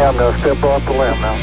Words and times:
I'm 0.00 0.16
going 0.16 0.32
to 0.32 0.38
step 0.38 0.62
off 0.62 0.84
the 0.84 0.92
limb 0.92 1.20
now. 1.20 1.34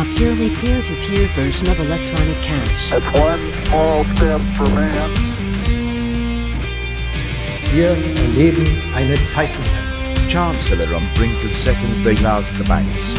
A 0.00 0.04
purely 0.14 0.48
peer-to-peer 0.50 1.26
version 1.34 1.68
of 1.68 1.80
electronic 1.80 2.36
cash. 2.40 2.90
That's 2.90 3.04
one 3.18 3.40
small 3.64 4.04
step 4.14 4.40
for 4.54 4.70
man. 4.70 5.10
Wir 7.72 7.90
erleben 7.90 8.64
eine 8.94 9.20
Zeitenwende. 9.20 9.70
Chancellor 10.28 10.86
on 10.94 11.02
brink 11.16 11.34
of 11.44 11.56
second 11.56 12.04
bailout 12.04 12.44
of 12.44 12.58
the 12.58 12.64
banks. 12.64 13.14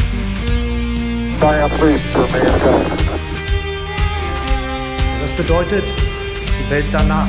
Das 5.20 5.32
bedeutet, 5.34 5.84
die 5.84 6.70
Welt 6.70 6.86
danach 6.92 7.28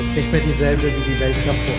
ist 0.00 0.14
nicht 0.16 0.32
mehr 0.32 0.40
dieselbe 0.40 0.82
wie 0.82 1.12
die 1.12 1.20
Welt 1.20 1.36
davor. 1.46 1.76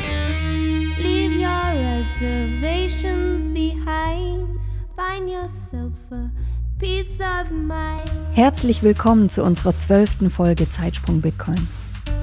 Herzlich 8.33 8.81
willkommen 8.81 9.29
zu 9.29 9.43
unserer 9.43 9.77
zwölften 9.77 10.29
Folge 10.29 10.69
Zeitsprung 10.69 11.19
Bitcoin. 11.19 11.67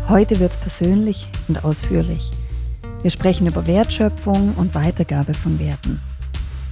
Heute 0.08 0.40
wird's 0.40 0.56
persönlich 0.56 1.28
und 1.48 1.64
ausführlich. 1.64 2.30
Wir 3.02 3.10
sprechen 3.10 3.46
über 3.46 3.66
Wertschöpfung 3.66 4.54
und 4.56 4.74
Weitergabe 4.74 5.34
von 5.34 5.58
Werten. 5.58 6.00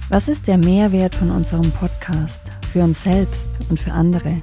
Was 0.09 0.27
ist 0.27 0.47
der 0.47 0.57
Mehrwert 0.57 1.13
von 1.13 1.29
unserem 1.29 1.69
Podcast 1.71 2.51
für 2.73 2.83
uns 2.83 3.03
selbst 3.03 3.49
und 3.69 3.79
für 3.79 3.91
andere? 3.91 4.41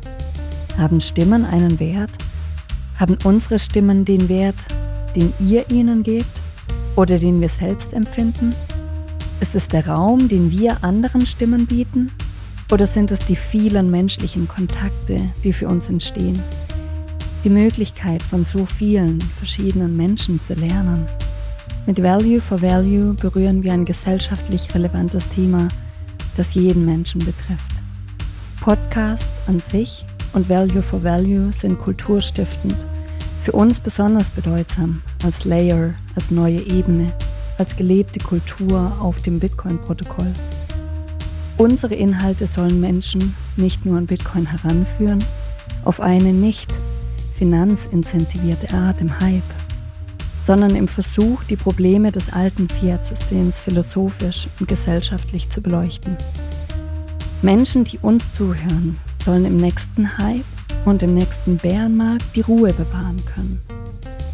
Haben 0.76 1.00
Stimmen 1.00 1.44
einen 1.44 1.80
Wert? 1.80 2.12
Haben 3.00 3.18
unsere 3.24 3.58
Stimmen 3.58 4.04
den 4.04 4.28
Wert, 4.28 4.54
den 5.16 5.32
ihr 5.40 5.68
ihnen 5.70 6.04
gebt 6.04 6.40
oder 6.94 7.18
den 7.18 7.40
wir 7.40 7.48
selbst 7.48 7.94
empfinden? 7.94 8.54
Ist 9.40 9.54
es 9.54 9.68
der 9.68 9.86
Raum, 9.86 10.28
den 10.28 10.50
wir 10.50 10.82
anderen 10.82 11.24
Stimmen 11.24 11.66
bieten? 11.66 12.10
Oder 12.72 12.88
sind 12.88 13.12
es 13.12 13.20
die 13.20 13.36
vielen 13.36 13.88
menschlichen 13.88 14.48
Kontakte, 14.48 15.20
die 15.44 15.52
für 15.52 15.68
uns 15.68 15.88
entstehen? 15.88 16.38
Die 17.44 17.48
Möglichkeit 17.48 18.20
von 18.20 18.44
so 18.44 18.66
vielen 18.66 19.20
verschiedenen 19.20 19.96
Menschen 19.96 20.42
zu 20.42 20.54
lernen. 20.54 21.06
Mit 21.86 22.02
Value 22.02 22.40
for 22.40 22.60
Value 22.60 23.14
berühren 23.14 23.62
wir 23.62 23.72
ein 23.72 23.84
gesellschaftlich 23.84 24.74
relevantes 24.74 25.28
Thema, 25.28 25.68
das 26.36 26.54
jeden 26.54 26.84
Menschen 26.84 27.20
betrifft. 27.20 27.76
Podcasts 28.60 29.40
an 29.46 29.60
sich 29.60 30.04
und 30.32 30.48
Value 30.48 30.82
for 30.82 31.02
Value 31.04 31.52
sind 31.52 31.78
kulturstiftend, 31.78 32.76
für 33.44 33.52
uns 33.52 33.78
besonders 33.78 34.30
bedeutsam 34.30 35.00
als 35.24 35.44
Layer, 35.44 35.94
als 36.16 36.32
neue 36.32 36.60
Ebene, 36.60 37.12
als 37.58 37.76
gelebte 37.76 38.20
Kultur 38.20 38.92
auf 39.00 39.20
dem 39.20 39.40
Bitcoin-Protokoll. 39.40 40.32
Unsere 41.58 41.96
Inhalte 41.96 42.46
sollen 42.46 42.80
Menschen 42.80 43.34
nicht 43.56 43.84
nur 43.84 43.98
an 43.98 44.06
Bitcoin 44.06 44.46
heranführen, 44.46 45.22
auf 45.84 46.00
eine 46.00 46.32
nicht 46.32 46.72
finanzincentivierte 47.36 48.72
Art 48.74 49.00
im 49.00 49.18
Hype, 49.20 49.42
sondern 50.46 50.76
im 50.76 50.86
Versuch, 50.86 51.42
die 51.44 51.56
Probleme 51.56 52.12
des 52.12 52.32
alten 52.32 52.68
Fiat-Systems 52.68 53.58
philosophisch 53.60 54.48
und 54.60 54.68
gesellschaftlich 54.68 55.50
zu 55.50 55.60
beleuchten. 55.60 56.16
Menschen, 57.42 57.84
die 57.84 57.98
uns 57.98 58.32
zuhören, 58.34 58.96
sollen 59.24 59.44
im 59.44 59.56
nächsten 59.56 60.16
Hype 60.18 60.44
und 60.84 61.02
im 61.02 61.14
nächsten 61.14 61.56
Bärenmarkt 61.56 62.24
die 62.34 62.40
Ruhe 62.40 62.72
bewahren 62.72 63.22
können 63.34 63.60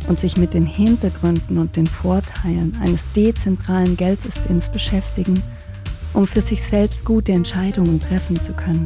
und 0.08 0.18
sich 0.18 0.36
mit 0.36 0.54
den 0.54 0.66
Hintergründen 0.66 1.58
und 1.58 1.76
den 1.76 1.86
Vorteilen 1.86 2.76
eines 2.80 3.04
dezentralen 3.14 3.96
Geldsystems 3.96 4.68
beschäftigen, 4.68 5.42
um 6.12 6.26
für 6.26 6.40
sich 6.40 6.62
selbst 6.62 7.04
gute 7.04 7.32
Entscheidungen 7.32 8.00
treffen 8.00 8.40
zu 8.40 8.52
können. 8.52 8.84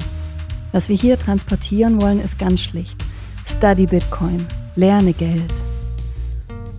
Was 0.72 0.88
wir 0.88 0.96
hier 0.96 1.18
transportieren 1.18 2.00
wollen, 2.00 2.20
ist 2.20 2.38
ganz 2.38 2.60
schlicht. 2.60 2.96
Study 3.46 3.86
Bitcoin, 3.86 4.46
lerne 4.76 5.12
Geld. 5.12 5.52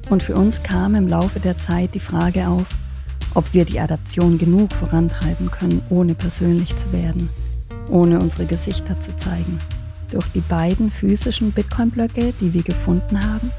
Und 0.09 0.23
für 0.23 0.35
uns 0.35 0.63
kam 0.63 0.95
im 0.95 1.07
Laufe 1.07 1.39
der 1.39 1.57
Zeit 1.57 1.93
die 1.93 1.99
Frage 1.99 2.47
auf, 2.47 2.67
ob 3.35 3.53
wir 3.53 3.65
die 3.65 3.79
Adaption 3.79 4.37
genug 4.37 4.71
vorantreiben 4.73 5.51
können, 5.51 5.81
ohne 5.89 6.15
persönlich 6.15 6.75
zu 6.75 6.91
werden, 6.91 7.29
ohne 7.89 8.19
unsere 8.19 8.45
Gesichter 8.45 8.99
zu 8.99 9.15
zeigen. 9.17 9.59
Durch 10.11 10.25
die 10.33 10.41
beiden 10.41 10.89
physischen 10.89 11.51
Bitcoin-Blöcke, 11.51 12.33
die 12.41 12.53
wir 12.53 12.63
gefunden 12.63 13.23
haben, 13.23 13.51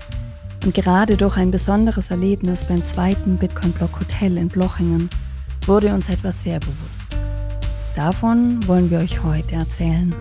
und 0.65 0.75
gerade 0.75 1.17
durch 1.17 1.37
ein 1.37 1.51
besonderes 1.51 2.11
Erlebnis 2.11 2.65
beim 2.65 2.85
zweiten 2.85 3.37
Bitcoin-Block 3.37 4.01
Hotel 4.01 4.37
in 4.37 4.49
Blochingen 4.49 5.09
wurde 5.67 5.93
uns 5.93 6.09
etwas 6.09 6.43
sehr 6.43 6.61
bewusst. 6.61 7.17
Davon 7.97 8.67
wollen 8.67 8.91
wir 8.91 8.99
euch 8.99 9.23
heute 9.23 9.57
erzählen. 9.57 10.15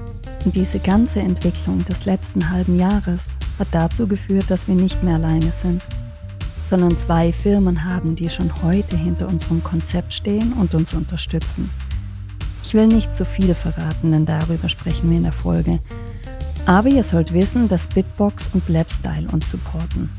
Und 0.45 0.55
diese 0.55 0.79
ganze 0.79 1.19
Entwicklung 1.19 1.83
des 1.85 2.05
letzten 2.05 2.49
halben 2.49 2.79
Jahres 2.79 3.21
hat 3.57 3.67
dazu 3.71 4.07
geführt, 4.07 4.45
dass 4.49 4.67
wir 4.67 4.75
nicht 4.75 5.03
mehr 5.03 5.15
alleine 5.15 5.51
sind 5.51 5.81
sondern 6.69 6.95
zwei 6.97 7.33
Firmen 7.33 7.83
haben, 7.83 8.15
die 8.15 8.29
schon 8.29 8.51
heute 8.61 8.95
hinter 8.95 9.27
unserem 9.27 9.63
Konzept 9.63 10.13
stehen 10.13 10.53
und 10.53 10.75
uns 10.75 10.93
unterstützen. 10.93 11.69
Ich 12.63 12.73
will 12.75 12.87
nicht 12.87 13.15
zu 13.15 13.25
viel 13.25 13.55
verraten, 13.55 14.11
denn 14.11 14.25
darüber 14.25 14.69
sprechen 14.69 15.09
wir 15.09 15.17
in 15.17 15.23
der 15.23 15.31
Folge. 15.31 15.79
Aber 16.67 16.89
ihr 16.89 17.03
sollt 17.03 17.33
wissen, 17.33 17.67
dass 17.67 17.87
Bitbox 17.87 18.49
und 18.53 18.69
Labstyle 18.69 19.27
uns 19.31 19.49
supporten. 19.49 20.09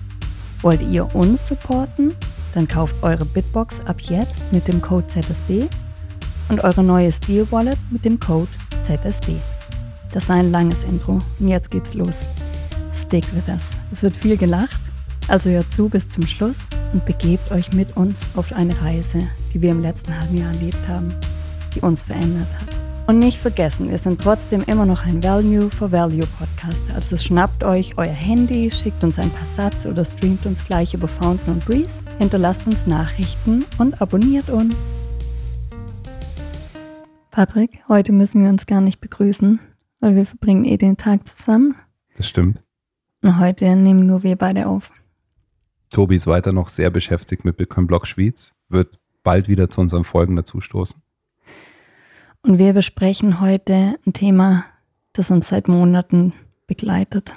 Wollt 0.63 0.83
ihr 0.83 1.15
uns 1.15 1.47
supporten? 1.49 2.15
Dann 2.55 2.67
kauft 2.67 2.95
eure 3.03 3.25
Bitbox 3.25 3.81
ab 3.87 4.01
jetzt 4.01 4.53
mit 4.53 4.67
dem 4.69 4.81
Code 4.81 5.07
ZSB 5.07 5.69
und 6.49 6.61
eure 6.61 6.83
neue 6.83 7.13
Steel 7.13 7.47
Wallet 7.51 7.79
mit 7.91 8.05
dem 8.05 8.19
Code 8.19 8.49
ZSB. 8.83 9.33
Das 10.13 10.29
war 10.29 10.37
ein 10.37 10.51
langes 10.51 10.83
Intro 10.85 11.21
und 11.39 11.49
jetzt 11.49 11.71
geht's 11.71 11.95
los. 11.95 12.27
Stick 12.95 13.25
with 13.35 13.49
us. 13.49 13.71
Es 13.93 14.03
wird 14.03 14.17
viel 14.17 14.37
gelacht 14.37 14.81
also 15.31 15.49
hört 15.49 15.71
zu 15.71 15.89
bis 15.89 16.09
zum 16.09 16.27
Schluss 16.27 16.59
und 16.93 17.07
begebt 17.07 17.53
euch 17.53 17.73
mit 17.73 17.97
uns 17.97 18.19
auf 18.35 18.53
eine 18.53 18.79
Reise, 18.83 19.21
die 19.55 19.63
wir 19.63 19.71
im 19.71 19.81
letzten 19.81 20.19
halben 20.19 20.37
Jahr 20.37 20.53
erlebt 20.53 20.89
haben, 20.89 21.15
die 21.75 21.81
uns 21.81 22.03
verändert 22.03 22.49
hat. 22.61 22.90
Und 23.11 23.19
nicht 23.19 23.39
vergessen, 23.39 23.91
wir 23.91 23.99
sind 23.99 24.21
trotzdem 24.21 24.63
immer 24.69 24.87
noch 24.87 25.05
ein 25.05 25.21
Value 25.21 25.69
for 25.69 25.91
Value 25.91 26.25
Podcast. 26.39 26.93
Also 26.95 27.17
schnappt 27.17 27.65
euch 27.65 27.99
euer 27.99 28.05
Handy, 28.05 28.71
schickt 28.71 29.03
uns 29.03 29.19
ein 29.19 29.31
paar 29.31 29.49
Satz 29.49 29.85
oder 29.85 30.05
streamt 30.05 30.47
uns 30.47 30.65
gleich 30.65 30.95
über 30.95 31.09
Fountain 31.09 31.55
und 31.55 31.65
Breeze, 31.65 31.91
hinterlasst 32.21 32.69
uns 32.69 32.87
Nachrichten 32.87 33.65
und 33.79 34.01
abonniert 34.01 34.49
uns. 34.49 34.77
Patrick, 37.33 37.83
heute 37.89 38.13
müssen 38.13 38.45
wir 38.45 38.49
uns 38.49 38.67
gar 38.67 38.81
nicht 38.81 39.01
begrüßen, 39.01 39.59
weil 39.99 40.15
wir 40.15 40.25
verbringen 40.25 40.65
eh 40.65 40.77
den 40.77 40.97
Tag 40.97 41.27
zusammen. 41.27 41.75
Das 42.15 42.29
stimmt. 42.29 42.61
Und 43.23 43.41
heute 43.41 43.75
nehmen 43.75 44.07
nur 44.07 44.23
wir 44.23 44.37
beide 44.37 44.69
auf. 44.69 44.93
Tobi 45.91 46.15
ist 46.15 46.29
weiter 46.29 46.53
noch 46.53 46.69
sehr 46.69 46.91
beschäftigt 46.91 47.45
mit 47.45 47.57
Bitcoin 47.57 47.89
Block 47.89 48.07
Schwyz, 48.07 48.55
wird 48.69 49.01
bald 49.25 49.49
wieder 49.49 49.69
zu 49.69 49.81
unseren 49.81 50.05
Folgen 50.05 50.37
dazustoßen. 50.37 51.03
Und 52.43 52.59
wir 52.59 52.73
besprechen 52.73 53.41
heute 53.41 53.99
ein 54.07 54.13
Thema, 54.15 54.65
das 55.13 55.31
uns 55.31 55.49
seit 55.49 55.69
Monaten 55.69 56.33
begleitet. 56.67 57.37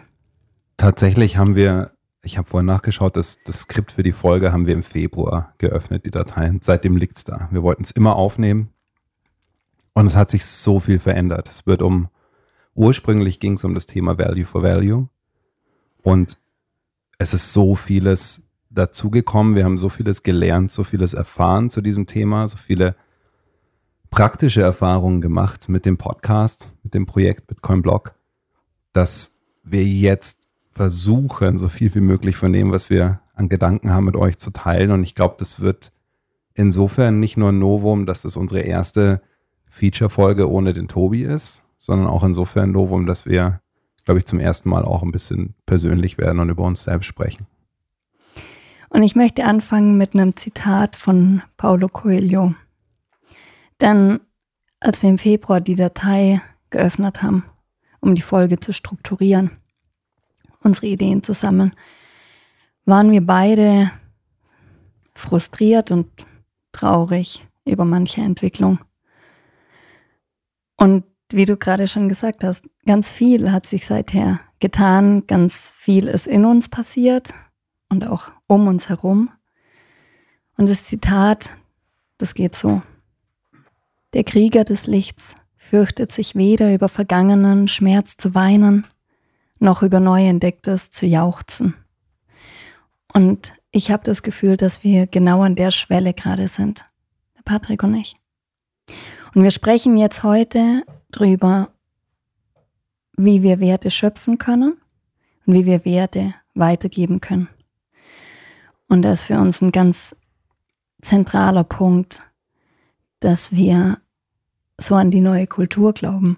Tatsächlich 0.78 1.38
haben 1.38 1.56
wir, 1.56 1.92
ich 2.22 2.38
habe 2.38 2.48
vorhin 2.48 2.68
nachgeschaut, 2.68 3.18
das, 3.18 3.40
das 3.44 3.62
Skript 3.62 3.92
für 3.92 4.04
die 4.04 4.14
Folge 4.14 4.54
haben 4.54 4.66
wir 4.66 4.74
im 4.74 4.84
Februar 4.84 5.54
geöffnet, 5.58 6.06
die 6.06 6.12
Dateien. 6.12 6.60
Seitdem 6.62 6.96
liegt 6.96 7.18
es 7.18 7.26
da. 7.26 7.50
Wir 7.52 7.64
wollten 7.64 7.84
es 7.84 7.92
immer 7.92 8.16
aufnehmen 8.16 8.70
und 9.94 10.08
es 10.08 10.16
hat 10.16 10.32
sich 10.32 10.46
so 10.46 10.80
viel 10.80 11.00
verändert. 11.00 11.50
Es 11.50 11.68
wird 11.68 11.82
um, 11.82 12.08
ursprünglich 12.74 13.42
ging 13.42 13.54
es 13.54 13.64
um 13.66 13.74
das 13.74 13.86
Thema 13.86 14.18
Value 14.18 14.46
for 14.46 14.64
Value 14.64 15.10
und 16.02 16.38
es 17.18 17.34
ist 17.34 17.52
so 17.52 17.76
vieles 17.76 18.44
dazugekommen. 18.70 19.56
Wir 19.56 19.66
haben 19.66 19.78
so 19.78 19.90
vieles 19.90 20.24
gelernt, 20.24 20.72
so 20.72 20.86
vieles 20.86 21.14
erfahren 21.14 21.70
zu 21.70 21.82
diesem 21.82 22.08
Thema, 22.08 22.48
so 22.48 22.58
viele 22.58 22.96
praktische 24.14 24.62
Erfahrungen 24.62 25.22
gemacht 25.22 25.70
mit 25.70 25.86
dem 25.86 25.98
Podcast, 25.98 26.72
mit 26.84 26.94
dem 26.94 27.06
Projekt 27.06 27.48
Bitcoin 27.48 27.82
Blog, 27.82 28.14
dass 28.94 29.36
wir 29.64 29.84
jetzt 29.84 30.48
versuchen, 30.72 31.60
so 31.60 31.68
viel 31.68 31.94
wie 31.96 32.02
möglich 32.02 32.36
von 32.36 32.54
dem, 32.54 32.72
was 32.72 32.90
wir 32.90 33.20
an 33.34 33.50
Gedanken 33.50 33.92
haben, 33.92 34.06
mit 34.06 34.16
euch 34.16 34.38
zu 34.38 34.52
teilen. 34.52 34.92
Und 34.92 35.04
ich 35.04 35.16
glaube, 35.16 35.36
das 35.40 35.60
wird 35.60 35.92
insofern 36.54 37.20
nicht 37.20 37.38
nur 37.38 37.50
ein 37.50 37.60
Novum, 37.60 38.06
dass 38.06 38.22
das 38.22 38.38
unsere 38.38 38.62
erste 38.62 39.22
Feature-Folge 39.70 40.50
ohne 40.50 40.74
den 40.74 40.88
Tobi 40.88 41.24
ist, 41.24 41.64
sondern 41.78 42.08
auch 42.08 42.24
insofern 42.24 42.70
ein 42.70 42.74
Novum, 42.74 43.06
dass 43.06 43.26
wir 43.26 43.62
glaube 44.06 44.20
ich, 44.20 44.26
zum 44.26 44.40
ersten 44.40 44.70
Mal 44.70 44.84
auch 44.84 45.04
ein 45.04 45.12
bisschen 45.12 45.56
persönlich 45.66 46.18
werden 46.18 46.40
und 46.40 46.50
über 46.50 46.64
uns 46.64 46.84
selbst 46.84 47.08
sprechen. 47.08 47.48
Und 48.90 49.04
ich 49.04 49.16
möchte 49.16 49.46
anfangen 49.46 49.98
mit 49.98 50.14
einem 50.14 50.36
Zitat 50.36 50.96
von 50.96 51.42
Paulo 51.58 51.88
Coelho. 51.88 52.54
Denn 53.82 54.20
als 54.80 55.02
wir 55.02 55.10
im 55.10 55.18
Februar 55.18 55.62
die 55.62 55.76
Datei 55.76 56.42
geöffnet 56.70 57.22
haben, 57.22 57.46
um 58.00 58.16
die 58.16 58.22
Folge 58.22 58.60
zu 58.60 58.74
strukturieren, 58.74 59.52
unsere 60.62 60.88
Ideen 60.88 61.24
zu 61.24 61.34
sammeln, 61.34 61.74
waren 62.86 63.12
wir 63.12 63.26
beide 63.26 63.92
frustriert 65.16 65.92
und 65.92 66.08
traurig 66.72 67.46
über 67.66 67.86
manche 67.86 68.22
Entwicklung. 68.22 68.80
Und 70.76 71.06
wie 71.32 71.46
du 71.46 71.56
gerade 71.58 71.88
schon 71.88 72.10
gesagt 72.10 72.44
hast, 72.44 72.66
ganz 72.86 73.12
viel 73.12 73.52
hat 73.52 73.66
sich 73.66 73.86
seither 73.86 74.40
getan, 74.60 75.26
ganz 75.28 75.74
viel 75.76 76.08
ist 76.08 76.28
in 76.28 76.46
uns 76.46 76.70
passiert 76.70 77.34
und 77.90 78.08
auch 78.08 78.32
um 78.48 78.68
uns 78.68 78.90
herum. 78.90 79.30
Und 80.58 80.70
das 80.70 80.86
Zitat, 80.86 81.58
das 82.18 82.36
geht 82.36 82.56
so. 82.56 82.82
Der 84.14 84.24
Krieger 84.24 84.64
des 84.64 84.86
Lichts 84.86 85.36
fürchtet 85.56 86.12
sich 86.12 86.36
weder 86.36 86.74
über 86.74 86.88
vergangenen 86.88 87.68
Schmerz 87.68 88.16
zu 88.16 88.36
weinen, 88.36 88.86
noch 89.60 89.82
über 89.82 90.00
neu 90.00 90.28
entdecktes 90.28 90.92
zu 90.92 91.08
jauchzen. 91.08 91.74
Und 93.12 93.54
ich 93.72 93.90
habe 93.90 94.04
das 94.04 94.22
Gefühl, 94.22 94.56
dass 94.56 94.84
wir 94.84 95.08
genau 95.08 95.42
an 95.42 95.56
der 95.56 95.72
Schwelle 95.72 96.14
gerade 96.14 96.48
sind, 96.48 96.86
der 97.36 97.42
Patrick 97.44 97.82
und 97.82 97.96
ich. 97.96 98.16
Und 99.34 99.42
wir 99.42 99.52
sprechen 99.52 99.98
jetzt 99.98 100.22
heute 100.24 100.84
drüber, 101.12 101.70
wie 103.18 103.42
wir 103.42 103.60
Werte 103.60 103.90
schöpfen 103.90 104.38
können 104.38 104.78
und 105.46 105.54
wie 105.56 105.66
wir 105.66 105.86
Werte 105.86 106.36
weitergeben 106.54 107.20
können. 107.20 107.50
Und 108.88 109.02
das 109.02 109.22
ist 109.22 109.26
für 109.26 109.40
uns 109.40 109.62
ein 109.62 109.72
ganz 109.72 110.16
zentraler 111.02 111.64
Punkt, 111.64 112.22
dass 113.20 113.52
wir 113.52 114.03
so 114.80 114.96
an 114.96 115.12
die 115.12 115.22
neue 115.22 115.48
Kultur 115.48 115.94
glauben. 115.94 116.38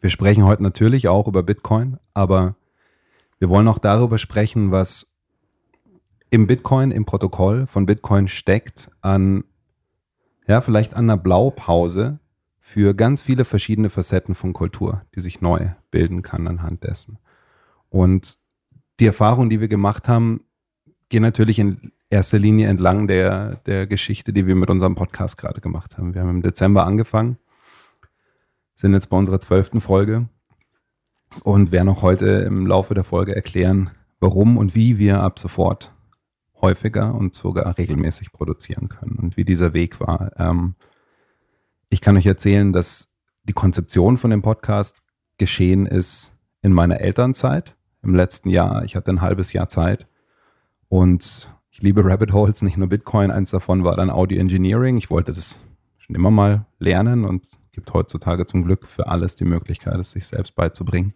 Wir 0.00 0.10
sprechen 0.10 0.44
heute 0.44 0.62
natürlich 0.62 1.08
auch 1.08 1.28
über 1.28 1.42
Bitcoin, 1.42 1.98
aber 2.12 2.56
wir 3.38 3.48
wollen 3.48 3.68
auch 3.68 3.78
darüber 3.78 4.18
sprechen, 4.18 4.70
was 4.70 5.12
im 6.30 6.46
Bitcoin, 6.46 6.90
im 6.90 7.04
Protokoll 7.04 7.66
von 7.66 7.86
Bitcoin 7.86 8.26
steckt 8.26 8.90
an, 9.00 9.44
ja, 10.48 10.60
vielleicht 10.60 10.94
an 10.94 11.04
einer 11.04 11.16
Blaupause 11.16 12.18
für 12.58 12.94
ganz 12.94 13.20
viele 13.20 13.44
verschiedene 13.44 13.90
Facetten 13.90 14.34
von 14.34 14.52
Kultur, 14.52 15.02
die 15.14 15.20
sich 15.20 15.40
neu 15.40 15.70
bilden 15.90 16.22
kann 16.22 16.48
anhand 16.48 16.84
dessen. 16.84 17.18
Und 17.90 18.38
die 18.98 19.06
Erfahrungen, 19.06 19.50
die 19.50 19.60
wir 19.60 19.68
gemacht 19.68 20.08
haben, 20.08 20.44
gehen 21.08 21.22
natürlich 21.22 21.58
in 21.58 21.92
erster 22.12 22.38
Linie 22.38 22.68
entlang 22.68 23.06
der, 23.06 23.56
der 23.66 23.86
Geschichte, 23.86 24.32
die 24.32 24.46
wir 24.46 24.54
mit 24.54 24.70
unserem 24.70 24.94
Podcast 24.94 25.38
gerade 25.38 25.60
gemacht 25.60 25.96
haben. 25.96 26.14
Wir 26.14 26.20
haben 26.20 26.30
im 26.30 26.42
Dezember 26.42 26.84
angefangen, 26.84 27.38
sind 28.74 28.92
jetzt 28.92 29.08
bei 29.08 29.16
unserer 29.16 29.40
zwölften 29.40 29.80
Folge 29.80 30.28
und 31.42 31.72
werden 31.72 31.88
auch 31.88 32.02
heute 32.02 32.26
im 32.26 32.66
Laufe 32.66 32.94
der 32.94 33.04
Folge 33.04 33.34
erklären, 33.34 33.90
warum 34.20 34.58
und 34.58 34.74
wie 34.74 34.98
wir 34.98 35.22
ab 35.22 35.38
sofort 35.38 35.94
häufiger 36.60 37.14
und 37.14 37.34
sogar 37.34 37.78
regelmäßig 37.78 38.30
produzieren 38.30 38.88
können 38.88 39.16
und 39.16 39.36
wie 39.36 39.44
dieser 39.44 39.72
Weg 39.72 39.98
war. 39.98 40.30
Ähm, 40.38 40.74
ich 41.88 42.02
kann 42.02 42.16
euch 42.16 42.26
erzählen, 42.26 42.72
dass 42.72 43.08
die 43.44 43.54
Konzeption 43.54 44.18
von 44.18 44.30
dem 44.30 44.42
Podcast 44.42 45.02
geschehen 45.38 45.86
ist 45.86 46.36
in 46.60 46.72
meiner 46.72 47.00
Elternzeit 47.00 47.74
im 48.02 48.14
letzten 48.14 48.50
Jahr. 48.50 48.84
Ich 48.84 48.96
hatte 48.96 49.10
ein 49.10 49.22
halbes 49.22 49.52
Jahr 49.52 49.68
Zeit 49.68 50.06
und 50.88 51.52
liebe 51.82 52.04
Rabbit 52.04 52.32
Holes, 52.32 52.62
nicht 52.62 52.76
nur 52.76 52.88
Bitcoin. 52.88 53.30
Eins 53.32 53.50
davon 53.50 53.82
war 53.82 53.96
dann 53.96 54.08
Audio 54.08 54.38
Engineering. 54.38 54.96
Ich 54.96 55.10
wollte 55.10 55.32
das 55.32 55.62
schon 55.98 56.14
immer 56.14 56.30
mal 56.30 56.64
lernen 56.78 57.24
und 57.24 57.58
gibt 57.72 57.92
heutzutage 57.92 58.46
zum 58.46 58.64
Glück 58.64 58.86
für 58.86 59.08
alles 59.08 59.34
die 59.34 59.44
Möglichkeit, 59.44 59.98
es 59.98 60.12
sich 60.12 60.26
selbst 60.26 60.54
beizubringen. 60.54 61.12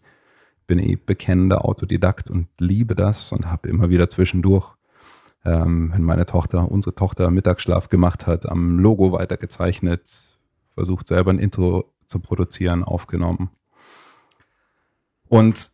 Bin 0.67 0.81
eh 0.81 0.97
bekennender 0.97 1.65
Autodidakt 1.65 2.31
und 2.31 2.49
liebe 2.59 2.97
das 2.97 3.31
und 3.31 3.47
habe 3.47 3.69
immer 3.69 3.91
wieder 3.91 4.11
zwischendurch, 4.11 4.75
ähm, 5.45 5.93
wenn 5.95 6.03
meine 6.03 6.27
Tochter, 6.27 6.69
unsere 6.71 6.97
Tochter 6.97 7.31
Mittagsschlaf 7.31 7.89
gemacht 7.89 8.27
hat, 8.27 8.49
am 8.49 8.81
Logo 8.81 9.13
weitergezeichnet, 9.13 10.37
versucht 10.71 11.07
selber 11.07 11.31
ein 11.31 11.39
Intro 11.39 11.93
zu 12.07 12.19
produzieren, 12.19 12.83
aufgenommen. 12.83 13.51
Und 15.29 15.71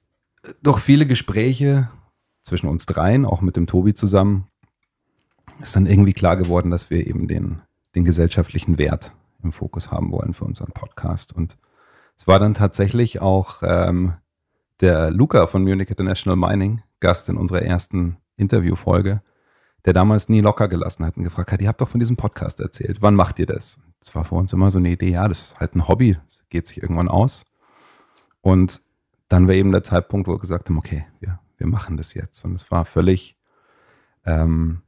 durch 0.63 0.81
viele 0.81 1.07
Gespräche 1.07 1.89
zwischen 2.43 2.69
uns 2.69 2.85
dreien, 2.85 3.25
auch 3.25 3.41
mit 3.41 3.57
dem 3.57 3.67
Tobi 3.67 3.95
zusammen, 3.95 4.49
ist 5.63 5.77
dann 5.77 5.87
irgendwie 5.87 6.13
klar 6.13 6.37
geworden, 6.37 6.71
dass 6.71 6.91
wir 6.91 7.07
eben 7.07 7.29
den, 7.29 7.63
den 7.95 8.05
gesellschaftlichen 8.05 8.79
Wert 8.79 9.13
im 9.43 9.53
Fokus 9.53 9.91
haben 9.91 10.13
wollen 10.13 10.35
für 10.35 10.45
unseren 10.45 10.73
Podcast. 10.73 11.33
Und 11.33 11.57
es 12.17 12.27
war 12.27 12.39
dann 12.39 12.55
tatsächlich 12.55 13.21
auch 13.21 13.63
ähm, 13.63 14.15
der 14.81 15.11
Luca 15.11 15.47
von 15.47 15.63
Munich 15.63 15.91
International 15.91 16.37
Mining, 16.37 16.83
Gast 17.01 17.29
in 17.29 17.37
unserer 17.37 17.63
ersten 17.63 18.17
Interviewfolge, 18.37 19.23
der 19.85 19.93
damals 19.93 20.29
nie 20.29 20.41
locker 20.41 20.69
gelassen 20.69 21.05
hat 21.05 21.17
und 21.17 21.25
gefragt 21.25 21.53
hat, 21.53 21.61
ihr 21.61 21.69
habt 21.69 21.81
doch 21.81 21.89
von 21.89 22.01
diesem 22.01 22.17
Podcast 22.17 22.61
erzählt, 22.61 23.03
wann 23.03 23.15
macht 23.15 23.39
ihr 23.39 23.47
das? 23.47 23.81
Das 23.99 24.15
war 24.15 24.25
für 24.25 24.37
uns 24.37 24.53
immer 24.53 24.71
so 24.71 24.79
eine 24.79 24.91
Idee, 24.91 25.11
ja, 25.11 25.27
das 25.27 25.43
ist 25.43 25.61
halt 25.61 25.75
ein 25.75 25.89
Hobby, 25.89 26.17
das 26.25 26.45
geht 26.49 26.67
sich 26.67 26.83
irgendwann 26.83 27.09
aus. 27.09 27.45
Und 28.41 28.83
dann 29.29 29.47
war 29.47 29.55
eben 29.55 29.73
der 29.73 29.83
Zeitpunkt, 29.83 30.29
wo 30.29 30.33
wir 30.33 30.39
gesagt 30.39 30.69
haben, 30.69 30.79
okay, 30.79 31.07
wir, 31.21 31.39
wir 31.57 31.67
machen 31.67 31.97
das 31.97 32.15
jetzt. 32.15 32.45
Und 32.45 32.55
es 32.55 32.71
war 32.71 32.85
völlig 32.85 33.37
ähm, 34.27 34.83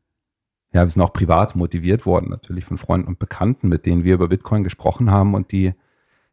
ja, 0.74 0.82
wir 0.82 0.90
sind 0.90 1.02
auch 1.02 1.12
privat 1.12 1.54
motiviert 1.54 2.04
worden, 2.04 2.30
natürlich 2.30 2.64
von 2.64 2.78
Freunden 2.78 3.06
und 3.06 3.20
Bekannten, 3.20 3.68
mit 3.68 3.86
denen 3.86 4.02
wir 4.02 4.14
über 4.14 4.26
Bitcoin 4.26 4.64
gesprochen 4.64 5.10
haben 5.10 5.34
und 5.34 5.52
die 5.52 5.72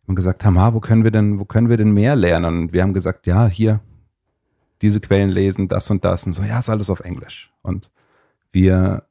haben 0.08 0.16
gesagt 0.16 0.44
haben, 0.44 0.58
ah, 0.58 0.74
wo 0.74 0.80
können 0.80 1.04
wir 1.04 1.12
denn, 1.12 1.40
wo 1.40 1.46
können 1.46 1.70
wir 1.70 1.78
denn 1.78 1.92
mehr 1.92 2.16
lernen? 2.16 2.64
Und 2.64 2.74
wir 2.74 2.82
haben 2.82 2.94
gesagt, 2.94 3.28
ja, 3.28 3.46
hier, 3.48 3.82
diese 4.82 5.00
Quellen 5.00 5.30
lesen, 5.30 5.68
das 5.68 5.92
und 5.92 6.04
das. 6.04 6.26
Und 6.26 6.34
so, 6.34 6.42
ja, 6.42 6.58
ist 6.58 6.72
alles 6.72 6.90
auf 6.90 7.02
Englisch. 7.02 7.54
Und 7.62 7.92
wir 8.52 9.04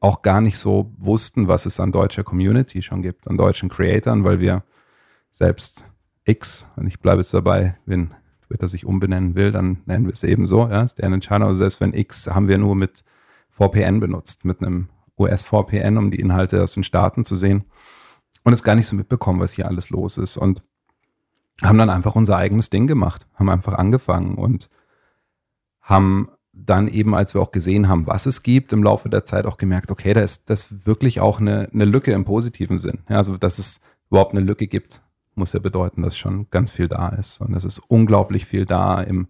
auch 0.00 0.20
gar 0.20 0.42
nicht 0.42 0.58
so 0.58 0.92
wussten, 0.98 1.48
was 1.48 1.64
es 1.64 1.80
an 1.80 1.90
deutscher 1.90 2.22
Community 2.22 2.82
schon 2.82 3.00
gibt, 3.00 3.26
an 3.28 3.38
deutschen 3.38 3.70
Creatoren, 3.70 4.22
weil 4.22 4.38
wir 4.38 4.64
selbst 5.30 5.90
X, 6.24 6.66
und 6.76 6.86
ich 6.86 7.00
bleibe 7.00 7.22
jetzt 7.22 7.32
dabei, 7.32 7.78
wenn 7.86 8.10
Twitter 8.46 8.68
sich 8.68 8.84
umbenennen 8.84 9.34
will, 9.34 9.50
dann 9.50 9.78
nennen 9.86 10.04
wir 10.04 10.12
es 10.12 10.24
eben 10.24 10.46
so, 10.46 10.68
ja, 10.68 10.82
ist 10.82 10.98
der 10.98 11.06
Entscheidung, 11.06 11.48
also 11.48 11.58
selbst 11.60 11.80
wenn 11.80 11.94
X 11.94 12.28
haben 12.28 12.48
wir 12.48 12.58
nur 12.58 12.76
mit 12.76 13.02
VPN 13.56 14.00
benutzt, 14.00 14.44
mit 14.44 14.60
einem 14.60 14.88
US-VPN, 15.18 15.96
um 15.96 16.10
die 16.10 16.20
Inhalte 16.20 16.62
aus 16.62 16.74
den 16.74 16.84
Staaten 16.84 17.24
zu 17.24 17.36
sehen 17.36 17.64
und 18.44 18.52
es 18.52 18.62
gar 18.62 18.74
nicht 18.74 18.86
so 18.86 18.96
mitbekommen, 18.96 19.40
was 19.40 19.52
hier 19.52 19.66
alles 19.66 19.90
los 19.90 20.18
ist 20.18 20.36
und 20.36 20.62
haben 21.62 21.78
dann 21.78 21.88
einfach 21.88 22.14
unser 22.14 22.36
eigenes 22.36 22.68
Ding 22.68 22.86
gemacht, 22.86 23.26
haben 23.34 23.48
einfach 23.48 23.74
angefangen 23.74 24.34
und 24.34 24.68
haben 25.80 26.28
dann 26.52 26.88
eben, 26.88 27.14
als 27.14 27.34
wir 27.34 27.40
auch 27.40 27.52
gesehen 27.52 27.88
haben, 27.88 28.06
was 28.06 28.26
es 28.26 28.42
gibt, 28.42 28.72
im 28.72 28.82
Laufe 28.82 29.08
der 29.08 29.24
Zeit 29.24 29.46
auch 29.46 29.56
gemerkt, 29.56 29.90
okay, 29.90 30.14
da 30.14 30.20
ist 30.20 30.50
das 30.50 30.86
wirklich 30.86 31.20
auch 31.20 31.40
eine, 31.40 31.68
eine 31.72 31.84
Lücke 31.84 32.12
im 32.12 32.24
positiven 32.24 32.78
Sinn. 32.78 33.00
Ja, 33.08 33.16
also, 33.16 33.36
dass 33.36 33.58
es 33.58 33.80
überhaupt 34.10 34.32
eine 34.32 34.40
Lücke 34.40 34.66
gibt, 34.66 35.02
muss 35.34 35.52
ja 35.52 35.60
bedeuten, 35.60 36.02
dass 36.02 36.16
schon 36.16 36.48
ganz 36.50 36.70
viel 36.70 36.88
da 36.88 37.10
ist. 37.10 37.40
Und 37.40 37.54
es 37.54 37.64
ist 37.64 37.78
unglaublich 37.78 38.46
viel 38.46 38.64
da 38.64 39.02
im, 39.02 39.28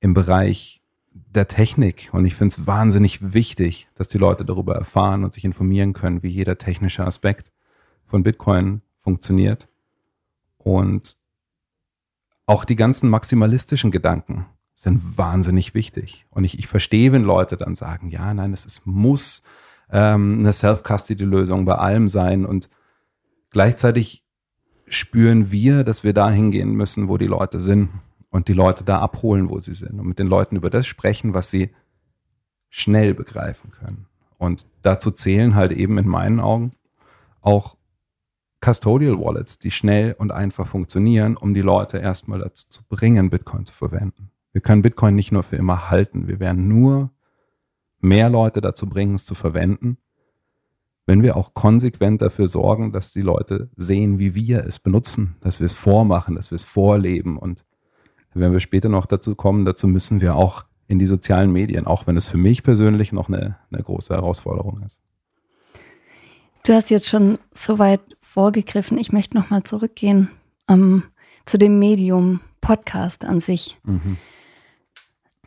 im 0.00 0.12
Bereich 0.12 0.82
der 1.14 1.48
Technik. 1.48 2.10
Und 2.12 2.26
ich 2.26 2.34
finde 2.34 2.52
es 2.52 2.66
wahnsinnig 2.66 3.32
wichtig, 3.32 3.88
dass 3.94 4.08
die 4.08 4.18
Leute 4.18 4.44
darüber 4.44 4.74
erfahren 4.74 5.24
und 5.24 5.32
sich 5.32 5.44
informieren 5.44 5.92
können, 5.92 6.22
wie 6.22 6.28
jeder 6.28 6.58
technische 6.58 7.06
Aspekt 7.06 7.52
von 8.04 8.22
Bitcoin 8.22 8.82
funktioniert. 8.98 9.68
Und 10.58 11.16
auch 12.46 12.64
die 12.64 12.76
ganzen 12.76 13.08
maximalistischen 13.08 13.90
Gedanken 13.90 14.46
sind 14.74 15.16
wahnsinnig 15.16 15.74
wichtig. 15.74 16.26
Und 16.30 16.44
ich, 16.44 16.58
ich 16.58 16.66
verstehe, 16.66 17.12
wenn 17.12 17.22
Leute 17.22 17.56
dann 17.56 17.76
sagen, 17.76 18.08
ja, 18.08 18.34
nein, 18.34 18.52
es 18.52 18.64
ist, 18.64 18.86
muss 18.86 19.44
ähm, 19.90 20.40
eine 20.40 20.52
Self-Custody-Lösung 20.52 21.64
bei 21.64 21.76
allem 21.76 22.08
sein. 22.08 22.44
Und 22.44 22.68
gleichzeitig 23.50 24.24
spüren 24.88 25.52
wir, 25.52 25.84
dass 25.84 26.02
wir 26.02 26.12
dahin 26.12 26.50
gehen 26.50 26.72
müssen, 26.72 27.08
wo 27.08 27.18
die 27.18 27.26
Leute 27.26 27.60
sind 27.60 27.88
und 28.34 28.48
die 28.48 28.52
Leute 28.52 28.82
da 28.82 28.98
abholen, 28.98 29.48
wo 29.48 29.60
sie 29.60 29.74
sind 29.74 30.00
und 30.00 30.08
mit 30.08 30.18
den 30.18 30.26
Leuten 30.26 30.56
über 30.56 30.68
das 30.68 30.88
sprechen, 30.88 31.34
was 31.34 31.50
sie 31.50 31.70
schnell 32.68 33.14
begreifen 33.14 33.70
können. 33.70 34.06
Und 34.38 34.66
dazu 34.82 35.12
zählen 35.12 35.54
halt 35.54 35.70
eben 35.70 35.98
in 35.98 36.08
meinen 36.08 36.40
Augen 36.40 36.72
auch 37.42 37.76
Custodial 38.60 39.20
Wallets, 39.20 39.60
die 39.60 39.70
schnell 39.70 40.16
und 40.18 40.32
einfach 40.32 40.66
funktionieren, 40.66 41.36
um 41.36 41.54
die 41.54 41.60
Leute 41.60 41.98
erstmal 41.98 42.40
dazu 42.40 42.68
zu 42.70 42.82
bringen, 42.88 43.30
Bitcoin 43.30 43.66
zu 43.66 43.74
verwenden. 43.74 44.32
Wir 44.50 44.62
können 44.62 44.82
Bitcoin 44.82 45.14
nicht 45.14 45.30
nur 45.30 45.44
für 45.44 45.54
immer 45.54 45.88
halten. 45.88 46.26
Wir 46.26 46.40
werden 46.40 46.66
nur 46.66 47.10
mehr 48.00 48.30
Leute 48.30 48.60
dazu 48.60 48.88
bringen, 48.88 49.14
es 49.14 49.26
zu 49.26 49.36
verwenden, 49.36 49.98
wenn 51.06 51.22
wir 51.22 51.36
auch 51.36 51.54
konsequent 51.54 52.20
dafür 52.20 52.48
sorgen, 52.48 52.90
dass 52.90 53.12
die 53.12 53.22
Leute 53.22 53.70
sehen, 53.76 54.18
wie 54.18 54.34
wir 54.34 54.66
es 54.66 54.80
benutzen, 54.80 55.36
dass 55.40 55.60
wir 55.60 55.66
es 55.66 55.74
vormachen, 55.74 56.34
dass 56.34 56.50
wir 56.50 56.56
es 56.56 56.64
vorleben 56.64 57.38
und 57.38 57.64
wenn 58.34 58.52
wir 58.52 58.60
später 58.60 58.88
noch 58.88 59.06
dazu 59.06 59.34
kommen, 59.34 59.64
dazu 59.64 59.86
müssen 59.88 60.20
wir 60.20 60.36
auch 60.36 60.64
in 60.86 60.98
die 60.98 61.06
sozialen 61.06 61.50
Medien, 61.50 61.86
auch 61.86 62.06
wenn 62.06 62.16
es 62.16 62.28
für 62.28 62.36
mich 62.36 62.62
persönlich 62.62 63.12
noch 63.12 63.28
eine, 63.28 63.56
eine 63.72 63.82
große 63.82 64.14
Herausforderung 64.14 64.82
ist. 64.84 65.00
Du 66.66 66.72
hast 66.74 66.90
jetzt 66.90 67.08
schon 67.08 67.38
so 67.52 67.78
weit 67.78 68.00
vorgegriffen. 68.20 68.98
Ich 68.98 69.12
möchte 69.12 69.36
nochmal 69.36 69.62
zurückgehen 69.62 70.30
ähm, 70.68 71.04
zu 71.44 71.58
dem 71.58 71.78
Medium 71.78 72.40
Podcast 72.60 73.24
an 73.24 73.40
sich. 73.40 73.78
Mhm. 73.84 74.16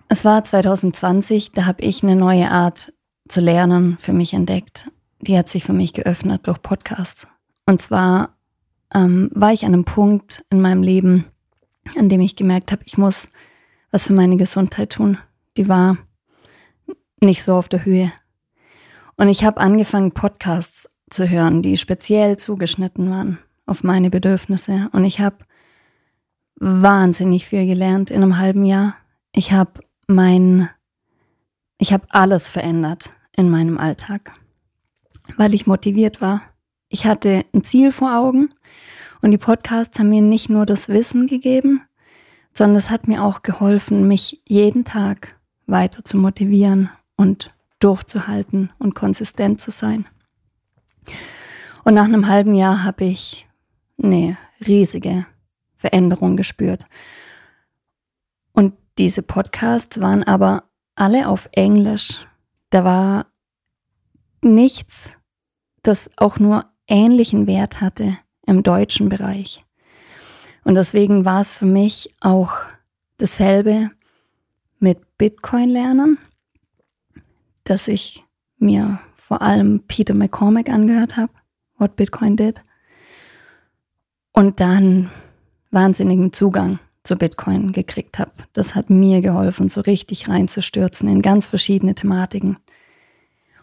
Es 0.10 0.24
war 0.24 0.44
2020, 0.44 1.52
da 1.52 1.66
habe 1.66 1.84
ich 1.84 2.04
eine 2.04 2.16
neue 2.16 2.50
Art 2.50 2.94
zu 3.28 3.42
lernen 3.42 3.98
für 4.00 4.14
mich 4.14 4.34
entdeckt. 4.34 4.90
Die 5.20 5.38
hat 5.38 5.50
sich 5.50 5.64
für 5.64 5.74
mich 5.74 5.94
geöffnet 5.94 6.48
durch 6.48 6.62
Podcasts. 6.62 7.28
Und 7.66 7.82
zwar 7.82 8.38
ähm, 8.94 9.30
war 9.34 9.52
ich 9.52 9.66
an 9.66 9.74
einem 9.74 9.84
Punkt 9.84 10.46
in 10.50 10.62
meinem 10.62 10.84
Leben, 10.84 11.26
an 11.96 12.10
dem 12.10 12.22
ich 12.22 12.36
gemerkt 12.36 12.72
habe, 12.72 12.84
ich 12.86 12.98
muss 12.98 13.28
was 13.92 14.08
für 14.08 14.14
meine 14.14 14.38
Gesundheit 14.38 14.92
tun. 14.92 15.18
Die 15.56 15.68
war 15.68 15.98
nicht 17.22 17.44
so 17.44 17.56
auf 17.56 17.70
der 17.70 17.86
Höhe. 17.86 18.12
Und 19.16 19.30
ich 19.30 19.44
habe 19.44 19.60
angefangen, 19.60 20.12
Podcasts 20.12 20.90
zu 21.10 21.30
hören, 21.30 21.62
die 21.62 21.78
speziell 21.78 22.38
zugeschnitten 22.38 23.10
waren 23.10 23.40
auf 23.66 23.84
meine 23.84 24.10
Bedürfnisse. 24.10 24.90
Und 24.92 25.04
ich 25.04 25.20
habe 25.20 25.38
wahnsinnig 26.60 27.46
viel 27.46 27.66
gelernt 27.66 28.12
in 28.12 28.22
einem 28.22 28.38
halben 28.38 28.66
Jahr. 28.66 28.96
Ich 29.32 29.52
habe 29.52 29.82
mein, 30.08 30.70
ich 31.78 31.94
habe 31.94 32.08
alles 32.10 32.50
verändert 32.50 33.14
in 33.36 33.50
meinem 33.50 33.78
Alltag, 33.78 34.34
weil 35.38 35.54
ich 35.54 35.68
motiviert 35.68 36.22
war. 36.22 36.42
Ich 36.90 37.06
hatte 37.06 37.46
ein 37.54 37.64
Ziel 37.64 37.92
vor 37.92 38.16
Augen 38.18 38.54
und 39.22 39.32
die 39.32 39.38
Podcasts 39.38 39.98
haben 40.00 40.10
mir 40.10 40.22
nicht 40.22 40.50
nur 40.50 40.66
das 40.66 40.90
Wissen 40.90 41.28
gegeben, 41.28 41.82
sondern 42.54 42.78
es 42.78 42.90
hat 42.90 43.08
mir 43.08 43.24
auch 43.24 43.42
geholfen, 43.44 44.08
mich 44.08 44.42
jeden 44.48 44.86
Tag 44.86 45.36
weiter 45.66 46.04
zu 46.04 46.18
motivieren 46.18 46.90
und 47.16 47.54
durchzuhalten 47.80 48.72
und 48.80 48.96
konsistent 48.96 49.60
zu 49.62 49.72
sein. 49.72 50.08
Und 51.84 51.94
nach 51.94 52.06
einem 52.06 52.28
halben 52.28 52.56
Jahr 52.56 52.84
habe 52.84 53.06
ich 53.06 53.48
eine 54.02 54.38
riesige 54.66 55.26
Veränderung 55.76 56.36
gespürt. 56.36 56.86
Und 58.54 58.74
diese 58.98 59.22
Podcasts 59.22 60.02
waren 60.02 60.24
aber 60.24 60.64
alle 60.96 61.28
auf 61.28 61.50
Englisch. 61.52 62.28
Da 62.72 62.84
war 62.84 63.28
nichts, 64.42 65.12
das 65.84 66.10
auch 66.18 66.40
nur 66.40 66.66
ähnlichen 66.88 67.48
Wert 67.48 67.82
hatte 67.82 68.18
im 68.48 68.64
deutschen 68.64 69.10
Bereich. 69.10 69.64
Und 70.64 70.76
deswegen 70.76 71.24
war 71.24 71.42
es 71.42 71.54
für 71.54 71.66
mich 71.66 72.14
auch 72.20 72.54
dasselbe 73.18 73.92
mit 74.80 75.18
Bitcoin 75.18 75.70
lernen, 75.70 76.18
dass 77.64 77.88
ich 77.88 78.24
mir 78.58 79.00
vor 79.16 79.42
allem 79.42 79.84
Peter 79.88 80.14
McCormack 80.14 80.70
angehört 80.70 81.18
habe, 81.18 81.32
What 81.78 81.96
Bitcoin 81.96 82.36
Did. 82.38 82.62
Und 84.32 84.60
dann 84.60 85.12
wahnsinnigen 85.72 86.34
Zugang 86.34 86.80
zu 87.04 87.16
Bitcoin 87.16 87.72
gekriegt 87.72 88.20
habe. 88.20 88.32
Das 88.54 88.76
hat 88.76 88.90
mir 88.90 89.22
geholfen, 89.22 89.70
so 89.70 89.82
richtig 89.82 90.28
reinzustürzen 90.28 91.10
in 91.10 91.22
ganz 91.22 91.48
verschiedene 91.48 91.96
Thematiken. 91.96 92.58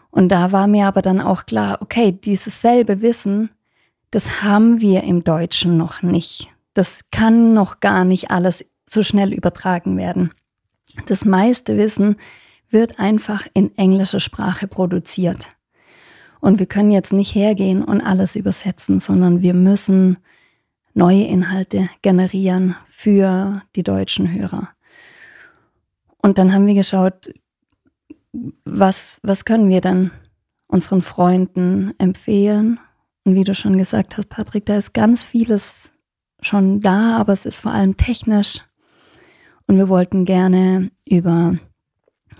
Und 0.09 0.29
da 0.29 0.51
war 0.51 0.67
mir 0.67 0.87
aber 0.87 1.01
dann 1.01 1.21
auch 1.21 1.45
klar, 1.45 1.81
okay, 1.81 2.11
dieses 2.11 2.61
selbe 2.61 3.01
Wissen, 3.01 3.49
das 4.15 4.43
haben 4.43 4.79
wir 4.79 5.03
im 5.03 5.25
Deutschen 5.25 5.75
noch 5.75 6.01
nicht. 6.01 6.47
Das 6.73 7.01
kann 7.11 7.53
noch 7.53 7.81
gar 7.81 8.05
nicht 8.05 8.31
alles 8.31 8.63
so 8.85 9.03
schnell 9.03 9.33
übertragen 9.33 9.97
werden. 9.97 10.31
Das 11.07 11.25
meiste 11.25 11.77
Wissen 11.77 12.15
wird 12.69 12.97
einfach 12.97 13.45
in 13.53 13.77
englischer 13.77 14.21
Sprache 14.21 14.69
produziert. 14.69 15.49
Und 16.39 16.59
wir 16.59 16.65
können 16.65 16.91
jetzt 16.91 17.11
nicht 17.11 17.35
hergehen 17.35 17.83
und 17.83 17.99
alles 17.99 18.37
übersetzen, 18.37 18.99
sondern 18.99 19.41
wir 19.41 19.53
müssen 19.53 20.15
neue 20.93 21.25
Inhalte 21.25 21.89
generieren 22.01 22.77
für 22.87 23.63
die 23.75 23.83
deutschen 23.83 24.31
Hörer. 24.31 24.69
Und 26.19 26.37
dann 26.37 26.53
haben 26.53 26.67
wir 26.67 26.73
geschaut, 26.73 27.33
was, 28.63 29.19
was 29.23 29.43
können 29.43 29.67
wir 29.67 29.81
dann 29.81 30.11
unseren 30.67 31.01
Freunden 31.01 31.93
empfehlen? 31.97 32.79
Und 33.25 33.35
wie 33.35 33.43
du 33.43 33.53
schon 33.53 33.77
gesagt 33.77 34.17
hast, 34.17 34.29
Patrick, 34.29 34.65
da 34.65 34.77
ist 34.77 34.93
ganz 34.93 35.23
vieles 35.23 35.91
schon 36.41 36.79
da, 36.79 37.17
aber 37.17 37.33
es 37.33 37.45
ist 37.45 37.59
vor 37.59 37.71
allem 37.71 37.97
technisch. 37.97 38.61
Und 39.67 39.77
wir 39.77 39.89
wollten 39.89 40.25
gerne 40.25 40.91
über 41.05 41.57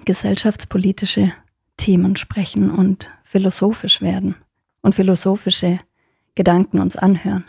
gesellschaftspolitische 0.05 1.33
Themen 1.77 2.15
sprechen 2.15 2.69
und 2.69 3.09
philosophisch 3.23 4.01
werden 4.01 4.35
und 4.81 4.95
philosophische 4.95 5.79
Gedanken 6.35 6.79
uns 6.79 6.95
anhören. 6.95 7.45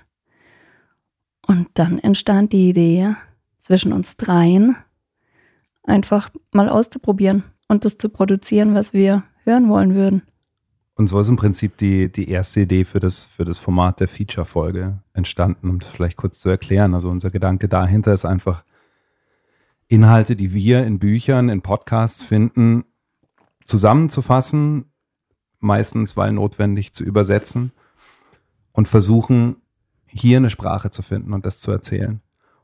Und 1.47 1.69
dann 1.75 1.99
entstand 1.99 2.53
die 2.53 2.71
Idee, 2.71 3.15
zwischen 3.59 3.93
uns 3.93 4.17
dreien 4.17 4.77
einfach 5.83 6.31
mal 6.53 6.69
auszuprobieren 6.69 7.43
und 7.69 7.85
das 7.85 7.99
zu 7.99 8.09
produzieren, 8.09 8.75
was 8.75 8.93
wir 8.93 9.25
hören 9.45 9.69
wollen 9.69 9.95
würden. 9.95 10.23
Und 10.97 11.09
so 11.09 11.21
ist 11.21 11.29
im 11.29 11.37
Prinzip 11.37 11.77
die, 11.77 12.11
die 12.11 12.31
erste 12.31 12.63
Idee 12.63 12.85
für 12.87 13.01
das, 13.01 13.27
für 13.27 13.45
das 13.45 13.59
Format 13.59 14.01
der 14.01 14.09
Feature-Folge 14.09 14.99
entstanden, 15.13 15.69
um 15.69 15.79
das 15.79 15.91
vielleicht 15.91 16.17
kurz 16.17 16.41
zu 16.41 16.49
erklären. 16.49 16.95
Also 16.95 17.11
unser 17.11 17.31
Gedanke 17.31 17.69
dahinter 17.69 18.15
ist 18.15 18.25
einfach, 18.25 18.65
Inhalte, 19.89 20.35
die 20.35 20.53
wir 20.53 20.85
in 20.85 20.99
Büchern, 20.99 21.51
in 21.51 21.61
Podcasts 21.61 22.23
finden, 22.23 22.85
zusammenzufassen, 23.65 24.87
meistens 25.61 26.17
weil 26.17 26.33
notwendig 26.33 26.93
zu 26.93 27.05
übersetzen 27.05 27.73
und 28.73 28.89
versuchen, 28.89 29.57
hier 30.07 30.39
eine 30.39 30.51
Sprache 30.51 30.91
zu 30.91 31.03
finden 31.03 31.35
und 31.35 31.45
das 31.45 31.61
zu 31.61 31.71
erzählen. 31.71 32.21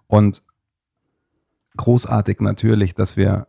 Und 0.06 0.42
großartig 1.76 2.40
natürlich, 2.40 2.94
dass 2.94 3.16
wir 3.16 3.46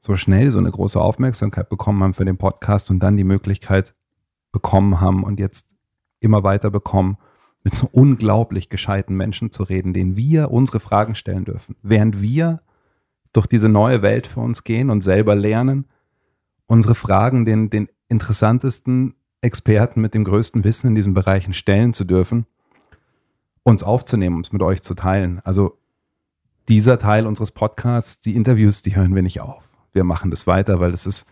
so 0.00 0.14
schnell 0.14 0.50
so 0.50 0.58
eine 0.58 0.70
große 0.70 1.00
Aufmerksamkeit 1.00 1.68
bekommen 1.68 2.02
haben 2.02 2.14
für 2.14 2.24
den 2.24 2.36
Podcast 2.36 2.90
und 2.90 3.00
dann 3.00 3.16
die 3.16 3.24
Möglichkeit 3.24 3.94
bekommen 4.52 5.00
haben 5.00 5.24
und 5.24 5.38
jetzt 5.40 5.74
immer 6.20 6.42
weiter 6.42 6.70
bekommen, 6.70 7.18
mit 7.62 7.74
so 7.74 7.88
unglaublich 7.90 8.68
gescheiten 8.68 9.16
Menschen 9.16 9.50
zu 9.50 9.64
reden, 9.64 9.92
denen 9.92 10.16
wir 10.16 10.50
unsere 10.50 10.80
Fragen 10.80 11.14
stellen 11.14 11.44
dürfen. 11.44 11.76
Während 11.82 12.20
wir 12.20 12.60
durch 13.32 13.46
diese 13.46 13.68
neue 13.68 14.02
Welt 14.02 14.26
für 14.26 14.40
uns 14.40 14.64
gehen 14.64 14.88
und 14.88 15.02
selber 15.02 15.34
lernen, 15.34 15.86
unsere 16.66 16.94
Fragen 16.94 17.44
den, 17.44 17.68
den 17.70 17.88
interessantesten 18.08 19.14
Experten 19.40 20.00
mit 20.00 20.14
dem 20.14 20.24
größten 20.24 20.64
Wissen 20.64 20.88
in 20.88 20.94
diesen 20.94 21.14
Bereichen 21.14 21.52
stellen 21.52 21.92
zu 21.92 22.04
dürfen, 22.04 22.46
uns 23.62 23.82
aufzunehmen, 23.82 24.36
uns 24.36 24.52
mit 24.52 24.62
euch 24.62 24.82
zu 24.82 24.94
teilen. 24.94 25.40
Also 25.44 25.78
dieser 26.68 26.98
Teil 26.98 27.26
unseres 27.26 27.50
Podcasts, 27.50 28.20
die 28.20 28.36
Interviews, 28.36 28.82
die 28.82 28.96
hören 28.96 29.14
wir 29.14 29.22
nicht 29.22 29.40
auf. 29.40 29.68
Wir 29.92 30.04
machen 30.04 30.30
das 30.30 30.46
weiter, 30.46 30.80
weil 30.80 30.92
es 30.92 31.06
ist 31.06 31.26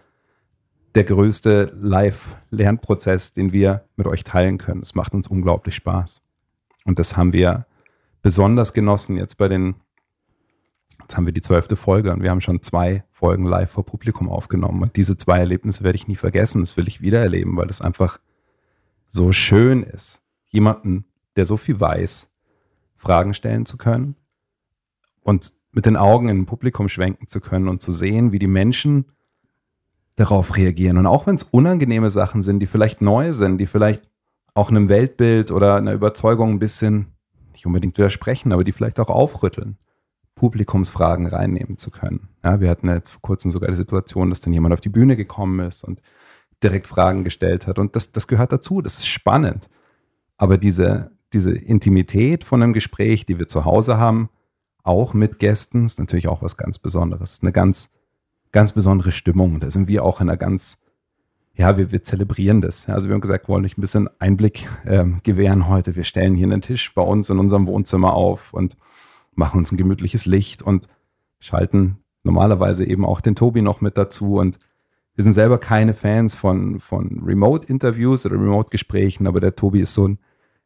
der 0.95 1.05
größte 1.05 1.77
Live-Lernprozess, 1.81 3.33
den 3.33 3.53
wir 3.53 3.85
mit 3.97 4.07
euch 4.07 4.25
teilen 4.25 4.59
können. 4.59 4.83
Es 4.83 4.95
macht 4.95 5.15
uns 5.15 5.27
unglaublich 5.27 5.75
Spaß. 5.75 6.23
Und 6.85 6.99
das 6.99 7.17
haben 7.17 7.33
wir 7.33 7.67
besonders 8.23 8.73
genossen 8.73 9.17
jetzt 9.17 9.37
bei 9.37 9.49
den, 9.49 9.75
jetzt 11.01 11.17
haben 11.17 11.27
wir 11.27 11.33
die 11.33 11.41
zwölfte 11.41 11.77
Folge 11.77 12.13
und 12.13 12.23
wir 12.23 12.31
haben 12.31 12.41
schon 12.41 12.63
zwei 12.63 13.05
Folgen 13.11 13.47
live 13.47 13.71
vor 13.71 13.85
Publikum 13.85 14.29
aufgenommen. 14.29 14.83
Und 14.83 14.97
diese 14.97 15.17
zwei 15.17 15.39
Erlebnisse 15.39 15.83
werde 15.83 15.97
ich 15.97 16.09
nie 16.09 16.17
vergessen. 16.17 16.61
Das 16.61 16.77
will 16.77 16.87
ich 16.87 17.01
wieder 17.01 17.21
erleben, 17.21 17.57
weil 17.57 17.69
es 17.69 17.81
einfach 17.81 18.19
so 19.09 19.33
schön 19.33 19.83
ist, 19.83 20.23
jemanden 20.47 21.07
der 21.37 21.47
so 21.47 21.57
viel 21.57 21.81
weiß, 21.81 22.31
Fragen 22.97 23.35
stellen 23.35 23.67
zu 23.67 23.77
können 23.77 24.15
und 25.23 25.53
mit 25.73 25.87
den 25.87 25.97
Augen 25.97 26.29
in 26.29 26.39
ein 26.39 26.47
Publikum 26.47 26.89
schwenken 26.89 27.27
zu 27.27 27.41
können 27.41 27.69
und 27.69 27.83
zu 27.83 27.91
sehen, 27.91 28.31
wie 28.31 28.39
die 28.39 28.47
Menschen 28.47 29.07
darauf 30.16 30.56
reagieren. 30.56 30.97
Und 30.97 31.06
auch 31.06 31.26
wenn 31.26 31.35
es 31.35 31.42
unangenehme 31.42 32.11
Sachen 32.11 32.42
sind, 32.42 32.61
die 32.61 32.66
vielleicht 32.66 33.00
neu 33.00 33.33
sind, 33.33 33.59
die 33.59 33.66
vielleicht 33.66 34.02
auch 34.54 34.71
einem 34.71 34.88
Weltbild 34.88 35.50
oder 35.50 35.76
einer 35.76 35.92
Überzeugung 35.92 36.50
ein 36.50 36.59
bisschen 36.59 37.14
nicht 37.52 37.66
unbedingt 37.66 37.97
widersprechen, 37.99 38.52
aber 38.52 38.64
die 38.64 38.73
vielleicht 38.73 39.00
auch 39.00 39.11
aufrütteln, 39.11 39.78
Publikumsfragen 40.35 41.26
reinnehmen 41.26 41.78
zu 41.78 41.90
können. 41.90 42.28
Ja, 42.44 42.61
wir 42.61 42.68
hatten 42.68 42.88
jetzt 42.88 43.11
vor 43.11 43.23
kurzem 43.23 43.50
sogar 43.50 43.71
die 43.71 43.76
Situation, 43.76 44.30
dass 44.30 44.40
dann 44.40 44.52
jemand 44.52 44.75
auf 44.75 44.80
die 44.80 44.88
Bühne 44.88 45.16
gekommen 45.16 45.61
ist 45.66 45.85
und 45.85 46.00
direkt 46.62 46.87
Fragen 46.87 47.25
gestellt 47.25 47.66
hat. 47.66 47.78
Und 47.78 47.97
das, 47.97 48.12
das 48.12 48.26
gehört 48.26 48.52
dazu, 48.52 48.80
das 48.80 48.99
ist 48.99 49.06
spannend. 49.06 49.68
Aber 50.37 50.59
diese, 50.59 51.12
diese 51.33 51.52
Intimität 51.52 52.44
von 52.44 52.62
einem 52.62 52.73
Gespräch, 52.73 53.26
die 53.26 53.38
wir 53.38 53.49
zu 53.49 53.64
Hause 53.64 53.99
haben, 53.99 54.28
auch 54.83 55.14
mit 55.14 55.38
Gästen, 55.38 55.87
ist 55.87 55.99
natürlich 55.99 56.28
auch 56.28 56.42
was 56.42 56.56
ganz 56.56 56.78
Besonderes. 56.78 57.38
Eine 57.40 57.52
ganz, 57.52 57.90
ganz 58.55 58.73
besondere 58.73 59.13
Stimmung. 59.13 59.61
Da 59.61 59.71
sind 59.71 59.89
wir 59.89 60.05
auch 60.05 60.21
in 60.21 60.31
einer 60.31 60.39
ganz, 60.39 60.79
ja, 61.55 61.77
wir, 61.77 61.91
wir 61.93 62.03
zelebrieren 62.05 62.61
das. 62.61 62.89
Also 62.89 63.09
wir 63.09 63.15
haben 63.15 63.21
gesagt, 63.21 63.49
wir 63.49 63.53
wollen 63.53 63.65
euch 63.65 63.77
ein 63.77 63.81
bisschen 63.81 64.09
Einblick 64.21 64.67
ähm, 64.87 65.21
gewähren 65.25 65.69
heute. 65.69 65.97
Wir 65.97 66.05
stellen 66.05 66.35
hier 66.37 66.47
einen 66.47 66.63
Tisch 66.63 66.95
bei 66.95 67.03
uns 67.03 67.29
in 67.29 67.39
unserem 67.39 67.67
Wohnzimmer 67.67 68.15
auf 68.15 68.55
und 68.55 68.77
machen 69.35 69.59
uns 69.59 69.73
ein 69.73 69.77
gemütliches 69.77 70.25
Licht 70.25 70.63
und 70.63 70.87
schalten 71.41 71.99
normalerweise 72.23 72.87
eben 72.87 73.05
auch 73.05 73.21
den 73.21 73.35
Tobi 73.35 73.61
noch 73.61 73.81
mit 73.81 73.99
dazu. 73.99 74.37
Und 74.37 74.61
wir 75.17 75.25
sind 75.25 75.33
selber 75.33 75.59
keine 75.59 75.93
Fans 75.93 76.37
von, 76.37 76.79
von 76.79 77.23
Remote-Interviews 77.25 78.25
oder 78.25 78.37
Remote-Gesprächen, 78.37 79.27
aber 79.27 79.41
der 79.41 79.57
Tobi 79.57 79.81
ist 79.81 79.95
so 79.95 80.07
ein 80.07 80.19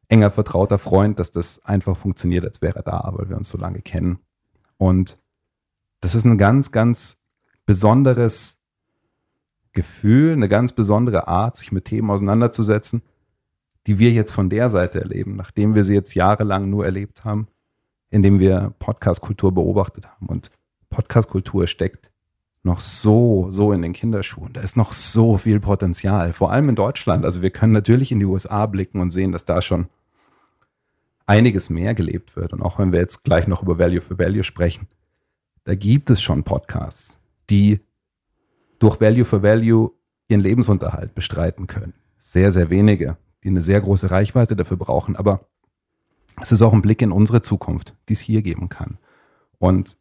enger, 0.08 0.30
vertrauter 0.30 0.78
Freund, 0.78 1.18
dass 1.18 1.32
das 1.32 1.64
einfach 1.64 1.96
funktioniert, 1.96 2.44
als 2.44 2.60
wäre 2.60 2.76
er 2.76 2.82
da, 2.82 3.12
weil 3.14 3.30
wir 3.30 3.36
uns 3.38 3.48
so 3.48 3.56
lange 3.56 3.80
kennen. 3.80 4.18
Und 4.76 5.18
das 6.00 6.14
ist 6.14 6.26
ein 6.26 6.36
ganz, 6.36 6.70
ganz 6.70 7.18
besonderes 7.68 8.62
Gefühl, 9.74 10.32
eine 10.32 10.48
ganz 10.48 10.72
besondere 10.72 11.28
Art, 11.28 11.58
sich 11.58 11.70
mit 11.70 11.84
Themen 11.84 12.10
auseinanderzusetzen, 12.10 13.02
die 13.86 13.98
wir 13.98 14.10
jetzt 14.10 14.32
von 14.32 14.48
der 14.48 14.70
Seite 14.70 15.02
erleben, 15.02 15.36
nachdem 15.36 15.74
wir 15.74 15.84
sie 15.84 15.92
jetzt 15.92 16.14
jahrelang 16.14 16.70
nur 16.70 16.86
erlebt 16.86 17.26
haben, 17.26 17.46
indem 18.08 18.40
wir 18.40 18.72
Podcast-Kultur 18.78 19.52
beobachtet 19.52 20.06
haben. 20.06 20.28
Und 20.28 20.50
Podcast-Kultur 20.88 21.66
steckt 21.66 22.10
noch 22.62 22.80
so, 22.80 23.48
so 23.50 23.74
in 23.74 23.82
den 23.82 23.92
Kinderschuhen. 23.92 24.54
Da 24.54 24.62
ist 24.62 24.78
noch 24.78 24.94
so 24.94 25.36
viel 25.36 25.60
Potenzial, 25.60 26.32
vor 26.32 26.50
allem 26.50 26.70
in 26.70 26.74
Deutschland. 26.74 27.26
Also 27.26 27.42
wir 27.42 27.50
können 27.50 27.74
natürlich 27.74 28.10
in 28.10 28.18
die 28.18 28.24
USA 28.24 28.64
blicken 28.64 28.98
und 28.98 29.10
sehen, 29.10 29.32
dass 29.32 29.44
da 29.44 29.60
schon 29.60 29.88
einiges 31.26 31.68
mehr 31.68 31.92
gelebt 31.92 32.34
wird. 32.34 32.54
Und 32.54 32.62
auch 32.62 32.78
wenn 32.78 32.92
wir 32.92 33.00
jetzt 33.00 33.24
gleich 33.24 33.46
noch 33.46 33.62
über 33.62 33.78
Value 33.78 34.00
for 34.00 34.18
Value 34.18 34.42
sprechen, 34.42 34.88
da 35.64 35.74
gibt 35.74 36.08
es 36.08 36.22
schon 36.22 36.44
Podcasts, 36.44 37.17
die 37.50 37.80
durch 38.78 39.00
Value 39.00 39.24
for 39.24 39.42
Value 39.42 39.92
ihren 40.28 40.40
Lebensunterhalt 40.40 41.14
bestreiten 41.14 41.66
können. 41.66 41.94
Sehr, 42.20 42.52
sehr 42.52 42.70
wenige, 42.70 43.16
die 43.42 43.48
eine 43.48 43.62
sehr 43.62 43.80
große 43.80 44.10
Reichweite 44.10 44.56
dafür 44.56 44.76
brauchen. 44.76 45.16
Aber 45.16 45.48
es 46.40 46.52
ist 46.52 46.62
auch 46.62 46.72
ein 46.72 46.82
Blick 46.82 47.02
in 47.02 47.12
unsere 47.12 47.40
Zukunft, 47.40 47.94
die 48.08 48.12
es 48.12 48.20
hier 48.20 48.42
geben 48.42 48.68
kann. 48.68 48.98
Und 49.58 49.96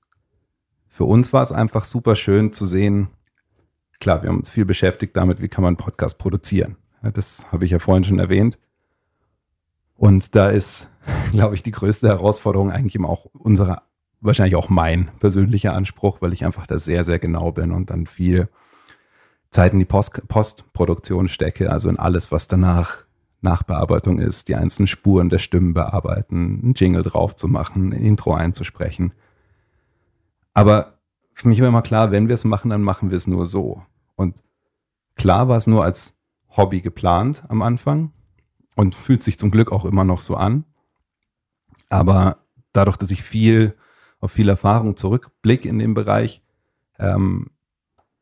für 0.87 1.05
uns 1.05 1.33
war 1.33 1.41
es 1.41 1.51
einfach 1.51 1.85
super 1.85 2.15
schön 2.15 2.51
zu 2.51 2.65
sehen, 2.65 3.09
klar, 3.99 4.21
wir 4.21 4.29
haben 4.29 4.37
uns 4.37 4.49
viel 4.49 4.65
beschäftigt 4.65 5.15
damit, 5.15 5.41
wie 5.41 5.47
kann 5.47 5.63
man 5.63 5.69
einen 5.69 5.77
Podcast 5.77 6.17
produzieren. 6.17 6.75
Das 7.13 7.51
habe 7.51 7.65
ich 7.65 7.71
ja 7.71 7.79
vorhin 7.79 8.03
schon 8.03 8.19
erwähnt. 8.19 8.57
Und 9.95 10.35
da 10.35 10.49
ist, 10.49 10.89
glaube 11.31 11.55
ich, 11.55 11.63
die 11.63 11.71
größte 11.71 12.07
Herausforderung 12.07 12.71
eigentlich 12.71 12.95
immer 12.95 13.09
auch 13.09 13.25
unsere, 13.25 13.81
wahrscheinlich 14.21 14.55
auch 14.55 14.69
mein 14.69 15.09
persönlicher 15.19 15.73
Anspruch, 15.73 16.21
weil 16.21 16.33
ich 16.33 16.45
einfach 16.45 16.67
da 16.67 16.79
sehr, 16.79 17.05
sehr 17.05 17.19
genau 17.19 17.51
bin 17.51 17.71
und 17.71 17.89
dann 17.89 18.07
viel 18.07 18.49
Zeit 19.49 19.73
in 19.73 19.79
die 19.79 19.85
Post 19.85 20.27
Postproduktion 20.27 21.27
stecke, 21.27 21.71
also 21.71 21.89
in 21.89 21.97
alles, 21.97 22.31
was 22.31 22.47
danach 22.47 23.05
Nachbearbeitung 23.41 24.19
ist, 24.19 24.47
die 24.47 24.55
einzelnen 24.55 24.87
Spuren 24.87 25.29
der 25.29 25.39
Stimmen 25.39 25.73
bearbeiten, 25.73 26.59
einen 26.63 26.73
Jingle 26.73 27.03
drauf 27.03 27.35
zu 27.35 27.47
machen, 27.47 27.89
ein 27.89 27.91
Intro 28.03 28.33
einzusprechen. 28.33 29.13
Aber 30.53 30.97
für 31.33 31.47
mich 31.47 31.61
war 31.61 31.67
immer 31.67 31.83
klar, 31.83 32.11
wenn 32.11 32.27
wir 32.27 32.33
es 32.33 32.43
machen, 32.43 32.71
dann 32.71 32.81
machen 32.81 33.11
wir 33.11 33.17
es 33.17 33.27
nur 33.27 33.45
so. 33.45 33.83
Und 34.15 34.43
klar 35.15 35.47
war 35.47 35.57
es 35.57 35.67
nur 35.67 35.83
als 35.83 36.15
Hobby 36.49 36.81
geplant 36.81 37.43
am 37.47 37.61
Anfang 37.61 38.11
und 38.75 38.95
fühlt 38.95 39.21
sich 39.21 39.37
zum 39.37 39.51
Glück 39.51 39.71
auch 39.71 39.85
immer 39.85 40.03
noch 40.03 40.19
so 40.19 40.35
an. 40.35 40.65
Aber 41.89 42.37
dadurch, 42.73 42.97
dass 42.97 43.11
ich 43.11 43.21
viel 43.21 43.75
auf 44.19 44.31
viel 44.31 44.49
Erfahrung 44.49 44.95
zurückblicke 44.95 45.67
in 45.67 45.79
dem 45.79 45.93
Bereich, 45.93 46.41
ähm, 46.99 47.51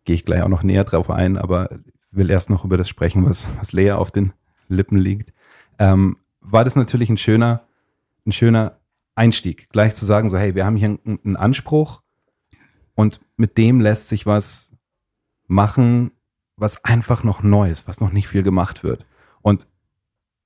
gehe 0.03 0.15
ich 0.15 0.25
gleich 0.25 0.41
auch 0.41 0.49
noch 0.49 0.63
näher 0.63 0.83
drauf 0.83 1.09
ein, 1.09 1.37
aber 1.37 1.69
will 2.11 2.29
erst 2.29 2.49
noch 2.49 2.65
über 2.65 2.77
das 2.77 2.89
sprechen, 2.89 3.25
was, 3.25 3.47
was 3.59 3.71
Lea 3.71 3.91
auf 3.91 4.11
den 4.11 4.33
Lippen 4.67 4.97
liegt, 4.97 5.33
ähm, 5.79 6.17
war 6.41 6.63
das 6.63 6.75
natürlich 6.75 7.09
ein 7.09 7.17
schöner, 7.17 7.63
ein 8.25 8.31
schöner 8.31 8.79
Einstieg, 9.15 9.69
gleich 9.69 9.95
zu 9.95 10.05
sagen, 10.05 10.29
so, 10.29 10.37
hey, 10.37 10.55
wir 10.55 10.65
haben 10.65 10.75
hier 10.75 10.97
einen, 11.03 11.19
einen 11.23 11.35
Anspruch, 11.37 12.01
und 12.95 13.19
mit 13.35 13.57
dem 13.57 13.81
lässt 13.81 14.07
sich 14.07 14.25
was 14.25 14.69
machen, 15.47 16.11
was 16.55 16.83
einfach 16.85 17.23
noch 17.23 17.43
neu 17.43 17.69
ist, 17.69 17.87
was 17.87 17.99
noch 17.99 18.11
nicht 18.11 18.27
viel 18.27 18.41
gemacht 18.41 18.83
wird. 18.83 19.05
Und 19.41 19.67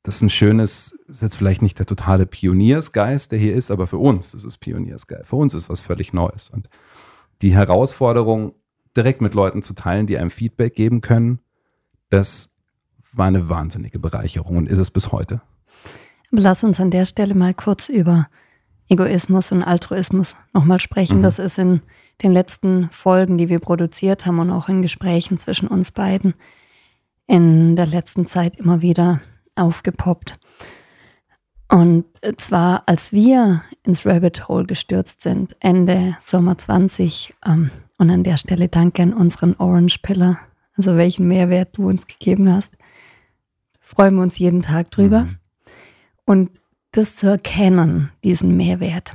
das 0.10 0.16
ist 0.16 0.22
ein 0.24 0.32
schönes, 0.32 0.98
ist 1.08 1.22
jetzt 1.22 1.36
vielleicht 1.36 1.62
nicht 1.62 1.78
der 1.78 1.86
totale 1.86 2.26
Pioniersgeist, 2.26 3.32
der 3.32 3.38
hier 3.38 3.54
ist, 3.54 3.70
aber 3.70 3.86
für 3.86 4.00
uns 4.00 4.34
ist 4.34 4.44
es 4.44 4.58
Pioniersgeist. 4.58 5.30
Für 5.30 5.36
uns 5.36 5.54
ist 5.54 5.70
was 5.70 5.82
völlig 5.82 6.14
Neues. 6.14 6.50
Und 6.50 6.68
die 7.44 7.54
Herausforderung, 7.54 8.56
direkt 8.98 9.22
mit 9.22 9.36
Leuten 9.36 9.62
zu 9.62 9.76
teilen, 9.76 10.08
die 10.08 10.18
einem 10.18 10.32
Feedback 10.32 10.74
geben 10.74 11.02
können, 11.02 11.38
das 12.10 12.56
war 13.14 13.28
eine 13.28 13.50
wahnsinnige 13.50 14.00
Bereicherung 14.00 14.58
und 14.58 14.68
ist 14.68 14.80
es 14.80 14.90
bis 14.90 15.12
heute. 15.12 15.44
Lass 16.32 16.64
uns 16.64 16.80
an 16.80 16.90
der 16.90 17.06
Stelle 17.06 17.36
mal 17.36 17.54
kurz 17.54 17.88
über 17.88 18.30
Egoismus 18.88 19.52
und 19.52 19.62
Altruismus 19.62 20.38
nochmal 20.54 20.80
sprechen. 20.80 21.20
Mhm. 21.20 21.22
Das 21.22 21.38
ist 21.38 21.60
in 21.60 21.82
den 22.24 22.32
letzten 22.32 22.90
Folgen, 22.90 23.38
die 23.38 23.48
wir 23.48 23.60
produziert 23.60 24.26
haben 24.26 24.40
und 24.40 24.50
auch 24.50 24.70
in 24.70 24.82
Gesprächen 24.82 25.38
zwischen 25.38 25.68
uns 25.68 25.92
beiden 25.92 26.34
in 27.28 27.76
der 27.76 27.86
letzten 27.86 28.26
Zeit 28.26 28.56
immer 28.56 28.82
wieder 28.82 29.22
aufgepoppt. 29.60 30.40
Und 31.72 32.06
zwar, 32.38 32.84
als 32.88 33.14
wir 33.14 33.62
ins 33.84 34.06
Rabbit 34.06 34.48
Hole 34.48 34.66
gestürzt 34.66 35.22
sind, 35.22 35.56
Ende 35.60 36.16
Sommer 36.20 36.58
20, 36.58 37.36
ähm, 37.46 37.70
und 38.00 38.10
an 38.10 38.24
der 38.24 38.38
Stelle 38.38 38.70
danke 38.70 39.04
an 39.04 39.14
unseren 39.14 39.56
Orange 39.58 40.00
Pillar, 40.02 40.40
also 40.76 40.96
welchen 40.96 41.28
Mehrwert 41.28 41.78
du 41.78 41.88
uns 41.88 42.08
gegeben 42.08 42.52
hast, 42.52 42.74
freuen 43.82 44.16
wir 44.16 44.24
uns 44.24 44.40
jeden 44.40 44.62
Tag 44.62 44.90
drüber. 44.90 45.26
Mhm. 45.26 45.38
Und 46.26 46.50
das 46.92 47.18
zu 47.18 47.28
erkennen, 47.28 48.12
diesen 48.24 48.56
Mehrwert. 48.56 49.14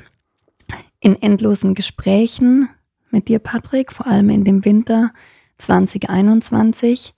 In 1.00 1.20
endlosen 1.20 1.74
Gesprächen 1.74 2.68
mit 3.10 3.28
dir, 3.28 3.38
Patrick, 3.38 3.92
vor 3.92 4.06
allem 4.06 4.30
in 4.30 4.44
dem 4.44 4.64
Winter 4.64 5.12
2021, 5.58 7.14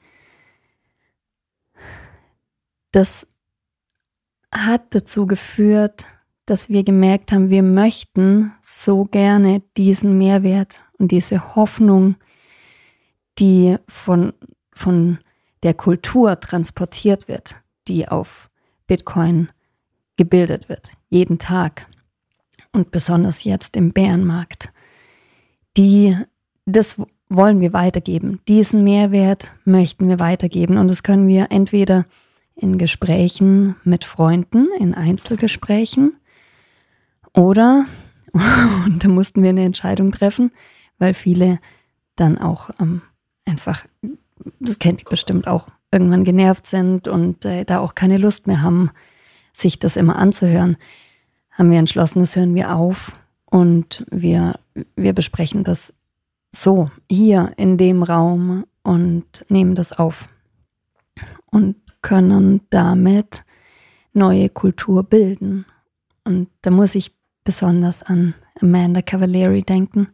das 2.96 3.26
hat 4.50 4.94
dazu 4.94 5.26
geführt, 5.26 6.06
dass 6.46 6.70
wir 6.70 6.82
gemerkt 6.82 7.30
haben, 7.30 7.50
wir 7.50 7.62
möchten 7.62 8.54
so 8.62 9.04
gerne 9.04 9.62
diesen 9.76 10.16
Mehrwert 10.16 10.80
und 10.96 11.12
diese 11.12 11.54
Hoffnung, 11.54 12.14
die 13.38 13.76
von, 13.86 14.32
von 14.72 15.18
der 15.62 15.74
Kultur 15.74 16.40
transportiert 16.40 17.28
wird, 17.28 17.56
die 17.86 18.08
auf 18.08 18.48
Bitcoin 18.86 19.50
gebildet 20.16 20.70
wird, 20.70 20.88
jeden 21.10 21.38
Tag 21.38 21.88
und 22.72 22.92
besonders 22.92 23.44
jetzt 23.44 23.76
im 23.76 23.92
Bärenmarkt. 23.92 24.72
Die, 25.76 26.16
das 26.64 26.96
wollen 27.28 27.60
wir 27.60 27.74
weitergeben. 27.74 28.40
Diesen 28.48 28.84
Mehrwert 28.84 29.54
möchten 29.66 30.08
wir 30.08 30.18
weitergeben 30.18 30.78
und 30.78 30.88
das 30.88 31.02
können 31.02 31.28
wir 31.28 31.48
entweder 31.50 32.06
in 32.56 32.78
Gesprächen 32.78 33.76
mit 33.84 34.04
Freunden, 34.04 34.68
in 34.78 34.94
Einzelgesprächen. 34.94 36.16
Oder, 37.34 37.84
und 38.32 39.04
da 39.04 39.08
mussten 39.08 39.42
wir 39.42 39.50
eine 39.50 39.64
Entscheidung 39.64 40.10
treffen, 40.10 40.50
weil 40.98 41.14
viele 41.14 41.60
dann 42.16 42.38
auch 42.38 42.70
ähm, 42.80 43.02
einfach, 43.44 43.84
das 44.58 44.78
kennt 44.78 45.02
ihr 45.02 45.10
bestimmt 45.10 45.46
auch, 45.46 45.68
irgendwann 45.92 46.24
genervt 46.24 46.66
sind 46.66 47.08
und 47.08 47.44
äh, 47.44 47.64
da 47.64 47.78
auch 47.78 47.94
keine 47.94 48.18
Lust 48.18 48.46
mehr 48.46 48.62
haben, 48.62 48.90
sich 49.52 49.78
das 49.78 49.96
immer 49.96 50.16
anzuhören, 50.16 50.76
haben 51.50 51.70
wir 51.70 51.78
entschlossen, 51.78 52.20
das 52.20 52.36
hören 52.36 52.54
wir 52.54 52.74
auf 52.74 53.12
und 53.44 54.04
wir, 54.10 54.58
wir 54.96 55.12
besprechen 55.12 55.62
das 55.64 55.94
so 56.50 56.90
hier 57.10 57.52
in 57.56 57.78
dem 57.78 58.02
Raum 58.02 58.64
und 58.82 59.44
nehmen 59.48 59.74
das 59.74 59.92
auf. 59.92 60.28
Und 61.46 61.76
können 62.06 62.60
damit 62.70 63.44
neue 64.12 64.48
Kultur 64.48 65.02
bilden. 65.02 65.66
Und 66.22 66.48
da 66.62 66.70
muss 66.70 66.94
ich 66.94 67.16
besonders 67.42 68.04
an 68.04 68.34
Amanda 68.60 69.02
Cavalieri 69.02 69.62
denken, 69.62 70.10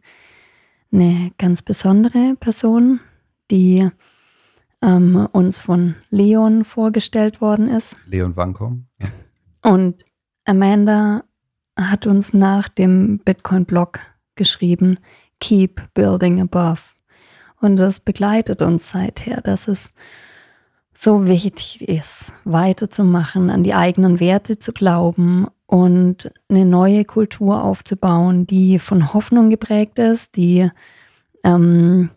eine 0.91 1.31
ganz 1.37 1.61
besondere 1.61 2.35
Person, 2.39 2.99
die 3.51 3.87
ähm, 4.81 5.27
uns 5.33 5.61
von 5.61 5.93
Leon 6.09 6.65
vorgestellt 6.65 7.41
worden 7.41 7.67
ist. 7.67 7.95
Leon 8.07 8.35
Wankom. 8.35 8.87
Ja. 8.99 9.09
Und 9.71 10.03
Amanda 10.45 11.25
hat 11.77 12.07
uns 12.07 12.33
nach 12.33 12.69
dem 12.69 13.19
Bitcoin-Blog 13.19 13.99
geschrieben, 14.33 14.97
Keep 15.39 15.93
Building 15.93 16.41
Above. 16.41 16.81
Und 17.61 17.75
das 17.75 17.99
begleitet 17.99 18.63
uns 18.63 18.89
seither, 18.89 19.41
dass 19.41 19.67
es 19.67 19.93
so 20.93 21.27
wichtig 21.27 21.87
ist, 21.87 22.33
weiterzumachen, 22.43 23.49
an 23.49 23.63
die 23.63 23.73
eigenen 23.73 24.19
Werte 24.19 24.57
zu 24.57 24.73
glauben 24.73 25.47
und 25.65 26.31
eine 26.49 26.65
neue 26.65 27.03
Kultur 27.03 27.63
aufzubauen, 27.63 28.45
die 28.45 28.77
von 28.77 29.13
Hoffnung 29.13 29.49
geprägt 29.49 29.97
ist, 29.97 30.35
die 30.35 30.69
ähm, 31.43 32.11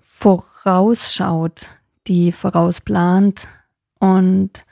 vorausschaut, 0.00 1.76
die 2.08 2.32
vorausplant 2.32 3.48
und 4.00 4.66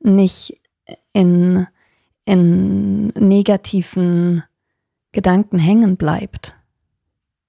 nicht 0.00 0.60
in, 1.12 1.66
in 2.24 3.08
negativen 3.08 4.42
Gedanken 5.12 5.58
hängen 5.58 5.96
bleibt 5.96 6.56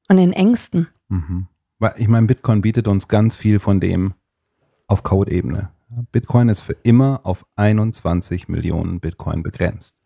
und 0.10 0.18
in 0.18 0.34
Ängsten. 0.34 0.88
Mhm. 1.10 1.48
Ich 1.98 2.08
meine, 2.08 2.28
Bitcoin 2.28 2.62
bietet 2.62 2.88
uns 2.88 3.08
ganz 3.08 3.36
viel 3.36 3.60
von 3.60 3.80
dem 3.80 4.14
auf 4.91 5.04
Code-Ebene. 5.04 5.69
Bitcoin 6.12 6.49
ist 6.49 6.60
für 6.60 6.75
immer 6.84 7.21
auf 7.23 7.45
21 7.56 8.49
Millionen 8.49 8.99
Bitcoin 8.99 9.41
begrenzt. 9.41 9.97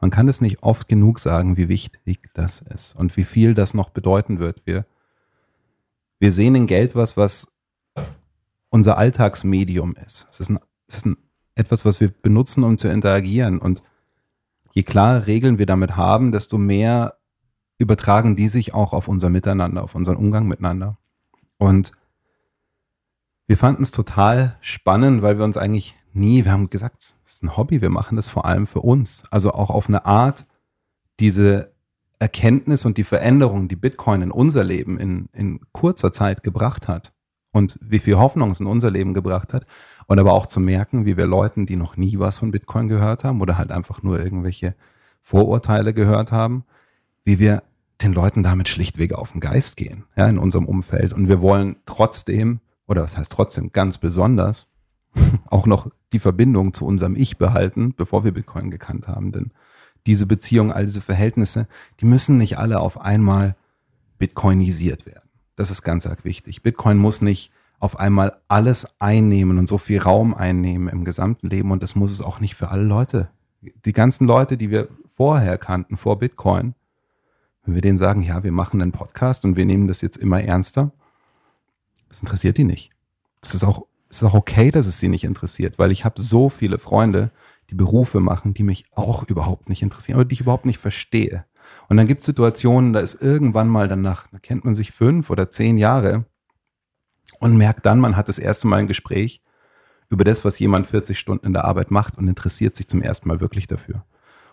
Man 0.00 0.10
kann 0.10 0.28
es 0.28 0.42
nicht 0.42 0.62
oft 0.62 0.86
genug 0.86 1.18
sagen, 1.18 1.56
wie 1.56 1.68
wichtig 1.68 2.28
das 2.34 2.60
ist 2.60 2.94
und 2.94 3.16
wie 3.16 3.24
viel 3.24 3.54
das 3.54 3.72
noch 3.72 3.88
bedeuten 3.88 4.38
wird. 4.38 4.60
Wir, 4.66 4.84
wir 6.18 6.30
sehen 6.30 6.54
in 6.54 6.66
Geld 6.66 6.94
was, 6.94 7.16
was 7.16 7.48
unser 8.68 8.98
Alltagsmedium 8.98 9.94
ist. 10.04 10.28
Es 10.30 10.40
ist 10.40 10.50
ein, 10.50 10.58
es 10.88 10.96
ist 10.98 11.06
ein 11.06 11.16
etwas, 11.54 11.86
was 11.86 12.00
wir 12.00 12.08
benutzen, 12.10 12.64
um 12.64 12.76
zu 12.76 12.88
interagieren. 12.88 13.58
Und 13.58 13.82
je 14.72 14.82
klarer 14.82 15.26
Regeln 15.26 15.58
wir 15.58 15.66
damit 15.66 15.96
haben, 15.96 16.32
desto 16.32 16.58
mehr 16.58 17.16
übertragen 17.78 18.36
die 18.36 18.48
sich 18.48 18.74
auch 18.74 18.92
auf 18.92 19.08
unser 19.08 19.30
Miteinander, 19.30 19.84
auf 19.84 19.94
unseren 19.94 20.16
Umgang 20.16 20.46
miteinander. 20.46 20.98
Und 21.56 21.92
wir 23.46 23.56
fanden 23.56 23.82
es 23.82 23.90
total 23.90 24.56
spannend, 24.60 25.22
weil 25.22 25.38
wir 25.38 25.44
uns 25.44 25.56
eigentlich 25.56 25.94
nie, 26.12 26.44
wir 26.44 26.52
haben 26.52 26.70
gesagt, 26.70 27.14
das 27.24 27.34
ist 27.34 27.42
ein 27.42 27.56
Hobby, 27.56 27.82
wir 27.82 27.90
machen 27.90 28.16
das 28.16 28.28
vor 28.28 28.46
allem 28.46 28.66
für 28.66 28.80
uns. 28.80 29.24
Also 29.30 29.52
auch 29.52 29.70
auf 29.70 29.88
eine 29.88 30.06
Art, 30.06 30.46
diese 31.20 31.72
Erkenntnis 32.18 32.84
und 32.84 32.96
die 32.96 33.04
Veränderung, 33.04 33.68
die 33.68 33.76
Bitcoin 33.76 34.22
in 34.22 34.30
unser 34.30 34.64
Leben 34.64 34.98
in, 34.98 35.28
in 35.32 35.60
kurzer 35.72 36.12
Zeit 36.12 36.42
gebracht 36.42 36.88
hat 36.88 37.12
und 37.52 37.78
wie 37.82 37.98
viel 37.98 38.16
Hoffnung 38.16 38.50
es 38.50 38.60
in 38.60 38.66
unser 38.66 38.90
Leben 38.90 39.14
gebracht 39.14 39.52
hat. 39.52 39.66
Und 40.06 40.18
aber 40.18 40.32
auch 40.32 40.46
zu 40.46 40.60
merken, 40.60 41.06
wie 41.06 41.16
wir 41.16 41.26
Leuten, 41.26 41.66
die 41.66 41.76
noch 41.76 41.96
nie 41.96 42.18
was 42.18 42.38
von 42.38 42.50
Bitcoin 42.50 42.88
gehört 42.88 43.24
haben 43.24 43.40
oder 43.40 43.58
halt 43.58 43.70
einfach 43.70 44.02
nur 44.02 44.18
irgendwelche 44.18 44.74
Vorurteile 45.22 45.94
gehört 45.94 46.32
haben, 46.32 46.64
wie 47.24 47.38
wir 47.38 47.62
den 48.02 48.12
Leuten 48.12 48.42
damit 48.42 48.68
schlichtweg 48.68 49.12
auf 49.12 49.32
den 49.32 49.40
Geist 49.40 49.76
gehen, 49.76 50.04
ja, 50.16 50.26
in 50.26 50.38
unserem 50.38 50.66
Umfeld. 50.66 51.12
Und 51.12 51.28
wir 51.28 51.40
wollen 51.40 51.76
trotzdem, 51.86 52.60
oder 52.86 53.02
was 53.02 53.16
heißt 53.16 53.32
trotzdem, 53.32 53.72
ganz 53.72 53.98
besonders, 53.98 54.66
auch 55.46 55.66
noch 55.66 55.88
die 56.12 56.18
Verbindung 56.18 56.74
zu 56.74 56.86
unserem 56.86 57.16
Ich 57.16 57.38
behalten, 57.38 57.94
bevor 57.96 58.24
wir 58.24 58.32
Bitcoin 58.32 58.70
gekannt 58.70 59.08
haben. 59.08 59.32
Denn 59.32 59.52
diese 60.06 60.26
Beziehung, 60.26 60.72
all 60.72 60.84
diese 60.84 61.00
Verhältnisse, 61.00 61.66
die 62.00 62.04
müssen 62.04 62.38
nicht 62.38 62.58
alle 62.58 62.80
auf 62.80 63.00
einmal 63.00 63.56
bitcoinisiert 64.18 65.06
werden. 65.06 65.28
Das 65.56 65.70
ist 65.70 65.82
ganz 65.82 66.06
arg 66.06 66.24
wichtig. 66.24 66.62
Bitcoin 66.62 66.98
muss 66.98 67.22
nicht 67.22 67.50
auf 67.78 67.98
einmal 67.98 68.40
alles 68.48 69.00
einnehmen 69.00 69.58
und 69.58 69.68
so 69.68 69.78
viel 69.78 70.00
Raum 70.00 70.34
einnehmen 70.34 70.88
im 70.88 71.04
gesamten 71.04 71.48
Leben 71.48 71.70
und 71.70 71.82
das 71.82 71.94
muss 71.94 72.12
es 72.12 72.22
auch 72.22 72.40
nicht 72.40 72.54
für 72.54 72.70
alle 72.70 72.84
Leute. 72.84 73.28
Die 73.60 73.92
ganzen 73.92 74.26
Leute, 74.26 74.56
die 74.56 74.70
wir 74.70 74.88
vorher 75.06 75.58
kannten, 75.58 75.96
vor 75.96 76.18
Bitcoin, 76.18 76.74
wenn 77.64 77.74
wir 77.74 77.82
denen 77.82 77.98
sagen, 77.98 78.22
ja, 78.22 78.42
wir 78.42 78.52
machen 78.52 78.82
einen 78.82 78.92
Podcast 78.92 79.44
und 79.44 79.56
wir 79.56 79.64
nehmen 79.64 79.88
das 79.88 80.00
jetzt 80.00 80.16
immer 80.16 80.42
ernster, 80.42 80.92
das 82.14 82.20
interessiert 82.20 82.58
die 82.58 82.64
nicht. 82.64 82.90
Das 83.40 83.56
ist 83.56 83.64
auch, 83.64 83.86
ist 84.08 84.22
auch 84.22 84.34
okay, 84.34 84.70
dass 84.70 84.86
es 84.86 85.00
sie 85.00 85.08
nicht 85.08 85.24
interessiert, 85.24 85.80
weil 85.80 85.90
ich 85.90 86.04
habe 86.04 86.22
so 86.22 86.48
viele 86.48 86.78
Freunde, 86.78 87.32
die 87.70 87.74
Berufe 87.74 88.20
machen, 88.20 88.54
die 88.54 88.62
mich 88.62 88.84
auch 88.92 89.24
überhaupt 89.24 89.68
nicht 89.68 89.82
interessieren 89.82 90.18
oder 90.18 90.24
die 90.24 90.34
ich 90.34 90.40
überhaupt 90.40 90.64
nicht 90.64 90.78
verstehe. 90.78 91.44
Und 91.88 91.96
dann 91.96 92.06
gibt 92.06 92.20
es 92.20 92.26
Situationen, 92.26 92.92
da 92.92 93.00
ist 93.00 93.20
irgendwann 93.20 93.68
mal 93.68 93.88
danach, 93.88 94.28
da 94.28 94.38
kennt 94.38 94.64
man 94.64 94.76
sich 94.76 94.92
fünf 94.92 95.28
oder 95.28 95.50
zehn 95.50 95.76
Jahre 95.76 96.24
und 97.40 97.56
merkt 97.56 97.84
dann, 97.84 97.98
man 97.98 98.16
hat 98.16 98.28
das 98.28 98.38
erste 98.38 98.68
Mal 98.68 98.76
ein 98.76 98.86
Gespräch 98.86 99.42
über 100.08 100.22
das, 100.22 100.44
was 100.44 100.60
jemand 100.60 100.86
40 100.86 101.18
Stunden 101.18 101.46
in 101.46 101.52
der 101.52 101.64
Arbeit 101.64 101.90
macht 101.90 102.16
und 102.16 102.28
interessiert 102.28 102.76
sich 102.76 102.86
zum 102.86 103.02
ersten 103.02 103.26
Mal 103.26 103.40
wirklich 103.40 103.66
dafür. 103.66 104.04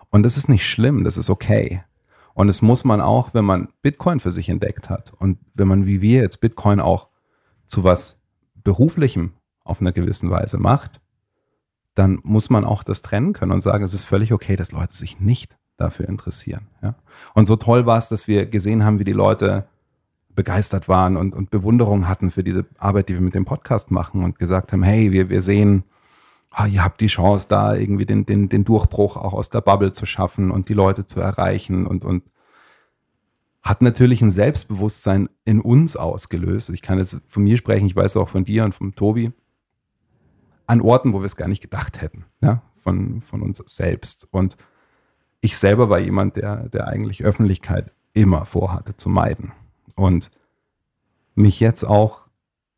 Und 0.10 0.24
das 0.24 0.36
ist 0.36 0.50
nicht 0.50 0.66
schlimm, 0.66 1.04
das 1.04 1.16
ist 1.16 1.30
okay. 1.30 1.84
Und 2.34 2.50
es 2.50 2.64
muss 2.64 2.86
man 2.86 3.02
auch, 3.02 3.36
wenn 3.36 3.46
man 3.46 3.68
Bitcoin 3.84 4.20
für 4.20 4.32
sich 4.32 4.50
entdeckt 4.50 4.90
hat 4.90 5.14
und 5.20 5.38
wenn 5.54 5.68
man 5.68 5.86
wie 5.86 6.02
wir 6.02 6.22
jetzt 6.22 6.42
Bitcoin 6.42 6.80
auch 6.80 7.11
zu 7.72 7.84
was 7.84 8.20
Beruflichem 8.56 9.34
auf 9.64 9.80
einer 9.80 9.94
gewissen 9.94 10.30
Weise 10.30 10.58
macht, 10.58 11.00
dann 11.96 12.20
muss 12.24 12.50
man 12.50 12.66
auch 12.66 12.84
das 12.84 13.02
trennen 13.02 13.34
können 13.34 13.52
und 13.54 13.62
sagen, 13.62 13.84
es 13.84 13.94
ist 13.94 14.04
völlig 14.04 14.34
okay, 14.34 14.56
dass 14.56 14.72
Leute 14.72 14.94
sich 14.94 15.20
nicht 15.20 15.56
dafür 15.78 16.08
interessieren. 16.08 16.68
Ja? 16.82 16.96
Und 17.34 17.46
so 17.46 17.56
toll 17.56 17.86
war 17.86 17.98
es, 17.98 18.10
dass 18.10 18.28
wir 18.28 18.46
gesehen 18.46 18.84
haben, 18.84 19.00
wie 19.00 19.06
die 19.06 19.14
Leute 19.14 19.68
begeistert 20.30 20.88
waren 20.88 21.18
und, 21.18 21.34
und 21.34 21.50
Bewunderung 21.50 22.08
hatten 22.08 22.30
für 22.30 22.44
diese 22.44 22.66
Arbeit, 22.78 23.10
die 23.10 23.14
wir 23.14 23.22
mit 23.22 23.36
dem 23.36 23.46
Podcast 23.46 23.90
machen 23.92 24.24
und 24.24 24.38
gesagt 24.38 24.74
haben, 24.74 24.84
hey, 24.84 25.12
wir, 25.12 25.30
wir 25.30 25.42
sehen, 25.42 25.84
oh, 26.58 26.66
ihr 26.66 26.84
habt 26.84 27.02
die 27.02 27.08
Chance, 27.08 27.48
da 27.50 27.76
irgendwie 27.76 28.06
den, 28.06 28.26
den, 28.26 28.50
den 28.50 28.64
Durchbruch 28.64 29.18
auch 29.18 29.34
aus 29.34 29.50
der 29.50 29.62
Bubble 29.62 29.92
zu 29.92 30.06
schaffen 30.06 30.52
und 30.52 30.70
die 30.70 30.74
Leute 30.74 31.06
zu 31.06 31.20
erreichen 31.20 31.86
und, 31.86 32.06
und 32.06 32.24
hat 33.62 33.82
natürlich 33.82 34.22
ein 34.22 34.32
Selbstbewusstsein 34.32 35.30
in 35.46 35.62
uns 35.62 35.96
ausgelöst. 35.96 36.70
Ich 36.72 36.82
kann 36.82 36.98
jetzt 36.98 37.22
von 37.28 37.44
mir 37.44 37.58
sprechen, 37.58 37.86
ich 37.86 37.96
weiß 37.96 38.18
auch 38.18 38.30
von 38.30 38.44
dir 38.46 38.64
und 38.64 38.74
von 38.74 38.96
Tobi, 38.96 39.32
an 40.66 40.82
Orten, 40.82 41.14
wo 41.14 41.20
wir 41.20 41.26
es 41.26 41.36
gar 41.36 41.48
nicht 41.48 41.62
gedacht 41.62 42.02
hätten, 42.02 42.26
ja, 42.42 42.64
von, 42.74 43.22
von 43.22 43.42
uns 43.42 43.62
selbst. 43.68 44.28
Und 44.32 44.58
ich 45.42 45.58
selber 45.58 45.90
war 45.90 46.00
jemand, 46.00 46.38
der, 46.38 46.70
der 46.70 46.88
eigentlich 46.88 47.24
Öffentlichkeit 47.24 47.92
immer 48.14 48.46
vorhatte 48.46 48.96
zu 48.96 49.10
meiden. 49.10 49.52
Und 49.96 50.32
mich 51.36 51.60
jetzt 51.60 51.84
auch 51.84 52.30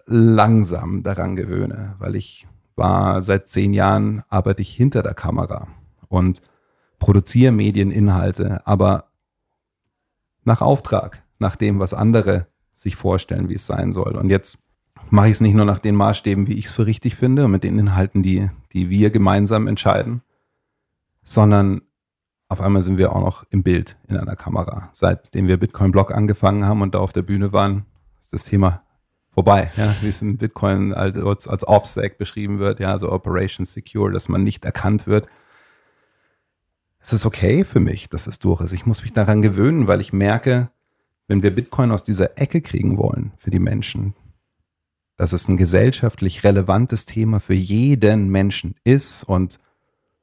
langsam 0.05 1.03
daran 1.03 1.35
gewöhne, 1.35 1.95
weil 1.99 2.15
ich 2.15 2.47
war 2.75 3.21
seit 3.21 3.47
zehn 3.47 3.73
Jahren, 3.73 4.23
arbeite 4.29 4.61
ich 4.61 4.73
hinter 4.73 5.03
der 5.03 5.13
Kamera 5.13 5.67
und 6.09 6.41
produziere 6.99 7.51
Medieninhalte, 7.51 8.65
aber 8.65 9.12
nach 10.45 10.61
Auftrag, 10.61 11.23
nach 11.39 11.55
dem, 11.55 11.79
was 11.79 11.93
andere 11.93 12.47
sich 12.73 12.95
vorstellen, 12.95 13.49
wie 13.49 13.55
es 13.55 13.65
sein 13.65 13.93
soll. 13.93 14.15
Und 14.15 14.29
jetzt 14.29 14.57
mache 15.09 15.27
ich 15.27 15.33
es 15.33 15.41
nicht 15.41 15.53
nur 15.53 15.65
nach 15.65 15.79
den 15.79 15.95
Maßstäben, 15.95 16.47
wie 16.47 16.53
ich 16.53 16.65
es 16.65 16.71
für 16.71 16.85
richtig 16.85 17.15
finde, 17.15 17.45
und 17.45 17.51
mit 17.51 17.63
den 17.63 17.77
Inhalten, 17.77 18.23
die, 18.23 18.49
die 18.71 18.89
wir 18.89 19.09
gemeinsam 19.09 19.67
entscheiden, 19.67 20.21
sondern 21.23 21.81
auf 22.49 22.61
einmal 22.61 22.81
sind 22.81 22.97
wir 22.97 23.15
auch 23.15 23.21
noch 23.21 23.45
im 23.49 23.63
Bild 23.63 23.97
in 24.07 24.17
einer 24.17 24.35
Kamera. 24.35 24.89
Seitdem 24.93 25.47
wir 25.47 25.57
Bitcoin 25.57 25.91
Blog 25.91 26.13
angefangen 26.13 26.65
haben 26.65 26.81
und 26.81 26.93
da 26.93 26.99
auf 26.99 27.13
der 27.13 27.23
Bühne 27.23 27.51
waren, 27.51 27.85
ist 28.19 28.33
das 28.33 28.45
Thema 28.45 28.83
vorbei, 29.31 29.71
ja, 29.77 29.95
wie 30.01 30.09
es 30.09 30.21
im 30.21 30.37
Bitcoin 30.37 30.93
als, 30.93 31.47
als 31.47 31.67
OPSEC 31.67 32.17
beschrieben 32.17 32.59
wird, 32.59 32.79
ja, 32.79 32.97
so 32.99 33.11
Operation 33.11 33.65
Secure, 33.65 34.11
dass 34.11 34.29
man 34.29 34.43
nicht 34.43 34.65
erkannt 34.65 35.07
wird. 35.07 35.27
Es 37.03 37.11
ist 37.11 37.25
okay 37.25 37.65
für 37.65 37.81
mich, 37.81 38.07
dass 38.07 38.27
es 38.27 38.39
durch 38.39 38.61
ist. 38.61 38.71
Ich 38.71 38.85
muss 38.85 39.01
mich 39.01 39.11
daran 39.11 39.41
gewöhnen, 39.41 39.87
weil 39.87 39.99
ich 39.99 40.13
merke, 40.13 40.71
wenn 41.27 41.43
wir 41.43 41.53
Bitcoin 41.53 41.91
aus 41.91 42.05
dieser 42.05 42.37
Ecke 42.37 42.61
kriegen 42.61 42.97
wollen 42.97 43.33
für 43.37 43.49
die 43.49 43.59
Menschen, 43.59 44.15
dass 45.17 45.33
es 45.33 45.49
ein 45.49 45.57
gesellschaftlich 45.57 46.45
relevantes 46.45 47.05
Thema 47.05 47.41
für 47.41 47.53
jeden 47.53 48.29
Menschen 48.29 48.75
ist 48.85 49.25
und 49.25 49.59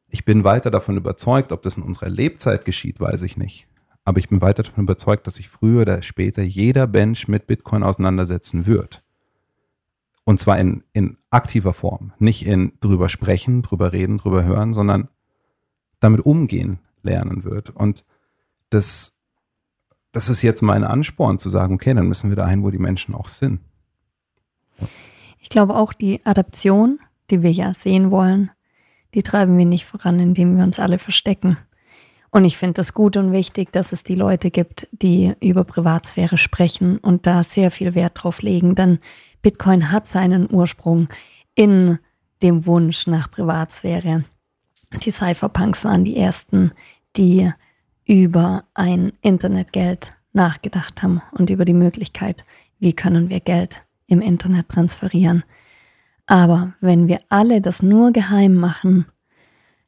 ich 0.08 0.24
bin 0.24 0.42
weiter 0.42 0.70
davon 0.70 0.96
überzeugt, 0.96 1.52
ob 1.52 1.62
das 1.62 1.76
in 1.76 1.82
unserer 1.82 2.08
Lebzeit 2.08 2.64
geschieht, 2.64 2.98
weiß 2.98 3.22
ich 3.22 3.36
nicht. 3.36 3.68
Aber 4.04 4.18
ich 4.18 4.30
bin 4.30 4.40
weiter 4.40 4.62
davon 4.62 4.84
überzeugt, 4.84 5.26
dass 5.26 5.34
sich 5.34 5.50
früher 5.50 5.82
oder 5.82 6.00
später 6.00 6.42
jeder 6.42 6.86
Mensch 6.86 7.28
mit 7.28 7.46
Bitcoin 7.46 7.82
auseinandersetzen 7.82 8.66
wird. 8.66 9.04
Und 10.24 10.40
zwar 10.40 10.58
in, 10.58 10.82
in 10.94 11.18
aktiver 11.28 11.74
Form. 11.74 12.12
Nicht 12.18 12.46
in 12.46 12.72
drüber 12.80 13.08
sprechen, 13.08 13.62
drüber 13.62 13.92
reden, 13.92 14.16
drüber 14.16 14.44
hören, 14.44 14.72
sondern 14.72 15.08
damit 16.00 16.20
umgehen 16.20 16.78
lernen 17.02 17.44
wird. 17.44 17.70
Und 17.70 18.04
das, 18.70 19.16
das 20.12 20.28
ist 20.28 20.42
jetzt 20.42 20.62
mein 20.62 20.84
Ansporn 20.84 21.38
zu 21.38 21.48
sagen, 21.48 21.74
okay, 21.74 21.94
dann 21.94 22.08
müssen 22.08 22.30
wir 22.30 22.36
dahin, 22.36 22.62
wo 22.62 22.70
die 22.70 22.78
Menschen 22.78 23.14
auch 23.14 23.28
sind. 23.28 23.60
Ich 25.38 25.48
glaube 25.48 25.76
auch 25.76 25.92
die 25.92 26.24
Adaption, 26.24 26.98
die 27.30 27.42
wir 27.42 27.50
ja 27.50 27.74
sehen 27.74 28.10
wollen, 28.10 28.50
die 29.14 29.22
treiben 29.22 29.56
wir 29.58 29.64
nicht 29.64 29.86
voran, 29.86 30.20
indem 30.20 30.56
wir 30.56 30.64
uns 30.64 30.78
alle 30.78 30.98
verstecken. 30.98 31.56
Und 32.30 32.44
ich 32.44 32.56
finde 32.56 32.74
das 32.74 32.94
gut 32.94 33.16
und 33.16 33.32
wichtig, 33.32 33.72
dass 33.72 33.92
es 33.92 34.04
die 34.04 34.14
Leute 34.14 34.50
gibt, 34.50 34.88
die 34.92 35.34
über 35.40 35.64
Privatsphäre 35.64 36.38
sprechen 36.38 36.98
und 36.98 37.26
da 37.26 37.42
sehr 37.42 37.72
viel 37.72 37.96
Wert 37.96 38.22
drauf 38.22 38.40
legen. 38.40 38.76
Denn 38.76 39.00
Bitcoin 39.42 39.90
hat 39.90 40.06
seinen 40.06 40.48
Ursprung 40.48 41.08
in 41.56 41.98
dem 42.40 42.66
Wunsch 42.66 43.08
nach 43.08 43.30
Privatsphäre. 43.30 44.24
Die 44.92 45.10
Cypherpunks 45.10 45.84
waren 45.84 46.04
die 46.04 46.16
ersten, 46.16 46.72
die 47.16 47.50
über 48.04 48.64
ein 48.74 49.12
Internetgeld 49.20 50.14
nachgedacht 50.32 51.02
haben 51.02 51.22
und 51.32 51.50
über 51.50 51.64
die 51.64 51.74
Möglichkeit, 51.74 52.44
wie 52.78 52.92
können 52.92 53.28
wir 53.28 53.40
Geld 53.40 53.86
im 54.06 54.20
Internet 54.20 54.68
transferieren. 54.68 55.44
Aber 56.26 56.74
wenn 56.80 57.08
wir 57.08 57.20
alle 57.28 57.60
das 57.60 57.82
nur 57.82 58.12
geheim 58.12 58.54
machen, 58.54 59.06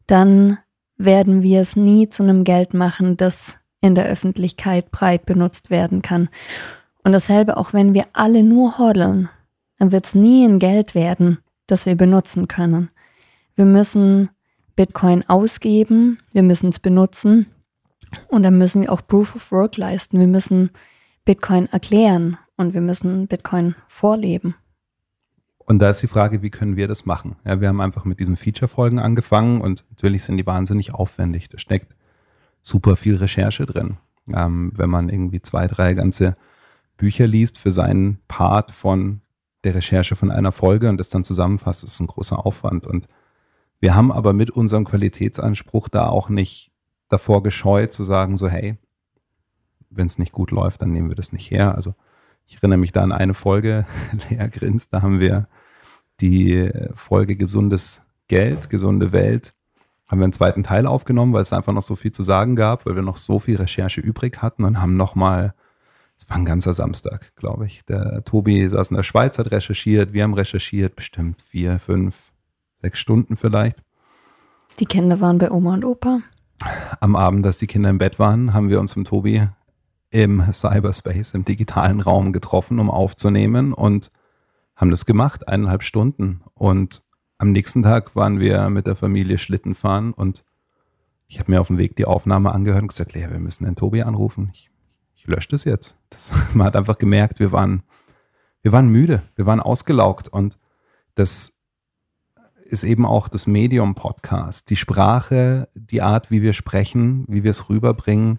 dann 0.06 0.58
werden 0.96 1.42
wir 1.42 1.60
es 1.60 1.76
nie 1.76 2.08
zu 2.08 2.22
einem 2.22 2.44
Geld 2.44 2.74
machen, 2.74 3.16
das 3.16 3.56
in 3.80 3.94
der 3.94 4.06
Öffentlichkeit 4.06 4.90
breit 4.90 5.26
benutzt 5.26 5.70
werden 5.70 6.02
kann. 6.02 6.28
Und 7.02 7.12
dasselbe 7.12 7.56
auch 7.56 7.72
wenn 7.72 7.94
wir 7.94 8.06
alle 8.12 8.44
nur 8.44 8.78
hodeln, 8.78 9.28
dann 9.78 9.90
wird 9.90 10.06
es 10.06 10.14
nie 10.14 10.44
ein 10.44 10.60
Geld 10.60 10.94
werden, 10.94 11.38
das 11.66 11.86
wir 11.86 11.96
benutzen 11.96 12.46
können. 12.46 12.90
Wir 13.56 13.64
müssen 13.64 14.30
Bitcoin 14.76 15.28
ausgeben, 15.28 16.18
wir 16.32 16.42
müssen 16.42 16.68
es 16.68 16.78
benutzen 16.78 17.46
und 18.28 18.42
dann 18.42 18.58
müssen 18.58 18.82
wir 18.82 18.92
auch 18.92 19.06
Proof 19.06 19.36
of 19.36 19.52
Work 19.52 19.76
leisten. 19.76 20.18
Wir 20.18 20.26
müssen 20.26 20.70
Bitcoin 21.24 21.66
erklären 21.66 22.38
und 22.56 22.74
wir 22.74 22.80
müssen 22.80 23.26
Bitcoin 23.26 23.74
vorleben. 23.86 24.54
Und 25.58 25.78
da 25.78 25.90
ist 25.90 26.02
die 26.02 26.08
Frage, 26.08 26.42
wie 26.42 26.50
können 26.50 26.76
wir 26.76 26.88
das 26.88 27.06
machen? 27.06 27.36
Ja, 27.44 27.60
wir 27.60 27.68
haben 27.68 27.80
einfach 27.80 28.04
mit 28.04 28.18
diesen 28.20 28.36
Feature-Folgen 28.36 28.98
angefangen 28.98 29.60
und 29.60 29.84
natürlich 29.90 30.24
sind 30.24 30.36
die 30.36 30.46
wahnsinnig 30.46 30.92
aufwendig. 30.92 31.48
Da 31.48 31.58
steckt 31.58 31.94
super 32.60 32.96
viel 32.96 33.16
Recherche 33.16 33.64
drin. 33.64 33.96
Ähm, 34.34 34.72
wenn 34.74 34.90
man 34.90 35.08
irgendwie 35.08 35.40
zwei, 35.40 35.66
drei 35.66 35.94
ganze 35.94 36.36
Bücher 36.96 37.26
liest 37.26 37.58
für 37.58 37.72
seinen 37.72 38.18
Part 38.28 38.70
von 38.70 39.20
der 39.64 39.74
Recherche 39.74 40.16
von 40.16 40.30
einer 40.30 40.52
Folge 40.52 40.88
und 40.88 40.98
das 40.98 41.08
dann 41.08 41.24
zusammenfasst, 41.24 41.84
ist 41.84 42.00
ein 42.00 42.08
großer 42.08 42.44
Aufwand. 42.44 42.86
Und 42.86 43.06
Wir 43.82 43.96
haben 43.96 44.12
aber 44.12 44.32
mit 44.32 44.48
unserem 44.50 44.84
Qualitätsanspruch 44.84 45.88
da 45.88 46.06
auch 46.06 46.28
nicht 46.28 46.70
davor 47.08 47.42
gescheut 47.42 47.92
zu 47.92 48.04
sagen, 48.04 48.36
so 48.36 48.48
hey, 48.48 48.78
wenn 49.90 50.06
es 50.06 50.18
nicht 50.18 50.30
gut 50.30 50.52
läuft, 50.52 50.82
dann 50.82 50.92
nehmen 50.92 51.08
wir 51.08 51.16
das 51.16 51.32
nicht 51.32 51.50
her. 51.50 51.74
Also 51.74 51.96
ich 52.46 52.58
erinnere 52.58 52.78
mich 52.78 52.92
da 52.92 53.02
an 53.02 53.10
eine 53.10 53.34
Folge, 53.34 53.84
Lea 54.30 54.46
grinst, 54.48 54.94
da 54.94 55.02
haben 55.02 55.18
wir 55.18 55.48
die 56.20 56.70
Folge 56.94 57.34
Gesundes 57.34 58.02
Geld, 58.28 58.70
gesunde 58.70 59.10
Welt, 59.10 59.52
haben 60.06 60.20
wir 60.20 60.26
einen 60.26 60.32
zweiten 60.32 60.62
Teil 60.62 60.86
aufgenommen, 60.86 61.32
weil 61.32 61.42
es 61.42 61.52
einfach 61.52 61.72
noch 61.72 61.82
so 61.82 61.96
viel 61.96 62.12
zu 62.12 62.22
sagen 62.22 62.54
gab, 62.54 62.86
weil 62.86 62.94
wir 62.94 63.02
noch 63.02 63.16
so 63.16 63.40
viel 63.40 63.56
Recherche 63.56 64.00
übrig 64.00 64.42
hatten 64.42 64.62
und 64.62 64.80
haben 64.80 64.96
nochmal, 64.96 65.54
es 66.16 66.30
war 66.30 66.36
ein 66.36 66.44
ganzer 66.44 66.72
Samstag, 66.72 67.34
glaube 67.34 67.66
ich. 67.66 67.84
Der 67.86 68.22
Tobi 68.22 68.68
saß 68.68 68.92
in 68.92 68.96
der 68.96 69.02
Schweiz, 69.02 69.40
hat 69.40 69.50
recherchiert, 69.50 70.12
wir 70.12 70.22
haben 70.22 70.34
recherchiert, 70.34 70.94
bestimmt 70.94 71.42
vier, 71.42 71.80
fünf, 71.80 72.31
sechs 72.82 72.98
Stunden 72.98 73.36
vielleicht. 73.36 73.82
Die 74.78 74.86
Kinder 74.86 75.20
waren 75.20 75.38
bei 75.38 75.50
Oma 75.50 75.74
und 75.74 75.84
Opa. 75.84 76.20
Am 77.00 77.16
Abend, 77.16 77.46
dass 77.46 77.58
die 77.58 77.66
Kinder 77.66 77.90
im 77.90 77.98
Bett 77.98 78.18
waren, 78.18 78.52
haben 78.52 78.68
wir 78.68 78.80
uns 78.80 78.94
mit 78.96 79.06
Tobi 79.06 79.48
im 80.10 80.42
Cyberspace, 80.52 81.34
im 81.34 81.44
digitalen 81.44 82.00
Raum 82.00 82.32
getroffen, 82.32 82.78
um 82.78 82.90
aufzunehmen 82.90 83.72
und 83.72 84.10
haben 84.76 84.90
das 84.90 85.06
gemacht, 85.06 85.48
eineinhalb 85.48 85.82
Stunden. 85.82 86.42
Und 86.54 87.02
am 87.38 87.52
nächsten 87.52 87.82
Tag 87.82 88.14
waren 88.14 88.38
wir 88.38 88.68
mit 88.68 88.86
der 88.86 88.96
Familie 88.96 89.38
Schlitten 89.38 89.74
fahren 89.74 90.12
und 90.12 90.44
ich 91.28 91.40
habe 91.40 91.50
mir 91.50 91.60
auf 91.60 91.68
dem 91.68 91.78
Weg 91.78 91.96
die 91.96 92.04
Aufnahme 92.04 92.52
angehört 92.52 92.82
und 92.82 92.88
gesagt, 92.88 93.14
Lea, 93.14 93.26
wir 93.30 93.38
müssen 93.38 93.64
den 93.64 93.74
Tobi 93.74 94.02
anrufen. 94.02 94.50
Ich, 94.52 94.70
ich 95.14 95.26
lösche 95.26 95.48
das 95.48 95.64
jetzt. 95.64 95.96
Das, 96.10 96.30
man 96.54 96.66
hat 96.66 96.76
einfach 96.76 96.98
gemerkt, 96.98 97.40
wir 97.40 97.52
waren, 97.52 97.82
wir 98.60 98.72
waren 98.72 98.88
müde, 98.88 99.22
wir 99.34 99.46
waren 99.46 99.60
ausgelaugt 99.60 100.28
und 100.28 100.58
das 101.14 101.58
ist 102.72 102.84
eben 102.84 103.04
auch 103.04 103.28
das 103.28 103.46
Medium 103.46 103.94
Podcast. 103.94 104.70
Die 104.70 104.76
Sprache, 104.76 105.68
die 105.74 106.00
Art, 106.00 106.30
wie 106.30 106.40
wir 106.40 106.54
sprechen, 106.54 107.26
wie 107.28 107.44
wir 107.44 107.50
es 107.50 107.68
rüberbringen, 107.68 108.38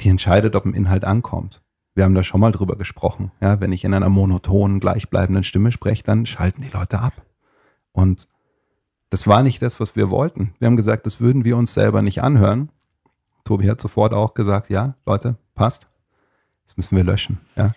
die 0.00 0.08
entscheidet, 0.08 0.56
ob 0.56 0.64
ein 0.64 0.74
Inhalt 0.74 1.04
ankommt. 1.04 1.62
Wir 1.94 2.02
haben 2.02 2.14
da 2.14 2.24
schon 2.24 2.40
mal 2.40 2.50
drüber 2.50 2.74
gesprochen. 2.74 3.30
Ja, 3.40 3.60
wenn 3.60 3.70
ich 3.70 3.84
in 3.84 3.94
einer 3.94 4.08
monotonen, 4.08 4.80
gleichbleibenden 4.80 5.44
Stimme 5.44 5.70
spreche, 5.70 6.02
dann 6.02 6.26
schalten 6.26 6.60
die 6.60 6.70
Leute 6.70 6.98
ab. 6.98 7.12
Und 7.92 8.26
das 9.10 9.28
war 9.28 9.44
nicht 9.44 9.62
das, 9.62 9.78
was 9.78 9.94
wir 9.94 10.10
wollten. 10.10 10.52
Wir 10.58 10.66
haben 10.66 10.76
gesagt, 10.76 11.06
das 11.06 11.20
würden 11.20 11.44
wir 11.44 11.56
uns 11.56 11.72
selber 11.72 12.02
nicht 12.02 12.22
anhören. 12.22 12.70
Tobi 13.44 13.70
hat 13.70 13.80
sofort 13.80 14.12
auch 14.12 14.34
gesagt, 14.34 14.70
ja, 14.70 14.96
Leute, 15.06 15.36
passt. 15.54 15.86
Das 16.66 16.76
müssen 16.76 16.96
wir 16.96 17.04
löschen. 17.04 17.38
Ja. 17.54 17.76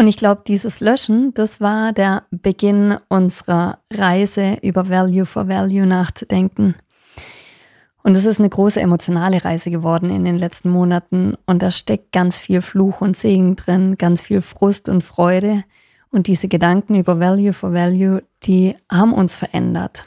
Und 0.00 0.06
ich 0.06 0.16
glaube, 0.16 0.40
dieses 0.46 0.80
Löschen, 0.80 1.34
das 1.34 1.60
war 1.60 1.92
der 1.92 2.22
Beginn 2.30 2.96
unserer 3.10 3.80
Reise 3.92 4.56
über 4.62 4.88
Value 4.88 5.26
for 5.26 5.46
Value 5.46 5.84
nachzudenken. 5.84 6.74
Und 8.02 8.16
es 8.16 8.24
ist 8.24 8.38
eine 8.38 8.48
große 8.48 8.80
emotionale 8.80 9.44
Reise 9.44 9.70
geworden 9.70 10.08
in 10.08 10.24
den 10.24 10.38
letzten 10.38 10.70
Monaten. 10.70 11.34
Und 11.44 11.60
da 11.60 11.70
steckt 11.70 12.12
ganz 12.12 12.38
viel 12.38 12.62
Fluch 12.62 13.02
und 13.02 13.14
Segen 13.14 13.56
drin, 13.56 13.98
ganz 13.98 14.22
viel 14.22 14.40
Frust 14.40 14.88
und 14.88 15.02
Freude. 15.02 15.64
Und 16.10 16.28
diese 16.28 16.48
Gedanken 16.48 16.94
über 16.94 17.20
Value 17.20 17.52
for 17.52 17.74
Value, 17.74 18.22
die 18.44 18.76
haben 18.90 19.12
uns 19.12 19.36
verändert. 19.36 20.06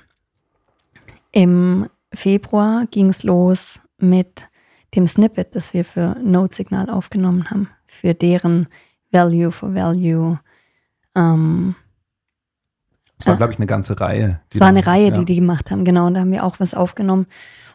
Im 1.32 1.88
Februar 2.12 2.88
ging 2.90 3.10
es 3.10 3.22
los 3.22 3.80
mit 4.00 4.50
dem 4.96 5.06
Snippet, 5.06 5.54
das 5.54 5.76
wir 5.76 5.86
für 5.86 6.16
Note 6.24 6.56
Signal 6.56 6.90
aufgenommen 6.90 7.52
haben, 7.52 7.70
für 7.86 8.16
deren 8.16 8.68
Value 9.14 9.52
for 9.52 9.74
Value. 9.74 10.40
Ähm, 11.16 11.76
es 13.20 13.28
war, 13.28 13.38
glaube 13.38 13.54
ich, 13.54 13.60
eine 13.60 13.68
ganze 13.68 14.00
Reihe. 14.00 14.42
Es 14.54 14.60
war 14.60 14.68
eine 14.68 14.86
Reihe, 14.86 15.10
ja. 15.10 15.18
die 15.18 15.26
die 15.26 15.36
gemacht 15.36 15.72
haben, 15.72 15.86
genau. 15.86 16.08
Und 16.08 16.16
da 16.16 16.22
haben 16.22 16.32
wir 16.32 16.44
auch 16.44 16.60
was 16.60 16.74
aufgenommen. 16.74 17.28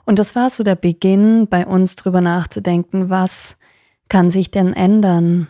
Und 0.04 0.18
das 0.18 0.34
war 0.34 0.50
so 0.50 0.62
der 0.62 0.74
Beginn, 0.74 1.48
bei 1.48 1.66
uns 1.66 1.96
drüber 1.96 2.20
nachzudenken, 2.20 3.08
was 3.08 3.56
kann 4.08 4.30
sich 4.30 4.50
denn 4.50 4.74
ändern 4.74 5.48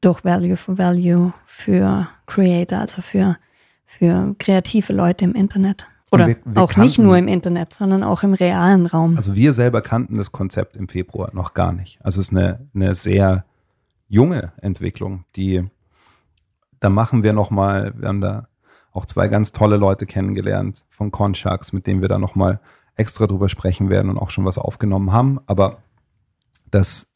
durch 0.00 0.24
Value 0.24 0.56
for 0.56 0.78
Value 0.78 1.32
für 1.46 2.08
Creator, 2.26 2.78
also 2.78 3.02
für, 3.02 3.36
für 3.86 4.34
kreative 4.38 4.92
Leute 4.92 5.24
im 5.24 5.34
Internet. 5.34 5.88
Oder 6.10 6.28
wir, 6.28 6.36
wir 6.44 6.62
auch 6.62 6.68
kannten, 6.68 6.82
nicht 6.82 6.98
nur 6.98 7.16
im 7.18 7.28
Internet, 7.28 7.72
sondern 7.72 8.02
auch 8.02 8.22
im 8.22 8.34
realen 8.34 8.86
Raum. 8.86 9.16
Also 9.16 9.34
wir 9.34 9.52
selber 9.52 9.82
kannten 9.82 10.16
das 10.16 10.32
Konzept 10.32 10.76
im 10.76 10.88
Februar 10.88 11.30
noch 11.32 11.54
gar 11.54 11.72
nicht. 11.72 11.98
Also 12.04 12.20
es 12.20 12.28
ist 12.28 12.36
eine, 12.36 12.60
eine 12.74 12.94
sehr 12.94 13.44
junge 14.08 14.52
Entwicklung, 14.58 15.24
die 15.36 15.68
da 16.80 16.90
machen 16.90 17.22
wir 17.22 17.32
nochmal, 17.32 17.94
wir 17.96 18.08
haben 18.08 18.20
da 18.20 18.48
auch 18.92 19.06
zwei 19.06 19.28
ganz 19.28 19.52
tolle 19.52 19.76
Leute 19.76 20.06
kennengelernt 20.06 20.84
von 20.88 21.10
Consharks, 21.10 21.72
mit 21.72 21.86
denen 21.86 22.00
wir 22.02 22.08
da 22.08 22.18
nochmal 22.18 22.60
extra 22.94 23.26
drüber 23.26 23.48
sprechen 23.48 23.88
werden 23.88 24.10
und 24.10 24.18
auch 24.18 24.30
schon 24.30 24.44
was 24.44 24.58
aufgenommen 24.58 25.12
haben. 25.12 25.40
Aber 25.46 25.78
das 26.70 27.12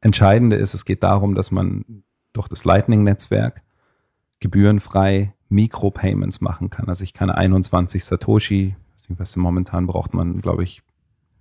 Entscheidende 0.00 0.56
ist, 0.56 0.74
es 0.74 0.84
geht 0.84 1.02
darum, 1.02 1.34
dass 1.34 1.50
man 1.50 2.04
durch 2.32 2.48
das 2.48 2.64
Lightning-Netzwerk 2.64 3.62
gebührenfrei 4.40 5.34
Mikropayments 5.48 6.40
machen 6.40 6.70
kann. 6.70 6.88
Also 6.88 7.02
ich 7.02 7.14
kann 7.14 7.30
21 7.30 8.04
Satoshi, 8.04 8.76
was 9.08 9.36
momentan 9.36 9.86
braucht 9.86 10.14
man, 10.14 10.40
glaube 10.40 10.64
ich, 10.64 10.82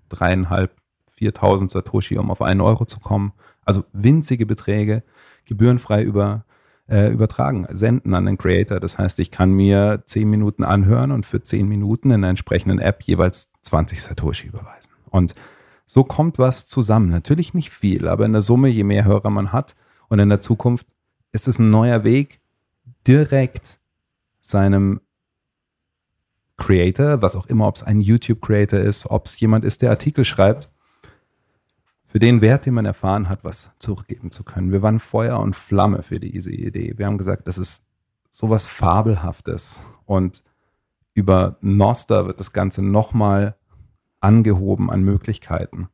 dreieinhalb, 0.09 0.75
4.000 1.19 1.69
Satoshi, 1.69 2.17
um 2.17 2.31
auf 2.31 2.41
einen 2.41 2.61
Euro 2.61 2.85
zu 2.85 2.99
kommen. 2.99 3.33
Also 3.65 3.83
winzige 3.93 4.45
Beträge 4.45 5.03
gebührenfrei 5.45 6.03
über, 6.03 6.45
äh, 6.87 7.11
übertragen, 7.11 7.67
senden 7.71 8.13
an 8.13 8.25
den 8.25 8.37
Creator. 8.37 8.79
Das 8.79 8.97
heißt, 8.97 9.19
ich 9.19 9.31
kann 9.31 9.51
mir 9.51 10.03
10 10.05 10.29
Minuten 10.29 10.63
anhören 10.63 11.11
und 11.11 11.25
für 11.25 11.41
10 11.41 11.67
Minuten 11.67 12.11
in 12.11 12.21
der 12.21 12.29
entsprechenden 12.29 12.79
App 12.79 13.03
jeweils 13.03 13.51
20 13.61 14.01
Satoshi 14.01 14.47
überweisen. 14.47 14.93
Und 15.09 15.35
so 15.85 16.03
kommt 16.03 16.39
was 16.39 16.67
zusammen. 16.67 17.09
Natürlich 17.09 17.53
nicht 17.53 17.69
viel, 17.69 18.07
aber 18.07 18.25
in 18.25 18.33
der 18.33 18.41
Summe, 18.41 18.69
je 18.69 18.83
mehr 18.83 19.05
Hörer 19.05 19.29
man 19.29 19.51
hat 19.51 19.75
und 20.07 20.19
in 20.19 20.29
der 20.29 20.41
Zukunft 20.41 20.87
ist 21.31 21.47
es 21.47 21.59
ein 21.59 21.69
neuer 21.69 22.03
Weg, 22.03 22.39
direkt 23.07 23.79
seinem 24.41 25.01
Creator, 26.57 27.21
was 27.21 27.35
auch 27.35 27.47
immer, 27.47 27.67
ob 27.67 27.75
es 27.75 27.83
ein 27.83 28.01
YouTube-Creator 28.01 28.79
ist, 28.79 29.07
ob 29.07 29.25
es 29.25 29.39
jemand 29.39 29.65
ist, 29.65 29.81
der 29.81 29.89
Artikel 29.89 30.23
schreibt, 30.23 30.69
für 32.15 32.19
den 32.19 32.39
Wert, 32.39 32.65
den 32.65 32.75
man 32.75 32.85
erfahren 32.85 33.27
hat, 33.27 33.43
was 33.43 33.71
zurückgeben 33.77 34.31
zu 34.31 34.45
können. 34.45 34.71
Wir 34.71 34.81
waren 34.81 34.99
Feuer 34.99 35.37
und 35.37 35.53
Flamme 35.53 36.01
für 36.01 36.17
diese 36.17 36.49
Idee. 36.49 36.93
Wir 36.95 37.07
haben 37.07 37.17
gesagt, 37.17 37.45
das 37.45 37.57
ist 37.57 37.85
sowas 38.29 38.67
Fabelhaftes. 38.67 39.81
Und 40.05 40.41
über 41.13 41.57
Noster 41.59 42.25
wird 42.25 42.39
das 42.39 42.53
Ganze 42.53 42.85
nochmal 42.85 43.57
angehoben 44.21 44.89
an 44.89 45.03
Möglichkeiten. 45.03 45.89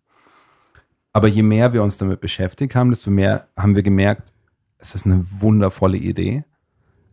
Aber 1.12 1.28
je 1.28 1.42
mehr 1.42 1.74
wir 1.74 1.82
uns 1.82 1.98
damit 1.98 2.22
beschäftigt 2.22 2.76
haben, 2.76 2.92
desto 2.92 3.10
mehr 3.10 3.48
haben 3.58 3.76
wir 3.76 3.82
gemerkt, 3.82 4.32
es 4.78 4.94
ist 4.94 5.08
eine 5.08 5.26
wundervolle 5.40 5.98
Idee. 5.98 6.46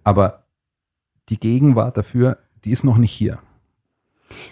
Aber 0.05 0.45
die 1.31 1.41
Gegenwart 1.41 1.97
dafür, 1.97 2.37
die 2.63 2.73
ist 2.73 2.85
noch 2.85 2.99
nicht 2.99 3.13
hier. 3.13 3.39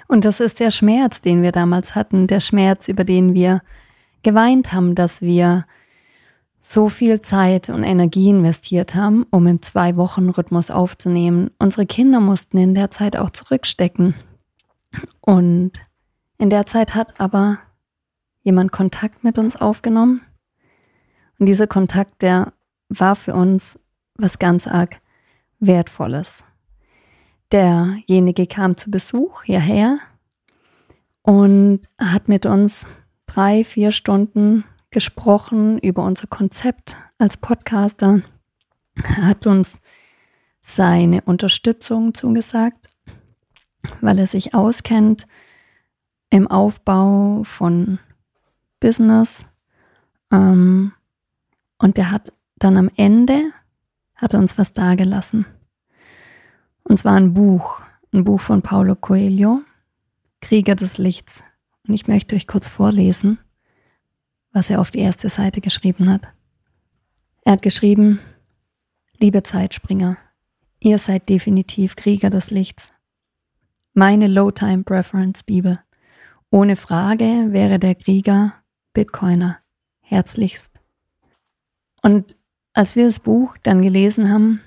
Und 0.09 0.25
das 0.25 0.41
ist 0.41 0.61
der 0.61 0.71
Schmerz, 0.71 1.21
den 1.21 1.43
wir 1.43 1.53
damals 1.53 1.95
hatten, 1.95 2.27
der 2.27 2.41
Schmerz, 2.41 2.89
über 2.89 3.05
den 3.05 3.35
wir 3.35 3.61
geweint 4.23 4.73
haben, 4.73 4.95
dass 4.95 5.23
wir 5.23 5.67
so 6.61 6.89
viel 6.89 7.21
Zeit 7.21 7.69
und 7.69 7.85
Energie 7.85 8.31
investiert 8.31 8.97
haben, 8.97 9.25
um 9.31 9.47
im 9.47 9.63
Zwei-Wochen-Rhythmus 9.63 10.71
aufzunehmen. 10.71 11.51
Unsere 11.59 11.87
Kinder 11.87 12.19
mussten 12.19 12.59
in 12.59 12.75
der 12.75 12.91
Zeit 12.91 13.17
auch 13.17 13.31
zurückstecken. 13.31 14.15
Und 15.21 15.73
in 16.39 16.51
der 16.51 16.67
Zeit 16.67 16.97
hat 16.97 17.21
aber 17.21 17.59
jemand 18.43 18.73
Kontakt 18.73 19.23
mit 19.23 19.39
uns 19.39 19.55
aufgenommen. 19.55 20.23
Und 21.39 21.47
dieser 21.47 21.69
Kontakt, 21.69 22.23
der 22.23 22.53
war 22.89 23.15
für 23.15 23.35
uns 23.35 23.79
was 24.17 24.39
ganz 24.39 24.67
arg 24.67 25.01
Wertvolles. 25.61 26.45
Derjenige 27.53 28.47
kam 28.47 28.77
zu 28.77 28.91
Besuch 28.91 29.45
hierher 29.45 29.99
und 31.23 31.81
hat 31.99 32.29
mit 32.29 32.45
uns 32.45 32.87
drei, 33.27 33.65
vier 33.65 33.93
Stunden 33.93 34.65
gesprochen 34.91 35.79
über 35.79 36.05
unser 36.05 36.27
Konzept 36.27 36.97
als 37.19 37.37
Podcaster. 37.37 38.23
Er 39.03 39.27
hat 39.27 39.47
uns 39.47 39.81
seine 40.63 41.23
Unterstützung 41.23 42.15
zugesagt, 42.15 42.89
weil 44.01 44.19
er 44.19 44.27
sich 44.27 44.55
auskennt 44.55 45.27
im 46.31 46.49
Aufbau 46.49 47.45
von 47.45 47.99
Business. 48.81 49.47
Ähm, 50.33 50.93
und 51.79 51.99
er 51.99 52.11
hat 52.11 52.33
dann 52.59 52.77
am 52.77 52.91
Ende 52.97 53.53
hat 54.15 54.33
er 54.33 54.41
uns 54.41 54.59
was 54.59 54.73
dagelassen. 54.73 55.47
Und 56.83 56.97
zwar 56.97 57.15
ein 57.15 57.35
Buch, 57.35 57.83
ein 58.13 58.25
Buch 58.25 58.41
von 58.41 58.63
Paulo 58.63 58.97
Coelho, 58.97 59.61
Krieger 60.41 60.75
des 60.75 60.99
Lichts. 60.99 61.43
Und 61.87 61.95
ich 61.95 62.09
möchte 62.09 62.35
euch 62.35 62.47
kurz 62.47 62.69
vorlesen, 62.69 63.39
was 64.53 64.71
er 64.71 64.81
auf 64.81 64.91
die 64.91 64.99
erste 64.99 65.29
Seite 65.29 65.61
geschrieben 65.61 66.11
hat. 66.11 66.29
Er 67.45 67.53
hat 67.53 67.63
geschrieben, 67.63 68.19
liebe 69.19 69.43
Zeitspringer, 69.43 70.19
ihr 70.81 70.99
seid 70.99 71.29
definitiv 71.29 71.95
Krieger 71.95 72.31
des 72.31 72.51
Lichts. 72.51 72.93
Meine 73.95 74.27
Low-Time 74.27 74.83
Preference 74.83 75.43
Bibel. 75.43 75.81
Ohne 76.51 76.77
Frage 76.77 77.49
wäre 77.51 77.79
der 77.79 77.95
Krieger 77.95 78.55
Bitcoiner. 78.93 79.59
Herzlichst. 80.01 80.73
Und 82.03 82.37
als 82.73 82.95
wir 82.95 83.07
das 83.07 83.21
Buch 83.21 83.57
dann 83.63 83.83
gelesen 83.83 84.31
haben, 84.31 84.61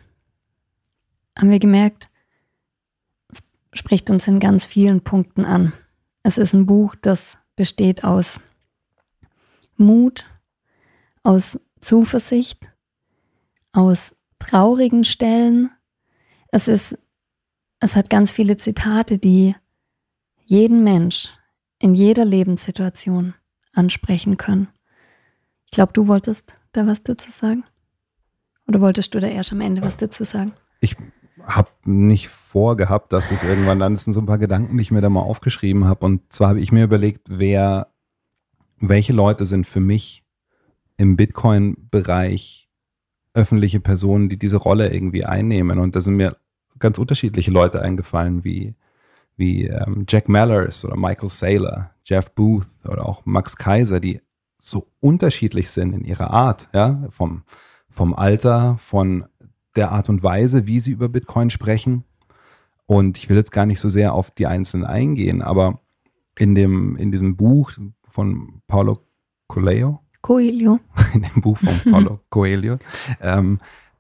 haben 1.38 1.51
wir 1.51 1.60
gemerkt, 1.60 2.10
es 3.32 3.41
spricht 3.73 4.10
uns 4.10 4.27
in 4.27 4.39
ganz 4.39 4.65
vielen 4.65 5.01
Punkten 5.01 5.45
an. 5.45 5.73
Es 6.23 6.38
ist 6.38 6.53
ein 6.53 6.65
Buch, 6.65 6.95
das 6.95 7.38
besteht 7.55 8.03
aus 8.03 8.41
Mut, 9.77 10.25
aus 11.23 11.60
Zuversicht, 11.79 12.71
aus 13.71 14.15
traurigen 14.39 15.03
Stellen. 15.03 15.71
Es 16.51 16.67
ist, 16.67 16.97
es 17.79 17.95
hat 17.95 18.10
ganz 18.10 18.32
viele 18.32 18.58
Zitate, 18.58 19.17
die 19.17 19.55
jeden 20.45 20.84
Mensch 20.84 21.29
in 21.79 21.93
jeder 21.93 22.25
Lebenssituation 22.25 23.34
ansprechen 23.73 24.38
können. 24.38 24.67
Ich 25.65 25.71
glaube, 25.71 25.93
du 25.93 26.08
wolltest 26.08 26.58
da 26.71 26.86
was 26.88 27.03
dazu 27.03 27.32
sagen? 27.32 27.63
Oder 28.67 28.82
wolltest 28.82 29.13
du 29.13 29.19
da 29.19 29.27
erst 29.27 29.51
am 29.51 29.62
Ende 29.62 29.82
was 29.82 29.97
dazu 29.97 30.23
sagen? 30.23 30.53
Ich 30.82 30.95
habe 31.45 31.69
nicht 31.86 32.30
vorgehabt, 32.30 33.13
dass 33.13 33.30
das 33.30 33.43
irgendwann 33.43 33.80
dann 33.80 33.95
sind 33.95 34.13
so 34.13 34.19
ein 34.19 34.25
paar 34.25 34.38
Gedanken, 34.38 34.78
die 34.78 34.82
ich 34.82 34.91
mir 34.91 35.02
da 35.02 35.10
mal 35.10 35.21
aufgeschrieben 35.21 35.86
habe. 35.86 36.06
Und 36.06 36.32
zwar 36.32 36.49
habe 36.49 36.62
ich 36.62 36.71
mir 36.71 36.84
überlegt, 36.84 37.28
wer, 37.30 37.88
welche 38.80 39.13
Leute 39.13 39.45
sind 39.45 39.67
für 39.67 39.80
mich 39.80 40.23
im 40.97 41.15
Bitcoin-Bereich 41.15 42.69
öffentliche 43.34 43.80
Personen, 43.80 44.30
die 44.30 44.38
diese 44.38 44.58
Rolle 44.58 44.91
irgendwie 44.93 45.25
einnehmen. 45.25 45.80
Und 45.80 45.95
da 45.95 46.02
sind 46.02 46.15
mir 46.15 46.38
ganz 46.80 46.97
unterschiedliche 46.97 47.52
Leute 47.52 47.82
eingefallen, 47.82 48.43
wie, 48.43 48.75
wie 49.36 49.67
ähm, 49.67 50.06
Jack 50.08 50.28
Mallers 50.28 50.84
oder 50.84 50.97
Michael 50.97 51.30
Saylor, 51.30 51.91
Jeff 52.04 52.32
Booth 52.32 52.67
oder 52.86 53.06
auch 53.06 53.25
Max 53.25 53.56
Kaiser, 53.56 53.99
die 53.99 54.21
so 54.58 54.91
unterschiedlich 54.99 55.71
sind 55.71 55.93
in 55.93 56.04
ihrer 56.04 56.32
Art, 56.32 56.69
ja, 56.73 57.06
vom, 57.10 57.43
vom 57.89 58.13
Alter, 58.13 58.78
von 58.78 59.25
der 59.75 59.91
Art 59.91 60.10
und 60.10 60.23
Weise, 60.23 60.67
wie 60.67 60.79
sie 60.79 60.91
über 60.91 61.10
Bitcoin 61.10 61.49
sprechen. 61.49 62.03
Und 62.86 63.17
ich 63.17 63.29
will 63.29 63.38
jetzt 63.38 63.51
gar 63.51 63.65
nicht 63.65 63.79
so 63.79 63.89
sehr 63.89 64.13
auf 64.13 64.32
die 64.32 64.47
Einzelnen 64.47 64.86
eingehen, 64.86 65.41
aber 65.41 65.79
in, 66.38 66.55
dem, 66.55 66.95
in 66.95 67.12
diesem 67.12 67.36
Buch 67.36 67.71
von 68.08 68.62
Paulo 68.67 69.05
Coelho, 69.47 70.01
Coelho. 70.21 70.79
in 71.13 71.21
dem 71.21 71.41
Buch 71.41 71.58
von 71.58 71.79
Paulo 71.91 72.19
Coelho, 72.29 72.77
ähm, 73.21 73.60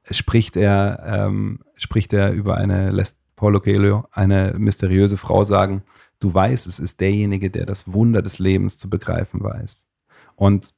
spricht 0.09 0.57
er, 0.57 1.03
ähm, 1.05 1.59
spricht 1.75 2.13
er 2.13 2.31
über 2.31 2.57
eine, 2.57 2.91
lässt 2.91 3.19
Paulo 3.35 3.59
Coelho 3.59 4.05
eine 4.11 4.55
mysteriöse 4.57 5.17
Frau 5.17 5.45
sagen, 5.45 5.83
du 6.19 6.33
weißt, 6.33 6.67
es 6.67 6.79
ist 6.79 6.99
derjenige, 6.99 7.49
der 7.49 7.65
das 7.65 7.91
Wunder 7.93 8.21
des 8.21 8.39
Lebens 8.39 8.77
zu 8.77 8.89
begreifen 8.89 9.41
weiß. 9.43 9.85
Und 10.35 10.73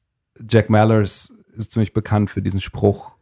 Jack 0.48 0.70
Mallers 0.70 1.36
ist 1.56 1.72
ziemlich 1.72 1.92
bekannt 1.92 2.30
für 2.30 2.42
diesen 2.42 2.60
Spruch, 2.60 3.12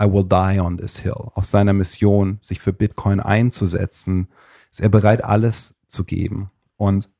I 0.00 0.04
will 0.04 0.24
die 0.24 0.60
on 0.60 0.78
this 0.78 0.98
hill. 0.98 1.30
Auf 1.34 1.44
seiner 1.44 1.72
Mission, 1.72 2.38
sich 2.40 2.60
für 2.60 2.72
Bitcoin 2.72 3.20
einzusetzen, 3.20 4.28
ist 4.70 4.80
er 4.80 4.88
bereit, 4.88 5.22
alles 5.22 5.80
zu 5.86 6.04
geben. 6.04 6.50
Und 6.76 7.10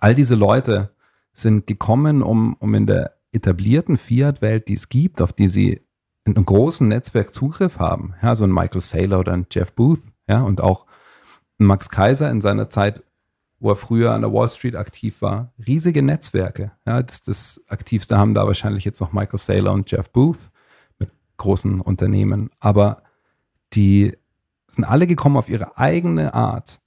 all 0.00 0.14
diese 0.14 0.34
Leute 0.34 0.94
sind 1.32 1.66
gekommen, 1.66 2.22
um, 2.22 2.56
um 2.58 2.74
in 2.74 2.86
der 2.86 3.16
etablierten 3.32 3.96
Fiat-Welt, 3.96 4.68
die 4.68 4.74
es 4.74 4.88
gibt, 4.88 5.20
auf 5.20 5.32
die 5.32 5.48
sie 5.48 5.82
in 6.24 6.36
einem 6.36 6.46
großen 6.46 6.88
Netzwerk 6.88 7.34
Zugriff 7.34 7.78
haben. 7.78 8.14
Ja, 8.22 8.34
so 8.34 8.44
ein 8.44 8.52
Michael 8.52 8.80
Saylor 8.80 9.20
oder 9.20 9.32
ein 9.32 9.46
Jeff 9.50 9.72
Booth, 9.72 10.00
ja, 10.26 10.40
und 10.40 10.60
auch 10.60 10.86
Max 11.58 11.90
Kaiser 11.90 12.30
in 12.30 12.40
seiner 12.40 12.68
Zeit, 12.68 13.02
wo 13.60 13.70
er 13.70 13.76
früher 13.76 14.12
an 14.12 14.22
der 14.22 14.32
Wall 14.32 14.48
Street 14.48 14.76
aktiv 14.76 15.20
war, 15.22 15.52
riesige 15.66 16.02
Netzwerke. 16.02 16.72
Ja, 16.86 17.02
das, 17.02 17.22
das 17.22 17.62
aktivste 17.68 18.18
haben 18.18 18.34
da 18.34 18.46
wahrscheinlich 18.46 18.84
jetzt 18.84 19.00
noch 19.00 19.12
Michael 19.12 19.38
Saylor 19.38 19.72
und 19.72 19.90
Jeff 19.90 20.10
Booth 20.10 20.50
großen 21.36 21.80
Unternehmen. 21.80 22.50
Aber 22.60 23.02
die 23.72 24.16
sind 24.68 24.84
alle 24.84 25.06
gekommen 25.06 25.36
auf 25.36 25.48
ihre 25.48 25.76
eigene 25.76 26.34
Art, 26.34 26.80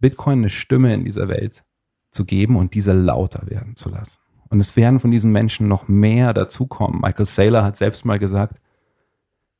Bitcoin 0.00 0.40
eine 0.40 0.50
Stimme 0.50 0.94
in 0.94 1.04
dieser 1.04 1.28
Welt 1.28 1.64
zu 2.10 2.24
geben 2.24 2.56
und 2.56 2.74
diese 2.74 2.92
lauter 2.92 3.48
werden 3.48 3.76
zu 3.76 3.88
lassen. 3.88 4.20
Und 4.48 4.60
es 4.60 4.76
werden 4.76 5.00
von 5.00 5.10
diesen 5.10 5.32
Menschen 5.32 5.68
noch 5.68 5.88
mehr 5.88 6.32
dazukommen. 6.32 7.00
Michael 7.00 7.26
Saylor 7.26 7.64
hat 7.64 7.76
selbst 7.76 8.04
mal 8.04 8.18
gesagt, 8.18 8.60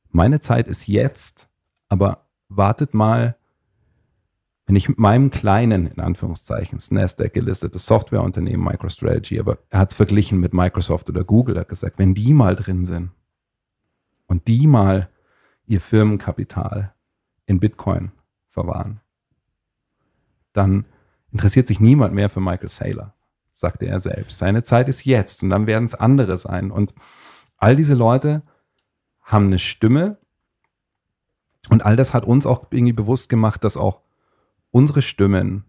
meine 0.09 0.39
Zeit 0.39 0.67
ist 0.67 0.87
jetzt, 0.87 1.47
aber 1.89 2.25
wartet 2.47 2.93
mal, 2.93 3.35
wenn 4.65 4.75
ich 4.75 4.89
mit 4.89 4.97
meinem 4.97 5.29
kleinen, 5.29 5.87
in 5.87 5.99
Anführungszeichen, 5.99 6.79
Nasdaq 6.91 7.33
gelistetes 7.33 7.85
Softwareunternehmen 7.85 8.63
MicroStrategy, 8.63 9.39
aber 9.39 9.59
er 9.69 9.79
hat 9.79 9.91
es 9.91 9.95
verglichen 9.95 10.39
mit 10.39 10.53
Microsoft 10.53 11.09
oder 11.09 11.23
Google, 11.23 11.59
hat 11.59 11.69
gesagt, 11.69 11.99
wenn 11.99 12.13
die 12.13 12.33
mal 12.33 12.55
drin 12.55 12.85
sind 12.85 13.11
und 14.29 14.47
die 14.47 14.67
mal 14.67 15.09
ihr 15.65 15.81
Firmenkapital 15.81 16.93
in 17.45 17.59
Bitcoin 17.59 18.11
verwahren, 18.47 19.01
dann 20.53 20.85
interessiert 21.31 21.67
sich 21.67 21.79
niemand 21.79 22.13
mehr 22.13 22.29
für 22.29 22.39
Michael 22.39 22.69
Saylor, 22.69 23.13
sagte 23.53 23.85
er 23.85 23.99
selbst. 23.99 24.37
Seine 24.37 24.63
Zeit 24.63 24.87
ist 24.87 25.03
jetzt 25.03 25.43
und 25.43 25.49
dann 25.49 25.67
werden 25.67 25.85
es 25.85 25.95
andere 25.95 26.37
sein. 26.37 26.71
Und 26.71 26.93
all 27.57 27.75
diese 27.75 27.93
Leute 27.93 28.43
haben 29.21 29.47
eine 29.47 29.59
Stimme 29.59 30.17
und 31.69 31.85
all 31.85 31.95
das 31.95 32.13
hat 32.13 32.25
uns 32.25 32.45
auch 32.45 32.67
irgendwie 32.71 32.93
bewusst 32.93 33.29
gemacht, 33.29 33.63
dass 33.63 33.77
auch 33.77 34.01
unsere 34.71 35.01
Stimmen 35.01 35.65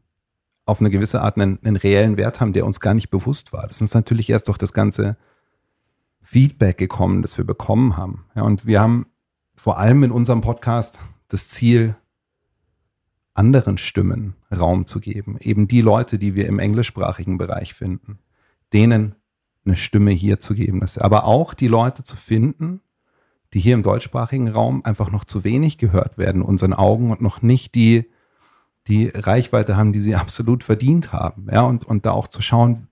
auf 0.64 0.80
eine 0.80 0.90
gewisse 0.90 1.20
Art 1.22 1.36
einen, 1.36 1.58
einen, 1.64 1.76
reellen 1.76 2.16
Wert 2.16 2.40
haben, 2.40 2.52
der 2.52 2.64
uns 2.64 2.80
gar 2.80 2.94
nicht 2.94 3.10
bewusst 3.10 3.52
war. 3.52 3.66
Das 3.66 3.80
ist 3.80 3.94
natürlich 3.94 4.30
erst 4.30 4.48
durch 4.48 4.58
das 4.58 4.72
ganze 4.72 5.16
Feedback 6.22 6.78
gekommen, 6.78 7.22
das 7.22 7.38
wir 7.38 7.44
bekommen 7.44 7.96
haben. 7.96 8.26
Ja, 8.34 8.42
und 8.42 8.66
wir 8.66 8.80
haben 8.80 9.06
vor 9.54 9.78
allem 9.78 10.02
in 10.04 10.10
unserem 10.10 10.40
Podcast 10.40 11.00
das 11.28 11.48
Ziel, 11.48 11.96
anderen 13.34 13.78
Stimmen 13.78 14.34
Raum 14.54 14.86
zu 14.86 15.00
geben. 15.00 15.38
Eben 15.40 15.68
die 15.68 15.80
Leute, 15.80 16.18
die 16.18 16.34
wir 16.34 16.46
im 16.46 16.58
englischsprachigen 16.58 17.38
Bereich 17.38 17.74
finden, 17.74 18.18
denen 18.72 19.14
eine 19.64 19.76
Stimme 19.76 20.10
hier 20.10 20.40
zu 20.40 20.54
geben. 20.54 20.84
Aber 20.98 21.24
auch 21.24 21.54
die 21.54 21.68
Leute 21.68 22.02
zu 22.02 22.16
finden, 22.16 22.80
die 23.52 23.60
hier 23.60 23.74
im 23.74 23.82
deutschsprachigen 23.82 24.48
Raum 24.48 24.84
einfach 24.84 25.10
noch 25.10 25.24
zu 25.24 25.44
wenig 25.44 25.78
gehört 25.78 26.18
werden, 26.18 26.42
unseren 26.42 26.74
Augen 26.74 27.10
und 27.10 27.20
noch 27.20 27.42
nicht 27.42 27.74
die, 27.74 28.10
die 28.86 29.08
Reichweite 29.08 29.76
haben, 29.76 29.92
die 29.92 30.00
sie 30.00 30.14
absolut 30.16 30.64
verdient 30.64 31.12
haben. 31.12 31.46
Ja, 31.50 31.62
und, 31.62 31.84
und 31.84 32.06
da 32.06 32.12
auch 32.12 32.28
zu 32.28 32.42
schauen, 32.42 32.88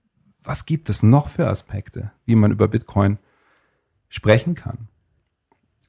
was 0.49 0.65
gibt 0.65 0.89
es 0.89 1.03
noch 1.03 1.29
für 1.29 1.47
Aspekte, 1.47 2.11
wie 2.25 2.33
man 2.33 2.51
über 2.51 2.67
Bitcoin 2.67 3.19
sprechen 4.07 4.55
kann. 4.55 4.87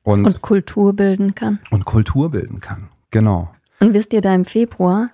Und, 0.03 0.27
und 0.27 0.42
Kultur 0.42 0.92
bilden 0.92 1.35
kann. 1.35 1.61
Und 1.70 1.87
Kultur 1.87 2.31
bilden 2.31 2.61
kann, 2.61 2.90
genau. 3.11 3.51
Und 3.81 3.94
wisst 3.94 4.12
ihr, 4.12 4.20
da 4.20 4.35
im 4.35 4.44
Februar 4.44 5.12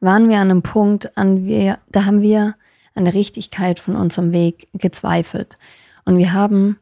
waren 0.00 0.28
wir 0.28 0.38
an 0.38 0.50
einem 0.50 0.62
Punkt, 0.62 1.16
an 1.16 1.44
wir, 1.44 1.78
da 1.90 2.06
haben 2.06 2.22
wir 2.22 2.56
an 2.96 3.04
der 3.04 3.14
Richtigkeit 3.14 3.78
von 3.78 3.94
unserem 3.94 4.32
Weg 4.32 4.68
gezweifelt. 4.72 5.58
Und 6.04 6.18
wir 6.18 6.32
haben 6.32 6.80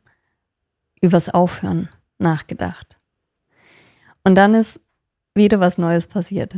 übers 1.02 1.28
Aufhören 1.28 1.90
nachgedacht. 2.16 2.98
Und 4.24 4.36
dann 4.36 4.54
ist 4.54 4.80
wieder 5.34 5.60
was 5.60 5.76
Neues 5.76 6.06
passiert. 6.06 6.56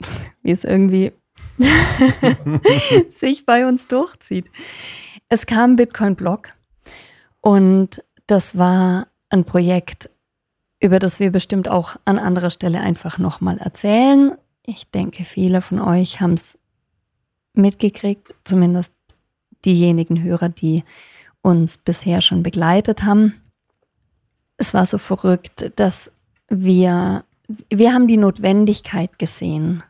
Wie 0.42 0.50
es 0.50 0.64
irgendwie 0.64 1.12
sich 3.10 3.46
bei 3.46 3.66
uns 3.66 3.86
durchzieht. 3.88 4.50
Es 5.28 5.46
kam 5.46 5.76
Bitcoin 5.76 6.16
Block 6.16 6.54
und 7.40 8.02
das 8.26 8.56
war 8.56 9.08
ein 9.28 9.44
Projekt, 9.44 10.10
über 10.80 10.98
das 10.98 11.20
wir 11.20 11.30
bestimmt 11.30 11.68
auch 11.68 11.96
an 12.04 12.18
anderer 12.18 12.50
Stelle 12.50 12.80
einfach 12.80 13.18
nochmal 13.18 13.58
erzählen. 13.58 14.32
Ich 14.64 14.90
denke, 14.90 15.24
viele 15.24 15.62
von 15.62 15.80
euch 15.80 16.20
haben 16.20 16.34
es 16.34 16.58
mitgekriegt, 17.54 18.34
zumindest 18.44 18.92
diejenigen 19.64 20.22
Hörer, 20.22 20.48
die 20.48 20.84
uns 21.42 21.76
bisher 21.78 22.20
schon 22.20 22.42
begleitet 22.42 23.02
haben. 23.02 23.40
Es 24.56 24.74
war 24.74 24.86
so 24.86 24.98
verrückt, 24.98 25.72
dass 25.76 26.12
wir, 26.48 27.24
wir 27.70 27.92
haben 27.92 28.06
die 28.06 28.16
Notwendigkeit 28.16 29.18
gesehen, 29.18 29.82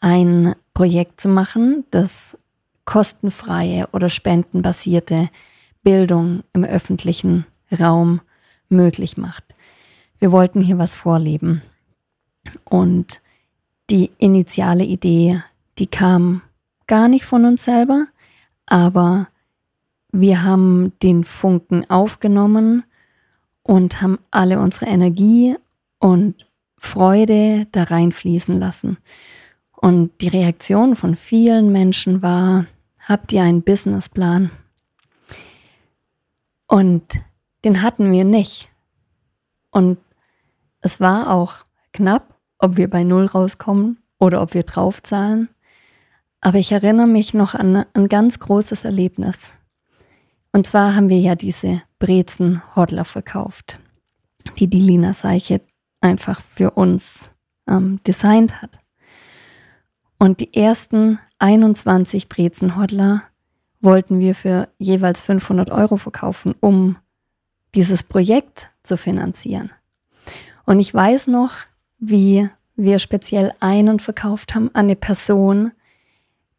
ein 0.00 0.54
Projekt 0.74 1.20
zu 1.20 1.28
machen, 1.28 1.84
das 1.90 2.38
kostenfreie 2.84 3.88
oder 3.92 4.08
spendenbasierte 4.08 5.28
Bildung 5.82 6.42
im 6.52 6.64
öffentlichen 6.64 7.46
Raum 7.78 8.20
möglich 8.68 9.16
macht. 9.16 9.44
Wir 10.18 10.32
wollten 10.32 10.60
hier 10.60 10.78
was 10.78 10.94
vorleben. 10.94 11.62
Und 12.64 13.20
die 13.90 14.10
initiale 14.18 14.84
Idee, 14.84 15.42
die 15.78 15.86
kam 15.86 16.42
gar 16.86 17.08
nicht 17.08 17.24
von 17.24 17.44
uns 17.44 17.64
selber, 17.64 18.06
aber 18.66 19.28
wir 20.10 20.42
haben 20.42 20.92
den 21.02 21.24
Funken 21.24 21.88
aufgenommen 21.90 22.84
und 23.62 24.00
haben 24.00 24.18
alle 24.30 24.58
unsere 24.58 24.86
Energie 24.86 25.56
und 25.98 26.46
Freude 26.78 27.66
da 27.72 27.84
reinfließen 27.84 28.58
lassen. 28.58 28.98
Und 29.80 30.10
die 30.22 30.28
Reaktion 30.28 30.96
von 30.96 31.14
vielen 31.14 31.70
Menschen 31.70 32.20
war, 32.20 32.66
habt 32.98 33.32
ihr 33.32 33.42
einen 33.42 33.62
Businessplan? 33.62 34.50
Und 36.66 37.04
den 37.64 37.80
hatten 37.80 38.10
wir 38.10 38.24
nicht. 38.24 38.68
Und 39.70 39.98
es 40.80 41.00
war 41.00 41.32
auch 41.32 41.64
knapp, 41.92 42.34
ob 42.58 42.76
wir 42.76 42.90
bei 42.90 43.04
Null 43.04 43.26
rauskommen 43.26 43.98
oder 44.18 44.42
ob 44.42 44.52
wir 44.52 44.64
draufzahlen. 44.64 45.48
Aber 46.40 46.58
ich 46.58 46.72
erinnere 46.72 47.06
mich 47.06 47.32
noch 47.32 47.54
an 47.54 47.84
ein 47.94 48.08
ganz 48.08 48.40
großes 48.40 48.84
Erlebnis. 48.84 49.54
Und 50.50 50.66
zwar 50.66 50.96
haben 50.96 51.08
wir 51.08 51.20
ja 51.20 51.36
diese 51.36 51.82
Brezen-Hodler 52.00 53.04
verkauft, 53.04 53.78
die 54.58 54.66
die 54.66 54.80
Lina 54.80 55.14
Seiche 55.14 55.60
einfach 56.00 56.40
für 56.40 56.72
uns 56.72 57.30
ähm, 57.68 58.00
designt 58.04 58.60
hat. 58.60 58.80
Und 60.18 60.40
die 60.40 60.54
ersten 60.54 61.18
21 61.38 62.28
Brezen-Hodler 62.28 63.22
wollten 63.80 64.18
wir 64.18 64.34
für 64.34 64.68
jeweils 64.78 65.22
500 65.22 65.70
Euro 65.70 65.96
verkaufen, 65.96 66.54
um 66.60 66.96
dieses 67.74 68.02
Projekt 68.02 68.70
zu 68.82 68.96
finanzieren. 68.96 69.70
Und 70.66 70.80
ich 70.80 70.92
weiß 70.92 71.28
noch, 71.28 71.52
wie 71.98 72.48
wir 72.76 72.98
speziell 72.98 73.52
einen 73.60 74.00
verkauft 74.00 74.54
haben 74.54 74.68
an 74.74 74.86
eine 74.86 74.96
Person, 74.96 75.72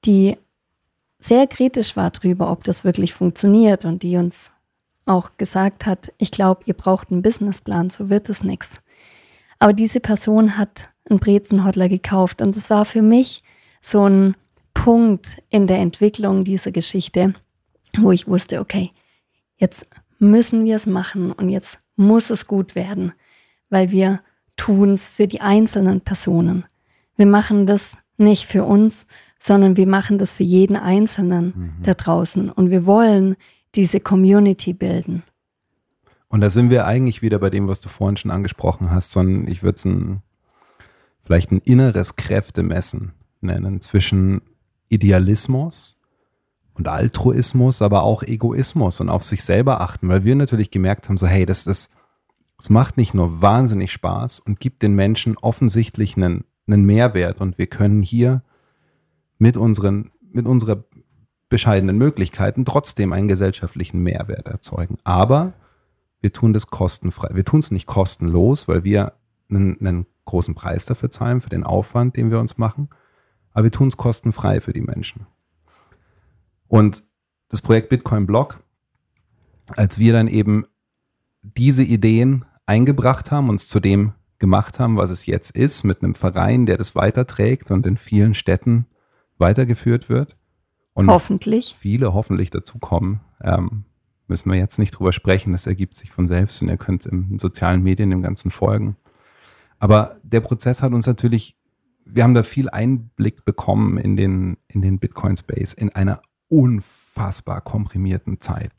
die 0.06 0.38
sehr 1.18 1.48
kritisch 1.48 1.98
war 1.98 2.12
darüber, 2.12 2.52
ob 2.52 2.64
das 2.64 2.84
wirklich 2.84 3.14
funktioniert 3.14 3.84
und 3.84 4.04
die 4.04 4.16
uns 4.16 4.52
auch 5.06 5.32
gesagt 5.38 5.86
hat, 5.86 6.14
ich 6.18 6.32
glaube, 6.32 6.62
ihr 6.66 6.74
braucht 6.74 7.12
einen 7.12 7.22
Businessplan, 7.22 7.90
so 7.90 8.10
wird 8.10 8.30
es 8.30 8.44
nichts. 8.44 8.80
Aber 9.58 9.74
diese 9.74 10.00
Person 10.00 10.58
hat 10.58 10.94
einen 11.10 11.20
Brezenhodler 11.20 11.90
gekauft 11.90 12.42
und 12.42 12.56
es 12.56 12.70
war 12.70 12.86
für 12.86 13.02
mich 13.02 13.44
so 13.82 14.08
ein 14.08 14.36
Punkt 14.74 15.38
in 15.50 15.68
der 15.68 15.80
Entwicklung 15.80 16.44
dieser 16.44 16.72
Geschichte, 16.72 17.34
wo 17.98 18.12
ich 18.12 18.28
wusste, 18.28 18.60
okay, 18.60 18.92
jetzt 19.58 19.88
müssen 20.20 20.66
wir 20.66 20.76
es 20.76 20.86
machen 20.86 21.32
und 21.32 21.50
jetzt 21.50 21.80
muss 21.96 22.30
es 22.30 22.48
gut 22.48 22.76
werden, 22.76 23.14
weil 23.70 23.92
wir 23.92 24.22
tun 24.56 24.92
es 24.92 25.10
für 25.10 25.28
die 25.28 25.42
einzelnen 25.42 26.02
Personen. 26.02 26.66
Wir 27.16 27.26
machen 27.26 27.66
das 27.66 27.98
nicht 28.18 28.46
für 28.46 28.64
uns, 28.64 29.08
sondern 29.40 29.78
wir 29.78 29.88
machen 29.88 30.18
das 30.18 30.32
für 30.32 30.44
jeden 30.44 30.76
Einzelnen 30.76 31.46
mhm. 31.56 31.84
da 31.84 31.94
draußen 31.94 32.50
und 32.50 32.70
wir 32.70 32.86
wollen 32.86 33.36
diese 33.76 34.00
Community 34.00 34.74
bilden. 34.74 35.24
Und 36.28 36.42
da 36.42 36.50
sind 36.50 36.70
wir 36.70 36.86
eigentlich 36.86 37.22
wieder 37.22 37.40
bei 37.40 37.50
dem, 37.50 37.68
was 37.68 37.82
du 37.82 37.90
vorhin 37.90 38.18
schon 38.18 38.32
angesprochen 38.32 38.92
hast, 38.92 39.12
sondern 39.12 39.48
ich 39.48 39.64
würde 39.64 39.78
es 39.78 39.86
ein, 39.86 40.22
vielleicht 41.30 41.52
ein 41.52 41.62
inneres 41.64 42.16
Kräftemessen 42.16 43.14
nennen 43.40 43.82
zwischen 43.82 44.42
Idealismus 44.88 46.00
und 46.74 46.88
Altruismus, 46.88 47.84
aber 47.84 48.02
auch 48.02 48.24
Egoismus 48.24 49.00
und 49.00 49.10
auf 49.10 49.24
sich 49.24 49.44
selber 49.44 49.80
achten, 49.80 50.10
weil 50.10 50.24
wir 50.24 50.36
natürlich 50.36 50.72
gemerkt 50.72 51.08
haben, 51.08 51.20
so 51.20 51.28
hey, 51.28 51.46
das 51.46 51.68
ist, 51.68 51.92
es 52.58 52.72
macht 52.72 52.98
nicht 52.98 53.14
nur 53.14 53.44
wahnsinnig 53.44 53.92
Spaß 53.92 54.40
und 54.40 54.60
gibt 54.60 54.82
den 54.82 54.96
Menschen 54.96 55.38
offensichtlich 55.38 56.18
einen, 56.18 56.46
einen 56.66 56.84
Mehrwert 56.84 57.42
und 57.42 57.60
wir 57.60 57.68
können 57.68 58.02
hier 58.02 58.42
mit 59.38 59.56
unseren, 59.56 60.10
mit 60.32 60.48
unserer 60.48 60.84
bescheidenen 61.48 62.00
Möglichkeiten 62.00 62.66
trotzdem 62.66 63.14
einen 63.14 63.28
gesellschaftlichen 63.28 64.02
Mehrwert 64.02 64.48
erzeugen. 64.48 64.98
Aber 65.04 65.54
wir 66.22 66.34
tun 66.34 66.54
das 66.54 66.72
kostenfrei. 66.72 67.30
Wir 67.36 67.46
tun 67.46 67.60
es 67.60 67.70
nicht 67.70 67.86
kostenlos, 67.86 68.68
weil 68.68 68.84
wir 68.84 69.14
einen, 69.48 69.80
einen 69.80 70.06
großen 70.30 70.56
Preis 70.56 70.86
dafür 70.86 71.12
zahlen, 71.12 71.42
für 71.42 71.50
den 71.50 71.64
Aufwand, 71.64 72.16
den 72.16 72.32
wir 72.32 72.40
uns 72.40 72.58
machen 72.58 72.90
aber 73.54 73.66
wir 73.66 73.72
tun 73.72 73.88
es 73.88 73.98
kostenfrei 73.98 74.62
für 74.62 74.74
die 74.74 74.82
Menschen. 74.82 75.26
Und 76.68 77.04
das 77.50 77.62
Projekt 77.62 77.90
Bitcoin 77.90 78.26
Block, 78.26 78.64
als 79.76 80.00
wir 80.00 80.14
dann 80.14 80.28
eben 80.28 80.66
diese 81.42 81.84
Ideen 81.84 82.46
eingebracht 82.66 83.32
haben, 83.32 83.50
uns 83.50 83.68
zu 83.68 83.80
dem 83.80 84.14
gemacht 84.38 84.80
haben, 84.80 84.98
was 84.98 85.10
es 85.10 85.26
jetzt 85.26 85.52
ist, 85.52 85.84
mit 85.84 86.04
einem 86.04 86.16
Verein, 86.16 86.66
der 86.66 86.78
das 86.78 86.96
weiterträgt 86.96 87.72
und 87.72 87.86
in 87.86 87.98
vielen 87.98 88.34
Städten 88.34 88.86
weitergeführt 89.38 90.10
wird. 90.10 90.38
Und 90.94 91.10
hoffentlich. 91.10 91.76
Viele 91.78 92.14
hoffentlich 92.14 92.52
dazukommen. 92.52 93.22
Ähm, 93.42 93.86
müssen 94.28 94.52
wir 94.52 94.58
jetzt 94.58 94.80
nicht 94.80 94.92
drüber 94.92 95.12
sprechen, 95.12 95.54
das 95.54 95.66
ergibt 95.66 95.96
sich 95.96 96.12
von 96.12 96.28
selbst 96.28 96.62
und 96.62 96.70
ihr 96.70 96.78
könnt 96.78 97.06
in 97.06 97.40
sozialen 97.40 97.82
Medien 97.82 98.12
dem 98.12 98.22
Ganzen 98.22 98.52
folgen. 98.52 98.96
Aber 99.80 100.18
der 100.24 100.42
Prozess 100.42 100.82
hat 100.82 100.94
uns 100.94 101.08
natürlich 101.08 101.60
wir 102.12 102.24
haben 102.24 102.34
da 102.34 102.44
viel 102.44 102.70
Einblick 102.70 103.46
bekommen 103.46 103.98
in 103.98 104.16
den, 104.16 104.58
in 104.68 104.82
den 104.82 105.00
Bitcoin-Space 105.00 105.74
in 105.74 105.94
einer 105.94 106.22
unfassbar 106.48 107.62
komprimierten 107.62 108.42
Zeit. 108.42 108.72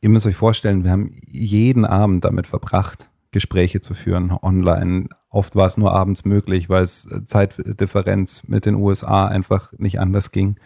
Ihr 0.00 0.08
müsst 0.08 0.26
euch 0.26 0.36
vorstellen, 0.36 0.84
wir 0.84 0.92
haben 0.92 1.10
jeden 1.26 1.84
Abend 1.84 2.24
damit 2.24 2.46
verbracht, 2.46 3.10
Gespräche 3.32 3.80
zu 3.80 3.94
führen 3.94 4.30
online. 4.30 5.08
Oft 5.28 5.56
war 5.56 5.66
es 5.66 5.76
nur 5.76 5.92
abends 5.92 6.24
möglich, 6.24 6.68
weil 6.68 6.84
es 6.84 7.08
Zeitdifferenz 7.24 8.46
mit 8.46 8.64
den 8.64 8.76
USA 8.76 9.26
einfach 9.26 9.72
nicht 9.76 9.98
anders 9.98 10.30
ging. 10.30 10.56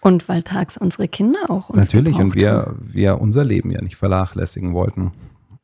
Und 0.00 0.28
weil 0.28 0.42
tags 0.42 0.76
unsere 0.76 1.06
Kinder 1.06 1.48
auch 1.48 1.70
uns 1.70 1.92
Natürlich, 1.92 2.18
und 2.18 2.34
wir, 2.34 2.74
wir 2.80 3.20
unser 3.20 3.44
Leben 3.44 3.70
ja 3.70 3.80
nicht 3.80 3.96
vernachlässigen 3.96 4.74
wollten. 4.74 5.12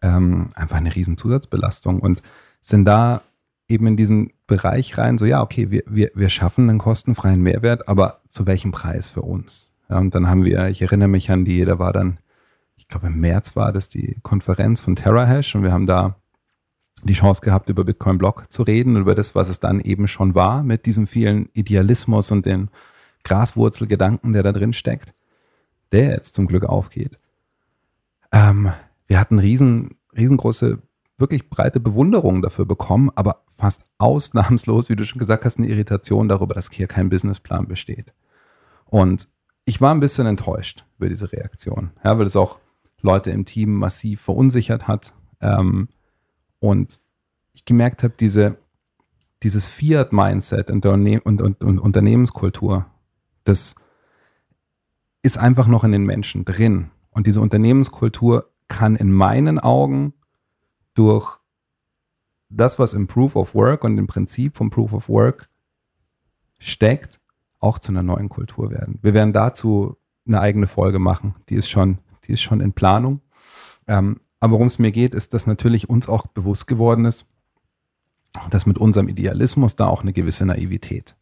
Ähm, 0.01 0.51
einfach 0.55 0.77
eine 0.77 0.95
riesen 0.95 1.17
Zusatzbelastung 1.17 1.99
und 1.99 2.23
sind 2.61 2.85
da 2.85 3.23
eben 3.69 3.87
in 3.87 3.97
diesen 3.97 4.33
Bereich 4.47 4.97
rein, 4.97 5.19
so 5.19 5.27
ja, 5.27 5.43
okay, 5.43 5.71
wir, 5.71 5.83
wir, 5.87 6.11
wir 6.15 6.29
schaffen 6.29 6.69
einen 6.71 6.79
kostenfreien 6.79 7.43
Mehrwert, 7.43 7.87
aber 7.89 8.23
zu 8.29 8.47
welchem 8.47 8.73
Preis 8.73 9.11
für 9.11 9.23
uns? 9.23 9.75
Ja, 9.89 9.99
und 9.99 10.15
dann 10.15 10.29
haben 10.29 10.45
wir, 10.45 10.69
ich 10.69 10.83
erinnere 10.83 11.09
mich 11.09 11.31
an 11.31 11.45
die, 11.45 11.65
da 11.65 11.79
war 11.79 11.93
dann, 11.93 12.19
ich 12.77 12.89
glaube 12.89 13.09
im 13.09 13.21
März 13.21 13.57
war 13.57 13.73
das 13.73 13.89
die 13.89 14.19
Konferenz 14.23 14.81
von 14.81 14.97
TerraHash 14.97 15.55
und 15.55 15.63
wir 15.63 15.73
haben 15.73 15.87
da 15.87 16.17
die 17.05 17.13
Chance 17.15 17.43
gehabt, 17.43 17.69
über 17.69 17.85
Bitcoin 17.85 18.19
Block 18.19 18.51
zu 18.51 18.63
reden 18.63 18.97
und 18.97 19.03
über 19.03 19.15
das, 19.15 19.35
was 19.35 19.49
es 19.49 19.61
dann 19.61 19.81
eben 19.81 20.09
schon 20.09 20.35
war, 20.35 20.63
mit 20.63 20.87
diesem 20.87 21.07
vielen 21.07 21.49
Idealismus 21.53 22.31
und 22.31 22.47
den 22.47 22.71
Graswurzelgedanken, 23.25 24.33
der 24.33 24.43
da 24.43 24.53
drin 24.53 24.73
steckt, 24.73 25.15
der 25.93 26.11
jetzt 26.11 26.35
zum 26.35 26.47
Glück 26.47 26.65
aufgeht. 26.65 27.19
Ähm, 28.33 28.73
wir 29.07 29.21
hatten 29.21 29.39
riesen, 29.39 29.97
riesengroße 30.17 30.79
wirklich 31.19 31.51
breite 31.51 31.81
Bewunderung 31.81 32.43
dafür 32.43 32.65
bekommen, 32.65 33.11
aber 33.15 33.45
fast 33.49 33.85
ausnahmslos, 33.99 34.89
wie 34.89 34.97
du 34.97 35.05
schon 35.05 35.19
gesagt 35.19 35.45
hast, 35.45 35.59
eine 35.59 35.69
Irritation 35.69 36.29
darüber, 36.29 36.55
dass 36.55 36.71
hier 36.71 36.87
kein 36.87 37.11
Businessplan 37.11 37.67
besteht. 37.67 38.15
Und 38.85 39.29
ich 39.65 39.81
war 39.81 39.95
ein 39.95 40.01
bisschen 40.01 40.27
enttäuscht 40.27 40.87
über 40.97 41.09
diese 41.09 41.31
Reaktion, 41.33 41.91
ja, 42.05 42.19
weil 42.19 42.27
es 42.27 42.37
auch 42.37 42.61
Leute 43.03 43.31
im 43.31 43.45
Team 43.45 43.75
massiv 43.75 44.21
verunsichert 44.23 44.89
hat. 44.89 45.13
Ähm, 45.41 45.89
und 46.61 47.01
ich 47.53 47.65
gemerkt 47.65 48.03
habe, 48.03 48.15
diese, 48.19 48.57
dieses 49.43 49.69
Fiat-Mindset 49.69 50.71
und, 50.71 50.87
und, 50.87 51.43
und, 51.43 51.65
und 51.65 51.79
Unternehmenskultur, 51.79 52.87
das 53.45 53.75
ist 55.23 55.39
einfach 55.39 55.67
noch 55.67 55.85
in 55.85 55.93
den 55.93 56.05
Menschen 56.05 56.45
drin. 56.45 56.91
Und 57.11 57.27
diese 57.27 57.41
Unternehmenskultur 57.41 58.51
kann 58.69 58.97
in 58.97 59.11
meinen 59.13 59.59
Augen 59.59 60.15
durch 60.99 61.39
das, 62.49 62.79
was 62.79 62.95
im 62.95 63.07
Proof 63.07 63.37
of 63.37 63.55
Work 63.55 63.85
und 63.85 63.99
im 63.99 64.07
Prinzip 64.07 64.57
vom 64.57 64.71
Proof 64.71 64.93
of 64.93 65.09
Work 65.09 65.49
steckt, 66.59 67.21
auch 67.61 67.79
zu 67.79 67.93
einer 67.93 68.03
neuen 68.03 68.29
Kultur 68.29 68.71
werden. 68.71 68.99
Wir 69.03 69.15
werden 69.15 69.33
dazu 69.33 69.97
eine 70.27 70.41
eigene 70.41 70.67
Folge 70.67 70.99
machen. 70.99 71.35
Die 71.49 71.55
ist 71.55 71.69
schon, 71.69 71.99
die 72.25 72.33
ist 72.33 72.43
schon 72.43 72.61
in 72.61 72.73
Planung. 72.73 73.21
Ähm, 73.87 74.21
aber 74.41 74.55
worum 74.55 74.67
es 74.67 74.79
mir 74.79 74.93
geht, 74.93 75.15
ist, 75.15 75.35
dass 75.35 75.47
natürlich 75.47 75.89
uns 75.89 76.09
auch 76.09 76.27
bewusst 76.27 76.67
geworden 76.67 77.05
ist, 77.05 77.27
dass 78.51 78.67
mit 78.67 78.79
unserem 78.79 79.09
Idealismus 79.09 79.77
da 79.77 79.87
auch 79.87 80.03
eine 80.03 80.13
gewisse 80.13 80.47
Naivität 80.47 81.17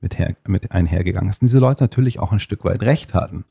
mit, 0.00 0.18
her, 0.18 0.36
mit 0.46 0.72
einhergegangen 0.72 1.30
ist. 1.30 1.42
Und 1.42 1.48
diese 1.48 1.58
Leute 1.58 1.82
natürlich 1.82 2.20
auch 2.20 2.32
ein 2.32 2.40
Stück 2.40 2.64
weit 2.64 2.82
recht 2.82 3.14
hatten. 3.14 3.44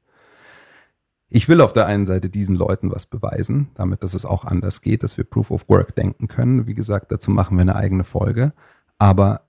Ich 1.36 1.50
will 1.50 1.62
auf 1.62 1.74
der 1.74 1.88
einen 1.88 2.06
Seite 2.06 2.30
diesen 2.30 2.56
Leuten 2.56 2.92
was 2.92 3.08
beweisen, 3.08 3.70
damit 3.74 4.04
dass 4.04 4.14
es 4.14 4.24
auch 4.24 4.46
anders 4.46 4.82
geht, 4.82 5.02
dass 5.02 5.18
wir 5.18 5.24
Proof 5.24 5.50
of 5.50 5.68
Work 5.68 5.96
denken 5.96 6.28
können. 6.28 6.68
Wie 6.68 6.76
gesagt, 6.76 7.12
dazu 7.12 7.32
machen 7.32 7.58
wir 7.58 7.64
eine 7.64 7.76
eigene 7.76 8.04
Folge. 8.04 8.54
Aber 9.00 9.42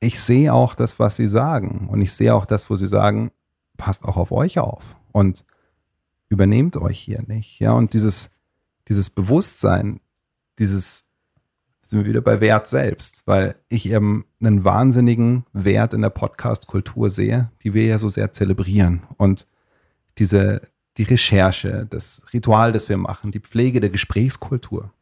ich 0.00 0.18
sehe 0.18 0.52
auch 0.52 0.74
das, 0.74 0.98
was 0.98 1.14
sie 1.14 1.28
sagen. 1.28 1.86
Und 1.88 2.00
ich 2.00 2.12
sehe 2.12 2.34
auch 2.34 2.44
das, 2.44 2.68
wo 2.70 2.74
sie 2.74 2.88
sagen, 2.88 3.30
passt 3.76 4.04
auch 4.04 4.16
auf 4.16 4.32
euch 4.32 4.58
auf 4.58 4.96
und 5.12 5.44
übernehmt 6.28 6.76
euch 6.76 6.98
hier 6.98 7.22
nicht. 7.24 7.60
Ja, 7.60 7.70
und 7.70 7.92
dieses, 7.92 8.30
dieses 8.88 9.08
Bewusstsein, 9.08 10.00
dieses, 10.58 11.06
sind 11.82 12.00
wir 12.00 12.06
wieder 12.06 12.20
bei 12.20 12.40
Wert 12.40 12.66
selbst, 12.66 13.22
weil 13.28 13.54
ich 13.68 13.88
eben 13.88 14.24
einen 14.40 14.64
wahnsinnigen 14.64 15.46
Wert 15.52 15.94
in 15.94 16.02
der 16.02 16.10
Podcast-Kultur 16.10 17.10
sehe, 17.10 17.52
die 17.62 17.74
wir 17.74 17.86
ja 17.86 18.00
so 18.00 18.08
sehr 18.08 18.32
zelebrieren. 18.32 19.04
Und 19.18 19.46
diese, 20.18 20.62
die 20.96 21.02
Recherche, 21.02 21.86
das 21.88 22.22
Ritual, 22.32 22.72
das 22.72 22.88
wir 22.88 22.96
machen, 22.96 23.30
die 23.30 23.40
Pflege 23.40 23.80
der 23.80 23.90
Gesprächskultur 23.90 24.92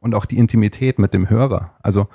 und 0.00 0.14
auch 0.14 0.26
die 0.26 0.38
Intimität 0.38 0.98
mit 0.98 1.14
dem 1.14 1.28
Hörer. 1.28 1.76
Also 1.82 2.08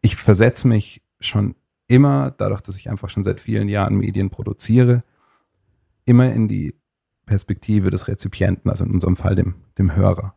ich 0.00 0.16
versetze 0.16 0.68
mich 0.68 1.02
schon 1.20 1.54
immer, 1.86 2.30
dadurch, 2.30 2.60
dass 2.60 2.76
ich 2.76 2.90
einfach 2.90 3.08
schon 3.08 3.24
seit 3.24 3.40
vielen 3.40 3.68
Jahren 3.68 3.96
Medien 3.96 4.30
produziere, 4.30 5.02
immer 6.04 6.32
in 6.32 6.48
die 6.48 6.74
Perspektive 7.26 7.90
des 7.90 8.08
Rezipienten, 8.08 8.70
also 8.70 8.84
in 8.84 8.90
unserem 8.90 9.16
Fall 9.16 9.34
dem, 9.34 9.56
dem 9.76 9.94
Hörer. 9.94 10.34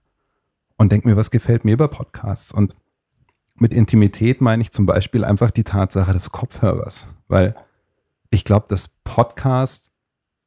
Und 0.78 0.92
denke 0.92 1.08
mir, 1.08 1.16
was 1.16 1.32
gefällt 1.32 1.64
mir 1.64 1.78
bei 1.78 1.88
Podcasts? 1.88 2.52
Und 2.52 2.76
mit 3.56 3.74
Intimität 3.74 4.42
meine 4.42 4.62
ich 4.62 4.72
zum 4.72 4.86
Beispiel 4.86 5.24
einfach 5.24 5.52
die 5.52 5.64
Tatsache 5.64 6.14
des 6.14 6.32
Kopfhörers, 6.32 7.08
weil 7.28 7.56
ich 8.30 8.46
glaube, 8.46 8.66
dass 8.68 8.88
Podcast, 9.04 9.91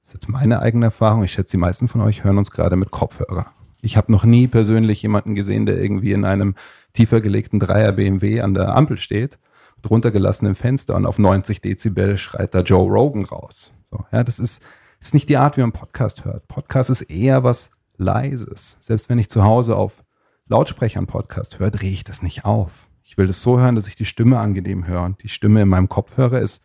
das 0.04 0.10
ist 0.10 0.14
jetzt 0.16 0.28
meine 0.28 0.60
eigene 0.60 0.84
Erfahrung, 0.84 1.24
ich 1.24 1.32
schätze, 1.32 1.52
die 1.52 1.60
meisten 1.60 1.88
von 1.88 2.02
euch 2.02 2.24
hören 2.24 2.36
uns 2.36 2.50
gerade 2.50 2.76
mit 2.76 2.90
Kopfhörer. 2.90 3.46
Ich 3.80 3.96
habe 3.96 4.12
noch 4.12 4.24
nie 4.24 4.46
persönlich 4.46 5.00
jemanden 5.00 5.34
gesehen, 5.34 5.64
der 5.64 5.80
irgendwie 5.80 6.12
in 6.12 6.26
einem 6.26 6.56
tiefer 6.92 7.22
gelegten 7.22 7.58
Dreier 7.58 7.90
BMW 7.92 8.42
an 8.42 8.52
der 8.52 8.76
Ampel 8.76 8.98
steht, 8.98 9.38
drunter 9.80 10.10
gelassenem 10.10 10.56
Fenster 10.56 10.94
und 10.94 11.06
auf 11.06 11.18
90 11.18 11.62
Dezibel 11.62 12.18
schreit 12.18 12.54
da 12.54 12.60
Joe 12.60 12.86
Rogan 12.86 13.24
raus. 13.24 13.72
So, 13.90 14.04
ja, 14.12 14.22
das 14.22 14.38
ist, 14.38 14.60
ist 15.00 15.14
nicht 15.14 15.30
die 15.30 15.38
Art, 15.38 15.56
wie 15.56 15.62
man 15.62 15.72
Podcast 15.72 16.26
hört. 16.26 16.48
Podcast 16.48 16.90
ist 16.90 17.02
eher 17.02 17.42
was 17.42 17.70
Leises. 17.96 18.76
Selbst 18.80 19.08
wenn 19.08 19.18
ich 19.18 19.30
zu 19.30 19.42
Hause 19.42 19.74
auf 19.74 20.04
Lautsprechern 20.48 21.06
Podcast 21.06 21.60
höre, 21.60 21.70
drehe 21.70 21.92
ich 21.92 22.04
das 22.04 22.22
nicht 22.22 22.44
auf. 22.44 22.90
Ich 23.04 23.16
will 23.16 23.26
das 23.26 23.42
so 23.42 23.58
hören, 23.58 23.74
dass 23.74 23.88
ich 23.88 23.96
die 23.96 24.04
Stimme 24.04 24.38
angenehm 24.38 24.86
höre. 24.86 25.04
Und 25.04 25.22
die 25.22 25.30
Stimme 25.30 25.62
in 25.62 25.68
meinem 25.68 25.88
Kopfhörer 25.88 26.40
ist, 26.40 26.62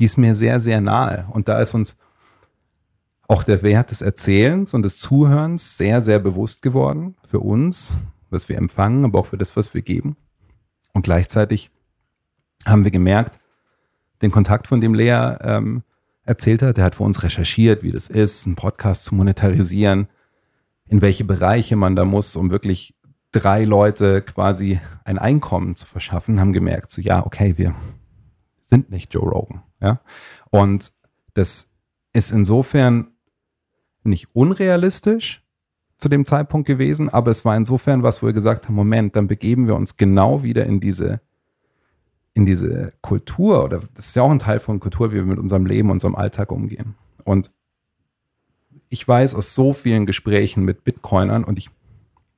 die 0.00 0.06
ist 0.06 0.18
mir 0.18 0.34
sehr, 0.34 0.58
sehr 0.58 0.80
nahe. 0.80 1.28
Und 1.30 1.46
da 1.46 1.60
ist 1.60 1.74
uns 1.74 1.96
auch 3.30 3.44
der 3.44 3.62
Wert 3.62 3.92
des 3.92 4.02
Erzählens 4.02 4.74
und 4.74 4.82
des 4.82 4.98
Zuhörens 4.98 5.76
sehr, 5.76 6.00
sehr 6.00 6.18
bewusst 6.18 6.62
geworden 6.62 7.14
für 7.24 7.38
uns, 7.38 7.96
was 8.28 8.48
wir 8.48 8.58
empfangen, 8.58 9.04
aber 9.04 9.20
auch 9.20 9.26
für 9.26 9.38
das, 9.38 9.56
was 9.56 9.72
wir 9.72 9.82
geben. 9.82 10.16
Und 10.94 11.02
gleichzeitig 11.02 11.70
haben 12.66 12.82
wir 12.82 12.90
gemerkt, 12.90 13.38
den 14.20 14.32
Kontakt, 14.32 14.66
von 14.66 14.80
dem 14.80 14.94
Lea 14.94 15.36
ähm, 15.42 15.84
erzählt 16.24 16.60
hat, 16.62 16.76
der 16.76 16.84
hat 16.84 16.96
für 16.96 17.04
uns 17.04 17.22
recherchiert, 17.22 17.84
wie 17.84 17.92
das 17.92 18.08
ist, 18.08 18.46
einen 18.46 18.56
Podcast 18.56 19.04
zu 19.04 19.14
monetarisieren, 19.14 20.08
in 20.88 21.00
welche 21.00 21.22
Bereiche 21.22 21.76
man 21.76 21.94
da 21.94 22.04
muss, 22.04 22.34
um 22.34 22.50
wirklich 22.50 22.96
drei 23.30 23.64
Leute 23.64 24.22
quasi 24.22 24.80
ein 25.04 25.20
Einkommen 25.20 25.76
zu 25.76 25.86
verschaffen, 25.86 26.40
haben 26.40 26.52
gemerkt, 26.52 26.90
so 26.90 27.00
ja, 27.00 27.24
okay, 27.24 27.56
wir 27.56 27.76
sind 28.60 28.90
nicht 28.90 29.14
Joe 29.14 29.30
Rogan. 29.30 29.62
Ja? 29.80 30.00
Und 30.50 30.92
das 31.34 31.70
ist 32.12 32.32
insofern 32.32 33.12
nicht 34.02 34.34
unrealistisch 34.34 35.42
zu 35.96 36.08
dem 36.08 36.24
Zeitpunkt 36.24 36.66
gewesen, 36.66 37.08
aber 37.08 37.30
es 37.30 37.44
war 37.44 37.56
insofern 37.56 38.02
was, 38.02 38.22
wo 38.22 38.26
wir 38.26 38.32
gesagt 38.32 38.66
haben, 38.66 38.74
Moment, 38.74 39.16
dann 39.16 39.26
begeben 39.26 39.66
wir 39.66 39.76
uns 39.76 39.96
genau 39.96 40.42
wieder 40.42 40.64
in 40.64 40.80
diese, 40.80 41.20
in 42.32 42.46
diese 42.46 42.92
Kultur, 43.02 43.64
oder 43.64 43.80
das 43.94 44.08
ist 44.08 44.16
ja 44.16 44.22
auch 44.22 44.30
ein 44.30 44.38
Teil 44.38 44.60
von 44.60 44.80
Kultur, 44.80 45.12
wie 45.12 45.16
wir 45.16 45.24
mit 45.24 45.38
unserem 45.38 45.66
Leben, 45.66 45.90
unserem 45.90 46.14
Alltag 46.14 46.52
umgehen. 46.52 46.94
Und 47.24 47.52
ich 48.88 49.06
weiß 49.06 49.34
aus 49.34 49.54
so 49.54 49.72
vielen 49.72 50.06
Gesprächen 50.06 50.64
mit 50.64 50.84
Bitcoinern, 50.84 51.44
und 51.44 51.58
ich 51.58 51.70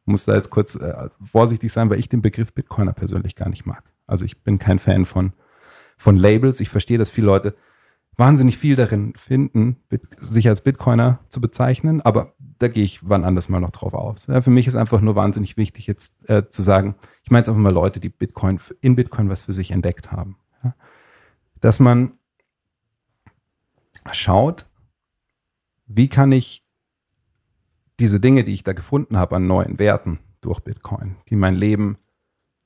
muss 0.05 0.25
da 0.25 0.35
jetzt 0.35 0.51
kurz 0.51 0.75
äh, 0.75 1.09
vorsichtig 1.21 1.73
sein, 1.73 1.89
weil 1.89 2.01
ich 2.01 2.09
den 2.09 2.23
Begriff 2.23 2.53
Bitcoiner 2.53 2.93
persönlich 2.93 3.37
gar 3.37 3.49
nicht 3.49 3.67
mag. 3.67 3.85
Also 4.07 4.25
ich 4.25 4.43
bin 4.43 4.59
kein 4.59 4.79
Fan 4.79 5.05
von, 5.05 5.33
von 5.97 6.17
Labels. 6.17 6.61
Ich 6.61 6.69
verstehe, 6.69 6.99
dass 6.99 7.11
viele 7.11 7.29
Leute 7.29 7.55
wahnsinnig 8.17 8.59
viel 8.59 8.77
darin 8.77 9.15
finden, 9.17 9.77
sich 10.21 10.49
als 10.49 10.61
Bitcoiner 10.61 11.21
zu 11.29 11.41
bezeichnen, 11.41 12.01
aber 12.03 12.35
da 12.59 12.69
gehe 12.69 12.85
ich 12.85 13.09
wann 13.09 13.25
anders 13.25 13.49
mal 13.49 13.61
noch 13.61 13.71
drauf 13.71 13.95
aus. 13.95 14.27
Ja, 14.27 14.41
für 14.41 14.51
mich 14.51 14.67
ist 14.67 14.77
einfach 14.77 15.01
nur 15.01 15.17
wahnsinnig 15.17 15.57
wichtig, 15.57 15.87
jetzt 15.87 16.29
äh, 16.29 16.49
zu 16.49 16.63
sagen, 16.63 16.95
ich 17.23 17.31
meine 17.31 17.41
jetzt 17.41 17.49
einfach 17.49 17.61
mal 17.61 17.73
Leute, 17.73 18.01
die 18.01 18.11
Bitcoin 18.11 18.61
in 18.81 18.97
Bitcoin 18.97 19.29
was 19.29 19.45
für 19.45 19.53
sich 19.53 19.71
entdeckt 19.71 20.13
haben. 20.13 20.37
Ja? 20.63 20.75
Dass 21.61 21.81
man 21.81 22.13
schaut, 24.13 24.67
wie 25.87 26.09
kann 26.09 26.33
ich 26.33 26.65
diese 27.99 28.21
Dinge, 28.21 28.45
die 28.45 28.55
ich 28.55 28.65
da 28.65 28.73
gefunden 28.73 29.17
habe 29.17 29.37
an 29.37 29.47
neuen 29.47 29.79
Werten 29.79 30.19
durch 30.41 30.61
Bitcoin, 30.61 31.17
die 31.29 31.37
mein 31.37 31.55
Leben 31.55 31.99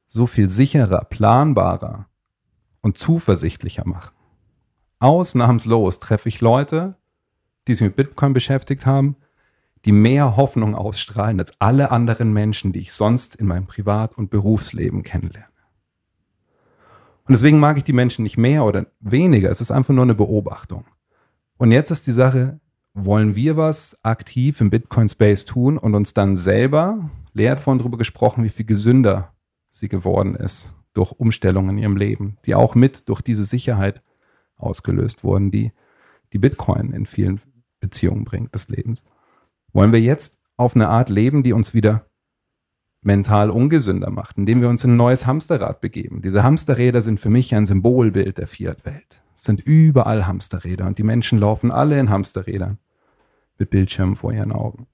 so 0.09 0.27
viel 0.27 0.49
sicherer, 0.49 1.05
planbarer 1.05 2.09
und 2.81 2.97
zuversichtlicher 2.97 3.87
machen 3.87 4.16
ausnahmslos 4.99 5.99
treffe 5.99 6.29
ich 6.29 6.41
Leute, 6.41 6.97
die 7.67 7.75
sich 7.75 7.83
mit 7.83 7.97
Bitcoin 7.97 8.33
beschäftigt 8.33 8.87
haben, 8.87 9.17
die 9.85 9.93
mehr 9.93 10.37
Hoffnung 10.37 10.75
ausstrahlen 10.75 11.39
als 11.39 11.53
alle 11.61 11.91
anderen 11.91 12.33
Menschen, 12.33 12.73
die 12.73 12.81
ich 12.81 12.93
sonst 12.93 13.37
in 13.37 13.47
meinem 13.47 13.67
Privat- 13.67 14.19
und 14.19 14.31
Berufsleben 14.31 15.03
kennenlerne. 15.03 15.47
Und 17.27 17.33
deswegen 17.33 17.59
mag 17.59 17.77
ich 17.77 17.85
die 17.85 17.93
Menschen 17.93 18.23
nicht 18.23 18.37
mehr 18.37 18.65
oder 18.65 18.87
weniger. 19.01 19.51
Es 19.51 19.61
ist 19.61 19.73
einfach 19.73 19.95
nur 19.95 20.05
eine 20.05 20.15
Beobachtung. 20.15 20.85
Und 21.57 21.73
jetzt 21.73 21.91
ist 21.91 22.07
die 22.07 22.13
Sache, 22.13 22.61
wollen 22.95 23.35
wir 23.35 23.57
was 23.57 23.99
aktiv 24.03 24.61
im 24.61 24.71
Bitcoin-Space 24.71 25.45
tun 25.45 25.77
und 25.77 25.95
uns 25.95 26.15
dann 26.15 26.37
selber, 26.37 27.11
Lea 27.33 27.51
hat 27.51 27.61
vorhin 27.61 27.79
darüber 27.79 27.99
gesprochen, 27.99 28.45
wie 28.45 28.49
viel 28.49 28.67
gesünder 28.67 29.33
sie 29.71 29.89
geworden 29.89 30.35
ist 30.35 30.73
durch 30.95 31.13
Umstellungen 31.13 31.71
in 31.71 31.79
ihrem 31.79 31.97
Leben, 31.97 32.39
die 32.47 32.55
auch 32.55 32.75
mit 32.75 33.09
durch 33.09 33.21
diese 33.21 33.45
Sicherheit 33.45 34.03
ausgelöst 34.57 35.25
wurden, 35.25 35.51
die 35.51 35.73
die 36.33 36.39
Bitcoin 36.39 36.93
in 36.93 37.07
vielen 37.07 37.41
Beziehungen 37.81 38.25
bringt 38.25 38.55
des 38.55 38.69
Lebens. 38.69 39.05
Wollen 39.73 39.93
wir 39.93 40.01
jetzt 40.01 40.41
auf 40.57 40.75
eine 40.75 40.89
Art 40.89 41.11
leben, 41.11 41.43
die 41.43 41.53
uns 41.53 41.75
wieder 41.75 42.07
mental 43.03 43.51
ungesünder 43.51 44.11
macht, 44.11 44.37
indem 44.37 44.61
wir 44.61 44.69
uns 44.69 44.83
in 44.85 44.93
ein 44.93 44.97
neues 44.97 45.27
Hamsterrad 45.27 45.81
begeben. 45.81 46.23
Diese 46.23 46.43
Hamsterräder 46.43 47.03
sind 47.03 47.21
für 47.21 47.31
mich 47.31 47.55
ein 47.55 47.67
Symbolbild 47.67 48.39
der 48.39 48.49
Fiat-Welt. 48.49 49.23
Es 49.37 49.45
sind 49.45 49.61
überall 49.61 50.27
Hamsterräder 50.27 50.87
und 50.87 50.99
die 50.99 51.05
Menschen 51.05 51.39
laufen 51.39 51.71
alle 51.71 52.01
in 52.01 52.11
Hamsterrädern 52.11 52.79
mit 53.59 53.71
Bildschirmen 53.71 54.17
vor 54.17 54.33
ihren 54.33 54.53
Augen. 54.53 54.87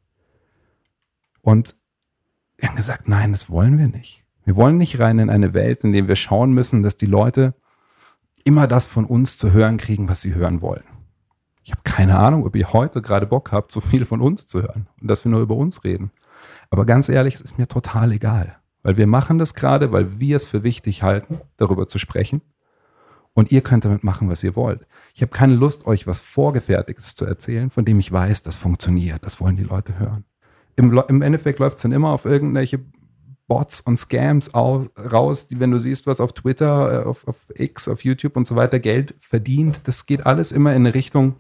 Und 1.41 1.77
wir 2.59 2.69
haben 2.69 2.77
gesagt, 2.77 3.09
nein, 3.09 3.33
das 3.33 3.51
wollen 3.51 3.79
wir 3.79 3.89
nicht. 3.89 4.25
Wir 4.45 4.57
wollen 4.57 4.77
nicht 4.77 4.99
rein 4.99 5.19
in 5.19 5.31
eine 5.31 5.55
Welt, 5.55 5.85
in 5.85 5.93
der 5.93 6.09
wir 6.09 6.17
schauen 6.17 6.53
müssen, 6.53 6.83
dass 6.83 6.97
die 6.97 7.07
Leute 7.07 7.55
immer 8.45 8.67
das 8.67 8.87
von 8.87 9.05
uns 9.05 9.39
zu 9.39 9.53
hören 9.53 9.77
kriegen, 9.77 10.09
was 10.09 10.21
sie 10.21 10.35
hören 10.35 10.61
wollen. 10.61 10.85
Ich 11.65 11.71
habe 11.71 11.83
keine 11.85 12.19
Ahnung, 12.19 12.45
ob 12.45 12.57
ihr 12.57 12.73
heute 12.73 13.03
gerade 13.03 13.27
Bock 13.27 13.53
habt, 13.53 13.71
so 13.71 13.81
viel 13.81 14.05
von 14.05 14.21
uns 14.21 14.47
zu 14.47 14.63
hören 14.63 14.89
und 15.01 15.09
dass 15.09 15.25
wir 15.25 15.31
nur 15.31 15.41
über 15.41 15.55
uns 15.55 15.85
reden. 15.85 16.11
Aber 16.71 16.87
ganz 16.87 17.09
ehrlich, 17.09 17.35
es 17.37 17.41
ist 17.41 17.59
mir 17.59 17.69
total 17.69 18.13
egal, 18.13 18.57
weil 18.83 18.97
wir 18.97 19.07
machen 19.07 19.39
das 19.39 19.55
gerade, 19.55 19.93
weil 19.93 20.19
wir 20.19 20.37
es 20.37 20.47
für 20.47 20.65
wichtig 20.65 21.03
halten, 21.03 21.41
darüber 21.57 21.87
zu 21.87 21.99
sprechen. 21.99 22.43
Und 23.35 23.51
ihr 23.51 23.63
könnt 23.63 23.87
damit 23.87 24.05
machen, 24.05 24.29
was 24.29 24.43
ihr 24.43 24.57
wollt. 24.57 24.87
Ich 25.15 25.23
habe 25.23 25.33
keine 25.33 25.55
Lust, 25.55 25.87
euch 25.87 26.07
was 26.07 26.21
Vorgefertigtes 26.21 27.15
zu 27.15 27.25
erzählen, 27.25 27.71
von 27.71 27.87
dem 27.87 27.99
ich 27.99 28.13
weiß, 28.13 28.43
das 28.43 28.59
funktioniert. 28.59 29.25
Das 29.25 29.41
wollen 29.41 29.57
die 29.57 29.63
Leute 29.63 29.99
hören. 29.99 30.25
Im, 30.77 30.93
im 31.09 31.23
Endeffekt 31.23 31.59
läuft 31.59 31.79
es 31.79 31.83
dann 31.83 31.93
immer 31.93 32.11
auf 32.11 32.27
irgendwelche 32.27 32.81
Bots 33.53 33.83
und 33.83 33.99
Scams 33.99 34.55
raus, 34.55 35.47
die, 35.47 35.61
wenn 35.61 35.73
du 35.73 35.79
siehst, 35.79 36.07
was 36.07 36.23
auf 36.23 36.33
Twitter, 36.33 37.03
äh, 37.03 37.05
auf, 37.05 37.29
auf 37.29 37.37
X, 37.55 37.87
auf 37.87 38.03
YouTube 38.03 38.35
und 38.35 38.47
so 38.47 38.57
weiter 38.57 38.79
Geld 38.79 39.15
verdient, 39.19 39.83
das 39.85 40.07
geht 40.07 40.25
alles 40.25 40.53
immer 40.53 40.71
in 40.71 40.87
eine 40.87 40.95
Richtung, 40.95 41.35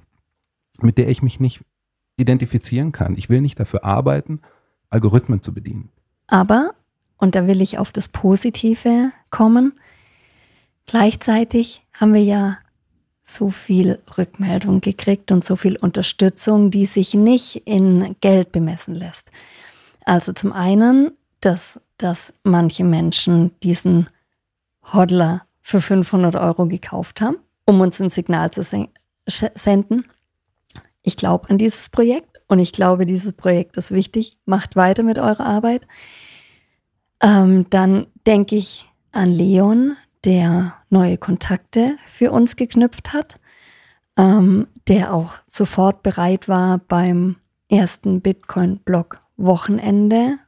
mit 0.82 0.98
der 0.98 1.08
ich 1.08 1.22
mich 1.22 1.40
nicht 1.40 1.62
identifizieren 2.18 2.92
kann. 2.92 3.16
Ich 3.16 3.30
will 3.30 3.40
nicht 3.40 3.58
dafür 3.58 3.86
arbeiten, 3.86 4.42
Algorithmen 4.90 5.40
zu 5.40 5.54
bedienen. 5.54 5.88
Aber, 6.26 6.74
und 7.16 7.34
da 7.34 7.46
will 7.46 7.62
ich 7.62 7.78
auf 7.78 7.92
das 7.92 8.08
Positive 8.08 9.10
kommen, 9.30 9.72
gleichzeitig 10.84 11.82
haben 11.94 12.12
wir 12.12 12.22
ja 12.22 12.58
so 13.22 13.48
viel 13.48 14.00
Rückmeldung 14.18 14.82
gekriegt 14.82 15.32
und 15.32 15.42
so 15.44 15.56
viel 15.56 15.76
Unterstützung, 15.76 16.70
die 16.70 16.84
sich 16.84 17.14
nicht 17.14 17.56
in 17.64 18.16
Geld 18.20 18.52
bemessen 18.52 18.94
lässt. 18.94 19.30
Also 20.04 20.34
zum 20.34 20.52
einen, 20.52 21.12
dass 21.42 21.78
dass 22.02 22.34
manche 22.42 22.84
Menschen 22.84 23.52
diesen 23.62 24.08
Hodler 24.92 25.46
für 25.60 25.80
500 25.80 26.34
Euro 26.34 26.66
gekauft 26.66 27.20
haben, 27.20 27.36
um 27.64 27.80
uns 27.80 28.00
ein 28.00 28.10
Signal 28.10 28.50
zu 28.50 28.64
senden. 29.24 30.04
Ich 31.02 31.16
glaube 31.16 31.48
an 31.48 31.58
dieses 31.58 31.88
Projekt 31.88 32.42
und 32.48 32.58
ich 32.58 32.72
glaube, 32.72 33.06
dieses 33.06 33.32
Projekt 33.32 33.76
ist 33.76 33.92
wichtig. 33.92 34.36
Macht 34.44 34.74
weiter 34.74 35.04
mit 35.04 35.18
eurer 35.18 35.46
Arbeit. 35.46 35.86
Ähm, 37.22 37.66
dann 37.70 38.08
denke 38.26 38.56
ich 38.56 38.88
an 39.12 39.30
Leon, 39.30 39.96
der 40.24 40.74
neue 40.90 41.18
Kontakte 41.18 41.96
für 42.06 42.32
uns 42.32 42.56
geknüpft 42.56 43.12
hat, 43.12 43.38
ähm, 44.16 44.66
der 44.88 45.14
auch 45.14 45.34
sofort 45.46 46.02
bereit 46.02 46.48
war 46.48 46.78
beim 46.78 47.36
ersten 47.68 48.20
Bitcoin-Blog-Wochenende 48.20 50.40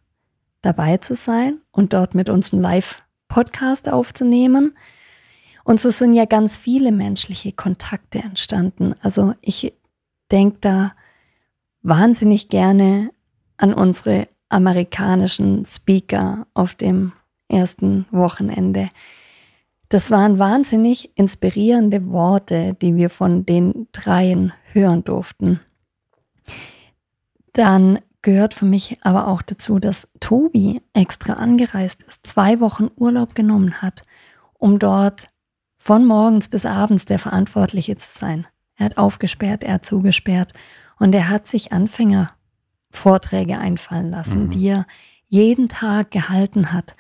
dabei 0.65 0.99
zu 0.99 1.15
sein 1.15 1.61
und 1.71 1.93
dort 1.93 2.15
mit 2.15 2.29
uns 2.29 2.53
einen 2.53 2.63
Live-Podcast 2.63 3.89
aufzunehmen. 3.89 4.77
Und 5.65 5.81
so 5.81 5.91
sind 5.91 6.15
ja 6.15 6.25
ganz 6.25 6.57
viele 6.57 6.93
menschliche 6.93 7.53
Kontakte 7.53 8.19
entstanden. 8.19 8.95
Also 9.01 9.35
ich 9.41 9.75
denke 10.31 10.59
da 10.61 10.95
wahnsinnig 11.83 12.49
gerne 12.49 13.11
an 13.57 13.73
unsere 13.75 14.29
amerikanischen 14.49 15.65
Speaker 15.65 16.47
auf 16.55 16.75
dem 16.75 17.13
ersten 17.49 18.07
Wochenende. 18.11 18.91
Das 19.89 20.11
waren 20.11 20.39
wahnsinnig 20.39 21.17
inspirierende 21.17 22.11
Worte, 22.11 22.75
die 22.81 22.97
wir 22.97 23.11
von 23.11 23.47
den 23.47 23.87
dreien 23.93 24.53
hören 24.73 25.05
durften. 25.05 25.61
Dann 27.53 28.01
gehört 28.25 28.55
für 28.55 28.65
mich 28.65 28.99
aber 29.03 29.29
auch 29.29 29.43
dazu, 29.43 29.79
dass 29.79 30.09
Tobi 30.19 30.83
extra 30.93 31.35
angereist 31.35 32.03
ist, 32.03 32.27
zwei 32.27 32.59
Wochen 32.59 32.91
Urlaub 32.97 33.37
genommen 33.37 33.81
hat, 33.83 34.03
um 34.55 34.81
dort 34.81 35.29
von 35.79 36.05
morgens 36.05 36.49
bis 36.49 36.67
abends 36.67 37.05
der 37.05 37.21
Verantwortliche 37.21 37.95
zu 37.97 38.11
sein. 38.11 38.47
Er 38.77 38.87
hat 38.87 38.99
aufgesperrt, 38.99 39.63
er 39.63 39.75
hat 39.75 39.85
zugesperrt 39.85 40.53
und 40.99 41.15
er 41.15 41.29
hat 41.29 41.47
sich 41.47 41.73
Anfängervorträge 41.73 43.59
einfallen 43.59 44.11
lassen, 44.11 44.47
Mhm. 44.47 44.51
die 44.51 44.67
er 44.67 44.87
jeden 45.29 45.69
Tag 45.69 46.11
gehalten 46.11 46.73
hat. 46.73 46.97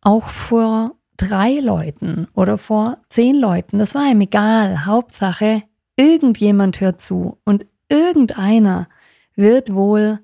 Auch 0.00 0.28
vor 0.28 0.94
drei 1.16 1.58
Leuten 1.60 2.28
oder 2.34 2.58
vor 2.58 2.98
zehn 3.08 3.34
Leuten. 3.36 3.78
Das 3.78 3.94
war 3.94 4.08
ihm 4.08 4.20
egal. 4.20 4.86
Hauptsache, 4.86 5.62
irgendjemand 5.96 6.80
hört 6.80 7.00
zu 7.00 7.38
und 7.44 7.66
irgendeiner 7.88 8.88
wird 9.34 9.74
wohl 9.74 10.20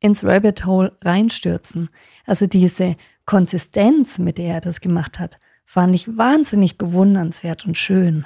ins 0.00 0.24
Rabbit 0.24 0.64
Hole 0.64 0.96
reinstürzen. 1.02 1.88
Also 2.26 2.46
diese 2.46 2.96
Konsistenz, 3.24 4.18
mit 4.18 4.38
der 4.38 4.54
er 4.54 4.60
das 4.60 4.80
gemacht 4.80 5.18
hat, 5.18 5.38
fand 5.66 5.94
ich 5.94 6.16
wahnsinnig 6.16 6.78
bewundernswert 6.78 7.66
und 7.66 7.76
schön. 7.76 8.24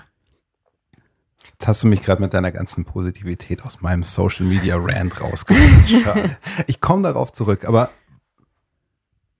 Jetzt 1.44 1.66
hast 1.66 1.82
du 1.82 1.88
mich 1.88 2.02
gerade 2.02 2.22
mit 2.22 2.34
deiner 2.34 2.52
ganzen 2.52 2.84
Positivität 2.84 3.64
aus 3.64 3.80
meinem 3.80 4.04
Social 4.04 4.46
Media 4.46 4.76
Rant 4.78 5.20
rausgeholt. 5.20 5.88
Schade. 5.88 6.36
Ich 6.66 6.80
komme 6.80 7.02
darauf 7.02 7.32
zurück, 7.32 7.64
aber 7.64 7.90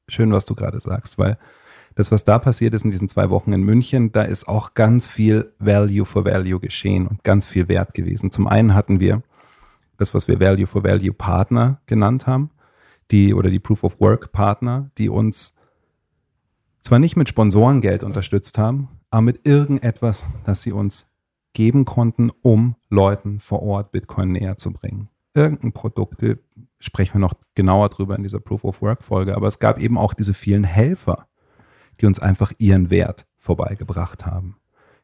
schön, 0.09 0.33
was 0.33 0.45
du 0.45 0.55
gerade 0.55 0.80
sagst, 0.80 1.18
weil 1.18 1.39
das, 1.95 2.11
was 2.11 2.24
da 2.24 2.39
passiert 2.39 2.74
ist 2.74 2.85
in 2.85 2.91
diesen 2.91 3.09
zwei 3.09 3.30
Wochen 3.30 3.53
in 3.53 3.62
München, 3.62 4.12
da 4.12 4.22
ist 4.22 4.49
auch 4.49 4.74
ganz 4.74 5.07
viel 5.07 5.53
Value 5.59 6.07
for 6.07 6.24
Value 6.24 6.59
geschehen 6.59 7.07
und 7.07 7.22
ganz 7.22 7.47
viel 7.47 7.68
Wert 7.68 7.95
gewesen. 7.95 8.30
Zum 8.30 8.47
einen 8.47 8.74
hatten 8.74 8.99
wir 8.99 9.22
das, 9.97 10.14
was 10.14 10.28
wir 10.28 10.40
Value 10.40 10.66
for 10.66 10.84
Value 10.84 11.12
Partner 11.12 11.80
genannt 11.86 12.26
haben, 12.26 12.51
die 13.11 13.34
oder 13.34 13.51
die 13.51 13.61
Proof 13.61 13.84
of 13.84 14.01
Work 14.01 14.32
Partner, 14.32 14.90
die 14.99 15.09
uns 15.09 15.57
zwar 16.80 16.99
nicht 16.99 17.16
mit 17.16 17.28
Sponsorengeld 17.28 18.03
unterstützt 18.03 18.59
haben, 18.59 18.88
aber 19.11 19.22
mit 19.22 19.47
irgendetwas, 19.47 20.24
das 20.45 20.62
sie 20.62 20.72
uns 20.72 21.11
geben 21.53 21.84
konnten, 21.84 22.30
um 22.43 22.76
Leuten 22.88 23.38
vor 23.38 23.62
Ort 23.62 23.93
Bitcoin 23.93 24.32
näher 24.32 24.57
zu 24.57 24.72
bringen. 24.72 25.09
Irgendein 25.34 25.72
Produkt, 25.72 26.24
sprechen 26.78 27.14
wir 27.14 27.20
noch 27.20 27.34
genauer 27.55 27.88
drüber 27.90 28.16
in 28.16 28.22
dieser 28.22 28.40
Proof 28.40 28.64
of 28.64 28.82
Work 28.82 29.05
Folge, 29.05 29.36
aber 29.36 29.47
es 29.47 29.59
gab 29.59 29.78
eben 29.78 29.97
auch 29.97 30.14
diese 30.14 30.34
vielen 30.34 30.64
Helfer, 30.64 31.28
die 32.01 32.07
uns 32.07 32.18
einfach 32.18 32.53
ihren 32.59 32.90
Wert 32.90 33.26
vorbeigebracht 33.38 34.26
haben, 34.26 34.57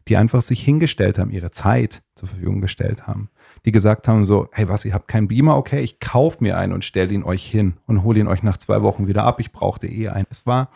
die 0.09 0.17
einfach 0.17 0.43
sich 0.43 0.63
hingestellt 0.63 1.19
haben, 1.19 1.31
ihre 1.31 1.51
Zeit 1.51 2.03
zur 2.15 2.29
Verfügung 2.29 2.61
gestellt 2.61 3.07
haben, 3.07 3.31
die 3.65 3.73
gesagt 3.73 4.09
haben 4.09 4.25
so, 4.25 4.49
hey 4.53 4.69
was, 4.69 4.85
ihr 4.85 4.95
habt 4.95 5.09
keinen 5.09 5.29
Beamer, 5.29 5.57
okay, 5.57 5.81
ich 5.81 6.01
kaufe 6.01 6.39
mir 6.41 6.57
einen 6.59 6.73
und 6.73 6.85
stelle 6.85 7.13
ihn 7.13 7.25
euch 7.25 7.45
hin 7.45 7.75
und 7.87 8.03
hole 8.03 8.21
ihn 8.21 8.29
euch 8.29 8.43
nach 8.43 8.57
zwei 8.57 8.83
Wochen 8.83 9.07
wieder 9.07 9.25
ab, 9.25 9.41
ich 9.41 9.53
brauchte 9.53 9.87
eh 9.87 10.09
einen. 10.09 10.27
Es 10.31 10.47
war, 10.47 10.71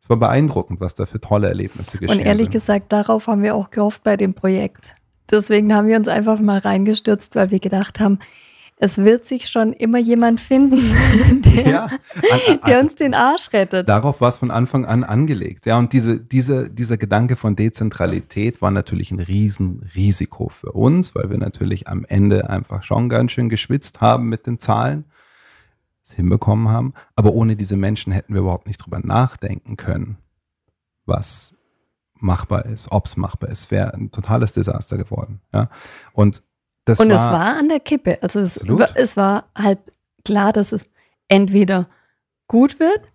es 0.00 0.08
war 0.08 0.16
beeindruckend, 0.16 0.80
was 0.80 0.94
da 0.94 1.06
für 1.06 1.20
tolle 1.20 1.48
Erlebnisse 1.48 1.98
geschehen 1.98 2.18
Und 2.18 2.24
ehrlich 2.24 2.46
sind. 2.46 2.52
gesagt, 2.52 2.92
darauf 2.92 3.26
haben 3.26 3.42
wir 3.42 3.54
auch 3.54 3.70
gehofft 3.70 4.02
bei 4.02 4.16
dem 4.16 4.34
Projekt. 4.34 4.94
Deswegen 5.30 5.74
haben 5.74 5.88
wir 5.88 5.96
uns 5.96 6.08
einfach 6.08 6.40
mal 6.40 6.58
reingestürzt, 6.58 7.36
weil 7.36 7.50
wir 7.50 7.60
gedacht 7.60 8.00
haben, 8.00 8.18
es 8.80 8.98
wird 8.98 9.24
sich 9.24 9.48
schon 9.48 9.72
immer 9.72 9.98
jemand 9.98 10.40
finden, 10.40 10.80
der, 11.44 11.68
Ja, 11.68 11.84
an- 11.86 11.98
an- 12.52 12.60
der 12.66 12.80
uns 12.80 12.94
den 12.94 13.12
Arsch 13.14 13.52
rettet. 13.52 13.88
Darauf 13.88 14.20
war 14.20 14.28
es 14.28 14.38
von 14.38 14.50
Anfang 14.50 14.84
an 14.84 15.02
angelegt. 15.04 15.66
Ja, 15.66 15.78
und 15.78 15.92
diese, 15.92 16.20
diese, 16.20 16.70
dieser 16.70 16.96
Gedanke 16.96 17.36
von 17.36 17.56
Dezentralität 17.56 18.62
war 18.62 18.70
natürlich 18.70 19.10
ein 19.10 19.20
Riesenrisiko 19.20 20.48
für 20.48 20.72
uns, 20.72 21.14
weil 21.14 21.30
wir 21.30 21.38
natürlich 21.38 21.88
am 21.88 22.04
Ende 22.04 22.48
einfach 22.50 22.82
schon 22.84 23.08
ganz 23.08 23.32
schön 23.32 23.48
geschwitzt 23.48 24.00
haben 24.00 24.28
mit 24.28 24.46
den 24.46 24.58
Zahlen, 24.58 25.04
es 26.04 26.12
hinbekommen 26.14 26.68
haben. 26.68 26.94
Aber 27.16 27.32
ohne 27.32 27.56
diese 27.56 27.76
Menschen 27.76 28.12
hätten 28.12 28.32
wir 28.34 28.40
überhaupt 28.42 28.66
nicht 28.66 28.78
drüber 28.78 29.00
nachdenken 29.00 29.76
können, 29.76 30.18
was 31.04 31.54
machbar 32.20 32.66
ist, 32.66 32.90
ob 32.90 33.06
es 33.06 33.16
machbar 33.16 33.50
ist. 33.50 33.70
Wäre 33.70 33.94
ein 33.94 34.10
totales 34.10 34.52
Desaster 34.52 34.96
geworden. 34.96 35.40
Ja, 35.52 35.68
und 36.12 36.42
das 36.88 37.00
Und 37.00 37.10
war, 37.10 37.16
es 37.16 37.30
war 37.30 37.56
an 37.58 37.68
der 37.68 37.80
Kippe. 37.80 38.18
Also 38.22 38.40
es, 38.40 38.56
es 38.94 39.16
war 39.16 39.44
halt 39.56 39.78
klar, 40.24 40.52
dass 40.52 40.72
es 40.72 40.84
entweder 41.28 41.88
gut 42.46 42.80
wird 42.80 43.10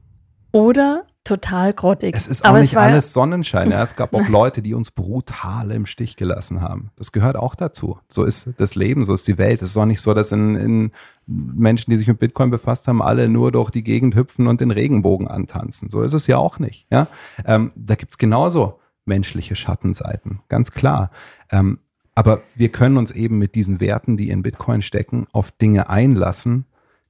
oder 0.52 1.06
total 1.24 1.74
grottig. 1.74 2.14
Es 2.16 2.28
ist 2.28 2.44
auch 2.44 2.50
Aber 2.50 2.60
nicht 2.60 2.76
alles 2.76 3.14
Sonnenschein. 3.14 3.72
Ja, 3.72 3.82
es 3.82 3.96
gab 3.96 4.14
auch 4.14 4.28
Leute, 4.30 4.62
die 4.62 4.74
uns 4.74 4.92
brutal 4.92 5.72
im 5.72 5.86
Stich 5.86 6.18
gelassen 6.18 6.62
haben. 6.62 6.92
Das 6.98 7.12
gehört 7.12 7.36
auch 7.36 7.56
dazu. 7.56 7.98
So 8.10 8.26
ist 8.26 8.50
das 8.58 8.76
Leben, 8.76 9.06
so 9.06 9.14
ist 9.14 9.28
die 9.28 9.38
Welt. 9.38 9.62
Es 9.62 9.70
ist 9.72 9.78
auch 9.78 9.86
nicht 9.86 10.02
so, 10.02 10.14
dass 10.14 10.32
in, 10.32 10.56
in 10.56 10.92
Menschen, 11.26 11.92
die 11.92 11.98
sich 11.98 12.08
mit 12.08 12.20
Bitcoin 12.20 12.50
befasst 12.50 12.88
haben, 12.88 13.02
alle 13.02 13.30
nur 13.30 13.52
durch 13.52 13.72
die 13.72 13.84
Gegend 13.84 14.16
hüpfen 14.16 14.48
und 14.48 14.60
den 14.60 14.72
Regenbogen 14.72 15.28
antanzen. 15.28 15.90
So 15.90 16.02
ist 16.02 16.14
es 16.14 16.28
ja 16.28 16.38
auch 16.38 16.60
nicht. 16.60 16.88
Ja? 16.92 17.08
Ähm, 17.46 17.72
da 17.76 17.96
gibt 17.96 18.12
es 18.12 18.18
genauso 18.18 18.80
menschliche 19.06 19.56
Schattenseiten, 19.56 20.42
ganz 20.50 20.72
klar. 20.72 21.10
Ähm, 21.52 21.80
aber 22.16 22.44
wir 22.56 22.70
können 22.70 22.98
uns 22.98 23.12
eben 23.12 23.38
mit 23.38 23.56
diesen 23.56 23.80
Werten, 23.80 24.18
die 24.18 24.30
in 24.30 24.44
Bitcoin 24.44 24.82
stecken, 24.82 25.26
auf 25.32 25.52
Dinge 25.52 25.90
einlassen, 25.90 26.66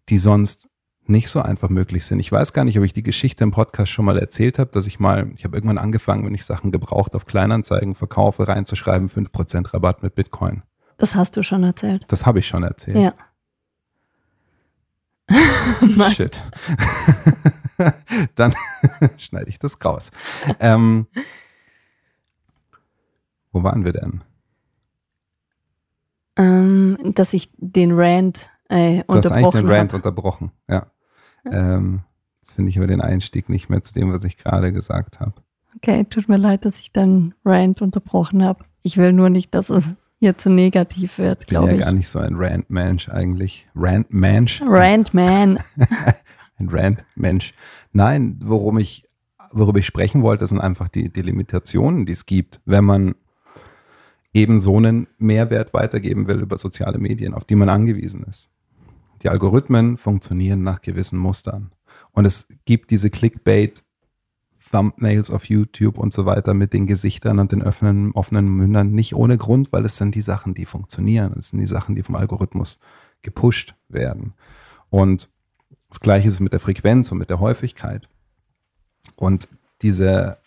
die 0.09 0.17
sonst 0.17 0.69
nicht 1.05 1.29
so 1.29 1.41
einfach 1.41 1.69
möglich 1.69 2.05
sind. 2.05 2.19
Ich 2.19 2.31
weiß 2.31 2.53
gar 2.53 2.63
nicht, 2.63 2.77
ob 2.77 2.85
ich 2.85 2.93
die 2.93 3.03
Geschichte 3.03 3.43
im 3.43 3.51
Podcast 3.51 3.91
schon 3.91 4.05
mal 4.05 4.17
erzählt 4.17 4.57
habe, 4.57 4.71
dass 4.71 4.87
ich 4.87 4.99
mal, 4.99 5.29
ich 5.35 5.43
habe 5.43 5.57
irgendwann 5.57 5.77
angefangen, 5.77 6.25
wenn 6.25 6.33
ich 6.33 6.45
Sachen 6.45 6.71
gebraucht 6.71 7.13
auf 7.15 7.25
Kleinanzeigen 7.25 7.95
verkaufe, 7.95 8.47
reinzuschreiben, 8.47 9.09
5% 9.09 9.73
Rabatt 9.73 10.01
mit 10.01 10.15
Bitcoin. 10.15 10.63
das 10.97 11.15
hast 11.15 11.35
du 11.35 11.43
schon 11.43 11.63
erzählt. 11.63 12.05
Das 12.07 12.25
habe 12.25 12.39
ich 12.39 12.47
schon 12.47 12.63
erzählt. 12.63 12.97
Ja. 12.97 13.13
Shit. 16.11 16.41
Dann 18.35 18.53
schneide 19.17 19.49
ich 19.49 19.59
das 19.59 19.83
raus. 19.83 20.11
Ähm, 20.59 21.07
wo 23.51 23.63
waren 23.63 23.83
wir 23.83 23.93
denn? 23.93 24.23
Ähm, 26.35 26.97
dass 27.15 27.33
ich 27.33 27.49
den 27.57 27.91
Rant 27.93 28.49
äh, 28.69 29.03
Du 29.07 29.15
hast 29.15 29.27
eigentlich 29.31 29.45
unterbrochen 29.45 29.67
den 29.67 29.77
habe. 29.79 29.95
unterbrochen. 29.95 30.51
Ja. 30.69 30.87
Ähm, 31.45 32.01
jetzt 32.41 32.53
finde 32.53 32.69
ich 32.69 32.77
aber 32.77 32.87
den 32.87 33.01
Einstieg 33.01 33.49
nicht 33.49 33.69
mehr 33.69 33.83
zu 33.83 33.93
dem, 33.93 34.11
was 34.11 34.23
ich 34.23 34.37
gerade 34.37 34.71
gesagt 34.73 35.19
habe. 35.19 35.33
Okay, 35.75 36.05
tut 36.05 36.29
mir 36.29 36.37
leid, 36.37 36.65
dass 36.65 36.79
ich 36.79 36.91
dann 36.91 37.33
Rant 37.45 37.81
unterbrochen 37.81 38.43
habe. 38.43 38.63
Ich 38.81 38.97
will 38.97 39.13
nur 39.13 39.29
nicht, 39.29 39.53
dass 39.53 39.69
es 39.69 39.93
hier 40.19 40.37
zu 40.37 40.49
negativ 40.49 41.17
wird, 41.17 41.43
Ich 41.43 41.47
bin 41.47 41.57
glaube 41.57 41.71
ja 41.71 41.77
ich. 41.79 41.83
gar 41.83 41.91
nicht 41.91 42.07
so 42.09 42.19
ein 42.19 42.35
Rant-Mensch 42.35 43.09
eigentlich. 43.09 43.67
Rant-Mensch? 43.75 44.61
Rant 44.65 45.13
Man. 45.13 45.59
Ein 46.59 46.69
Rant-Mensch. 46.69 47.53
Nein, 47.91 48.39
worum 48.41 48.77
ich, 48.77 49.09
worüber 49.51 49.79
ich 49.79 49.85
sprechen 49.85 50.21
wollte, 50.21 50.47
sind 50.47 50.61
einfach 50.61 50.87
die, 50.87 51.11
die 51.11 51.21
Limitationen, 51.23 52.05
die 52.05 52.13
es 52.13 52.25
gibt, 52.25 52.61
wenn 52.65 52.85
man 52.85 53.15
eben 54.33 54.59
so 54.59 54.77
einen 54.77 55.07
Mehrwert 55.17 55.73
weitergeben 55.73 56.27
will 56.27 56.41
über 56.41 56.57
soziale 56.57 56.97
Medien, 56.97 57.33
auf 57.33 57.45
die 57.45 57.55
man 57.55 57.69
angewiesen 57.69 58.23
ist. 58.23 58.49
Die 59.21 59.29
Algorithmen 59.29 59.97
funktionieren 59.97 60.63
nach 60.63 60.81
gewissen 60.81 61.17
Mustern. 61.19 61.71
Und 62.11 62.25
es 62.25 62.47
gibt 62.65 62.91
diese 62.91 63.09
Clickbait, 63.09 63.83
Thumbnails 64.71 65.29
auf 65.29 65.45
YouTube 65.45 65.99
und 65.99 66.13
so 66.13 66.25
weiter 66.25 66.55
mit 66.55 66.73
den 66.73 66.87
Gesichtern 66.87 67.37
und 67.37 67.51
den 67.51 67.61
offenen, 67.61 68.11
offenen 68.13 68.47
Mündern 68.49 68.91
nicht 68.91 69.15
ohne 69.15 69.37
Grund, 69.37 69.71
weil 69.71 69.85
es 69.85 69.97
sind 69.97 70.15
die 70.15 70.21
Sachen, 70.21 70.55
die 70.55 70.65
funktionieren. 70.65 71.35
Es 71.37 71.49
sind 71.49 71.59
die 71.59 71.67
Sachen, 71.67 71.95
die 71.95 72.01
vom 72.01 72.15
Algorithmus 72.15 72.79
gepusht 73.21 73.75
werden. 73.87 74.33
Und 74.89 75.29
das 75.89 75.99
Gleiche 75.99 76.27
ist 76.27 76.39
mit 76.39 76.53
der 76.53 76.59
Frequenz 76.59 77.11
und 77.11 77.19
mit 77.19 77.29
der 77.29 77.39
Häufigkeit. 77.39 78.09
Und 79.15 79.47
diese, 79.83 80.37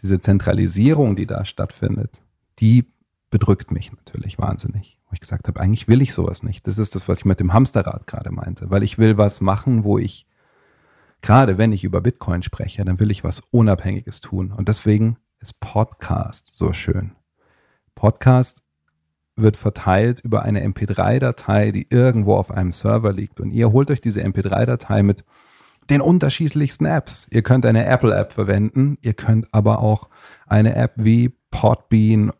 diese 0.00 0.20
Zentralisierung, 0.20 1.16
die 1.16 1.26
da 1.26 1.44
stattfindet, 1.44 2.20
die 2.60 2.91
bedrückt 3.32 3.72
mich 3.72 3.90
natürlich 3.90 4.38
wahnsinnig. 4.38 4.98
Wo 5.08 5.14
ich 5.14 5.20
gesagt 5.20 5.48
habe, 5.48 5.58
eigentlich 5.58 5.88
will 5.88 6.02
ich 6.02 6.14
sowas 6.14 6.44
nicht. 6.44 6.66
Das 6.66 6.78
ist 6.78 6.94
das, 6.94 7.08
was 7.08 7.20
ich 7.20 7.24
mit 7.24 7.40
dem 7.40 7.52
Hamsterrad 7.52 8.06
gerade 8.06 8.30
meinte. 8.30 8.70
Weil 8.70 8.84
ich 8.84 8.98
will 8.98 9.18
was 9.18 9.40
machen, 9.40 9.82
wo 9.82 9.98
ich, 9.98 10.28
gerade 11.22 11.58
wenn 11.58 11.72
ich 11.72 11.82
über 11.82 12.00
Bitcoin 12.00 12.42
spreche, 12.42 12.84
dann 12.84 13.00
will 13.00 13.10
ich 13.10 13.24
was 13.24 13.40
Unabhängiges 13.40 14.20
tun. 14.20 14.52
Und 14.52 14.68
deswegen 14.68 15.16
ist 15.40 15.60
Podcast 15.60 16.50
so 16.52 16.72
schön. 16.74 17.12
Podcast 17.94 18.62
wird 19.34 19.56
verteilt 19.56 20.20
über 20.20 20.42
eine 20.42 20.62
MP3-Datei, 20.66 21.72
die 21.72 21.86
irgendwo 21.88 22.36
auf 22.36 22.50
einem 22.50 22.70
Server 22.70 23.14
liegt. 23.14 23.40
Und 23.40 23.50
ihr 23.50 23.72
holt 23.72 23.90
euch 23.90 24.02
diese 24.02 24.22
MP3-Datei 24.22 25.02
mit 25.02 25.24
den 25.88 26.02
unterschiedlichsten 26.02 26.84
Apps. 26.84 27.28
Ihr 27.30 27.42
könnt 27.42 27.64
eine 27.64 27.86
Apple-App 27.86 28.34
verwenden, 28.34 28.98
ihr 29.00 29.14
könnt 29.14 29.52
aber 29.52 29.78
auch 29.78 30.10
eine 30.46 30.76
App 30.76 30.92
wie 30.96 31.34
Podbean, 31.50 32.30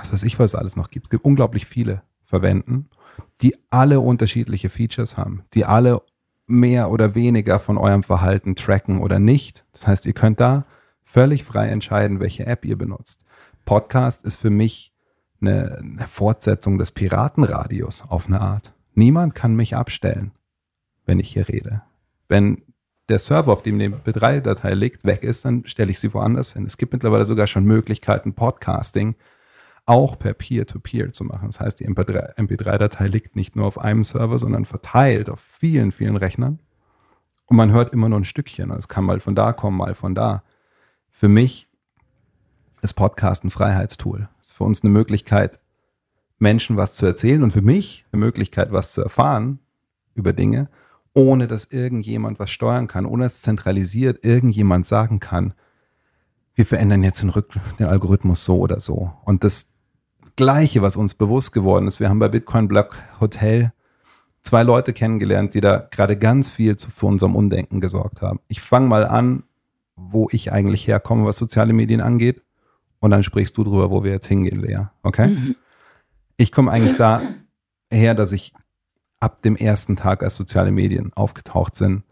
was 0.00 0.12
weiß 0.12 0.22
ich, 0.24 0.38
was 0.38 0.52
es 0.52 0.54
alles 0.54 0.76
noch 0.76 0.90
gibt. 0.90 1.06
Es 1.06 1.10
gibt 1.10 1.24
unglaublich 1.24 1.66
viele 1.66 2.02
verwenden, 2.22 2.88
die 3.42 3.56
alle 3.70 4.00
unterschiedliche 4.00 4.70
Features 4.70 5.16
haben, 5.16 5.44
die 5.54 5.64
alle 5.64 6.02
mehr 6.46 6.90
oder 6.90 7.14
weniger 7.14 7.58
von 7.58 7.78
eurem 7.78 8.02
Verhalten 8.02 8.56
tracken 8.56 9.00
oder 9.00 9.18
nicht. 9.18 9.64
Das 9.72 9.86
heißt, 9.86 10.06
ihr 10.06 10.12
könnt 10.12 10.40
da 10.40 10.66
völlig 11.04 11.44
frei 11.44 11.68
entscheiden, 11.68 12.20
welche 12.20 12.46
App 12.46 12.64
ihr 12.64 12.76
benutzt. 12.76 13.24
Podcast 13.64 14.24
ist 14.24 14.36
für 14.36 14.50
mich 14.50 14.92
eine, 15.40 15.78
eine 15.78 16.06
Fortsetzung 16.06 16.78
des 16.78 16.90
Piratenradios 16.92 18.02
auf 18.08 18.26
eine 18.26 18.40
Art. 18.40 18.72
Niemand 18.94 19.34
kann 19.34 19.54
mich 19.54 19.76
abstellen, 19.76 20.32
wenn 21.06 21.20
ich 21.20 21.32
hier 21.32 21.48
rede. 21.48 21.82
Wenn 22.28 22.62
der 23.08 23.18
Server, 23.18 23.52
auf 23.52 23.62
dem 23.62 23.78
die 23.78 23.88
MP3-Datei 23.88 24.74
liegt, 24.74 25.04
weg 25.04 25.24
ist, 25.24 25.44
dann 25.44 25.66
stelle 25.66 25.90
ich 25.90 25.98
sie 25.98 26.14
woanders 26.14 26.52
hin. 26.52 26.66
Es 26.66 26.76
gibt 26.76 26.92
mittlerweile 26.92 27.26
sogar 27.26 27.46
schon 27.46 27.64
Möglichkeiten, 27.64 28.34
Podcasting 28.34 29.16
auch 29.90 30.20
per 30.20 30.34
Peer-to-Peer 30.34 31.12
zu 31.12 31.24
machen. 31.24 31.48
Das 31.48 31.58
heißt, 31.58 31.80
die 31.80 31.88
MP3-Datei 31.88 33.08
liegt 33.08 33.34
nicht 33.34 33.56
nur 33.56 33.66
auf 33.66 33.76
einem 33.76 34.04
Server, 34.04 34.38
sondern 34.38 34.64
verteilt 34.64 35.28
auf 35.28 35.40
vielen, 35.40 35.90
vielen 35.90 36.16
Rechnern. 36.16 36.60
Und 37.46 37.56
man 37.56 37.72
hört 37.72 37.92
immer 37.92 38.08
nur 38.08 38.20
ein 38.20 38.24
Stückchen. 38.24 38.70
Es 38.70 38.86
kann 38.86 39.02
mal 39.02 39.18
von 39.18 39.34
da 39.34 39.52
kommen, 39.52 39.76
mal 39.76 39.94
von 39.94 40.14
da. 40.14 40.44
Für 41.10 41.26
mich 41.26 41.68
ist 42.82 42.94
Podcast 42.94 43.42
ein 43.42 43.50
Freiheitstool. 43.50 44.28
Es 44.40 44.50
ist 44.50 44.52
für 44.52 44.62
uns 44.62 44.84
eine 44.84 44.92
Möglichkeit, 44.92 45.58
Menschen 46.38 46.76
was 46.76 46.94
zu 46.94 47.04
erzählen 47.04 47.42
und 47.42 47.50
für 47.50 47.60
mich 47.60 48.06
eine 48.12 48.20
Möglichkeit, 48.20 48.70
was 48.70 48.92
zu 48.92 49.02
erfahren 49.02 49.58
über 50.14 50.32
Dinge, 50.32 50.68
ohne 51.14 51.48
dass 51.48 51.64
irgendjemand 51.64 52.38
was 52.38 52.52
steuern 52.52 52.86
kann, 52.86 53.06
ohne 53.06 53.24
dass 53.24 53.42
zentralisiert 53.42 54.24
irgendjemand 54.24 54.86
sagen 54.86 55.18
kann, 55.18 55.52
wir 56.54 56.64
verändern 56.64 57.02
jetzt 57.02 57.22
den, 57.24 57.32
den 57.80 57.86
Algorithmus 57.86 58.44
so 58.44 58.58
oder 58.58 58.78
so. 58.78 59.12
Und 59.24 59.42
das 59.42 59.72
Gleiche, 60.40 60.80
was 60.80 60.96
uns 60.96 61.12
bewusst 61.12 61.52
geworden 61.52 61.86
ist, 61.86 62.00
wir 62.00 62.08
haben 62.08 62.18
bei 62.18 62.30
Bitcoin 62.30 62.66
Block 62.66 62.96
Hotel 63.20 63.74
zwei 64.40 64.62
Leute 64.62 64.94
kennengelernt, 64.94 65.52
die 65.52 65.60
da 65.60 65.86
gerade 65.90 66.16
ganz 66.16 66.48
viel 66.48 66.76
zu, 66.76 66.90
für 66.90 67.04
unserem 67.04 67.36
Undenken 67.36 67.78
gesorgt 67.78 68.22
haben. 68.22 68.40
Ich 68.48 68.62
fange 68.62 68.88
mal 68.88 69.06
an, 69.06 69.42
wo 69.96 70.28
ich 70.32 70.50
eigentlich 70.50 70.86
herkomme, 70.86 71.26
was 71.26 71.36
soziale 71.36 71.74
Medien 71.74 72.00
angeht. 72.00 72.40
Und 73.00 73.10
dann 73.10 73.22
sprichst 73.22 73.54
du 73.58 73.64
drüber, 73.64 73.90
wo 73.90 74.02
wir 74.02 74.12
jetzt 74.12 74.28
hingehen, 74.28 74.60
Lea. 74.62 74.86
Okay? 75.02 75.26
Mhm. 75.26 75.56
Ich 76.38 76.52
komme 76.52 76.70
eigentlich 76.70 76.96
da 76.96 77.20
her, 77.92 78.14
dass 78.14 78.32
ich 78.32 78.54
ab 79.20 79.42
dem 79.42 79.56
ersten 79.56 79.94
Tag, 79.94 80.22
als 80.22 80.36
soziale 80.36 80.70
Medien 80.70 81.12
aufgetaucht 81.12 81.74
sind, 81.74 82.04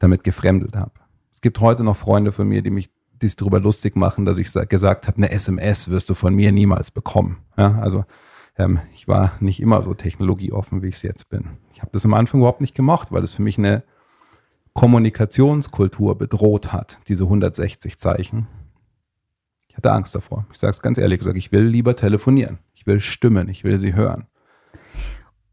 damit 0.00 0.24
gefremdelt 0.24 0.76
habe. 0.76 0.94
Es 1.30 1.40
gibt 1.40 1.60
heute 1.60 1.84
noch 1.84 1.96
Freunde 1.96 2.32
von 2.32 2.48
mir, 2.48 2.62
die 2.62 2.70
mich 2.70 2.90
dies 3.22 3.36
darüber 3.36 3.60
lustig 3.60 3.96
machen, 3.96 4.24
dass 4.24 4.38
ich 4.38 4.52
gesagt 4.68 5.06
habe, 5.06 5.16
eine 5.18 5.30
SMS 5.30 5.90
wirst 5.90 6.10
du 6.10 6.14
von 6.14 6.34
mir 6.34 6.52
niemals 6.52 6.90
bekommen. 6.90 7.38
Ja, 7.56 7.78
also 7.80 8.04
ähm, 8.56 8.80
ich 8.92 9.08
war 9.08 9.32
nicht 9.40 9.60
immer 9.60 9.82
so 9.82 9.94
technologieoffen, 9.94 10.82
wie 10.82 10.88
ich 10.88 10.96
es 10.96 11.02
jetzt 11.02 11.28
bin. 11.28 11.58
Ich 11.72 11.80
habe 11.80 11.90
das 11.92 12.04
am 12.04 12.14
Anfang 12.14 12.40
überhaupt 12.40 12.60
nicht 12.60 12.74
gemacht, 12.74 13.12
weil 13.12 13.22
es 13.22 13.34
für 13.34 13.42
mich 13.42 13.58
eine 13.58 13.82
Kommunikationskultur 14.74 16.16
bedroht 16.16 16.72
hat, 16.72 16.98
diese 17.08 17.24
160 17.24 17.98
Zeichen. 17.98 18.46
Ich 19.68 19.76
hatte 19.76 19.92
Angst 19.92 20.14
davor. 20.14 20.46
Ich 20.52 20.58
sage 20.58 20.72
es 20.72 20.82
ganz 20.82 20.98
ehrlich 20.98 21.18
gesagt, 21.18 21.38
ich 21.38 21.52
will 21.52 21.64
lieber 21.64 21.96
telefonieren. 21.96 22.58
Ich 22.74 22.86
will 22.86 23.00
stimmen, 23.00 23.48
ich 23.48 23.64
will 23.64 23.78
sie 23.78 23.94
hören. 23.94 24.26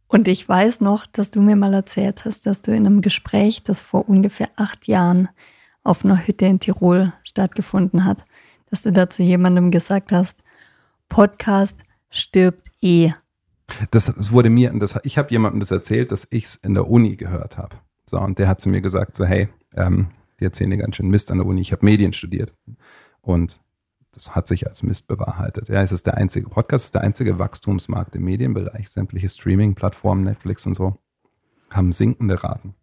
Und 0.08 0.28
ich 0.28 0.48
weiß 0.48 0.82
noch, 0.82 1.06
dass 1.06 1.32
du 1.32 1.42
mir 1.42 1.56
mal 1.56 1.74
erzählt 1.74 2.26
hast, 2.26 2.46
dass 2.46 2.62
du 2.62 2.72
in 2.72 2.86
einem 2.86 3.02
Gespräch, 3.02 3.64
das 3.64 3.82
vor 3.82 4.08
ungefähr 4.08 4.50
acht 4.56 4.88
Jahren 4.88 5.30
auf 5.84 6.04
einer 6.04 6.26
Hütte 6.26 6.46
in 6.46 6.60
Tirol 6.60 7.14
stattgefunden 7.38 8.04
hat, 8.04 8.26
dass 8.70 8.82
du 8.82 8.92
da 8.92 9.10
zu 9.10 9.22
jemandem 9.22 9.70
gesagt 9.70 10.12
hast, 10.12 10.44
Podcast 11.08 11.84
stirbt 12.10 12.68
eh. 12.82 13.12
Das, 13.92 14.06
das 14.06 14.32
wurde 14.32 14.50
mir, 14.50 14.72
das, 14.74 15.00
ich 15.04 15.20
habe 15.20 15.30
jemandem 15.30 15.60
das 15.60 15.70
erzählt, 15.70 16.12
dass 16.12 16.28
ich 16.32 16.46
es 16.46 16.56
in 16.56 16.74
der 16.74 16.90
Uni 16.90 17.16
gehört 17.16 17.58
habe. 17.58 17.76
So, 18.10 18.20
und 18.20 18.40
der 18.40 18.48
hat 18.48 18.60
zu 18.60 18.70
mir 18.70 18.82
gesagt, 18.82 19.16
so, 19.16 19.26
hey, 19.26 19.50
ähm, 19.76 20.08
die 20.40 20.46
erzählen 20.46 20.72
dir 20.72 20.78
ganz 20.78 20.96
schön 20.96 21.10
Mist 21.10 21.30
an 21.30 21.38
der 21.38 21.46
Uni. 21.46 21.62
Ich 21.62 21.72
habe 21.72 21.86
Medien 21.86 22.14
studiert. 22.14 22.54
Und 23.22 23.62
das 24.14 24.34
hat 24.34 24.48
sich 24.48 24.66
als 24.66 24.82
Mist 24.82 25.06
bewahrheitet. 25.08 25.70
Ja, 25.70 25.82
es 25.82 25.92
ist 25.92 26.08
der 26.08 26.16
einzige 26.16 26.50
Podcast, 26.50 26.86
ist 26.86 26.96
der 26.96 27.02
einzige 27.02 27.38
Wachstumsmarkt 27.38 28.16
im 28.16 28.24
Medienbereich. 28.24 28.90
Sämtliche 28.90 29.30
Streaming-Plattformen, 29.30 30.24
Netflix 30.24 30.66
und 30.66 30.76
so, 30.76 30.98
haben 31.70 31.92
sinkende 31.92 32.44
Raten. 32.44 32.74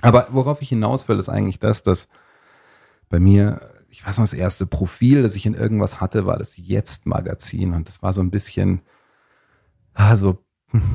Aber 0.00 0.28
worauf 0.30 0.62
ich 0.62 0.70
hinaus 0.70 1.08
will, 1.08 1.18
ist 1.18 1.28
eigentlich 1.28 1.58
das, 1.58 1.82
dass 1.82 2.08
bei 3.08 3.20
mir, 3.20 3.60
ich 3.92 4.04
weiß 4.06 4.18
noch, 4.18 4.22
das 4.22 4.32
erste 4.32 4.64
Profil, 4.64 5.22
das 5.22 5.36
ich 5.36 5.44
in 5.44 5.52
irgendwas 5.52 6.00
hatte, 6.00 6.24
war 6.24 6.38
das 6.38 6.56
Jetzt-Magazin. 6.56 7.74
Und 7.74 7.88
das 7.88 8.02
war 8.02 8.14
so 8.14 8.22
ein 8.22 8.30
bisschen, 8.30 8.80
also 9.92 10.38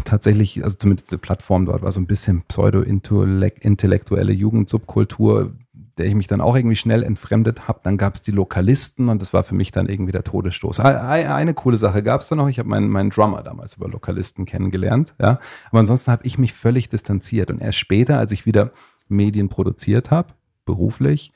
tatsächlich, 0.03 0.63
also 0.63 0.77
zumindest 0.77 1.11
die 1.11 1.17
Plattform 1.17 1.67
dort 1.67 1.83
war 1.83 1.91
so 1.91 1.99
ein 2.01 2.07
bisschen 2.07 2.41
pseudo-intellektuelle 2.47 4.33
Jugendsubkultur, 4.33 5.55
der 5.99 6.07
ich 6.07 6.15
mich 6.15 6.25
dann 6.25 6.41
auch 6.41 6.55
irgendwie 6.55 6.75
schnell 6.75 7.03
entfremdet 7.03 7.67
habe. 7.67 7.81
Dann 7.83 7.99
gab 7.99 8.15
es 8.15 8.23
die 8.23 8.31
Lokalisten 8.31 9.09
und 9.09 9.21
das 9.21 9.31
war 9.31 9.43
für 9.43 9.53
mich 9.53 9.69
dann 9.69 9.87
irgendwie 9.87 10.11
der 10.11 10.23
Todesstoß. 10.23 10.79
Eine 10.79 11.53
coole 11.53 11.77
Sache 11.77 12.01
gab 12.01 12.21
es 12.21 12.29
da 12.29 12.35
noch. 12.35 12.47
Ich 12.47 12.57
habe 12.57 12.67
meinen, 12.67 12.89
meinen 12.89 13.11
Drummer 13.11 13.43
damals 13.43 13.75
über 13.75 13.87
Lokalisten 13.89 14.47
kennengelernt. 14.47 15.13
Ja. 15.19 15.39
Aber 15.69 15.79
ansonsten 15.79 16.11
habe 16.11 16.25
ich 16.25 16.39
mich 16.39 16.53
völlig 16.53 16.89
distanziert. 16.89 17.51
Und 17.51 17.61
erst 17.61 17.77
später, 17.77 18.17
als 18.17 18.31
ich 18.31 18.47
wieder 18.47 18.71
Medien 19.07 19.49
produziert 19.49 20.09
habe, 20.09 20.33
beruflich, 20.65 21.31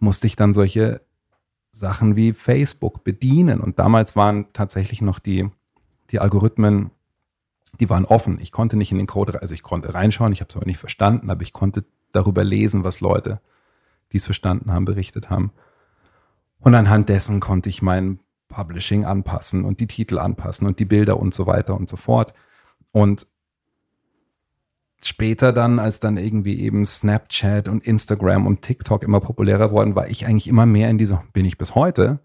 musste 0.00 0.26
ich 0.26 0.36
dann 0.36 0.52
solche 0.52 1.02
Sachen 1.72 2.16
wie 2.16 2.32
Facebook 2.32 3.04
bedienen. 3.04 3.60
Und 3.60 3.78
damals 3.78 4.16
waren 4.16 4.52
tatsächlich 4.52 5.02
noch 5.02 5.18
die, 5.18 5.48
die 6.10 6.18
Algorithmen, 6.18 6.90
die 7.78 7.88
waren 7.88 8.04
offen. 8.04 8.40
Ich 8.40 8.50
konnte 8.50 8.76
nicht 8.76 8.90
in 8.90 8.98
den 8.98 9.06
Code, 9.06 9.40
also 9.40 9.54
ich 9.54 9.62
konnte 9.62 9.94
reinschauen, 9.94 10.32
ich 10.32 10.40
habe 10.40 10.48
es 10.50 10.56
aber 10.56 10.66
nicht 10.66 10.78
verstanden, 10.78 11.30
aber 11.30 11.42
ich 11.42 11.52
konnte 11.52 11.84
darüber 12.12 12.42
lesen, 12.42 12.82
was 12.82 13.00
Leute, 13.00 13.40
die 14.12 14.16
es 14.16 14.24
verstanden 14.24 14.72
haben, 14.72 14.84
berichtet 14.84 15.30
haben. 15.30 15.52
Und 16.58 16.74
anhand 16.74 17.08
dessen 17.08 17.40
konnte 17.40 17.68
ich 17.68 17.80
mein 17.80 18.18
Publishing 18.48 19.04
anpassen 19.04 19.64
und 19.64 19.78
die 19.80 19.86
Titel 19.86 20.18
anpassen 20.18 20.66
und 20.66 20.80
die 20.80 20.84
Bilder 20.84 21.18
und 21.18 21.32
so 21.32 21.46
weiter 21.46 21.76
und 21.76 21.88
so 21.88 21.96
fort. 21.96 22.34
Und 22.90 23.26
später 25.06 25.52
dann, 25.52 25.78
als 25.78 26.00
dann 26.00 26.16
irgendwie 26.16 26.60
eben 26.60 26.84
Snapchat 26.84 27.68
und 27.68 27.86
Instagram 27.86 28.46
und 28.46 28.62
TikTok 28.62 29.04
immer 29.04 29.20
populärer 29.20 29.70
wurden, 29.70 29.94
war 29.94 30.08
ich 30.08 30.26
eigentlich 30.26 30.48
immer 30.48 30.66
mehr 30.66 30.90
in 30.90 30.98
dieser, 30.98 31.24
bin 31.32 31.44
ich 31.44 31.58
bis 31.58 31.74
heute, 31.74 32.20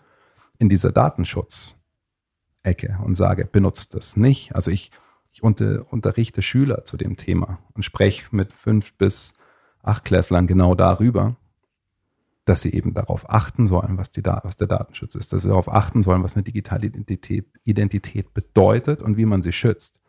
in 0.57 0.69
dieser 0.69 0.91
Datenschutz-Ecke 0.91 2.97
und 3.03 3.15
sage, 3.15 3.45
benutzt 3.45 3.93
das 3.93 4.17
nicht. 4.17 4.55
Also 4.55 4.71
ich, 4.71 4.91
ich 5.31 5.43
unter, 5.43 5.85
unterrichte 5.91 6.41
Schüler 6.41 6.85
zu 6.85 6.97
dem 6.97 7.17
Thema 7.17 7.59
und 7.73 7.83
spreche 7.83 8.23
mit 8.31 8.53
fünf 8.53 8.93
bis 8.93 9.33
acht 9.83 10.05
Klässlern 10.05 10.47
genau 10.47 10.75
darüber, 10.75 11.35
dass 12.45 12.61
sie 12.61 12.73
eben 12.73 12.93
darauf 12.93 13.29
achten 13.29 13.67
sollen, 13.67 13.97
was, 13.97 14.11
die, 14.11 14.23
was 14.23 14.55
der 14.55 14.67
Datenschutz 14.67 15.15
ist, 15.15 15.33
dass 15.33 15.43
sie 15.43 15.49
darauf 15.49 15.71
achten 15.71 16.03
sollen, 16.03 16.23
was 16.23 16.35
eine 16.35 16.43
digitale 16.43 16.87
Identität, 16.87 17.47
Identität 17.63 18.33
bedeutet 18.33 19.01
und 19.01 19.17
wie 19.17 19.25
man 19.25 19.41
sie 19.41 19.51
schützt. 19.51 19.99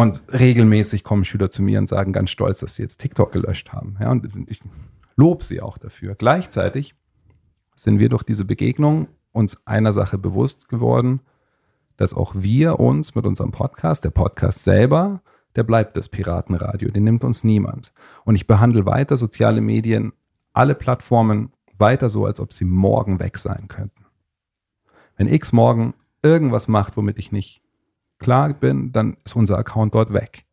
Und 0.00 0.22
regelmäßig 0.32 1.04
kommen 1.04 1.26
Schüler 1.26 1.50
zu 1.50 1.62
mir 1.62 1.78
und 1.78 1.86
sagen 1.86 2.14
ganz 2.14 2.30
stolz, 2.30 2.60
dass 2.60 2.76
sie 2.76 2.80
jetzt 2.80 3.02
TikTok 3.02 3.32
gelöscht 3.32 3.74
haben. 3.74 3.98
Ja, 4.00 4.10
und 4.10 4.26
ich 4.50 4.62
lobe 5.14 5.44
sie 5.44 5.60
auch 5.60 5.76
dafür. 5.76 6.14
Gleichzeitig 6.14 6.94
sind 7.76 7.98
wir 7.98 8.08
durch 8.08 8.22
diese 8.22 8.46
Begegnung 8.46 9.08
uns 9.32 9.66
einer 9.66 9.92
Sache 9.92 10.16
bewusst 10.16 10.70
geworden, 10.70 11.20
dass 11.98 12.14
auch 12.14 12.32
wir 12.34 12.80
uns 12.80 13.14
mit 13.14 13.26
unserem 13.26 13.52
Podcast, 13.52 14.02
der 14.04 14.08
Podcast 14.08 14.64
selber, 14.64 15.20
der 15.54 15.64
bleibt 15.64 15.98
das 15.98 16.08
Piratenradio, 16.08 16.90
den 16.90 17.04
nimmt 17.04 17.22
uns 17.22 17.44
niemand. 17.44 17.92
Und 18.24 18.36
ich 18.36 18.46
behandle 18.46 18.86
weiter 18.86 19.18
soziale 19.18 19.60
Medien, 19.60 20.14
alle 20.54 20.74
Plattformen 20.74 21.52
weiter 21.76 22.08
so, 22.08 22.24
als 22.24 22.40
ob 22.40 22.54
sie 22.54 22.64
morgen 22.64 23.20
weg 23.20 23.36
sein 23.36 23.68
könnten. 23.68 24.06
Wenn 25.18 25.28
X 25.28 25.52
morgen 25.52 25.92
irgendwas 26.22 26.68
macht, 26.68 26.96
womit 26.96 27.18
ich 27.18 27.32
nicht 27.32 27.60
klar 28.20 28.52
bin, 28.52 28.92
dann 28.92 29.16
ist 29.24 29.34
unser 29.34 29.58
Account 29.58 29.94
dort 29.94 30.12
weg. 30.12 30.44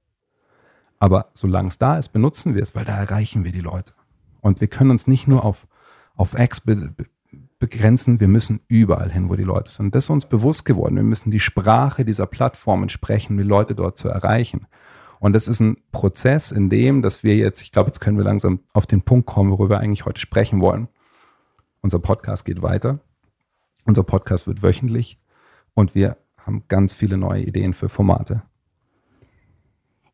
Aber 1.00 1.30
solange 1.34 1.68
es 1.68 1.78
da 1.78 2.00
ist, 2.00 2.10
benutzen 2.10 2.56
wir 2.56 2.64
es, 2.64 2.76
weil 2.76 2.86
da 2.86 2.98
erreichen 2.98 3.44
wir 3.46 3.52
die 3.52 3.62
Leute. 3.62 3.94
Und 4.42 4.62
wir 4.62 4.68
können 4.68 4.90
uns 4.90 5.06
nicht 5.06 5.28
nur 5.28 5.46
auf, 5.46 5.68
auf 6.16 6.38
X 6.38 6.62
be 6.62 6.94
begrenzen, 7.60 8.20
wir 8.20 8.28
müssen 8.28 8.62
überall 8.68 9.12
hin, 9.12 9.30
wo 9.30 9.36
die 9.36 9.44
Leute 9.44 9.72
sind. 9.72 9.96
Das 9.96 10.04
ist 10.04 10.10
uns 10.12 10.30
bewusst 10.30 10.64
geworden. 10.64 10.96
Wir 10.96 11.02
müssen 11.02 11.32
die 11.32 11.40
Sprache 11.40 12.06
dieser 12.06 12.28
Plattformen 12.28 12.88
sprechen, 12.88 13.36
die 13.36 13.44
Leute 13.44 13.74
dort 13.74 13.98
zu 13.98 14.10
erreichen. 14.10 14.68
Und 15.20 15.34
das 15.34 15.48
ist 15.48 15.60
ein 15.60 15.78
Prozess, 15.92 16.52
in 16.52 16.70
dem, 16.70 17.02
dass 17.02 17.24
wir 17.24 17.36
jetzt, 17.36 17.62
ich 17.62 17.72
glaube, 17.72 17.88
jetzt 17.88 18.00
können 18.00 18.18
wir 18.18 18.24
langsam 18.24 18.60
auf 18.74 18.86
den 18.86 19.02
Punkt 19.02 19.26
kommen, 19.26 19.50
worüber 19.50 19.76
wir 19.76 19.80
eigentlich 19.80 20.06
heute 20.06 20.22
sprechen 20.22 20.62
wollen. 20.62 20.88
Unser 21.82 21.98
Podcast 21.98 22.46
geht 22.46 22.62
weiter. 22.62 23.00
Unser 23.86 24.04
Podcast 24.04 24.46
wird 24.46 24.62
wöchentlich 24.62 25.18
und 25.74 25.96
wir 25.96 26.18
haben 26.48 26.64
ganz 26.68 26.94
viele 26.94 27.18
neue 27.18 27.44
Ideen 27.44 27.74
für 27.74 27.90
Formate. 27.90 28.42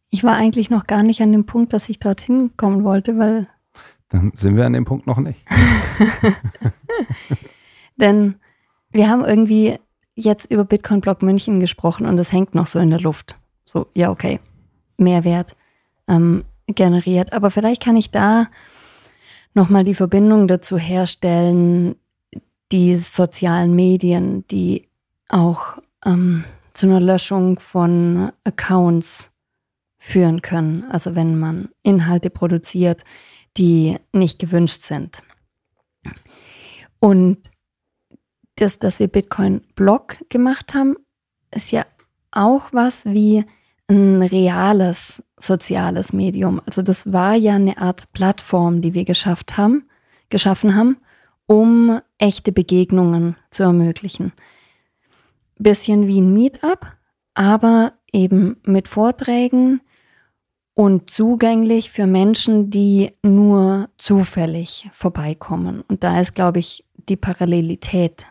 Ich 0.10 0.24
war 0.24 0.36
eigentlich 0.36 0.70
noch 0.70 0.86
gar 0.86 1.04
nicht 1.04 1.22
an 1.22 1.32
dem 1.32 1.46
Punkt, 1.46 1.74
dass 1.74 1.90
ich 1.90 2.00
dorthin 2.00 2.58
kommen 2.58 2.84
wollte, 2.84 3.18
weil. 3.18 3.48
Dann 4.10 4.32
sind 4.34 4.56
wir 4.56 4.66
an 4.66 4.74
dem 4.74 4.86
Punkt 4.86 5.08
noch 5.08 5.20
nicht. 5.20 5.40
Denn 7.98 8.36
wir 8.92 9.10
haben 9.10 9.24
irgendwie 9.24 9.78
jetzt 10.16 10.52
über 10.52 10.66
Bitcoin 10.66 11.02
Block 11.02 11.22
München 11.22 11.60
gesprochen 11.60 12.06
und 12.06 12.20
es 12.20 12.32
hängt 12.32 12.54
noch 12.54 12.68
so 12.68 12.80
in 12.80 12.90
der 12.90 13.00
Luft. 13.00 13.36
So, 13.64 13.88
ja, 13.94 14.12
okay. 14.12 14.40
Mehrwert 14.98 15.56
ähm, 16.08 16.44
generiert. 16.68 17.34
Aber 17.34 17.50
vielleicht 17.50 17.84
kann 17.84 17.96
ich 17.96 18.12
da 18.12 18.48
nochmal 19.54 19.84
die 19.84 19.96
Verbindung 19.96 20.48
dazu 20.48 20.78
herstellen, 20.78 21.96
die 22.72 22.96
sozialen 22.96 23.76
Medien, 23.76 24.46
die 24.48 24.88
auch 25.30 25.78
ähm, 26.06 26.44
zu 26.74 26.88
einer 26.88 27.00
Löschung 27.00 27.60
von 27.60 28.32
Accounts 28.44 29.32
führen 29.98 30.42
können. 30.42 30.84
Also 30.90 31.16
wenn 31.16 31.40
man 31.40 31.70
Inhalte 31.82 32.30
produziert, 32.30 33.04
die 33.58 33.98
nicht 34.12 34.40
gewünscht 34.40 34.82
sind. 34.82 35.24
Und 37.00 37.38
das, 38.56 38.80
dass 38.80 39.00
wir 39.00 39.08
Bitcoin 39.08 39.62
Block 39.76 40.18
gemacht 40.30 40.74
haben, 40.74 40.96
ist 41.52 41.72
ja 41.72 41.86
auch 42.32 42.74
was 42.74 43.06
wie 43.06 43.46
ein 43.88 44.22
reales 44.22 45.24
soziales 45.38 46.14
Medium. 46.14 46.62
Also 46.66 46.82
das 46.82 47.12
war 47.12 47.36
ja 47.36 47.56
eine 47.56 47.78
Art 47.78 48.12
Plattform, 48.14 48.82
die 48.82 48.94
wir 48.94 49.06
geschafft 49.06 49.58
haben, 49.58 49.88
geschaffen 50.30 50.76
haben, 50.76 50.98
um 51.46 52.00
echte 52.18 52.52
Begegnungen 52.52 53.36
zu 53.52 53.64
ermöglichen. 53.64 54.34
Bisschen 55.58 56.08
wie 56.08 56.20
ein 56.20 56.34
Meetup, 56.34 56.86
aber 57.34 57.94
eben 58.12 58.58
mit 58.64 58.88
Vorträgen 58.88 59.82
und 60.74 61.10
zugänglich 61.10 61.92
für 61.92 62.08
Menschen, 62.08 62.70
die 62.70 63.12
nur 63.22 63.90
zufällig 63.98 64.90
vorbeikommen. 64.94 65.82
Und 65.88 66.04
da 66.04 66.20
ist, 66.20 66.34
glaube 66.34 66.60
ich, 66.60 66.84
die 67.10 67.18
Parallelität 67.18 68.28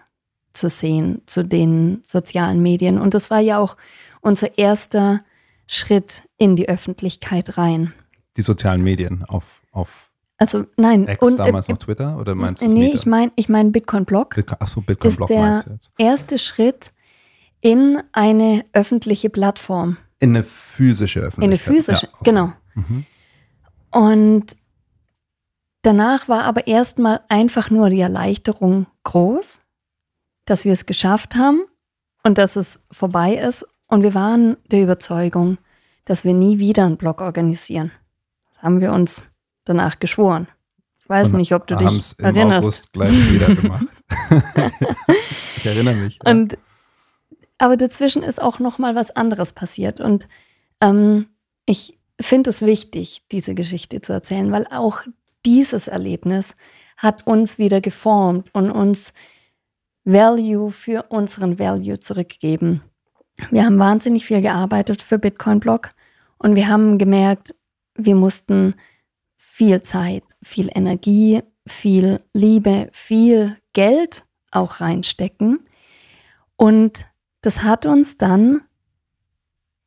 zu 0.52 0.68
sehen 0.68 1.22
zu 1.26 1.44
den 1.44 2.00
sozialen 2.02 2.60
Medien. 2.62 3.00
Und 3.00 3.14
das 3.14 3.30
war 3.30 3.40
ja 3.40 3.58
auch 3.58 3.76
unser 4.20 4.58
erster 4.58 5.22
Schritt 5.66 6.28
in 6.36 6.56
die 6.56 6.68
Öffentlichkeit 6.68 7.56
rein. 7.56 7.92
Die 8.36 8.42
sozialen 8.42 8.82
Medien 8.82 9.24
auf, 9.24 9.62
auf 9.72 10.10
Also 10.36 10.64
nein, 10.76 11.08
X 11.08 11.26
und, 11.26 11.38
damals 11.38 11.68
äh, 11.68 11.72
noch 11.72 11.78
Twitter 11.78 12.18
oder 12.18 12.34
meinst 12.34 12.62
du 12.62 12.68
nee, 12.68 12.74
Meetup? 12.74 12.94
ich 12.94 13.06
meine 13.06 13.32
ich 13.36 13.48
mein 13.48 13.72
Bitcoin 13.72 14.04
Blog 14.04 14.34
Bitcoin, 14.34 14.60
achso, 14.60 14.80
Bitcoin 14.80 15.16
Block 15.16 15.30
meinst 15.30 15.66
du 15.66 15.70
jetzt? 15.70 15.90
erste 15.98 16.38
Schritt 16.38 16.92
in 17.62 18.02
eine 18.12 18.66
öffentliche 18.74 19.30
Plattform. 19.30 19.96
In 20.18 20.30
eine 20.30 20.44
physische 20.44 21.20
In 21.20 21.24
eine 21.24 21.54
Öffentlichkeit. 21.54 21.74
physische, 21.76 22.06
Ja, 22.06 22.12
okay. 22.12 22.24
genau. 22.24 22.52
Mhm. 22.74 23.06
Und 23.90 24.56
danach 25.82 26.28
war 26.28 26.44
aber 26.44 26.66
erstmal 26.66 27.20
einfach 27.28 27.70
nur 27.70 27.88
die 27.88 28.00
Erleichterung 28.00 28.86
groß, 29.04 29.60
dass 30.44 30.64
wir 30.64 30.72
es 30.72 30.86
geschafft 30.86 31.34
haben 31.36 31.62
und 32.24 32.36
dass 32.36 32.56
es 32.56 32.80
vorbei 32.90 33.34
ist. 33.36 33.64
Und 33.86 34.02
wir 34.02 34.14
waren 34.14 34.56
der 34.70 34.82
Überzeugung, 34.82 35.58
dass 36.04 36.24
wir 36.24 36.34
nie 36.34 36.58
wieder 36.58 36.84
einen 36.84 36.96
Blog 36.96 37.20
organisieren. 37.20 37.92
Das 38.52 38.62
haben 38.62 38.80
wir 38.80 38.92
uns 38.92 39.22
danach 39.64 39.98
geschworen. 40.00 40.48
Ich 40.98 41.08
weiß 41.08 41.30
Und 41.32 41.36
nicht, 41.38 41.52
ob 41.54 41.66
du 41.66 41.76
dich 41.76 42.14
im 42.18 42.24
erinnerst. 42.24 42.64
August 42.64 42.92
gleich 42.92 43.32
wieder 43.32 43.54
gemacht. 43.54 43.86
ich 45.56 45.66
erinnere 45.66 45.94
mich. 45.94 46.18
Ja. 46.24 46.30
Aber 47.62 47.76
dazwischen 47.76 48.24
ist 48.24 48.42
auch 48.42 48.58
noch 48.58 48.78
mal 48.78 48.96
was 48.96 49.12
anderes 49.12 49.52
passiert 49.52 50.00
und 50.00 50.26
ähm, 50.80 51.28
ich 51.64 51.96
finde 52.20 52.50
es 52.50 52.60
wichtig, 52.60 53.22
diese 53.30 53.54
Geschichte 53.54 54.00
zu 54.00 54.12
erzählen, 54.12 54.50
weil 54.50 54.66
auch 54.66 55.02
dieses 55.46 55.86
Erlebnis 55.86 56.56
hat 56.96 57.24
uns 57.24 57.58
wieder 57.58 57.80
geformt 57.80 58.52
und 58.52 58.72
uns 58.72 59.12
Value 60.02 60.72
für 60.72 61.04
unseren 61.10 61.60
Value 61.60 62.00
zurückgegeben. 62.00 62.82
Wir 63.52 63.64
haben 63.64 63.78
wahnsinnig 63.78 64.26
viel 64.26 64.42
gearbeitet 64.42 65.00
für 65.00 65.20
Bitcoin 65.20 65.60
Block 65.60 65.94
und 66.38 66.56
wir 66.56 66.66
haben 66.66 66.98
gemerkt, 66.98 67.54
wir 67.94 68.16
mussten 68.16 68.74
viel 69.36 69.82
Zeit, 69.82 70.24
viel 70.42 70.68
Energie, 70.74 71.42
viel 71.68 72.24
Liebe, 72.34 72.88
viel 72.90 73.56
Geld 73.72 74.24
auch 74.50 74.80
reinstecken. 74.80 75.60
Und 76.56 77.06
das 77.42 77.62
hat 77.62 77.86
uns 77.86 78.16
dann 78.16 78.62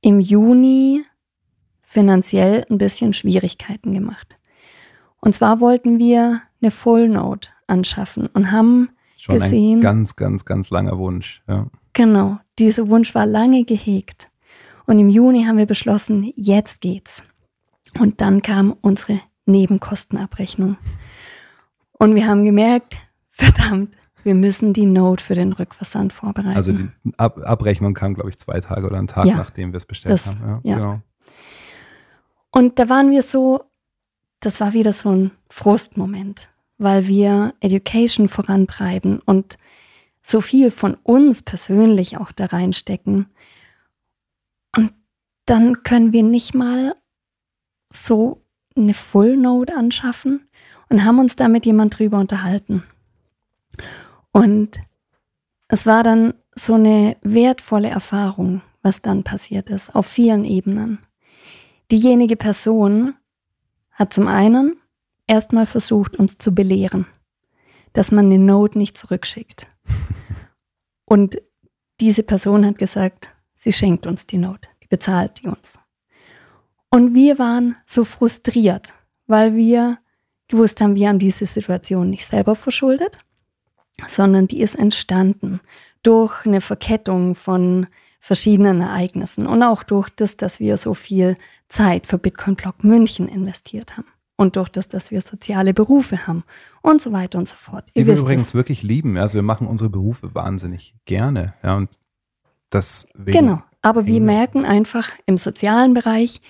im 0.01 0.19
Juni 0.19 1.03
finanziell 1.81 2.65
ein 2.69 2.77
bisschen 2.77 3.13
Schwierigkeiten 3.13 3.93
gemacht. 3.93 4.37
Und 5.19 5.33
zwar 5.33 5.59
wollten 5.59 5.97
wir 5.97 6.41
eine 6.61 6.69
Full 6.69 7.09
Note 7.09 7.49
anschaffen 7.67 8.27
und 8.27 8.51
haben 8.51 8.89
Schon 9.17 9.39
gesehen. 9.39 9.79
ein 9.79 9.81
ganz, 9.81 10.15
ganz, 10.15 10.45
ganz 10.45 10.69
langer 10.69 10.99
Wunsch. 10.99 11.41
Ja. 11.47 11.67
Genau, 11.93 12.37
dieser 12.59 12.89
Wunsch 12.89 13.15
war 13.15 13.25
lange 13.25 13.63
gehegt. 13.63 14.29
Und 14.85 14.99
im 14.99 15.09
Juni 15.09 15.45
haben 15.45 15.57
wir 15.57 15.65
beschlossen, 15.65 16.31
jetzt 16.35 16.81
geht's. 16.81 17.23
Und 17.97 18.21
dann 18.21 18.41
kam 18.41 18.75
unsere 18.81 19.21
Nebenkostenabrechnung. 19.45 20.77
Und 21.93 22.15
wir 22.15 22.27
haben 22.27 22.43
gemerkt, 22.43 22.97
verdammt, 23.31 23.95
wir 24.25 24.33
müssen 24.35 24.73
die 24.73 24.85
Note 24.87 25.23
für 25.23 25.35
den 25.35 25.53
Rückversand 25.53 26.11
vorbereiten. 26.11 26.55
Also 26.57 26.73
die 26.73 26.89
Ab 27.17 27.39
Abrechnung 27.43 27.93
kam, 27.93 28.15
glaube 28.15 28.29
ich, 28.31 28.37
zwei 28.39 28.59
Tage 28.59 28.87
oder 28.87 28.97
einen 28.97 29.07
Tag, 29.07 29.25
Ja. 29.25 29.37
nachdem 29.37 29.71
wir 29.71 29.77
es 29.77 29.85
bestellt 29.85 30.13
Das- 30.13 30.35
haben. 30.37 30.61
ja. 30.63 30.75
Genau. 30.77 31.01
Und 32.51 32.79
da 32.79 32.89
waren 32.89 33.11
wir 33.11 33.21
so, 33.21 33.63
das 34.39 34.59
war 34.59 34.73
wieder 34.73 34.93
so 34.93 35.09
ein 35.11 35.31
Frustmoment, 35.49 36.49
weil 36.77 37.07
wir 37.07 37.53
Education 37.59 38.27
vorantreiben 38.29 39.19
und 39.25 39.57
so 40.21 40.41
viel 40.41 40.71
von 40.71 40.95
uns 41.03 41.43
persönlich 41.43 42.17
auch 42.17 42.31
da 42.31 42.47
reinstecken. 42.47 43.27
Und 44.75 44.91
dann 45.45 45.83
können 45.83 46.13
wir 46.13 46.23
nicht 46.23 46.55
mal 46.55 46.95
so 47.89 48.41
eine 48.75 48.93
Full 48.95 49.37
Note 49.37 49.75
anschaffen 49.75 50.47
und 50.89 51.03
haben 51.05 51.19
uns 51.19 51.35
da 51.35 51.47
mit 51.47 51.65
jemand 51.65 51.99
drüber 51.99 52.17
unterhalten. 52.19 52.83
Und 54.35 54.81
es 55.69 55.85
war 55.85 56.03
dann 56.03 56.33
so 56.55 56.73
eine 56.73 57.15
wertvolle 57.21 57.87
Erfahrung, 57.87 58.61
was 58.81 59.01
dann 59.01 59.23
passiert 59.23 59.69
ist, 59.69 59.95
auf 59.95 60.07
vielen 60.07 60.43
Ebenen. 60.43 60.99
Diejenige 61.89 62.35
Person 62.35 63.13
hat 63.91 64.11
zum 64.11 64.27
einen 64.27 64.75
erstmal 65.25 65.65
versucht, 65.65 66.17
uns 66.17 66.37
zu 66.37 66.53
belehren, 66.53 67.07
dass 67.93 68.11
man 68.11 68.25
eine 68.25 68.37
Note 68.37 68.77
nicht 68.77 68.97
zurückschickt. 68.97 69.67
Und 71.05 71.41
diese 72.01 72.23
Person 72.23 72.65
hat 72.65 72.77
gesagt, 72.77 73.33
sie 73.53 73.71
schenkt 73.71 74.05
uns 74.05 74.27
die 74.27 74.37
Note, 74.37 74.67
die 74.83 74.87
bezahlt 74.87 75.41
die 75.41 75.47
uns. 75.47 75.79
Und 76.89 77.13
wir 77.13 77.39
waren 77.39 77.77
so 77.85 78.03
frustriert, 78.03 78.95
weil 79.27 79.55
wir 79.55 79.97
gewusst 80.49 80.81
haben, 80.81 80.95
wir 80.95 81.07
haben 81.07 81.19
diese 81.19 81.45
Situation 81.45 82.09
nicht 82.09 82.25
selber 82.25 82.57
verschuldet, 82.57 83.19
sondern 84.07 84.47
die 84.47 84.61
ist 84.61 84.75
entstanden 84.75 85.59
durch 86.03 86.45
eine 86.45 86.61
Verkettung 86.61 87.35
von 87.35 87.87
verschiedenen 88.19 88.81
Ereignissen 88.81 89.45
und 89.45 89.61
auch 89.63 89.83
durch 89.83 90.09
das, 90.09 90.35
dass 90.37 90.59
wir 90.59 90.77
so 90.77 90.93
viel 90.93 91.37
Zeit 91.69 92.07
für 92.07 92.17
Bitcoin 92.17 92.55
Block 92.55 92.83
München 92.83 93.27
investiert 93.27 93.97
haben 93.97 94.07
und 94.35 94.55
durch 94.55 94.69
das, 94.69 94.87
dass 94.87 95.11
wir 95.11 95.21
soziale 95.21 95.73
Berufe 95.73 96.27
haben 96.27 96.43
und 96.81 97.01
so 97.01 97.11
weiter 97.11 97.37
und 97.37 97.47
so 97.47 97.55
fort. 97.55 97.89
Die 97.95 97.99
Ihr 97.99 98.07
wir 98.07 98.13
wisst 98.13 98.23
übrigens 98.23 98.49
es. 98.49 98.55
wirklich 98.55 98.83
lieben. 98.83 99.17
Also 99.17 99.35
wir 99.35 99.43
machen 99.43 99.67
unsere 99.67 99.89
Berufe 99.89 100.33
wahnsinnig 100.33 100.95
gerne. 101.05 101.53
Ja, 101.63 101.75
und 101.75 101.99
deswegen. 102.71 103.31
Genau. 103.31 103.63
Aber 103.81 104.07
wir 104.07 104.19
merken 104.21 104.65
einfach 104.65 105.09
im 105.27 105.37
sozialen 105.37 105.93
Bereich 105.93 106.41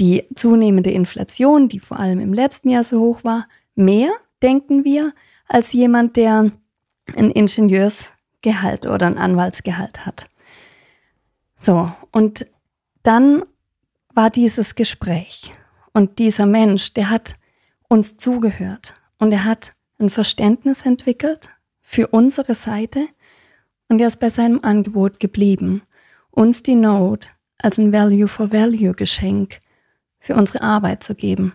die 0.00 0.24
zunehmende 0.34 0.90
Inflation, 0.90 1.68
die 1.68 1.78
vor 1.78 2.00
allem 2.00 2.18
im 2.18 2.32
letzten 2.32 2.68
Jahr 2.68 2.82
so 2.82 2.98
hoch 2.98 3.22
war, 3.22 3.46
mehr, 3.76 4.10
denken 4.42 4.84
wir, 4.84 5.12
als 5.46 5.72
jemand, 5.72 6.16
der 6.16 6.50
ein 7.16 7.30
Ingenieursgehalt 7.30 8.86
oder 8.86 9.06
ein 9.06 9.18
Anwaltsgehalt 9.18 10.06
hat. 10.06 10.28
So, 11.60 11.92
und 12.10 12.46
dann 13.02 13.44
war 14.14 14.30
dieses 14.30 14.74
Gespräch. 14.74 15.52
Und 15.92 16.18
dieser 16.18 16.46
Mensch, 16.46 16.92
der 16.94 17.10
hat 17.10 17.36
uns 17.88 18.16
zugehört. 18.16 18.94
Und 19.18 19.32
er 19.32 19.44
hat 19.44 19.72
ein 19.98 20.10
Verständnis 20.10 20.84
entwickelt 20.84 21.50
für 21.80 22.08
unsere 22.08 22.54
Seite. 22.54 23.06
Und 23.88 24.00
er 24.00 24.08
ist 24.08 24.20
bei 24.20 24.30
seinem 24.30 24.60
Angebot 24.62 25.20
geblieben, 25.20 25.82
uns 26.30 26.62
die 26.62 26.74
Note 26.74 27.28
als 27.58 27.78
ein 27.78 27.92
Value 27.92 28.28
for 28.28 28.52
Value 28.52 28.94
Geschenk 28.94 29.60
für 30.18 30.34
unsere 30.34 30.62
Arbeit 30.62 31.04
zu 31.04 31.14
geben. 31.14 31.52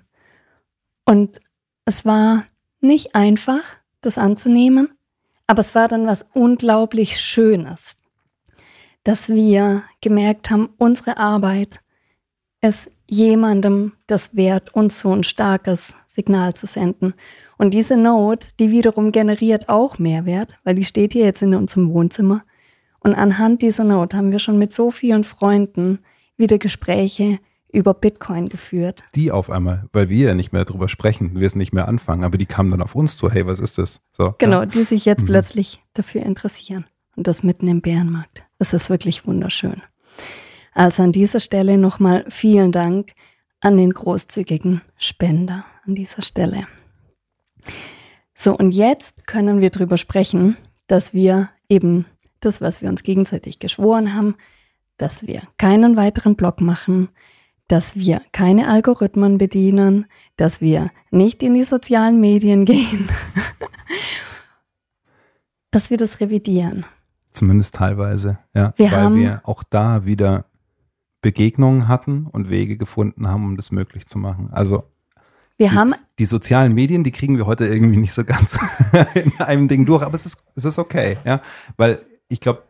Und 1.05 1.39
es 1.85 2.05
war 2.05 2.45
nicht 2.81 3.15
einfach, 3.15 3.63
das 4.01 4.17
anzunehmen, 4.17 4.89
aber 5.49 5.61
es 5.61 5.73
war 5.73 5.87
dann 5.87 6.05
was 6.05 6.27
unglaublich 6.35 7.19
Schönes, 7.19 7.97
dass 9.03 9.29
wir 9.29 9.81
gemerkt 9.99 10.51
haben, 10.51 10.69
unsere 10.77 11.17
Arbeit 11.17 11.79
ist 12.61 12.91
jemandem 13.07 13.93
das 14.05 14.35
wert, 14.35 14.75
uns 14.75 14.99
so 14.99 15.11
ein 15.11 15.23
starkes 15.23 15.95
Signal 16.05 16.53
zu 16.53 16.67
senden. 16.67 17.15
Und 17.57 17.73
diese 17.73 17.97
Note, 17.97 18.49
die 18.59 18.69
wiederum 18.69 19.11
generiert 19.11 19.69
auch 19.69 19.97
Mehrwert, 19.97 20.59
weil 20.65 20.75
die 20.75 20.85
steht 20.85 21.13
hier 21.13 21.25
jetzt 21.25 21.41
in 21.41 21.55
unserem 21.55 21.91
Wohnzimmer. 21.91 22.43
Und 22.99 23.15
anhand 23.15 23.63
dieser 23.63 23.85
Note 23.85 24.17
haben 24.17 24.31
wir 24.31 24.37
schon 24.37 24.59
mit 24.59 24.71
so 24.71 24.91
vielen 24.91 25.23
Freunden 25.23 25.97
wieder 26.37 26.59
Gespräche 26.59 27.39
über 27.71 27.93
Bitcoin 27.93 28.49
geführt. 28.49 29.03
Die 29.15 29.31
auf 29.31 29.49
einmal, 29.49 29.87
weil 29.93 30.09
wir 30.09 30.27
ja 30.29 30.33
nicht 30.33 30.51
mehr 30.53 30.65
drüber 30.65 30.87
sprechen, 30.89 31.39
wir 31.39 31.45
es 31.47 31.55
nicht 31.55 31.71
mehr 31.73 31.87
anfangen, 31.87 32.23
aber 32.23 32.37
die 32.37 32.45
kamen 32.45 32.71
dann 32.71 32.81
auf 32.81 32.95
uns 32.95 33.15
zu, 33.17 33.29
hey, 33.31 33.45
was 33.45 33.59
ist 33.59 33.77
das? 33.77 34.01
So, 34.11 34.33
Genau, 34.39 34.61
Ja. 34.61 34.65
die 34.65 34.83
sich 34.83 35.05
jetzt 35.05 35.21
Mhm. 35.23 35.27
plötzlich 35.27 35.79
dafür 35.93 36.23
interessieren. 36.23 36.85
Und 37.15 37.27
das 37.27 37.43
mitten 37.43 37.67
im 37.67 37.81
Bärenmarkt. 37.81 38.43
Das 38.57 38.73
ist 38.73 38.89
wirklich 38.89 39.25
wunderschön. 39.27 39.81
Also 40.73 41.03
an 41.03 41.11
dieser 41.11 41.39
Stelle 41.39 41.77
nochmal 41.77 42.25
vielen 42.29 42.71
Dank 42.71 43.11
an 43.59 43.75
den 43.77 43.91
großzügigen 43.91 44.81
Spender 44.97 45.65
an 45.85 45.95
dieser 45.95 46.21
Stelle. 46.21 46.65
So, 48.33 48.55
und 48.55 48.71
jetzt 48.71 49.27
können 49.27 49.59
wir 49.61 49.69
drüber 49.69 49.97
sprechen, 49.97 50.55
dass 50.87 51.13
wir 51.13 51.49
eben 51.67 52.05
das, 52.39 52.61
was 52.61 52.81
wir 52.81 52.89
uns 52.89 53.03
gegenseitig 53.03 53.59
geschworen 53.59 54.13
haben, 54.15 54.35
dass 54.97 55.27
wir 55.27 55.41
keinen 55.57 55.97
weiteren 55.97 56.35
Blog 56.35 56.61
machen, 56.61 57.09
dass 57.69 57.95
wir 57.95 58.21
keine 58.31 58.67
Algorithmen 58.67 59.37
bedienen, 59.37 60.07
dass 60.35 60.59
wir 60.59 60.87
nicht 61.11 61.41
in 61.43 61.53
die 61.53 61.63
sozialen 61.63 62.19
Medien 62.19 62.65
gehen, 62.65 63.07
dass 65.71 65.89
wir 65.89 65.97
das 65.97 66.19
revidieren. 66.19 66.83
Zumindest 67.31 67.75
teilweise, 67.75 68.39
ja. 68.55 68.73
Wir 68.75 68.91
weil 68.91 69.15
wir 69.15 69.41
auch 69.43 69.63
da 69.63 70.03
wieder 70.03 70.45
Begegnungen 71.21 71.87
hatten 71.87 72.25
und 72.25 72.49
Wege 72.49 72.75
gefunden 72.75 73.27
haben, 73.27 73.45
um 73.45 73.55
das 73.55 73.71
möglich 73.71 74.07
zu 74.07 74.17
machen. 74.17 74.49
Also 74.51 74.85
Wir 75.57 75.73
haben, 75.73 75.93
die 76.17 76.25
sozialen 76.25 76.73
Medien, 76.73 77.03
die 77.03 77.11
kriegen 77.11 77.37
wir 77.37 77.45
heute 77.45 77.67
irgendwie 77.67 77.97
nicht 77.97 78.13
so 78.13 78.23
ganz 78.23 78.57
in 79.13 79.39
einem 79.39 79.67
Ding 79.67 79.85
durch, 79.85 80.01
aber 80.01 80.15
es 80.15 80.25
ist, 80.25 80.43
es 80.55 80.65
ist 80.65 80.79
okay, 80.79 81.17
ja. 81.23 81.41
Weil 81.77 82.01
ich 82.29 82.39
glaube, 82.39 82.63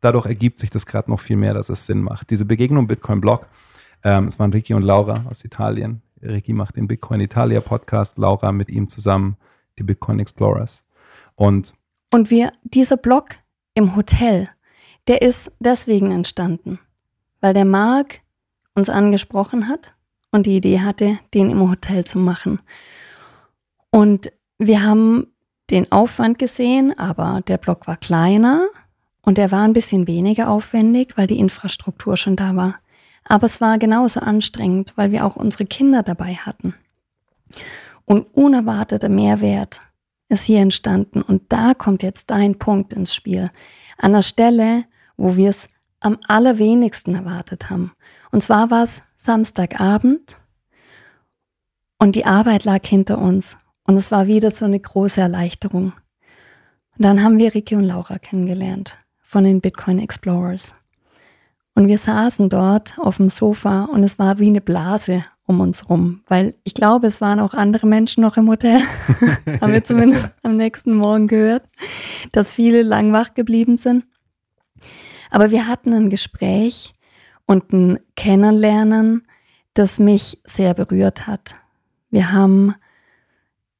dadurch 0.00 0.24
ergibt 0.24 0.58
sich 0.58 0.70
das 0.70 0.86
gerade 0.86 1.10
noch 1.10 1.20
viel 1.20 1.36
mehr, 1.36 1.52
dass 1.52 1.68
es 1.68 1.84
Sinn 1.84 2.00
macht. 2.00 2.30
Diese 2.30 2.46
Begegnung 2.46 2.86
Bitcoin-Blog, 2.86 3.48
ähm, 4.06 4.28
es 4.28 4.38
waren 4.38 4.52
Ricky 4.52 4.72
und 4.72 4.82
Laura 4.82 5.24
aus 5.28 5.44
Italien. 5.44 6.00
Ricky 6.22 6.52
macht 6.52 6.76
den 6.76 6.86
Bitcoin 6.86 7.20
Italia 7.20 7.60
Podcast, 7.60 8.18
Laura 8.18 8.52
mit 8.52 8.70
ihm 8.70 8.88
zusammen 8.88 9.36
die 9.78 9.82
Bitcoin 9.82 10.20
Explorers. 10.20 10.84
Und 11.34 11.74
und 12.14 12.30
wir, 12.30 12.52
dieser 12.62 12.96
Blog 12.96 13.30
im 13.74 13.96
Hotel, 13.96 14.48
der 15.08 15.22
ist 15.22 15.50
deswegen 15.58 16.12
entstanden, 16.12 16.78
weil 17.40 17.52
der 17.52 17.64
Marc 17.64 18.20
uns 18.76 18.88
angesprochen 18.88 19.68
hat 19.68 19.92
und 20.30 20.46
die 20.46 20.56
Idee 20.56 20.80
hatte, 20.80 21.18
den 21.34 21.50
im 21.50 21.68
Hotel 21.68 22.04
zu 22.04 22.20
machen. 22.20 22.60
Und 23.90 24.32
wir 24.58 24.84
haben 24.84 25.26
den 25.70 25.90
Aufwand 25.90 26.38
gesehen, 26.38 26.96
aber 26.96 27.40
der 27.48 27.58
Blog 27.58 27.88
war 27.88 27.96
kleiner 27.96 28.68
und 29.22 29.36
er 29.36 29.50
war 29.50 29.64
ein 29.64 29.72
bisschen 29.72 30.06
weniger 30.06 30.48
aufwendig, 30.48 31.16
weil 31.16 31.26
die 31.26 31.40
Infrastruktur 31.40 32.16
schon 32.16 32.36
da 32.36 32.54
war. 32.54 32.78
Aber 33.28 33.46
es 33.46 33.60
war 33.60 33.78
genauso 33.78 34.20
anstrengend, 34.20 34.92
weil 34.96 35.10
wir 35.10 35.24
auch 35.24 35.36
unsere 35.36 35.64
Kinder 35.64 36.02
dabei 36.02 36.34
hatten. 36.34 36.74
Und 38.04 38.22
unerwarteter 38.34 39.08
Mehrwert 39.08 39.82
ist 40.28 40.44
hier 40.44 40.60
entstanden. 40.60 41.22
Und 41.22 41.52
da 41.52 41.74
kommt 41.74 42.02
jetzt 42.02 42.30
dein 42.30 42.58
Punkt 42.58 42.92
ins 42.92 43.14
Spiel. 43.14 43.50
An 43.98 44.12
der 44.12 44.22
Stelle, 44.22 44.84
wo 45.16 45.36
wir 45.36 45.50
es 45.50 45.68
am 46.00 46.18
allerwenigsten 46.28 47.14
erwartet 47.14 47.68
haben. 47.70 47.92
Und 48.30 48.42
zwar 48.42 48.70
war 48.70 48.84
es 48.84 49.02
Samstagabend 49.16 50.36
und 51.98 52.14
die 52.14 52.26
Arbeit 52.26 52.64
lag 52.64 52.86
hinter 52.86 53.18
uns. 53.18 53.56
Und 53.84 53.96
es 53.96 54.10
war 54.10 54.26
wieder 54.26 54.50
so 54.50 54.64
eine 54.64 54.78
große 54.78 55.20
Erleichterung. 55.20 55.92
Und 56.96 57.04
dann 57.04 57.22
haben 57.22 57.38
wir 57.38 57.54
Ricky 57.54 57.76
und 57.76 57.84
Laura 57.84 58.18
kennengelernt 58.18 58.96
von 59.20 59.44
den 59.44 59.60
Bitcoin 59.60 59.98
Explorers. 59.98 60.72
Und 61.76 61.88
wir 61.88 61.98
saßen 61.98 62.48
dort 62.48 62.98
auf 62.98 63.18
dem 63.18 63.28
Sofa 63.28 63.84
und 63.84 64.02
es 64.02 64.18
war 64.18 64.38
wie 64.38 64.46
eine 64.46 64.62
Blase 64.62 65.26
um 65.44 65.60
uns 65.60 65.90
rum, 65.90 66.22
weil 66.26 66.54
ich 66.64 66.72
glaube, 66.72 67.06
es 67.06 67.20
waren 67.20 67.38
auch 67.38 67.52
andere 67.52 67.86
Menschen 67.86 68.22
noch 68.22 68.38
im 68.38 68.48
Hotel. 68.48 68.80
Haben 69.60 69.72
wir 69.74 69.84
zumindest 69.84 70.30
am 70.42 70.56
nächsten 70.56 70.94
Morgen 70.94 71.28
gehört, 71.28 71.64
dass 72.32 72.54
viele 72.54 72.82
lang 72.82 73.12
wach 73.12 73.34
geblieben 73.34 73.76
sind. 73.76 74.06
Aber 75.30 75.50
wir 75.50 75.68
hatten 75.68 75.92
ein 75.92 76.08
Gespräch 76.08 76.94
und 77.44 77.70
ein 77.74 77.98
Kennenlernen, 78.16 79.26
das 79.74 79.98
mich 79.98 80.40
sehr 80.44 80.72
berührt 80.72 81.26
hat. 81.26 81.56
Wir 82.08 82.32
haben, 82.32 82.74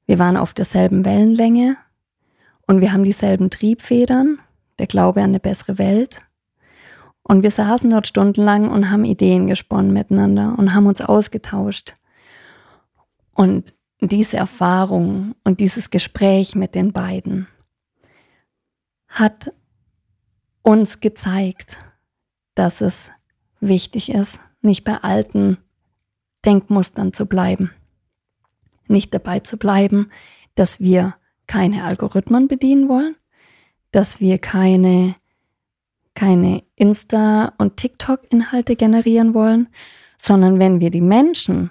wir 0.04 0.18
waren 0.18 0.36
auf 0.36 0.52
derselben 0.52 1.06
Wellenlänge 1.06 1.78
und 2.66 2.82
wir 2.82 2.92
haben 2.92 3.04
dieselben 3.04 3.48
Triebfedern, 3.48 4.38
der 4.78 4.86
Glaube 4.86 5.22
an 5.22 5.30
eine 5.30 5.40
bessere 5.40 5.78
Welt. 5.78 6.26
Und 7.28 7.42
wir 7.42 7.50
saßen 7.50 7.90
dort 7.90 8.06
stundenlang 8.06 8.70
und 8.70 8.88
haben 8.88 9.04
Ideen 9.04 9.48
gesponnen 9.48 9.92
miteinander 9.92 10.54
und 10.56 10.74
haben 10.74 10.86
uns 10.86 11.00
ausgetauscht. 11.00 11.94
Und 13.34 13.74
diese 14.00 14.36
Erfahrung 14.36 15.34
und 15.42 15.58
dieses 15.58 15.90
Gespräch 15.90 16.54
mit 16.54 16.76
den 16.76 16.92
beiden 16.92 17.48
hat 19.08 19.52
uns 20.62 21.00
gezeigt, 21.00 21.78
dass 22.54 22.80
es 22.80 23.10
wichtig 23.58 24.12
ist, 24.12 24.40
nicht 24.60 24.84
bei 24.84 24.94
alten 24.94 25.58
Denkmustern 26.44 27.12
zu 27.12 27.26
bleiben. 27.26 27.72
Nicht 28.86 29.12
dabei 29.12 29.40
zu 29.40 29.56
bleiben, 29.56 30.12
dass 30.54 30.78
wir 30.78 31.16
keine 31.48 31.82
Algorithmen 31.82 32.46
bedienen 32.46 32.88
wollen, 32.88 33.16
dass 33.90 34.20
wir 34.20 34.38
keine, 34.38 35.16
keine 36.16 36.64
Insta- 36.74 37.52
und 37.58 37.76
TikTok-Inhalte 37.76 38.74
generieren 38.74 39.34
wollen, 39.34 39.68
sondern 40.18 40.58
wenn 40.58 40.80
wir 40.80 40.90
die 40.90 41.00
Menschen, 41.00 41.70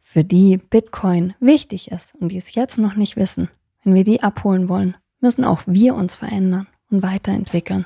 für 0.00 0.24
die 0.24 0.56
Bitcoin 0.56 1.34
wichtig 1.38 1.92
ist 1.92 2.16
und 2.16 2.32
die 2.32 2.36
es 2.36 2.56
jetzt 2.56 2.78
noch 2.78 2.96
nicht 2.96 3.16
wissen, 3.16 3.48
wenn 3.84 3.94
wir 3.94 4.02
die 4.02 4.24
abholen 4.24 4.68
wollen, 4.68 4.96
müssen 5.20 5.44
auch 5.44 5.62
wir 5.66 5.94
uns 5.94 6.14
verändern 6.14 6.66
und 6.90 7.04
weiterentwickeln. 7.04 7.84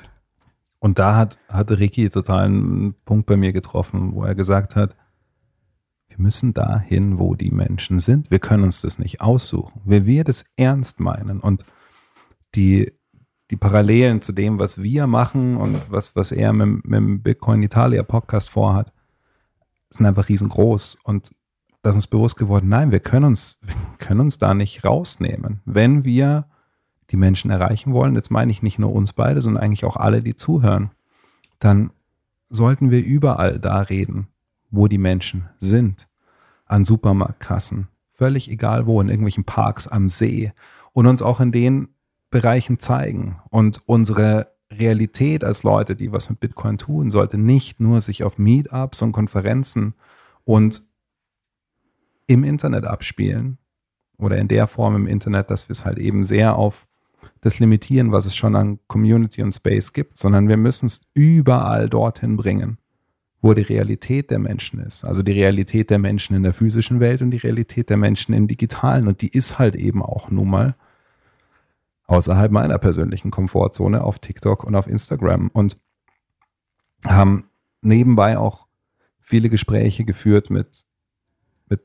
Und 0.79 0.97
da 0.97 1.15
hat, 1.15 1.37
hatte 1.49 1.77
Ricky 1.77 2.09
total 2.09 2.45
einen 2.45 2.95
Punkt 3.05 3.27
bei 3.27 3.37
mir 3.37 3.53
getroffen, 3.53 4.15
wo 4.15 4.23
er 4.23 4.33
gesagt 4.33 4.75
hat, 4.75 4.95
wir 6.07 6.17
müssen 6.17 6.55
dahin, 6.55 7.19
wo 7.19 7.35
die 7.35 7.51
Menschen 7.51 7.99
sind. 7.99 8.31
Wir 8.31 8.39
können 8.39 8.63
uns 8.63 8.81
das 8.81 8.97
nicht 8.97 9.21
aussuchen. 9.21 9.81
Wenn 9.85 10.07
wir 10.07 10.23
das 10.23 10.45
ernst 10.55 10.99
meinen 10.99 11.41
und 11.41 11.63
die, 12.55 12.91
die 13.51 13.57
Parallelen 13.57 14.21
zu 14.21 14.31
dem, 14.31 14.59
was 14.59 14.81
wir 14.81 15.07
machen 15.07 15.57
und 15.57 15.79
was, 15.89 16.15
was 16.15 16.31
er 16.31 16.53
mit, 16.53 16.85
mit 16.85 16.97
dem 16.97 17.21
Bitcoin 17.21 17.61
Italia 17.61 18.03
Podcast 18.03 18.49
vorhat, 18.49 18.91
sind 19.89 20.05
einfach 20.05 20.29
riesengroß. 20.29 20.97
Und 21.03 21.31
da 21.81 21.91
ist 21.91 21.95
uns 21.95 22.07
bewusst 22.07 22.37
geworden, 22.37 22.69
nein, 22.69 22.91
wir 22.91 22.99
können 22.99 23.25
uns, 23.25 23.59
wir 23.61 23.75
können 23.99 24.21
uns 24.21 24.39
da 24.39 24.53
nicht 24.53 24.83
rausnehmen. 24.83 25.61
Wenn 25.65 26.03
wir 26.03 26.47
die 27.11 27.17
Menschen 27.17 27.51
erreichen 27.51 27.93
wollen, 27.93 28.15
jetzt 28.15 28.31
meine 28.31 28.51
ich 28.51 28.63
nicht 28.63 28.79
nur 28.79 28.91
uns 28.91 29.13
beide, 29.13 29.41
sondern 29.41 29.63
eigentlich 29.63 29.85
auch 29.85 29.97
alle, 29.97 30.23
die 30.23 30.35
zuhören, 30.35 30.91
dann 31.59 31.91
sollten 32.49 32.89
wir 32.89 33.03
überall 33.03 33.59
da 33.59 33.81
reden, 33.81 34.27
wo 34.71 34.87
die 34.87 34.97
Menschen 34.97 35.49
sind. 35.59 36.07
An 36.65 36.83
Supermarktkassen, 36.83 37.89
völlig 38.09 38.49
egal 38.49 38.87
wo, 38.87 38.99
in 38.99 39.07
irgendwelchen 39.09 39.43
Parks, 39.43 39.87
am 39.87 40.09
See 40.09 40.51
und 40.93 41.05
uns 41.05 41.21
auch 41.21 41.39
in 41.39 41.51
den 41.51 41.89
Bereichen 42.29 42.79
zeigen. 42.79 43.39
Und 43.49 43.81
unsere 43.85 44.55
Realität 44.71 45.43
als 45.43 45.63
Leute, 45.63 45.95
die 45.95 46.11
was 46.11 46.29
mit 46.29 46.39
Bitcoin 46.39 46.77
tun, 46.77 47.11
sollte 47.11 47.37
nicht 47.37 47.79
nur 47.79 48.01
sich 48.01 48.23
auf 48.23 48.37
Meetups 48.37 49.01
und 49.01 49.11
Konferenzen 49.11 49.93
und 50.43 50.81
im 52.27 52.43
Internet 52.43 52.85
abspielen 52.85 53.57
oder 54.17 54.37
in 54.37 54.47
der 54.47 54.67
Form 54.67 54.95
im 54.95 55.07
Internet, 55.07 55.51
dass 55.51 55.69
wir 55.69 55.73
es 55.73 55.85
halt 55.85 55.99
eben 55.99 56.23
sehr 56.23 56.55
auf 56.55 56.87
das 57.41 57.59
limitieren, 57.59 58.11
was 58.11 58.25
es 58.25 58.35
schon 58.35 58.55
an 58.55 58.79
Community 58.87 59.41
und 59.41 59.53
Space 59.53 59.93
gibt, 59.93 60.17
sondern 60.17 60.47
wir 60.47 60.57
müssen 60.57 60.87
es 60.87 61.01
überall 61.13 61.89
dorthin 61.89 62.37
bringen, 62.37 62.77
wo 63.41 63.53
die 63.53 63.61
Realität 63.61 64.31
der 64.31 64.39
Menschen 64.39 64.79
ist. 64.79 65.03
Also 65.03 65.21
die 65.21 65.33
Realität 65.33 65.89
der 65.89 65.99
Menschen 65.99 66.35
in 66.35 66.43
der 66.43 66.53
physischen 66.53 66.99
Welt 66.99 67.21
und 67.21 67.31
die 67.31 67.37
Realität 67.37 67.89
der 67.89 67.97
Menschen 67.97 68.33
im 68.33 68.47
digitalen. 68.47 69.07
Und 69.07 69.21
die 69.21 69.29
ist 69.29 69.59
halt 69.59 69.75
eben 69.75 70.01
auch 70.01 70.31
nun 70.31 70.49
mal 70.49 70.75
außerhalb 72.07 72.51
meiner 72.51 72.77
persönlichen 72.77 73.31
Komfortzone 73.31 74.03
auf 74.03 74.19
TikTok 74.19 74.63
und 74.63 74.75
auf 74.75 74.87
Instagram 74.87 75.49
und 75.49 75.77
haben 77.05 77.49
nebenbei 77.81 78.37
auch 78.37 78.67
viele 79.19 79.49
Gespräche 79.49 80.05
geführt 80.05 80.49
mit, 80.49 80.85
mit 81.67 81.81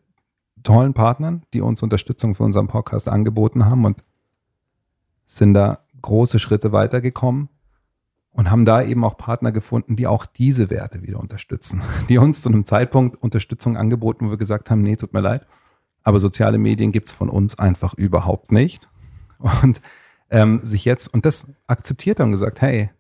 tollen 0.62 0.94
Partnern, 0.94 1.42
die 1.52 1.60
uns 1.60 1.82
Unterstützung 1.82 2.34
für 2.34 2.44
unseren 2.44 2.68
Podcast 2.68 3.08
angeboten 3.08 3.64
haben 3.64 3.84
und 3.84 4.04
sind 5.24 5.54
da 5.54 5.84
große 6.02 6.38
Schritte 6.38 6.72
weitergekommen 6.72 7.48
und 8.32 8.50
haben 8.50 8.64
da 8.64 8.82
eben 8.82 9.04
auch 9.04 9.16
Partner 9.16 9.52
gefunden, 9.52 9.96
die 9.96 10.06
auch 10.06 10.26
diese 10.26 10.70
Werte 10.70 11.02
wieder 11.02 11.20
unterstützen, 11.20 11.82
die 12.08 12.18
uns 12.18 12.42
zu 12.42 12.48
einem 12.48 12.64
Zeitpunkt 12.64 13.16
Unterstützung 13.16 13.76
angeboten, 13.76 14.26
wo 14.26 14.30
wir 14.30 14.38
gesagt 14.38 14.70
haben, 14.70 14.82
nee, 14.82 14.96
tut 14.96 15.12
mir 15.12 15.20
leid, 15.20 15.46
aber 16.02 16.18
soziale 16.18 16.58
Medien 16.58 16.92
gibt 16.92 17.08
es 17.08 17.12
von 17.12 17.28
uns 17.28 17.58
einfach 17.58 17.94
überhaupt 17.94 18.52
nicht. 18.52 18.88
Und 19.38 19.80
ähm, 20.30 20.60
sich 20.64 20.84
jetzt, 20.84 21.12
und 21.12 21.26
das 21.26 21.48
akzeptiert 21.66 22.20
haben 22.20 22.30
gesagt, 22.30 22.60
hey, 22.60 22.90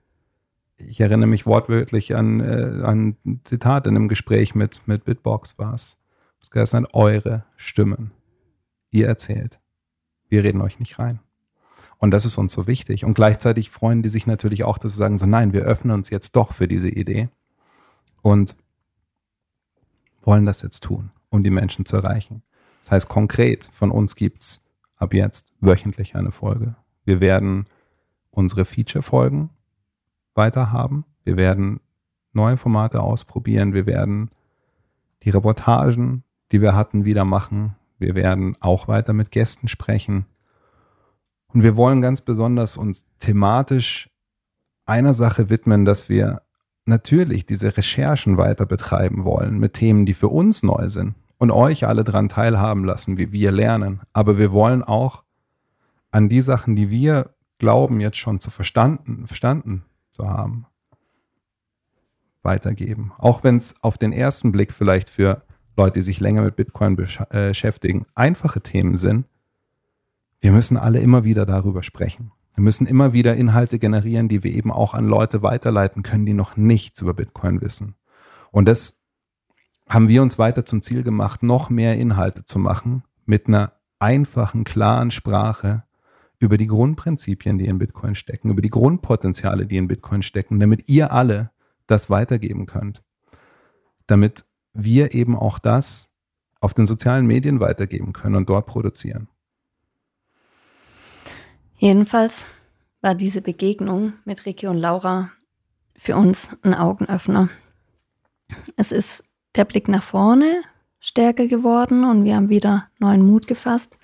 ich 0.76 1.00
erinnere 1.00 1.28
mich 1.28 1.46
wortwörtlich 1.46 2.14
an, 2.16 2.40
äh, 2.40 2.82
an 2.82 3.16
ein 3.24 3.40
Zitat 3.44 3.86
in 3.86 3.96
einem 3.96 4.08
Gespräch 4.08 4.54
mit, 4.54 4.86
mit 4.86 5.04
Bitbox 5.04 5.58
war 5.58 5.74
es. 5.74 5.96
Das 6.40 6.50
heißt 6.54 6.74
dann 6.74 6.86
eure 6.92 7.44
Stimmen. 7.56 8.12
Ihr 8.90 9.06
erzählt. 9.06 9.60
Wir 10.28 10.42
reden 10.42 10.60
euch 10.60 10.78
nicht 10.78 10.98
rein. 10.98 11.20
Und 11.98 12.12
das 12.12 12.24
ist 12.24 12.38
uns 12.38 12.52
so 12.52 12.66
wichtig. 12.66 13.04
Und 13.04 13.14
gleichzeitig 13.14 13.70
freuen 13.70 14.02
die 14.02 14.08
sich 14.08 14.26
natürlich 14.26 14.64
auch, 14.64 14.78
dass 14.78 14.92
sie 14.92 14.98
sagen, 14.98 15.18
so 15.18 15.26
nein, 15.26 15.52
wir 15.52 15.62
öffnen 15.62 15.94
uns 15.94 16.10
jetzt 16.10 16.34
doch 16.34 16.54
für 16.54 16.66
diese 16.66 16.88
Idee 16.88 17.28
und 18.22 18.56
wollen 20.22 20.46
das 20.46 20.62
jetzt 20.62 20.82
tun, 20.82 21.10
um 21.28 21.44
die 21.44 21.50
Menschen 21.50 21.84
zu 21.84 21.96
erreichen. 21.96 22.42
Das 22.80 22.90
heißt, 22.90 23.08
konkret 23.08 23.68
von 23.72 23.90
uns 23.90 24.16
gibt 24.16 24.42
es 24.42 24.64
ab 24.96 25.12
jetzt 25.12 25.52
wöchentlich 25.60 26.16
eine 26.16 26.32
Folge. 26.32 26.74
Wir 27.04 27.20
werden 27.20 27.66
unsere 28.30 28.64
Feature-Folgen 28.64 29.50
weiter 30.34 30.72
haben. 30.72 31.04
Wir 31.24 31.36
werden 31.36 31.80
neue 32.32 32.56
Formate 32.56 33.00
ausprobieren. 33.02 33.74
Wir 33.74 33.86
werden 33.86 34.30
die 35.22 35.30
Reportagen, 35.30 36.24
die 36.52 36.60
wir 36.60 36.74
hatten, 36.74 37.04
wieder 37.04 37.24
machen. 37.24 37.76
Wir 37.98 38.14
werden 38.14 38.56
auch 38.60 38.88
weiter 38.88 39.12
mit 39.12 39.30
Gästen 39.30 39.68
sprechen. 39.68 40.26
Und 41.48 41.62
wir 41.62 41.76
wollen 41.76 42.00
ganz 42.00 42.20
besonders 42.20 42.76
uns 42.76 43.06
thematisch 43.18 44.08
einer 44.86 45.14
Sache 45.14 45.50
widmen, 45.50 45.84
dass 45.84 46.08
wir 46.08 46.42
natürlich 46.86 47.44
diese 47.46 47.76
Recherchen 47.76 48.36
weiter 48.36 48.66
betreiben 48.66 49.24
wollen 49.24 49.58
mit 49.58 49.74
Themen, 49.74 50.06
die 50.06 50.14
für 50.14 50.28
uns 50.28 50.62
neu 50.62 50.88
sind 50.88 51.14
und 51.38 51.50
euch 51.50 51.86
alle 51.86 52.04
daran 52.04 52.28
teilhaben 52.28 52.84
lassen, 52.84 53.16
wie 53.16 53.32
wir 53.32 53.52
lernen. 53.52 54.00
Aber 54.12 54.38
wir 54.38 54.52
wollen 54.52 54.82
auch 54.82 55.24
an 56.10 56.28
die 56.28 56.42
Sachen, 56.42 56.76
die 56.76 56.90
wir 56.90 57.34
glauben, 57.58 58.00
jetzt 58.00 58.18
schon 58.18 58.40
zu 58.40 58.50
verstanden, 58.50 59.26
verstanden 59.26 59.84
zu 60.10 60.28
haben, 60.28 60.66
weitergeben. 62.42 63.12
Auch 63.18 63.44
wenn 63.44 63.56
es 63.56 63.74
auf 63.82 63.98
den 63.98 64.12
ersten 64.12 64.50
Blick 64.50 64.72
vielleicht 64.72 65.10
für 65.10 65.42
Leute, 65.76 66.00
die 66.00 66.02
sich 66.02 66.20
länger 66.20 66.42
mit 66.42 66.56
Bitcoin 66.56 66.94
äh, 66.94 67.48
beschäftigen, 67.48 68.06
einfache 68.14 68.60
Themen 68.60 68.96
sind, 68.96 69.26
wir 70.40 70.52
müssen 70.52 70.76
alle 70.76 71.00
immer 71.00 71.24
wieder 71.24 71.46
darüber 71.46 71.82
sprechen. 71.82 72.32
Wir 72.54 72.64
müssen 72.64 72.86
immer 72.86 73.12
wieder 73.12 73.36
Inhalte 73.36 73.78
generieren, 73.78 74.28
die 74.28 74.42
wir 74.42 74.52
eben 74.52 74.72
auch 74.72 74.94
an 74.94 75.06
Leute 75.06 75.42
weiterleiten 75.42 76.02
können, 76.02 76.26
die 76.26 76.34
noch 76.34 76.56
nichts 76.56 77.00
über 77.00 77.14
Bitcoin 77.14 77.60
wissen. 77.60 77.94
Und 78.50 78.66
das 78.66 79.00
haben 79.88 80.08
wir 80.08 80.22
uns 80.22 80.38
weiter 80.38 80.64
zum 80.64 80.82
Ziel 80.82 81.02
gemacht, 81.02 81.42
noch 81.42 81.70
mehr 81.70 81.96
Inhalte 81.96 82.44
zu 82.44 82.58
machen 82.58 83.04
mit 83.26 83.48
einer 83.48 83.72
einfachen, 83.98 84.64
klaren 84.64 85.10
Sprache 85.10 85.84
über 86.40 86.56
die 86.56 86.66
Grundprinzipien, 86.66 87.58
die 87.58 87.66
in 87.66 87.78
Bitcoin 87.78 88.14
stecken, 88.14 88.50
über 88.50 88.62
die 88.62 88.70
Grundpotenziale, 88.70 89.66
die 89.66 89.76
in 89.76 89.86
Bitcoin 89.86 90.22
stecken, 90.22 90.58
damit 90.58 90.88
ihr 90.88 91.12
alle 91.12 91.50
das 91.86 92.08
weitergeben 92.10 92.66
könnt. 92.66 93.02
Damit 94.06 94.44
wir 94.72 95.14
eben 95.14 95.36
auch 95.36 95.58
das 95.58 96.10
auf 96.60 96.72
den 96.74 96.86
sozialen 96.86 97.26
Medien 97.26 97.60
weitergeben 97.60 98.12
können 98.12 98.36
und 98.36 98.48
dort 98.48 98.66
produzieren. 98.66 99.28
Jedenfalls 101.76 102.46
war 103.02 103.14
diese 103.14 103.42
Begegnung 103.42 104.14
mit 104.24 104.46
Ricky 104.46 104.66
und 104.66 104.78
Laura 104.78 105.30
für 105.94 106.16
uns 106.16 106.58
ein 106.62 106.74
Augenöffner. 106.74 107.50
Es 108.76 108.92
ist 108.92 109.24
der 109.56 109.66
Blick 109.66 109.88
nach 109.88 110.02
vorne 110.02 110.62
stärker 111.00 111.46
geworden 111.46 112.04
und 112.04 112.24
wir 112.24 112.36
haben 112.36 112.48
wieder 112.48 112.88
neuen 112.98 113.22
Mut 113.22 113.46
gefasst 113.46 113.98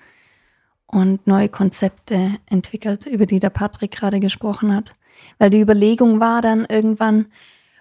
und 0.87 1.27
neue 1.27 1.49
Konzepte 1.49 2.31
entwickelt, 2.45 3.05
über 3.05 3.25
die 3.25 3.39
der 3.39 3.49
Patrick 3.49 3.91
gerade 3.91 4.19
gesprochen 4.19 4.75
hat. 4.75 4.95
Weil 5.37 5.49
die 5.49 5.61
Überlegung 5.61 6.19
war 6.19 6.41
dann 6.41 6.65
irgendwann, 6.65 7.27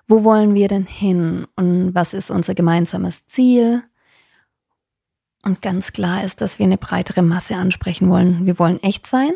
wo 0.08 0.24
wollen 0.24 0.54
wir 0.54 0.68
denn 0.68 0.86
hin 0.86 1.46
und 1.56 1.94
was 1.94 2.14
ist 2.14 2.30
unser 2.30 2.54
gemeinsames 2.54 3.26
Ziel? 3.26 3.82
Und 5.42 5.62
ganz 5.62 5.92
klar 5.92 6.24
ist, 6.24 6.40
dass 6.40 6.58
wir 6.58 6.66
eine 6.66 6.78
breitere 6.78 7.22
Masse 7.22 7.56
ansprechen 7.56 8.08
wollen. 8.10 8.46
Wir 8.46 8.58
wollen 8.58 8.82
echt 8.82 9.06
sein, 9.06 9.32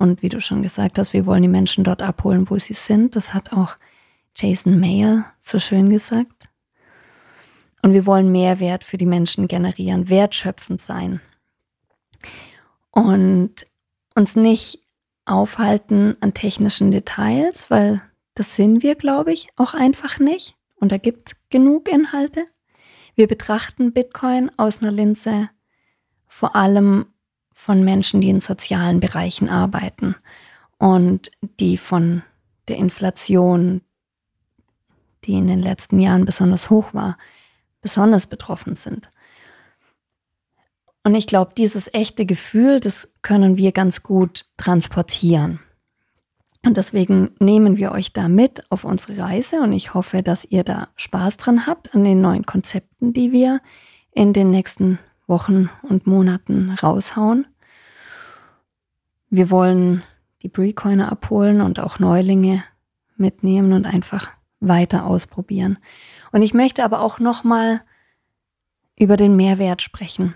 und 0.00 0.22
wie 0.22 0.30
du 0.30 0.40
schon 0.40 0.62
gesagt 0.62 0.98
hast, 0.98 1.12
wir 1.12 1.26
wollen 1.26 1.42
die 1.42 1.48
Menschen 1.48 1.84
dort 1.84 2.00
abholen, 2.00 2.48
wo 2.48 2.56
sie 2.58 2.72
sind. 2.72 3.16
Das 3.16 3.34
hat 3.34 3.52
auch 3.52 3.76
Jason 4.34 4.80
Mayer 4.80 5.26
so 5.38 5.58
schön 5.58 5.90
gesagt. 5.90 6.48
Und 7.82 7.92
wir 7.92 8.06
wollen 8.06 8.32
Mehrwert 8.32 8.82
für 8.82 8.96
die 8.96 9.04
Menschen 9.04 9.46
generieren, 9.46 10.08
wertschöpfend 10.08 10.80
sein. 10.80 11.20
Und 12.90 13.66
uns 14.14 14.36
nicht 14.36 14.82
aufhalten 15.24 16.16
an 16.20 16.34
technischen 16.34 16.90
Details, 16.90 17.70
weil 17.70 18.02
das 18.34 18.56
sind 18.56 18.82
wir, 18.82 18.94
glaube 18.94 19.32
ich, 19.32 19.48
auch 19.56 19.74
einfach 19.74 20.18
nicht. 20.18 20.54
Und 20.76 20.92
da 20.92 20.98
gibt 20.98 21.36
genug 21.50 21.88
Inhalte. 21.88 22.46
Wir 23.14 23.28
betrachten 23.28 23.92
Bitcoin 23.92 24.50
aus 24.56 24.80
einer 24.80 24.90
Linse 24.90 25.50
vor 26.26 26.56
allem 26.56 27.06
von 27.52 27.84
Menschen, 27.84 28.20
die 28.20 28.30
in 28.30 28.40
sozialen 28.40 29.00
Bereichen 29.00 29.50
arbeiten 29.50 30.16
und 30.78 31.30
die 31.58 31.76
von 31.76 32.22
der 32.68 32.76
Inflation, 32.76 33.82
die 35.24 35.34
in 35.34 35.46
den 35.46 35.60
letzten 35.60 36.00
Jahren 36.00 36.24
besonders 36.24 36.70
hoch 36.70 36.94
war, 36.94 37.18
besonders 37.82 38.26
betroffen 38.26 38.74
sind. 38.74 39.10
Und 41.02 41.14
ich 41.14 41.26
glaube, 41.26 41.52
dieses 41.56 41.92
echte 41.94 42.26
Gefühl, 42.26 42.80
das 42.80 43.12
können 43.22 43.56
wir 43.56 43.72
ganz 43.72 44.02
gut 44.02 44.44
transportieren. 44.56 45.60
Und 46.64 46.76
deswegen 46.76 47.30
nehmen 47.38 47.78
wir 47.78 47.92
euch 47.92 48.12
da 48.12 48.28
mit 48.28 48.70
auf 48.70 48.84
unsere 48.84 49.18
Reise 49.18 49.62
und 49.62 49.72
ich 49.72 49.94
hoffe, 49.94 50.22
dass 50.22 50.44
ihr 50.44 50.62
da 50.62 50.88
Spaß 50.96 51.38
dran 51.38 51.66
habt 51.66 51.94
an 51.94 52.04
den 52.04 52.20
neuen 52.20 52.44
Konzepten, 52.44 53.14
die 53.14 53.32
wir 53.32 53.60
in 54.12 54.34
den 54.34 54.50
nächsten 54.50 54.98
Wochen 55.26 55.70
und 55.82 56.06
Monaten 56.06 56.76
raushauen. 56.82 57.46
Wir 59.30 59.50
wollen 59.50 60.02
die 60.42 60.48
Brecoiner 60.48 61.10
abholen 61.10 61.62
und 61.62 61.78
auch 61.80 61.98
Neulinge 61.98 62.62
mitnehmen 63.16 63.72
und 63.72 63.86
einfach 63.86 64.28
weiter 64.58 65.06
ausprobieren. 65.06 65.78
Und 66.32 66.42
ich 66.42 66.52
möchte 66.52 66.84
aber 66.84 67.00
auch 67.00 67.20
nochmal 67.20 67.82
über 68.98 69.16
den 69.16 69.36
Mehrwert 69.36 69.80
sprechen. 69.80 70.34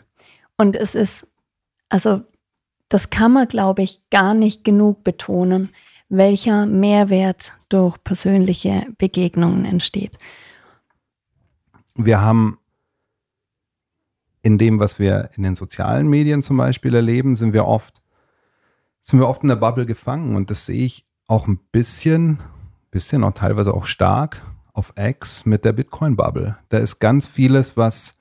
Und 0.57 0.77
es 0.77 0.95
ist, 0.95 1.27
also 1.89 2.23
das 2.89 3.11
kann 3.11 3.33
man, 3.33 3.49
glaube 3.49 3.83
ich, 3.83 4.01
gar 4.11 4.35
nicht 4.35 4.65
genug 4.65 5.05
betonen, 5.05 5.71
welcher 6.09 6.67
Mehrwert 6.67 7.55
durch 7.69 8.03
persönliche 8.05 8.87
Begegnungen 8.99 9.65
entsteht. 9.65 10.19
Wir 11.97 12.21
haben 12.21 12.59
in 14.43 14.59
dem, 14.59 14.79
was 14.79 14.99
wir 14.99 15.31
in 15.37 15.43
den 15.43 15.55
sozialen 15.55 16.07
Medien 16.09 16.43
zum 16.43 16.57
Beispiel 16.57 16.95
erleben, 16.95 17.35
sind 17.35 17.53
wir 17.53 17.67
oft 17.67 18.05
sind 19.05 19.21
wir 19.21 19.29
oft 19.29 19.43
in 19.43 19.49
der 19.49 19.57
Bubble 19.57 19.85
gefangen 19.85 20.35
und 20.35 20.51
das 20.51 20.65
sehe 20.65 20.85
ich 20.85 21.07
auch 21.27 21.47
ein 21.47 21.59
bisschen, 21.73 22.43
bisschen 22.91 23.23
auch 23.23 23.33
teilweise 23.33 23.75
auch 23.75 23.85
stark 23.85 24.41
auf 24.73 24.95
X 24.97 25.45
mit 25.45 25.65
der 25.65 25.73
Bitcoin-Bubble. 25.73 26.57
Da 26.71 26.79
ist 26.79 27.01
ganz 27.01 27.27
vieles, 27.27 27.77
was, 27.77 28.17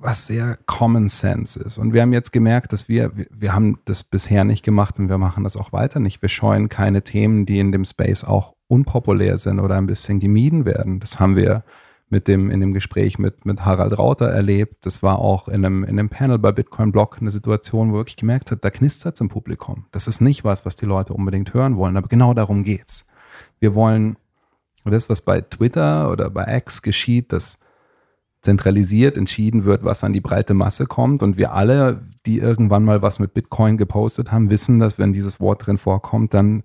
was 0.00 0.26
sehr 0.26 0.58
Common 0.66 1.08
Sense 1.08 1.60
ist. 1.62 1.78
Und 1.78 1.92
wir 1.92 2.02
haben 2.02 2.12
jetzt 2.12 2.32
gemerkt, 2.32 2.72
dass 2.72 2.88
wir, 2.88 3.10
wir, 3.30 3.54
haben 3.54 3.78
das 3.84 4.04
bisher 4.04 4.44
nicht 4.44 4.64
gemacht 4.64 4.98
und 4.98 5.08
wir 5.08 5.18
machen 5.18 5.44
das 5.44 5.56
auch 5.56 5.72
weiter 5.72 6.00
nicht. 6.00 6.22
Wir 6.22 6.28
scheuen 6.28 6.68
keine 6.68 7.02
Themen, 7.02 7.46
die 7.46 7.58
in 7.58 7.72
dem 7.72 7.84
Space 7.84 8.24
auch 8.24 8.54
unpopulär 8.68 9.38
sind 9.38 9.60
oder 9.60 9.76
ein 9.76 9.86
bisschen 9.86 10.18
gemieden 10.18 10.64
werden. 10.64 11.00
Das 11.00 11.20
haben 11.20 11.36
wir 11.36 11.64
mit 12.08 12.28
dem, 12.28 12.50
in 12.50 12.60
dem 12.60 12.72
Gespräch 12.72 13.18
mit, 13.18 13.44
mit 13.44 13.64
Harald 13.64 13.98
Rauter 13.98 14.28
erlebt. 14.28 14.86
Das 14.86 15.02
war 15.02 15.18
auch 15.18 15.48
in 15.48 15.64
einem, 15.64 15.82
in 15.82 15.98
einem 15.98 16.08
Panel 16.08 16.38
bei 16.38 16.52
Bitcoin 16.52 16.92
Blog 16.92 17.18
eine 17.20 17.30
Situation, 17.30 17.92
wo 17.92 17.96
wirklich 17.96 18.16
gemerkt 18.16 18.50
hat, 18.50 18.64
da 18.64 18.70
knistert 18.70 19.14
es 19.14 19.20
im 19.20 19.28
Publikum. 19.28 19.86
Das 19.90 20.06
ist 20.06 20.20
nicht 20.20 20.44
was, 20.44 20.64
was 20.64 20.76
die 20.76 20.86
Leute 20.86 21.14
unbedingt 21.14 21.52
hören 21.52 21.76
wollen, 21.76 21.96
aber 21.96 22.08
genau 22.08 22.32
darum 22.32 22.62
geht's. 22.62 23.06
Wir 23.58 23.74
wollen 23.74 24.16
das, 24.84 25.10
was 25.10 25.20
bei 25.20 25.40
Twitter 25.40 26.10
oder 26.10 26.30
bei 26.30 26.56
X 26.58 26.82
geschieht, 26.82 27.32
dass 27.32 27.58
zentralisiert 28.46 29.16
entschieden 29.16 29.64
wird, 29.64 29.82
was 29.82 30.04
an 30.04 30.12
die 30.12 30.20
breite 30.20 30.54
Masse 30.54 30.86
kommt. 30.86 31.22
Und 31.22 31.36
wir 31.36 31.52
alle, 31.52 32.00
die 32.26 32.38
irgendwann 32.38 32.84
mal 32.84 33.02
was 33.02 33.18
mit 33.18 33.34
Bitcoin 33.34 33.76
gepostet 33.76 34.30
haben, 34.30 34.50
wissen, 34.50 34.78
dass 34.78 34.98
wenn 34.98 35.12
dieses 35.12 35.40
Wort 35.40 35.66
drin 35.66 35.78
vorkommt, 35.78 36.32
dann 36.32 36.62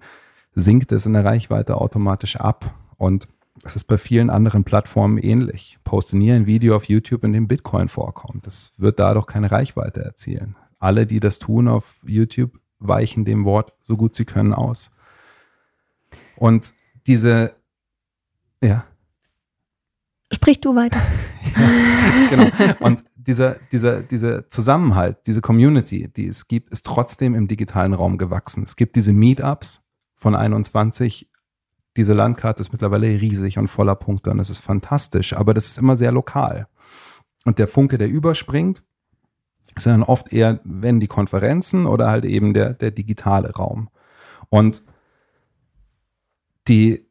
sinkt 0.53 0.91
es 0.91 1.07
in 1.07 1.13
der 1.13 1.25
Reichweite 1.25 1.75
automatisch 1.81 2.35
ab. 2.35 2.75
Und 2.97 3.27
das 3.63 3.75
ist 3.75 3.85
bei 3.85 3.97
vielen 3.97 4.29
anderen 4.29 4.63
Plattformen 4.63 5.17
ähnlich. 5.17 5.79
Poste 5.83 6.17
nie 6.17 6.31
ein 6.31 6.45
Video 6.45 6.75
auf 6.75 6.85
YouTube, 6.85 7.23
in 7.23 7.33
dem 7.33 7.47
Bitcoin 7.47 7.87
vorkommt. 7.87 8.45
Das 8.45 8.73
wird 8.77 8.99
dadurch 8.99 9.25
keine 9.25 9.51
Reichweite 9.51 10.03
erzielen. 10.03 10.55
Alle, 10.77 11.07
die 11.07 11.19
das 11.19 11.39
tun 11.39 11.67
auf 11.67 11.95
YouTube, 12.05 12.59
weichen 12.77 13.25
dem 13.25 13.43
Wort 13.43 13.73
so 13.81 13.97
gut 13.97 14.15
sie 14.15 14.25
können 14.25 14.53
aus. 14.53 14.91
Und 16.35 16.73
diese, 17.07 17.55
ja. 18.61 18.85
Sprich 20.31 20.61
du 20.61 20.75
weiter. 20.75 21.01
ja, 21.55 22.29
genau. 22.29 22.75
Und 22.79 23.03
dieser, 23.15 23.55
dieser, 23.71 24.01
dieser 24.01 24.49
Zusammenhalt, 24.49 25.17
diese 25.27 25.41
Community, 25.41 26.07
die 26.07 26.27
es 26.27 26.47
gibt, 26.47 26.69
ist 26.69 26.85
trotzdem 26.85 27.35
im 27.35 27.47
digitalen 27.47 27.93
Raum 27.93 28.17
gewachsen. 28.17 28.63
Es 28.63 28.75
gibt 28.75 28.95
diese 28.95 29.13
Meetups 29.13 29.83
von 30.15 30.35
21 30.35 31.31
diese 31.97 32.13
Landkarte 32.13 32.61
ist 32.61 32.71
mittlerweile 32.71 33.07
riesig 33.07 33.57
und 33.57 33.67
voller 33.67 33.95
Punkte 33.95 34.31
und 34.31 34.37
das 34.37 34.49
ist 34.49 34.59
fantastisch, 34.59 35.33
aber 35.33 35.53
das 35.53 35.67
ist 35.67 35.77
immer 35.77 35.95
sehr 35.95 36.11
lokal. 36.11 36.67
Und 37.43 37.59
der 37.59 37.67
Funke, 37.67 37.97
der 37.97 38.07
überspringt, 38.07 38.83
ist 39.75 39.87
dann 39.87 40.03
oft 40.03 40.31
eher, 40.31 40.59
wenn 40.63 40.99
die 40.99 41.07
Konferenzen 41.07 41.85
oder 41.85 42.09
halt 42.09 42.25
eben 42.25 42.53
der, 42.53 42.73
der 42.73 42.91
digitale 42.91 43.51
Raum. 43.51 43.89
Und 44.49 44.83
die, 46.67 47.07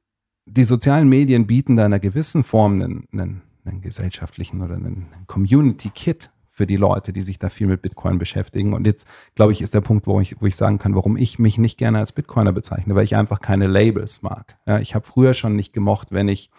die 0.50 0.64
sozialen 0.64 1.08
Medien 1.08 1.46
bieten 1.46 1.76
da 1.76 1.82
in 1.82 1.86
einer 1.86 2.00
gewissen 2.00 2.44
Form 2.44 2.74
einen, 2.74 3.06
einen, 3.12 3.42
einen 3.64 3.80
gesellschaftlichen 3.80 4.62
oder 4.62 4.74
einen 4.74 5.06
Community-Kit 5.26 6.30
für 6.48 6.66
die 6.66 6.76
Leute, 6.76 7.12
die 7.12 7.22
sich 7.22 7.38
da 7.38 7.48
viel 7.48 7.68
mit 7.68 7.82
Bitcoin 7.82 8.18
beschäftigen. 8.18 8.74
Und 8.74 8.86
jetzt, 8.86 9.06
glaube 9.34 9.52
ich, 9.52 9.62
ist 9.62 9.72
der 9.72 9.80
Punkt, 9.80 10.06
wo 10.06 10.20
ich, 10.20 10.40
wo 10.40 10.46
ich 10.46 10.56
sagen 10.56 10.78
kann, 10.78 10.94
warum 10.94 11.16
ich 11.16 11.38
mich 11.38 11.56
nicht 11.56 11.78
gerne 11.78 11.98
als 11.98 12.12
Bitcoiner 12.12 12.52
bezeichne, 12.52 12.94
weil 12.94 13.04
ich 13.04 13.16
einfach 13.16 13.40
keine 13.40 13.66
Labels 13.66 14.22
mag. 14.22 14.58
Ja, 14.66 14.78
ich 14.78 14.94
habe 14.94 15.06
früher 15.06 15.34
schon 15.34 15.56
nicht 15.56 15.72
gemocht, 15.72 16.12
wenn 16.12 16.28
ich 16.28 16.50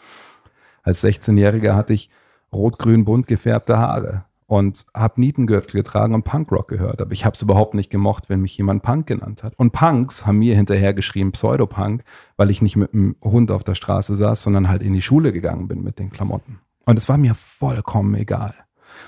als 0.84 1.04
16-Jähriger 1.04 1.76
hatte 1.76 1.94
ich 1.94 2.10
rot-grün 2.52 3.06
bunt 3.06 3.28
gefärbte 3.28 3.78
Haare 3.78 4.26
und 4.52 4.86
habe 4.94 5.22
Nietengürtel 5.22 5.82
getragen 5.82 6.14
und 6.14 6.24
Punkrock 6.24 6.68
gehört. 6.68 7.02
Aber 7.02 7.14
ich 7.14 7.24
habe 7.24 7.36
es 7.36 7.42
überhaupt 7.42 7.74
nicht 7.74 7.90
gemocht, 7.90 8.28
wenn 8.28 8.42
mich 8.42 8.58
jemand 8.58 8.84
Punk 8.84 9.08
genannt 9.08 9.44
hat. 9.44 9.58
Und 9.58 9.72
Punks 9.72 10.26
haben 10.26 10.40
mir 10.40 10.58
hinterher 10.58 10.94
geschrieben 10.94 11.32
Pseudopunk, 11.32 12.04
weil 12.36 12.50
ich 12.50 12.62
nicht 12.62 12.76
mit 12.76 12.94
einem 12.94 13.16
Hund 13.24 13.50
auf 13.50 13.64
der 13.64 13.76
Straße 13.76 14.14
saß, 14.18 14.44
sondern 14.44 14.68
halt 14.68 14.82
in 14.82 14.92
die 14.92 15.02
Schule 15.02 15.32
gegangen 15.32 15.70
bin 15.70 15.86
mit 15.86 16.00
den 16.00 16.10
Klamotten. 16.10 16.60
Und 16.86 16.98
es 16.98 17.08
war 17.08 17.18
mir 17.18 17.34
vollkommen 17.34 18.14
egal. 18.14 18.54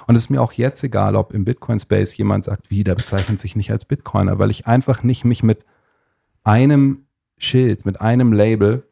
Und 0.08 0.16
es 0.16 0.24
ist 0.24 0.30
mir 0.30 0.42
auch 0.42 0.54
jetzt 0.54 0.82
egal, 0.82 1.18
ob 1.18 1.34
im 1.34 1.44
Bitcoin-Space 1.44 2.16
jemand 2.16 2.46
sagt, 2.46 2.72
wie, 2.72 2.86
der 2.86 2.96
bezeichnet 2.96 3.38
sich 3.42 3.58
nicht 3.58 3.70
als 3.70 3.84
Bitcoiner, 3.84 4.40
weil 4.40 4.50
ich 4.50 4.66
einfach 4.66 5.04
nicht 5.04 5.26
mich 5.26 5.44
mit 5.44 5.66
einem 6.46 7.08
Schild, 7.38 7.86
mit 7.86 8.00
einem 8.00 8.32
Label 8.32 8.88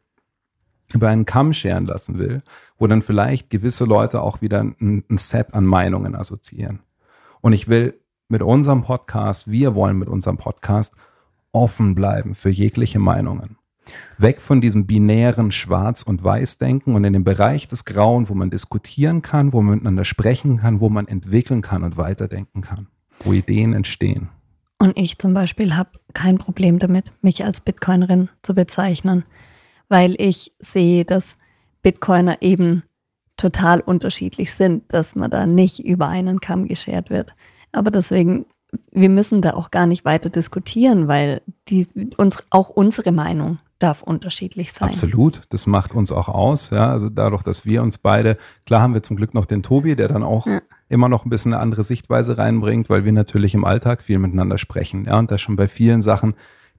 über 0.94 1.08
einen 1.08 1.24
Kamm 1.24 1.52
scheren 1.52 1.86
lassen 1.86 2.18
will, 2.18 2.42
wo 2.78 2.86
dann 2.86 3.02
vielleicht 3.02 3.50
gewisse 3.50 3.84
Leute 3.84 4.22
auch 4.22 4.40
wieder 4.40 4.60
ein, 4.60 5.04
ein 5.08 5.16
Set 5.18 5.54
an 5.54 5.64
Meinungen 5.64 6.14
assoziieren. 6.14 6.80
Und 7.40 7.52
ich 7.52 7.68
will 7.68 7.98
mit 8.28 8.42
unserem 8.42 8.82
Podcast, 8.82 9.50
wir 9.50 9.74
wollen 9.74 9.98
mit 9.98 10.08
unserem 10.08 10.36
Podcast 10.36 10.94
offen 11.52 11.94
bleiben 11.94 12.34
für 12.34 12.50
jegliche 12.50 12.98
Meinungen. 12.98 13.56
Weg 14.16 14.40
von 14.40 14.60
diesem 14.60 14.86
binären 14.86 15.50
Schwarz- 15.50 16.02
und 16.02 16.22
Weiß-Denken 16.22 16.94
und 16.94 17.04
in 17.04 17.12
den 17.12 17.24
Bereich 17.24 17.66
des 17.66 17.84
Grauen, 17.84 18.28
wo 18.28 18.34
man 18.34 18.50
diskutieren 18.50 19.22
kann, 19.22 19.52
wo 19.52 19.60
man 19.60 19.74
miteinander 19.74 20.04
sprechen 20.04 20.58
kann, 20.58 20.80
wo 20.80 20.88
man 20.88 21.08
entwickeln 21.08 21.62
kann 21.62 21.82
und 21.82 21.96
weiterdenken 21.96 22.62
kann, 22.62 22.86
wo 23.24 23.32
Ideen 23.32 23.72
entstehen. 23.74 24.28
Und 24.78 24.96
ich 24.96 25.18
zum 25.18 25.34
Beispiel 25.34 25.76
habe 25.76 25.90
kein 26.14 26.38
Problem 26.38 26.78
damit, 26.78 27.12
mich 27.22 27.44
als 27.44 27.60
Bitcoinerin 27.60 28.28
zu 28.42 28.54
bezeichnen, 28.54 29.24
weil 29.92 30.16
ich 30.18 30.52
sehe, 30.58 31.04
dass 31.04 31.36
Bitcoiner 31.82 32.40
eben 32.40 32.82
total 33.36 33.80
unterschiedlich 33.80 34.54
sind, 34.54 34.90
dass 34.90 35.14
man 35.14 35.30
da 35.30 35.44
nicht 35.44 35.84
über 35.84 36.08
einen 36.08 36.40
Kamm 36.40 36.66
geschert 36.66 37.10
wird. 37.10 37.34
Aber 37.72 37.90
deswegen, 37.90 38.46
wir 38.90 39.10
müssen 39.10 39.42
da 39.42 39.52
auch 39.52 39.70
gar 39.70 39.84
nicht 39.84 40.06
weiter 40.06 40.30
diskutieren, 40.30 41.08
weil 41.08 41.42
die, 41.68 41.86
uns, 42.16 42.42
auch 42.48 42.70
unsere 42.70 43.12
Meinung 43.12 43.58
darf 43.78 44.02
unterschiedlich 44.02 44.72
sein. 44.72 44.88
Absolut, 44.88 45.42
das 45.50 45.66
macht 45.66 45.94
uns 45.94 46.10
auch 46.10 46.28
aus. 46.28 46.70
Ja, 46.70 46.90
also 46.90 47.10
dadurch, 47.10 47.42
dass 47.42 47.66
wir 47.66 47.82
uns 47.82 47.98
beide, 47.98 48.38
klar 48.64 48.80
haben 48.80 48.94
wir 48.94 49.02
zum 49.02 49.16
Glück 49.16 49.34
noch 49.34 49.44
den 49.44 49.62
Tobi, 49.62 49.94
der 49.94 50.08
dann 50.08 50.22
auch 50.22 50.46
ja. 50.46 50.62
immer 50.88 51.10
noch 51.10 51.26
ein 51.26 51.30
bisschen 51.30 51.52
eine 51.52 51.60
andere 51.60 51.82
Sichtweise 51.82 52.38
reinbringt, 52.38 52.88
weil 52.88 53.04
wir 53.04 53.12
natürlich 53.12 53.52
im 53.52 53.66
Alltag 53.66 54.00
viel 54.00 54.18
miteinander 54.18 54.56
sprechen. 54.56 55.04
Ja, 55.04 55.18
und 55.18 55.30
da 55.30 55.36
schon 55.36 55.56
bei 55.56 55.68
vielen 55.68 56.00
Sachen 56.00 56.34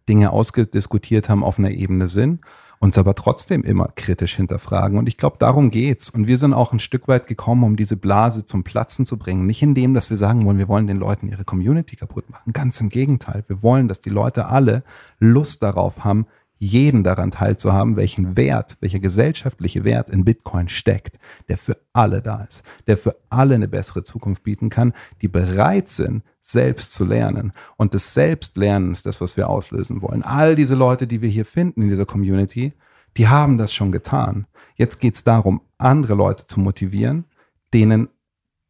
Dinge 0.10 0.32
ausgediskutiert 0.32 1.30
haben 1.30 1.44
auf 1.44 1.60
einer 1.60 1.70
Ebene 1.70 2.08
sind 2.08 2.42
uns 2.84 2.98
aber 2.98 3.16
trotzdem 3.16 3.64
immer 3.64 3.88
kritisch 3.96 4.36
hinterfragen. 4.36 4.98
Und 4.98 5.08
ich 5.08 5.16
glaube, 5.16 5.38
darum 5.40 5.72
geht's. 5.72 6.10
Und 6.10 6.28
wir 6.28 6.38
sind 6.38 6.54
auch 6.54 6.74
ein 6.74 6.80
Stück 6.80 7.08
weit 7.08 7.28
gekommen, 7.28 7.64
um 7.64 7.78
diese 7.78 7.96
Blase 7.96 8.46
zum 8.46 8.66
Platzen 8.66 9.06
zu 9.06 9.18
bringen. 9.18 9.46
Nicht 9.46 9.62
indem, 9.62 9.94
dass 9.94 10.10
wir 10.10 10.18
sagen 10.18 10.46
wollen, 10.46 10.58
wir 10.58 10.68
wollen 10.68 10.86
den 10.86 10.98
Leuten 10.98 11.30
ihre 11.30 11.46
Community 11.46 11.96
kaputt 11.96 12.30
machen. 12.30 12.52
Ganz 12.52 12.82
im 12.82 12.90
Gegenteil. 12.90 13.46
Wir 13.48 13.64
wollen, 13.64 13.88
dass 13.88 14.02
die 14.02 14.10
Leute 14.10 14.48
alle 14.48 14.84
Lust 15.18 15.64
darauf 15.64 16.04
haben, 16.04 16.28
jeden 16.64 17.04
daran 17.04 17.32
teilzuhaben, 17.32 17.96
welchen 17.96 18.36
Wert, 18.38 18.78
welcher 18.80 19.00
gesellschaftliche 19.00 19.84
Wert 19.84 20.10
in 20.10 20.24
Bitcoin 20.24 20.70
steckt, 20.70 21.20
der 21.50 21.58
für 21.58 21.78
alle 21.92 22.22
da 22.22 22.44
ist, 22.44 22.64
der 22.88 22.98
für 22.98 23.16
alle 23.30 23.56
eine 23.56 23.68
bessere 23.68 24.04
Zukunft 24.04 24.44
bieten 24.44 24.70
kann, 24.70 24.94
die 25.22 25.28
bereit 25.28 25.90
sind, 25.90 26.24
selbst 26.42 26.94
zu 26.94 27.06
lernen. 27.06 27.52
Und 27.78 27.94
das 27.94 28.14
Selbstlernen 28.14 28.92
ist 28.92 29.06
das, 29.06 29.22
was 29.22 29.38
wir 29.38 29.50
auslösen 29.50 30.02
wollen. 30.02 30.24
All 30.24 30.56
diese 30.56 30.76
Leute, 30.76 31.06
die 31.08 31.22
wir 31.22 31.30
hier 31.30 31.46
finden 31.46 31.82
in 31.82 31.90
dieser 31.90 32.06
Community, 32.06 32.74
die 33.18 33.28
haben 33.28 33.58
das 33.58 33.74
schon 33.74 33.92
getan. 33.92 34.48
Jetzt 34.76 35.00
geht 35.00 35.16
es 35.16 35.24
darum, 35.24 35.62
andere 35.78 36.16
Leute 36.16 36.48
zu 36.48 36.60
motivieren, 36.60 37.26
denen 37.74 38.10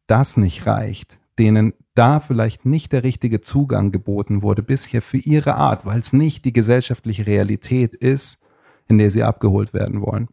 das 0.06 0.36
nicht 0.36 0.66
reicht, 0.66 1.18
denen 1.38 1.74
da 1.94 2.20
vielleicht 2.20 2.64
nicht 2.64 2.92
der 2.92 3.02
richtige 3.02 3.40
Zugang 3.40 3.92
geboten 3.92 4.42
wurde 4.42 4.62
bisher 4.62 5.02
für 5.02 5.18
ihre 5.18 5.54
Art, 5.54 5.86
weil 5.86 6.00
es 6.00 6.12
nicht 6.12 6.44
die 6.44 6.52
gesellschaftliche 6.52 7.26
Realität 7.26 7.94
ist, 7.94 8.40
in 8.88 8.98
der 8.98 9.10
sie 9.10 9.22
abgeholt 9.22 9.72
werden 9.72 10.02
wollen. 10.02 10.28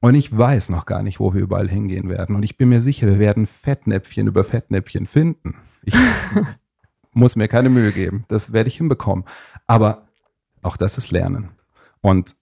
Und 0.00 0.14
ich 0.14 0.36
weiß 0.36 0.68
noch 0.68 0.86
gar 0.86 1.02
nicht, 1.02 1.20
wo 1.20 1.32
wir 1.32 1.40
überall 1.40 1.68
hingehen 1.68 2.08
werden. 2.08 2.36
Und 2.36 2.44
ich 2.44 2.56
bin 2.56 2.68
mir 2.68 2.80
sicher, 2.80 3.06
wir 3.06 3.18
werden 3.18 3.46
Fettnäpfchen 3.46 4.26
über 4.26 4.44
Fettnäpfchen 4.44 5.06
finden. 5.06 5.54
Ich 5.82 5.94
muss 7.12 7.36
mir 7.36 7.48
keine 7.48 7.70
Mühe 7.70 7.92
geben. 7.92 8.24
Das 8.28 8.52
werde 8.52 8.68
ich 8.68 8.76
hinbekommen. 8.76 9.24
Aber 9.66 10.08
auch 10.62 10.76
das 10.76 10.98
ist 10.98 11.10
Lernen. 11.10 11.50
Und 12.00 12.36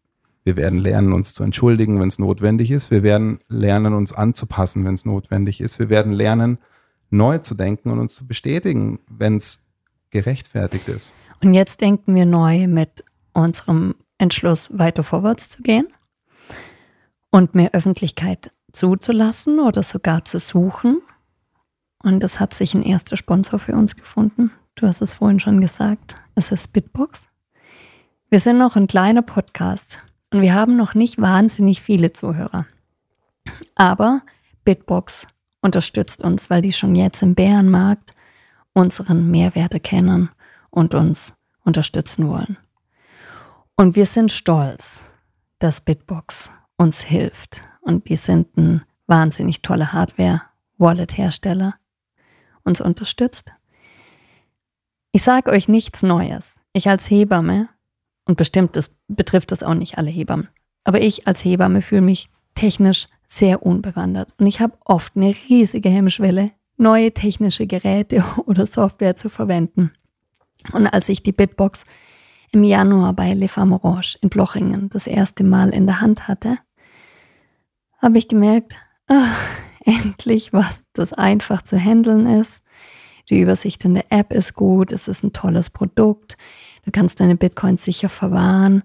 wir 0.45 0.57
werden 0.57 0.79
lernen, 0.79 1.13
uns 1.13 1.35
zu 1.35 1.45
entschuldigen, 1.45 2.01
wenn 2.01 2.09
es 2.09 2.19
notwendig 2.19 2.73
ist. 2.73 2.91
Wir 2.91 3.05
werden 3.05 3.39
lernen, 3.49 3.95
uns 3.95 4.13
anzupassen, 4.13 4.85
wenn 4.85 4.95
es 4.95 5.05
notwendig 5.05 5.61
ist. 5.61 5.79
Wir 5.79 5.89
werden 5.89 6.13
lernen, 6.13 6.59
neu 7.13 7.39
zu 7.39 7.55
denken 7.55 7.91
und 7.91 7.99
uns 7.99 8.15
zu 8.15 8.27
bestätigen, 8.27 8.99
wenn 9.09 9.37
es 9.37 9.67
gerechtfertigt 10.11 10.89
ist. 10.89 11.15
Und 11.43 11.55
jetzt 11.55 11.81
denken 11.81 12.15
wir 12.15 12.27
neu 12.27 12.67
mit 12.67 13.05
unserem 13.33 13.95
Entschluss, 14.19 14.71
weiter 14.73 15.03
vorwärts 15.03 15.49
zu 15.49 15.63
gehen 15.63 15.87
und 17.31 17.55
mehr 17.55 17.71
Öffentlichkeit 17.73 18.53
zuzulassen 18.73 19.59
oder 19.61 19.83
sogar 19.83 20.25
zu 20.25 20.39
suchen. 20.39 21.03
Und 22.03 22.23
es 22.25 22.41
hat 22.41 22.55
sich 22.55 22.75
ein 22.75 22.83
erster 22.83 23.17
Sponsor 23.17 23.59
für 23.59 23.75
uns 23.75 23.97
gefunden. 23.97 24.51
Du 24.75 24.87
hast 24.87 25.03
es 25.03 25.15
vorhin 25.15 25.41
schon 25.41 25.61
gesagt. 25.61 26.17
Es 26.35 26.51
ist 26.51 26.73
Bitbox. 26.73 27.29
Wir 28.31 28.41
sind 28.41 28.59
noch 28.59 28.77
ein 28.77 28.87
kleiner 28.87 29.23
Podcast 29.23 30.03
und 30.31 30.41
wir 30.41 30.55
haben 30.55 30.77
noch 30.77 30.95
nicht 30.95 31.21
wahnsinnig 31.21 31.83
viele 31.83 32.13
Zuhörer. 32.13 32.67
Aber 33.75 34.23
Bitbox 34.65 35.27
unterstützt 35.63 36.23
uns, 36.23 36.51
weil 36.51 36.61
die 36.61 36.73
schon 36.73 36.95
jetzt 36.95 37.23
im 37.23 37.35
Bärenmarkt 37.35 38.15
unseren 38.75 39.31
Mehrwert 39.31 39.73
erkennen 39.73 40.31
und 40.71 40.95
uns 40.95 41.37
unterstützen 41.65 42.29
wollen. 42.29 42.59
Und 43.77 43.97
wir 43.97 44.07
sind 44.07 44.31
stolz, 44.31 45.13
dass 45.59 45.81
Bitbox 45.81 46.51
uns 46.77 47.01
hilft. 47.01 47.63
Und 47.81 48.09
die 48.09 48.17
sind 48.17 48.57
ein 48.57 48.85
wahnsinnig 49.07 49.63
toller 49.63 49.93
Hardware-Wallet-Hersteller, 49.93 51.75
uns 52.65 52.81
unterstützt. 52.81 53.53
Ich 55.13 55.23
sage 55.23 55.51
euch 55.51 55.69
nichts 55.69 56.03
Neues. 56.03 56.61
Ich 56.73 56.89
als 56.89 57.11
Hebamme, 57.11 57.69
und 58.25 58.37
bestimmt 58.37 58.77
das 58.77 58.95
betrifft 59.09 59.53
das 59.53 59.63
auch 59.63 59.75
nicht 59.75 59.99
alle 59.99 60.11
Hebammen, 60.11 60.49
aber 60.85 61.01
ich 61.01 61.27
als 61.27 61.45
Hebamme 61.45 61.83
fühle 61.83 62.03
mich 62.03 62.31
technisch 62.55 63.07
sehr 63.37 63.65
unbewandert 63.65 64.35
und 64.39 64.47
ich 64.47 64.61
habe 64.61 64.75
oft 64.85 65.17
eine 65.17 65.35
riesige 65.49 65.89
Hemmschwelle, 65.89 66.51
neue 66.77 67.13
technische 67.13 67.67
Geräte 67.67 68.23
oder 68.47 68.67
Software 68.67 69.17
zu 69.17 69.29
verwenden. 69.29 69.93
Und 70.73 70.87
als 70.87 71.09
ich 71.09 71.23
die 71.23 71.33
Bitbox 71.33 71.85
im 72.53 72.63
Januar 72.63 73.15
bei 73.15 73.33
Le 73.33 73.49
Femme 73.49 73.83
Orange 73.83 74.19
in 74.21 74.29
Blochingen 74.29 74.91
das 74.91 75.07
erste 75.07 75.45
Mal 75.45 75.71
in 75.71 75.87
der 75.87 76.01
Hand 76.01 76.29
hatte, 76.29 76.59
habe 78.01 78.19
ich 78.19 78.29
gemerkt, 78.29 78.77
ach, 79.07 79.39
endlich 79.85 80.53
was 80.53 80.81
das 80.93 81.13
einfach 81.13 81.63
zu 81.63 81.79
handeln 81.79 82.27
ist. 82.27 82.63
Die 83.31 83.41
Übersicht 83.41 83.85
in 83.85 83.95
der 83.95 84.13
App 84.13 84.33
ist 84.33 84.55
gut, 84.55 84.93
es 84.93 85.09
ist 85.09 85.25
ein 85.25 85.33
tolles 85.33 85.71
Produkt, 85.71 86.37
du 86.85 86.91
kannst 86.91 87.21
deine 87.21 87.37
Bitcoins 87.37 87.85
sicher 87.85 88.09
verwahren 88.09 88.83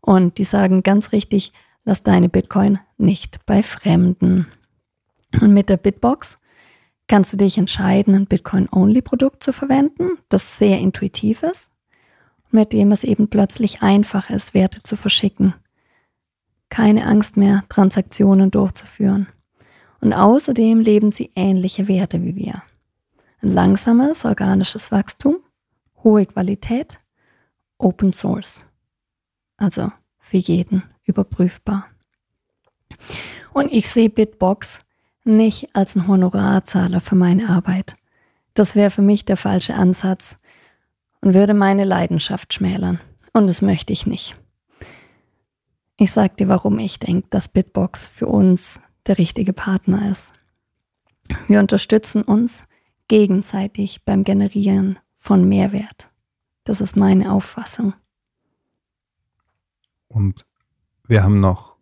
und 0.00 0.38
die 0.38 0.44
sagen 0.44 0.82
ganz 0.82 1.12
richtig, 1.12 1.52
lass 1.84 2.02
deine 2.02 2.28
Bitcoin 2.28 2.78
nicht 2.98 3.44
bei 3.46 3.62
Fremden. 3.62 4.46
Und 5.40 5.52
mit 5.52 5.68
der 5.68 5.76
Bitbox 5.76 6.38
kannst 7.08 7.32
du 7.32 7.36
dich 7.36 7.58
entscheiden, 7.58 8.14
ein 8.14 8.26
Bitcoin-Only-Produkt 8.26 9.42
zu 9.42 9.52
verwenden, 9.52 10.18
das 10.28 10.58
sehr 10.58 10.78
intuitiv 10.78 11.42
ist, 11.42 11.70
mit 12.50 12.72
dem 12.72 12.92
es 12.92 13.04
eben 13.04 13.28
plötzlich 13.28 13.82
einfach 13.82 14.30
ist, 14.30 14.54
Werte 14.54 14.82
zu 14.82 14.96
verschicken. 14.96 15.54
Keine 16.70 17.06
Angst 17.06 17.36
mehr, 17.36 17.64
Transaktionen 17.68 18.50
durchzuführen. 18.50 19.28
Und 20.00 20.12
außerdem 20.12 20.80
leben 20.80 21.12
sie 21.12 21.30
ähnliche 21.34 21.88
Werte 21.88 22.22
wie 22.22 22.36
wir. 22.36 22.62
Ein 23.42 23.50
langsames 23.50 24.24
organisches 24.24 24.92
Wachstum, 24.92 25.36
hohe 26.02 26.26
Qualität, 26.26 26.98
Open 27.78 28.12
Source. 28.12 28.62
Also 29.56 29.90
für 30.18 30.38
jeden 30.38 30.82
überprüfbar. 31.04 31.86
Und 33.52 33.72
ich 33.72 33.88
sehe 33.88 34.10
Bitbox 34.10 34.80
nicht 35.24 35.74
als 35.74 35.96
ein 35.96 36.06
Honorarzahler 36.06 37.00
für 37.00 37.14
meine 37.14 37.48
Arbeit. 37.48 37.94
Das 38.52 38.74
wäre 38.74 38.90
für 38.90 39.02
mich 39.02 39.24
der 39.24 39.36
falsche 39.36 39.74
Ansatz 39.74 40.36
und 41.20 41.34
würde 41.34 41.54
meine 41.54 41.84
Leidenschaft 41.84 42.52
schmälern. 42.52 43.00
Und 43.32 43.46
das 43.46 43.62
möchte 43.62 43.92
ich 43.92 44.06
nicht. 44.06 44.36
Ich 45.96 46.12
sag 46.12 46.36
dir, 46.36 46.48
warum 46.48 46.78
ich 46.78 46.98
denke, 46.98 47.28
dass 47.30 47.48
Bitbox 47.48 48.06
für 48.06 48.26
uns 48.26 48.80
der 49.06 49.18
richtige 49.18 49.52
Partner 49.52 50.10
ist. 50.10 50.32
Wir 51.46 51.60
unterstützen 51.60 52.22
uns 52.22 52.64
gegenseitig 53.08 54.04
beim 54.04 54.24
Generieren 54.24 54.98
von 55.14 55.48
Mehrwert. 55.48 56.10
Das 56.64 56.80
ist 56.80 56.96
meine 56.96 57.32
Auffassung. 57.32 57.94
Und 60.08 60.46
wir 61.06 61.22
haben 61.22 61.40
noch 61.40 61.76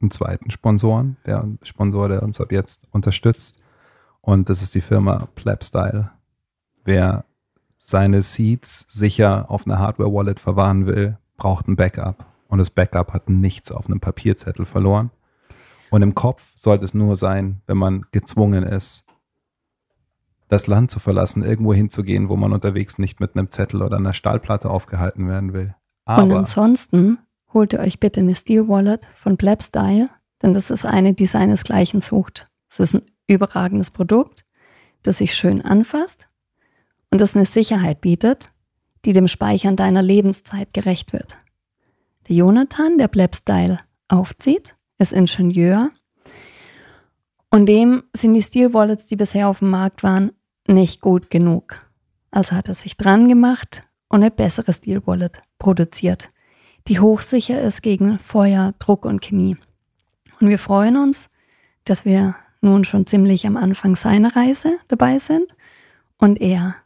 einen 0.00 0.10
zweiten 0.10 0.50
Sponsoren, 0.50 1.16
der 1.26 1.46
Sponsor, 1.62 2.08
der 2.08 2.22
uns 2.22 2.40
ab 2.40 2.52
jetzt 2.52 2.86
unterstützt. 2.90 3.58
Und 4.20 4.48
das 4.48 4.62
ist 4.62 4.74
die 4.74 4.80
Firma 4.80 5.28
Plebstyle. 5.34 6.10
Wer 6.84 7.24
seine 7.78 8.22
Seeds 8.22 8.86
sicher 8.88 9.50
auf 9.50 9.66
einer 9.66 9.78
Hardware-Wallet 9.78 10.40
verwahren 10.40 10.86
will, 10.86 11.18
braucht 11.36 11.68
ein 11.68 11.76
Backup. 11.76 12.26
Und 12.48 12.58
das 12.58 12.70
Backup 12.70 13.12
hat 13.12 13.28
nichts 13.28 13.72
auf 13.72 13.86
einem 13.86 14.00
Papierzettel 14.00 14.64
verloren. 14.64 15.10
Und 15.90 16.02
im 16.02 16.14
Kopf 16.14 16.52
sollte 16.54 16.84
es 16.84 16.94
nur 16.94 17.16
sein, 17.16 17.60
wenn 17.66 17.76
man 17.76 18.06
gezwungen 18.12 18.64
ist, 18.64 19.04
das 20.48 20.66
Land 20.66 20.90
zu 20.90 21.00
verlassen, 21.00 21.42
irgendwo 21.42 21.74
hinzugehen, 21.74 22.28
wo 22.28 22.36
man 22.36 22.52
unterwegs 22.52 22.98
nicht 22.98 23.20
mit 23.20 23.36
einem 23.36 23.50
Zettel 23.50 23.82
oder 23.82 23.96
einer 23.96 24.14
Stahlplatte 24.14 24.70
aufgehalten 24.70 25.28
werden 25.28 25.52
will. 25.52 25.74
Aber 26.04 26.22
Und 26.22 26.32
ansonsten 26.32 27.18
holt 27.54 27.72
ihr 27.72 27.78
euch 27.78 28.00
bitte 28.00 28.20
eine 28.20 28.34
Steel 28.34 28.68
Wallet 28.68 29.06
von 29.14 29.38
Plebstyle, 29.38 30.08
denn 30.42 30.52
das 30.52 30.70
ist 30.70 30.84
eine, 30.84 31.14
die 31.14 31.26
seinesgleichen 31.26 32.00
sucht. 32.00 32.48
Es 32.68 32.80
ist 32.80 32.94
ein 32.96 33.02
überragendes 33.26 33.90
Produkt, 33.90 34.44
das 35.02 35.18
sich 35.18 35.34
schön 35.34 35.62
anfasst 35.62 36.26
und 37.10 37.20
das 37.20 37.36
eine 37.36 37.46
Sicherheit 37.46 38.00
bietet, 38.00 38.50
die 39.04 39.12
dem 39.12 39.28
Speichern 39.28 39.76
deiner 39.76 40.02
Lebenszeit 40.02 40.74
gerecht 40.74 41.12
wird. 41.12 41.36
Der 42.28 42.36
Jonathan, 42.36 42.98
der 42.98 43.08
Plebstyle 43.08 43.80
aufzieht, 44.08 44.76
ist 44.98 45.12
Ingenieur 45.12 45.90
und 47.50 47.66
dem 47.66 48.02
sind 48.14 48.34
die 48.34 48.42
Steel 48.42 48.74
Wallets, 48.74 49.06
die 49.06 49.16
bisher 49.16 49.48
auf 49.48 49.60
dem 49.60 49.70
Markt 49.70 50.02
waren, 50.02 50.32
nicht 50.66 51.00
gut 51.00 51.30
genug. 51.30 51.86
Also 52.30 52.56
hat 52.56 52.68
er 52.68 52.74
sich 52.74 52.96
dran 52.96 53.28
gemacht 53.28 53.82
und 54.08 54.22
eine 54.22 54.30
bessere 54.30 54.72
Steel 54.72 55.06
Wallet 55.06 55.42
produziert 55.58 56.28
die 56.88 57.00
hochsicher 57.00 57.60
ist 57.60 57.82
gegen 57.82 58.18
Feuer, 58.18 58.74
Druck 58.78 59.04
und 59.04 59.22
Chemie. 59.22 59.56
Und 60.40 60.48
wir 60.48 60.58
freuen 60.58 60.96
uns, 60.96 61.30
dass 61.84 62.04
wir 62.04 62.34
nun 62.60 62.84
schon 62.84 63.06
ziemlich 63.06 63.46
am 63.46 63.56
Anfang 63.56 63.96
seiner 63.96 64.34
Reise 64.36 64.78
dabei 64.88 65.18
sind 65.18 65.54
und 66.18 66.40
er 66.40 66.76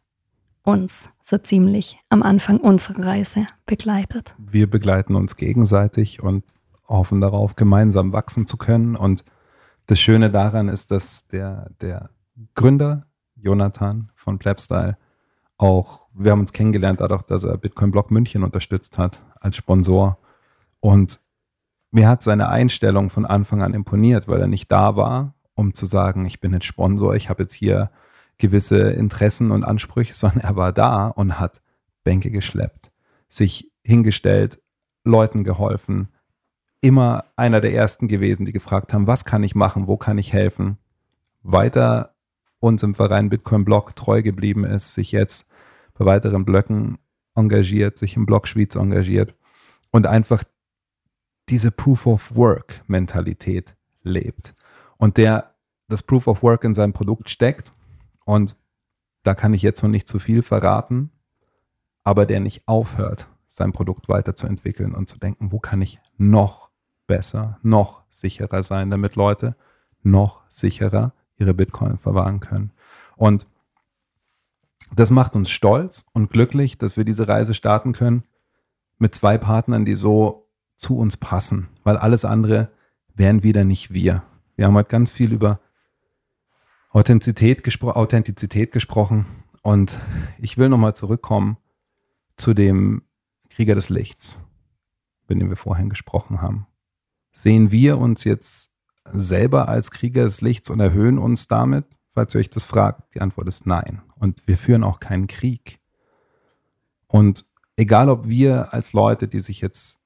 uns 0.63 1.09
so 1.23 1.39
ziemlich 1.39 1.99
am 2.09 2.23
Anfang 2.23 2.59
unserer 2.59 3.05
Reise 3.05 3.49
begleitet. 3.67 4.35
Wir 4.39 4.69
begleiten 4.69 5.15
uns 5.15 5.37
gegenseitig 5.37 6.23
und 6.23 6.45
hoffen 6.87 7.21
darauf, 7.21 7.57
gemeinsam 7.57 8.13
wachsen 8.13 8.47
zu 8.47 8.57
können. 8.57 8.97
Und 8.97 9.25
das 9.87 9.99
Schöne 9.99 10.31
daran 10.31 10.69
ist, 10.69 10.91
dass 10.91 11.27
der, 11.29 11.71
der 11.81 12.11
Gründer, 12.55 13.07
Jonathan 13.37 14.11
von 14.15 14.39
Plebstyle, 14.39 14.97
auch, 15.57 16.07
wir 16.15 16.33
haben 16.33 16.41
uns 16.41 16.53
kennengelernt 16.53 17.01
dadurch, 17.01 17.23
dass 17.23 17.45
er 17.45 17.57
Bitcoin 17.59 17.91
Block 17.91 18.11
München 18.11 18.45
unterstützt 18.45 18.97
hat 18.99 19.21
als 19.41 19.57
Sponsor. 19.57 20.19
Und 20.81 21.21
mir 21.91 22.09
hat 22.09 22.23
seine 22.23 22.49
Einstellung 22.49 23.11
von 23.11 23.27
Anfang 23.27 23.63
an 23.63 23.75
imponiert, 23.75 24.29
weil 24.29 24.41
er 24.41 24.47
nicht 24.47 24.71
da 24.71 24.97
war, 24.97 25.35
um 25.55 25.75
zu 25.75 25.87
sagen, 25.87 26.25
ich 26.27 26.41
bin 26.41 26.53
jetzt 26.53 26.67
Sponsor, 26.67 27.15
ich 27.15 27.29
habe 27.29 27.43
jetzt 27.45 27.55
hier 27.55 27.91
gewisse 28.39 28.91
Interessen 28.91 29.51
und 29.51 29.65
Ansprüche, 29.65 30.15
sondern 30.15 30.41
er 30.41 30.57
war 30.57 30.73
da 30.73 31.09
und 31.09 31.39
hat 31.41 31.61
Bänke 32.05 32.31
geschleppt, 32.31 32.91
sich 33.29 33.71
hingestellt, 33.85 34.61
Leuten 35.05 35.45
geholfen, 35.45 36.09
immer 36.81 37.25
einer 37.37 37.61
der 37.61 37.75
ersten 37.75 38.07
gewesen, 38.09 38.45
die 38.45 38.53
gefragt 38.53 38.93
haben, 38.93 39.07
was 39.07 39.25
kann 39.25 39.43
ich 39.43 39.55
machen, 39.55 39.87
wo 39.87 39.97
kann 39.97 40.19
ich 40.19 40.33
helfen, 40.33 40.79
weiter 41.43 42.15
uns 42.61 42.83
im 42.83 42.95
Verein 42.95 43.29
Bitcoin 43.29 43.65
Block 43.65 43.97
treu 43.97 44.23
geblieben 44.23 44.65
ist, 44.65 44.95
sich 44.95 45.13
jetzt 45.13 45.49
bei 45.95 46.05
weiteren 46.05 46.45
Blöcken 46.45 46.99
engagiert, 47.39 47.97
sich 47.97 48.17
im 48.17 48.27
Block 48.27 48.49
Schwyz 48.49 48.75
engagiert 48.75 49.35
und 49.91 50.07
einfach 50.07 50.45
diese 51.49 51.71
Proof 51.71 52.07
of 52.07 52.35
Work 52.37 52.83
Mentalität 52.87 53.77
lebt 54.03 54.55
und 54.99 55.17
der 55.17 55.55
das 55.89 56.03
Proof 56.03 56.27
of 56.27 56.43
Work 56.43 56.65
in 56.65 56.75
seinem 56.75 56.93
Produkt 56.93 57.31
steckt 57.31 57.73
und 58.25 58.57
da 59.23 59.35
kann 59.35 59.55
ich 59.55 59.63
jetzt 59.63 59.83
noch 59.83 59.91
nicht 59.91 60.09
zu 60.09 60.19
viel 60.19 60.43
verraten, 60.43 61.11
aber 62.05 62.27
der 62.27 62.41
nicht 62.41 62.67
aufhört, 62.67 63.29
sein 63.49 63.73
Produkt 63.73 64.09
weiterzuentwickeln 64.09 64.95
und 64.95 65.09
zu 65.09 65.19
denken, 65.19 65.53
wo 65.53 65.59
kann 65.59 65.81
ich 65.81 66.01
noch 66.17 66.71
besser, 67.07 67.59
noch 67.63 68.03
sicherer 68.09 68.63
sein, 68.63 68.91
damit 68.91 69.17
Leute 69.17 69.57
noch 70.03 70.43
sicherer 70.49 71.13
ihre 71.37 71.55
Bitcoin 71.55 71.99
verwahren 71.99 72.41
können. 72.41 72.73
Und 73.17 73.47
das 74.95 75.11
macht 75.11 75.37
uns 75.37 75.51
stolz 75.51 76.07
und 76.13 76.31
glücklich, 76.31 76.79
dass 76.79 76.97
wir 76.97 77.05
diese 77.05 77.29
Reise 77.29 77.55
starten 77.55 77.93
können 77.93 78.25
mit 78.99 79.15
zwei 79.15 79.39
Partnern, 79.39 79.85
die 79.85 79.95
so 79.95 80.49
zu 80.77 80.97
uns 80.99 81.17
passen, 81.17 81.69
weil 81.85 81.97
alles 81.97 82.25
andere 82.25 82.71
wären 83.15 83.43
wieder 83.43 83.65
nicht 83.65 83.93
wir. 83.93 84.23
Wir 84.57 84.67
haben 84.67 84.75
heute 84.75 84.91
ganz 84.91 85.11
viel 85.11 85.33
über 85.33 85.61
Authentizität, 86.91 87.63
gespro 87.63 87.91
Authentizität 87.91 88.73
gesprochen 88.73 89.27
und 89.63 89.99
ich 90.39 90.57
will 90.57 90.69
nochmal 90.69 90.95
zurückkommen 90.95 91.59
zu 92.37 92.55
dem 92.55 93.03
Krieger 93.51 93.75
des 93.75 93.89
Lichts, 93.89 94.39
mit 95.29 95.41
dem 95.41 95.51
wir 95.51 95.57
vorhin 95.57 95.91
gesprochen 95.91 96.41
haben. 96.41 96.67
Sehen 97.33 97.71
wir 97.71 97.99
uns 97.99 98.25
jetzt 98.25 98.71
selber 99.13 99.69
als 99.69 99.91
Krieger 99.91 100.25
des 100.25 100.41
Lichts 100.41 100.71
und 100.71 100.81
erhöhen 100.81 101.19
uns 101.19 101.49
damit? 101.49 101.85
Falls 102.15 102.35
ihr 102.35 102.41
euch 102.41 102.51
das 102.51 102.65
fragt, 102.65 103.15
die 103.15 103.21
Antwort 103.21 103.49
ist 103.49 103.67
nein. 103.67 104.03
Und 104.19 104.47
wir 104.47 104.57
führen 104.57 104.85
auch 104.85 105.01
keinen 105.01 105.27
Krieg. 105.27 105.81
Und 107.07 107.45
egal 107.77 108.09
ob 108.09 108.29
wir 108.29 108.73
als 108.75 108.93
Leute, 108.93 109.29
die 109.29 109.41
sich 109.41 109.61
jetzt 109.61 110.01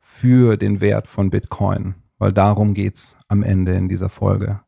für 0.00 0.56
den 0.56 0.80
Wert 0.80 1.06
von 1.06 1.30
Bitcoin, 1.30 1.94
weil 2.18 2.32
darum 2.32 2.74
geht 2.74 2.96
es 2.96 3.16
am 3.28 3.42
Ende 3.42 3.74
in 3.74 3.88
dieser 3.88 4.08
Folge, 4.08 4.60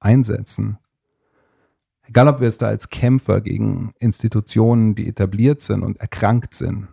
einsetzen, 0.00 0.78
egal 2.04 2.28
ob 2.28 2.40
wir 2.40 2.48
es 2.48 2.58
da 2.58 2.68
als 2.68 2.88
Kämpfer 2.88 3.40
gegen 3.40 3.92
Institutionen, 3.98 4.94
die 4.94 5.08
etabliert 5.08 5.60
sind 5.60 5.82
und 5.82 5.98
erkrankt 5.98 6.54
sind, 6.54 6.88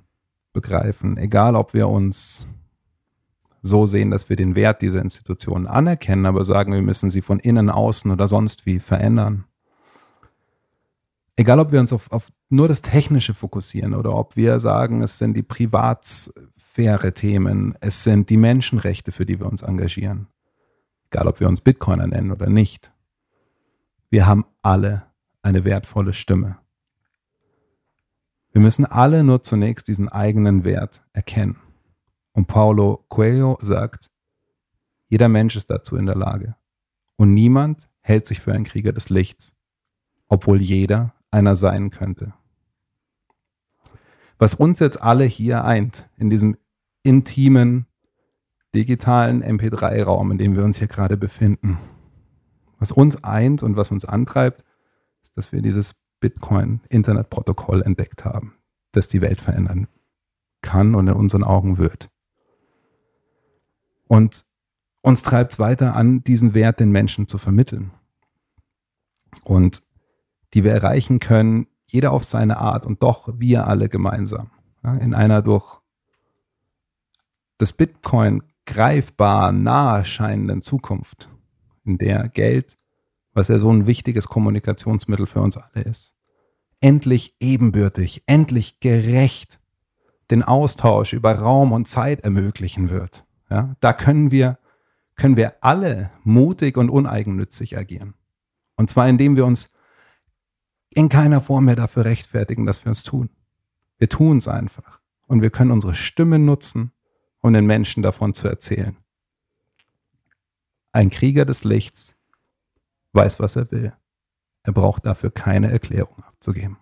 begreifen, 0.52 1.18
egal 1.18 1.56
ob 1.56 1.74
wir 1.74 1.88
uns 1.88 2.48
so 3.62 3.86
sehen, 3.86 4.12
dass 4.12 4.30
wir 4.30 4.36
den 4.36 4.56
Wert 4.56 4.82
dieser 4.82 5.02
Institutionen 5.02 5.68
anerkennen, 5.68 6.26
aber 6.26 6.44
sagen, 6.44 6.74
wir 6.74 6.82
müssen 6.82 7.10
sie 7.10 7.22
von 7.22 7.40
innen, 7.40 7.70
außen 7.70 8.12
oder 8.12 8.28
sonst 8.28 8.66
wie 8.66 8.80
verändern. 8.80 9.46
Egal, 11.38 11.60
ob 11.60 11.74
wir 11.74 11.82
uns 11.82 11.92
auf, 11.92 12.10
auf 12.12 12.32
nur 12.50 12.70
das 12.70 12.82
Technische 12.82 13.34
fokussieren 13.34 13.94
oder 13.94 14.16
ob 14.16 14.38
wir 14.38 14.60
sagen, 14.60 15.02
es 15.02 15.18
sind 15.18 15.36
die 15.36 15.44
Privatsphäre-Themen, 15.44 17.78
es 17.82 18.04
sind 18.04 18.30
die 18.30 18.38
Menschenrechte, 18.38 19.12
für 19.12 19.26
die 19.26 19.38
wir 19.40 19.48
uns 19.48 19.62
engagieren. 19.62 20.28
Egal, 21.10 21.28
ob 21.28 21.42
wir 21.42 21.50
uns 21.50 21.62
Bitcoiner 21.62 22.08
nennen 22.08 22.32
oder 22.32 22.50
nicht. 22.50 22.94
Wir 24.10 24.26
haben 24.28 24.46
alle 24.62 25.08
eine 25.42 25.66
wertvolle 25.66 26.14
Stimme. 26.14 26.58
Wir 28.52 28.62
müssen 28.62 28.86
alle 28.86 29.26
nur 29.26 29.42
zunächst 29.42 29.90
diesen 29.90 30.08
eigenen 30.08 30.64
Wert 30.64 31.04
erkennen. 31.12 31.58
Und 32.32 32.48
Paulo 32.48 33.04
Coelho 33.10 33.58
sagt, 33.60 34.10
jeder 35.10 35.28
Mensch 35.28 35.58
ist 35.58 35.70
dazu 35.70 35.98
in 35.98 36.06
der 36.06 36.16
Lage. 36.16 36.56
Und 37.18 37.34
niemand 37.34 37.90
hält 38.00 38.26
sich 38.28 38.40
für 38.40 38.54
einen 38.54 38.64
Krieger 38.64 38.94
des 38.94 39.10
Lichts, 39.10 39.54
obwohl 40.28 40.62
jeder 40.62 41.15
einer 41.32 41.56
sein 41.56 41.90
könnte. 41.90 42.34
Was 44.38 44.54
uns 44.54 44.80
jetzt 44.80 45.02
alle 45.02 45.26
hier 45.26 45.64
eint, 45.64 46.10
in 46.18 46.30
diesem 46.30 46.58
intimen, 47.04 47.86
digitalen 48.74 49.44
MP3-Raum, 49.44 50.32
in 50.32 50.38
dem 50.38 50.56
wir 50.56 50.64
uns 50.64 50.78
hier 50.78 50.88
gerade 50.88 51.16
befinden, 51.16 51.78
was 52.80 52.92
uns 52.92 53.24
eint 53.24 53.64
und 53.64 53.78
was 53.78 53.92
uns 53.92 54.04
antreibt, 54.04 54.64
ist, 55.24 55.38
dass 55.38 55.52
wir 55.52 55.62
dieses 55.62 55.96
Bitcoin-Internetprotokoll 56.20 57.82
entdeckt 57.82 58.26
haben, 58.26 58.56
das 58.92 59.08
die 59.08 59.22
Welt 59.22 59.40
verändern 59.40 59.88
kann 60.62 60.96
und 60.96 61.08
in 61.08 61.14
unseren 61.14 61.44
Augen 61.44 61.78
wird. 61.78 62.10
Und 64.08 64.46
uns 65.02 65.22
treibt 65.22 65.54
es 65.54 65.60
weiter 65.60 65.96
an, 65.96 66.24
diesen 66.24 66.54
Wert 66.54 66.80
den 66.80 66.92
Menschen 66.92 67.28
zu 67.28 67.38
vermitteln. 67.38 67.92
Und 69.44 69.84
die 70.56 70.64
wir 70.64 70.72
erreichen 70.72 71.20
können, 71.20 71.68
jeder 71.86 72.12
auf 72.12 72.24
seine 72.24 72.58
Art 72.58 72.86
und 72.86 73.04
doch 73.04 73.30
wir 73.38 73.68
alle 73.68 73.90
gemeinsam. 73.90 74.50
Ja, 74.84 74.96
in 74.96 75.14
einer 75.14 75.42
durch 75.42 75.80
das 77.58 77.74
Bitcoin 77.74 78.42
greifbar 78.66 79.52
nahe 79.52 80.06
scheinenden 80.06 80.62
Zukunft, 80.62 81.30
in 81.84 81.98
der 81.98 82.30
Geld, 82.30 82.78
was 83.34 83.50
ja 83.50 83.60
so 83.60 83.70
ein 83.70 83.86
wichtiges 83.86 84.28
Kommunikationsmittel 84.28 85.28
für 85.28 85.42
uns 85.42 85.58
alle 85.58 85.84
ist, 85.84 86.16
endlich 86.80 87.36
ebenbürtig, 87.40 88.24
endlich 88.26 88.80
gerecht 88.80 89.60
den 90.32 90.42
Austausch 90.42 91.14
über 91.14 91.34
Raum 91.34 91.72
und 91.72 91.88
Zeit 91.88 92.22
ermöglichen 92.22 92.90
wird. 92.90 93.26
Ja, 93.50 93.76
da 93.82 93.94
können 93.94 94.32
wir, 94.32 94.58
können 95.16 95.36
wir 95.36 95.64
alle 95.64 96.12
mutig 96.24 96.78
und 96.78 96.90
uneigennützig 96.90 97.78
agieren. 97.78 98.16
Und 98.76 98.90
zwar 98.90 99.08
indem 99.08 99.36
wir 99.36 99.46
uns 99.46 99.70
in 100.96 101.10
keiner 101.10 101.42
Form 101.42 101.66
mehr 101.66 101.76
dafür 101.76 102.06
rechtfertigen, 102.06 102.66
dass 102.66 102.86
wir 102.86 102.92
es 102.92 103.04
tun. 103.04 103.30
Wir 103.98 104.10
tun 104.10 104.38
es 104.38 104.48
einfach. 104.48 105.02
Und 105.28 105.42
wir 105.42 105.50
können 105.50 105.72
unsere 105.72 105.94
Stimme 105.94 106.40
nutzen, 106.40 106.92
um 107.42 107.54
den 107.54 107.66
Menschen 107.66 108.02
davon 108.02 108.34
zu 108.34 108.48
erzählen. 108.48 108.98
Ein 110.92 111.10
Krieger 111.10 111.46
des 111.46 111.64
Lichts 111.66 112.16
weiß, 113.12 113.40
was 113.40 113.58
er 113.58 113.72
will. 113.72 113.94
Er 114.64 114.74
braucht 114.74 115.06
dafür 115.06 115.32
keine 115.32 115.70
Erklärung 115.70 116.24
abzugeben. 116.24 116.78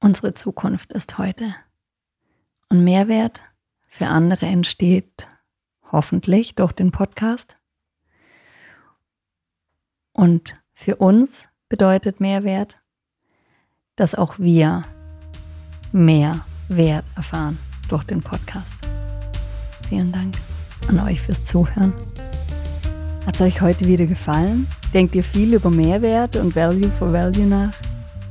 Unsere 0.00 0.34
Zukunft 0.34 0.92
ist 0.92 1.18
heute. 1.18 1.54
Und 2.68 2.82
Mehrwert 2.82 3.42
für 3.86 4.08
andere 4.08 4.46
entsteht 4.46 5.28
hoffentlich 5.92 6.56
durch 6.56 6.72
den 6.72 6.90
Podcast. 6.90 7.56
Und 10.12 10.60
für 10.74 10.96
uns 10.96 11.48
bedeutet 11.68 12.20
Mehrwert, 12.20 12.78
dass 13.96 14.14
auch 14.14 14.38
wir 14.38 14.82
mehr 15.92 16.40
Wert 16.68 17.04
erfahren 17.16 17.58
durch 17.88 18.04
den 18.04 18.22
Podcast. 18.22 18.74
Vielen 19.88 20.12
Dank 20.12 20.34
an 20.88 21.00
euch 21.00 21.20
fürs 21.20 21.44
Zuhören. 21.44 21.92
Hat 23.24 23.34
es 23.34 23.40
euch 23.40 23.60
heute 23.60 23.86
wieder 23.86 24.06
gefallen? 24.06 24.66
Denkt 24.94 25.14
ihr 25.14 25.24
viel 25.24 25.54
über 25.54 25.70
Mehrwert 25.70 26.36
und 26.36 26.54
Value 26.54 26.90
for 26.98 27.12
Value 27.12 27.46
nach? 27.46 27.72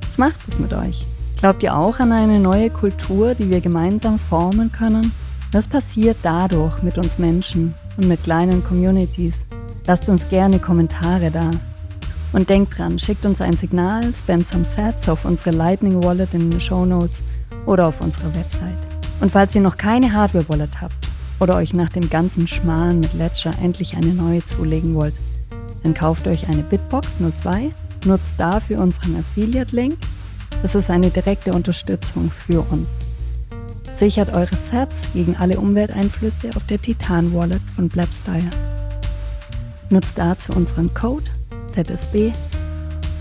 Was 0.02 0.18
macht 0.18 0.48
es 0.48 0.58
mit 0.58 0.74
euch? 0.74 1.06
Glaubt 1.38 1.64
ihr 1.64 1.76
auch 1.76 2.00
an 2.00 2.14
eine 2.14 2.40
neue 2.40 2.70
Kultur, 2.70 3.36
die 3.36 3.50
wir 3.50 3.60
gemeinsam 3.60 4.18
formen 4.18 4.72
können? 4.72 5.12
Was 5.52 5.68
passiert 5.68 6.18
dadurch 6.24 6.82
mit 6.82 6.98
uns 6.98 7.18
Menschen 7.18 7.74
und 7.98 8.08
mit 8.08 8.24
kleinen 8.24 8.64
Communities? 8.64 9.42
Lasst 9.86 10.08
uns 10.08 10.30
gerne 10.30 10.60
Kommentare 10.60 11.30
da. 11.32 11.52
Und 12.36 12.50
denkt 12.50 12.78
dran, 12.78 13.00
schickt 13.00 13.26
uns 13.26 13.40
ein 13.40 13.56
Signal, 13.56 14.14
spend 14.14 14.46
some 14.46 14.66
sets 14.66 15.08
auf 15.08 15.24
unsere 15.24 15.52
Lightning 15.52 16.04
Wallet 16.04 16.34
in 16.34 16.52
den 16.52 16.60
Show 16.60 16.86
Notes 16.86 17.24
oder 17.66 17.88
auf 17.88 18.02
unserer 18.02 18.36
Website. 18.36 18.76
Und 19.22 19.32
falls 19.32 19.56
ihr 19.56 19.62
noch 19.62 19.78
keine 19.78 20.12
Hardware 20.12 20.50
Wallet 20.50 20.82
habt 20.82 21.08
oder 21.40 21.56
euch 21.56 21.74
nach 21.74 21.88
dem 21.88 22.10
ganzen 22.10 22.46
Schmalen 22.46 23.00
mit 23.00 23.14
Ledger 23.14 23.52
endlich 23.64 23.96
eine 23.96 24.08
neue 24.08 24.44
zulegen 24.44 24.96
wollt, 24.96 25.14
dann 25.84 25.94
kauft 25.94 26.28
euch 26.28 26.50
eine 26.50 26.64
Bitbox 26.64 27.08
02, 27.36 27.72
nutzt 28.04 28.36
dafür 28.38 28.82
unseren 28.82 29.16
Affiliate-Link. 29.16 29.96
Das 30.62 30.76
ist 30.76 30.90
eine 30.90 31.12
direkte 31.12 31.54
Unterstützung 31.54 32.30
für 32.46 32.60
uns. 32.70 32.90
Sichert 33.96 34.34
eure 34.34 34.58
Sets 34.58 35.14
gegen 35.14 35.38
alle 35.38 35.58
Umwelteinflüsse 35.58 36.50
auf 36.58 36.66
der 36.68 36.82
Titan 36.82 37.34
Wallet 37.34 37.62
von 37.78 37.88
Blabstyle. 37.88 38.50
Nutzt 39.90 40.18
dazu 40.18 40.52
unseren 40.52 40.94
Code 40.94 41.30
ZSB. 41.84 42.32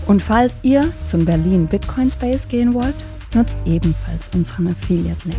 Und 0.07 0.21
falls 0.21 0.59
ihr 0.63 0.91
zum 1.05 1.25
Berlin 1.25 1.67
Bitcoin 1.67 2.11
Space 2.11 2.47
gehen 2.47 2.73
wollt, 2.73 2.95
nutzt 3.33 3.57
ebenfalls 3.65 4.29
unseren 4.33 4.69
Affiliate-Link. 4.69 5.37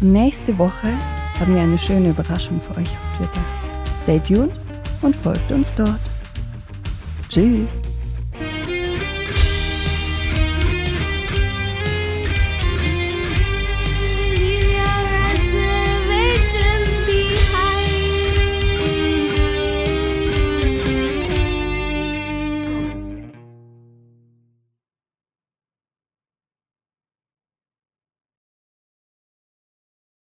Nächste 0.00 0.56
Woche 0.58 0.88
haben 1.38 1.54
wir 1.54 1.62
eine 1.62 1.78
schöne 1.78 2.10
Überraschung 2.10 2.60
für 2.60 2.80
euch 2.80 2.88
auf 2.88 3.16
Twitter. 3.18 3.44
Stay 4.02 4.20
tuned 4.20 4.52
und 5.02 5.14
folgt 5.14 5.52
uns 5.52 5.74
dort. 5.74 6.00
Tschüss! 7.28 7.87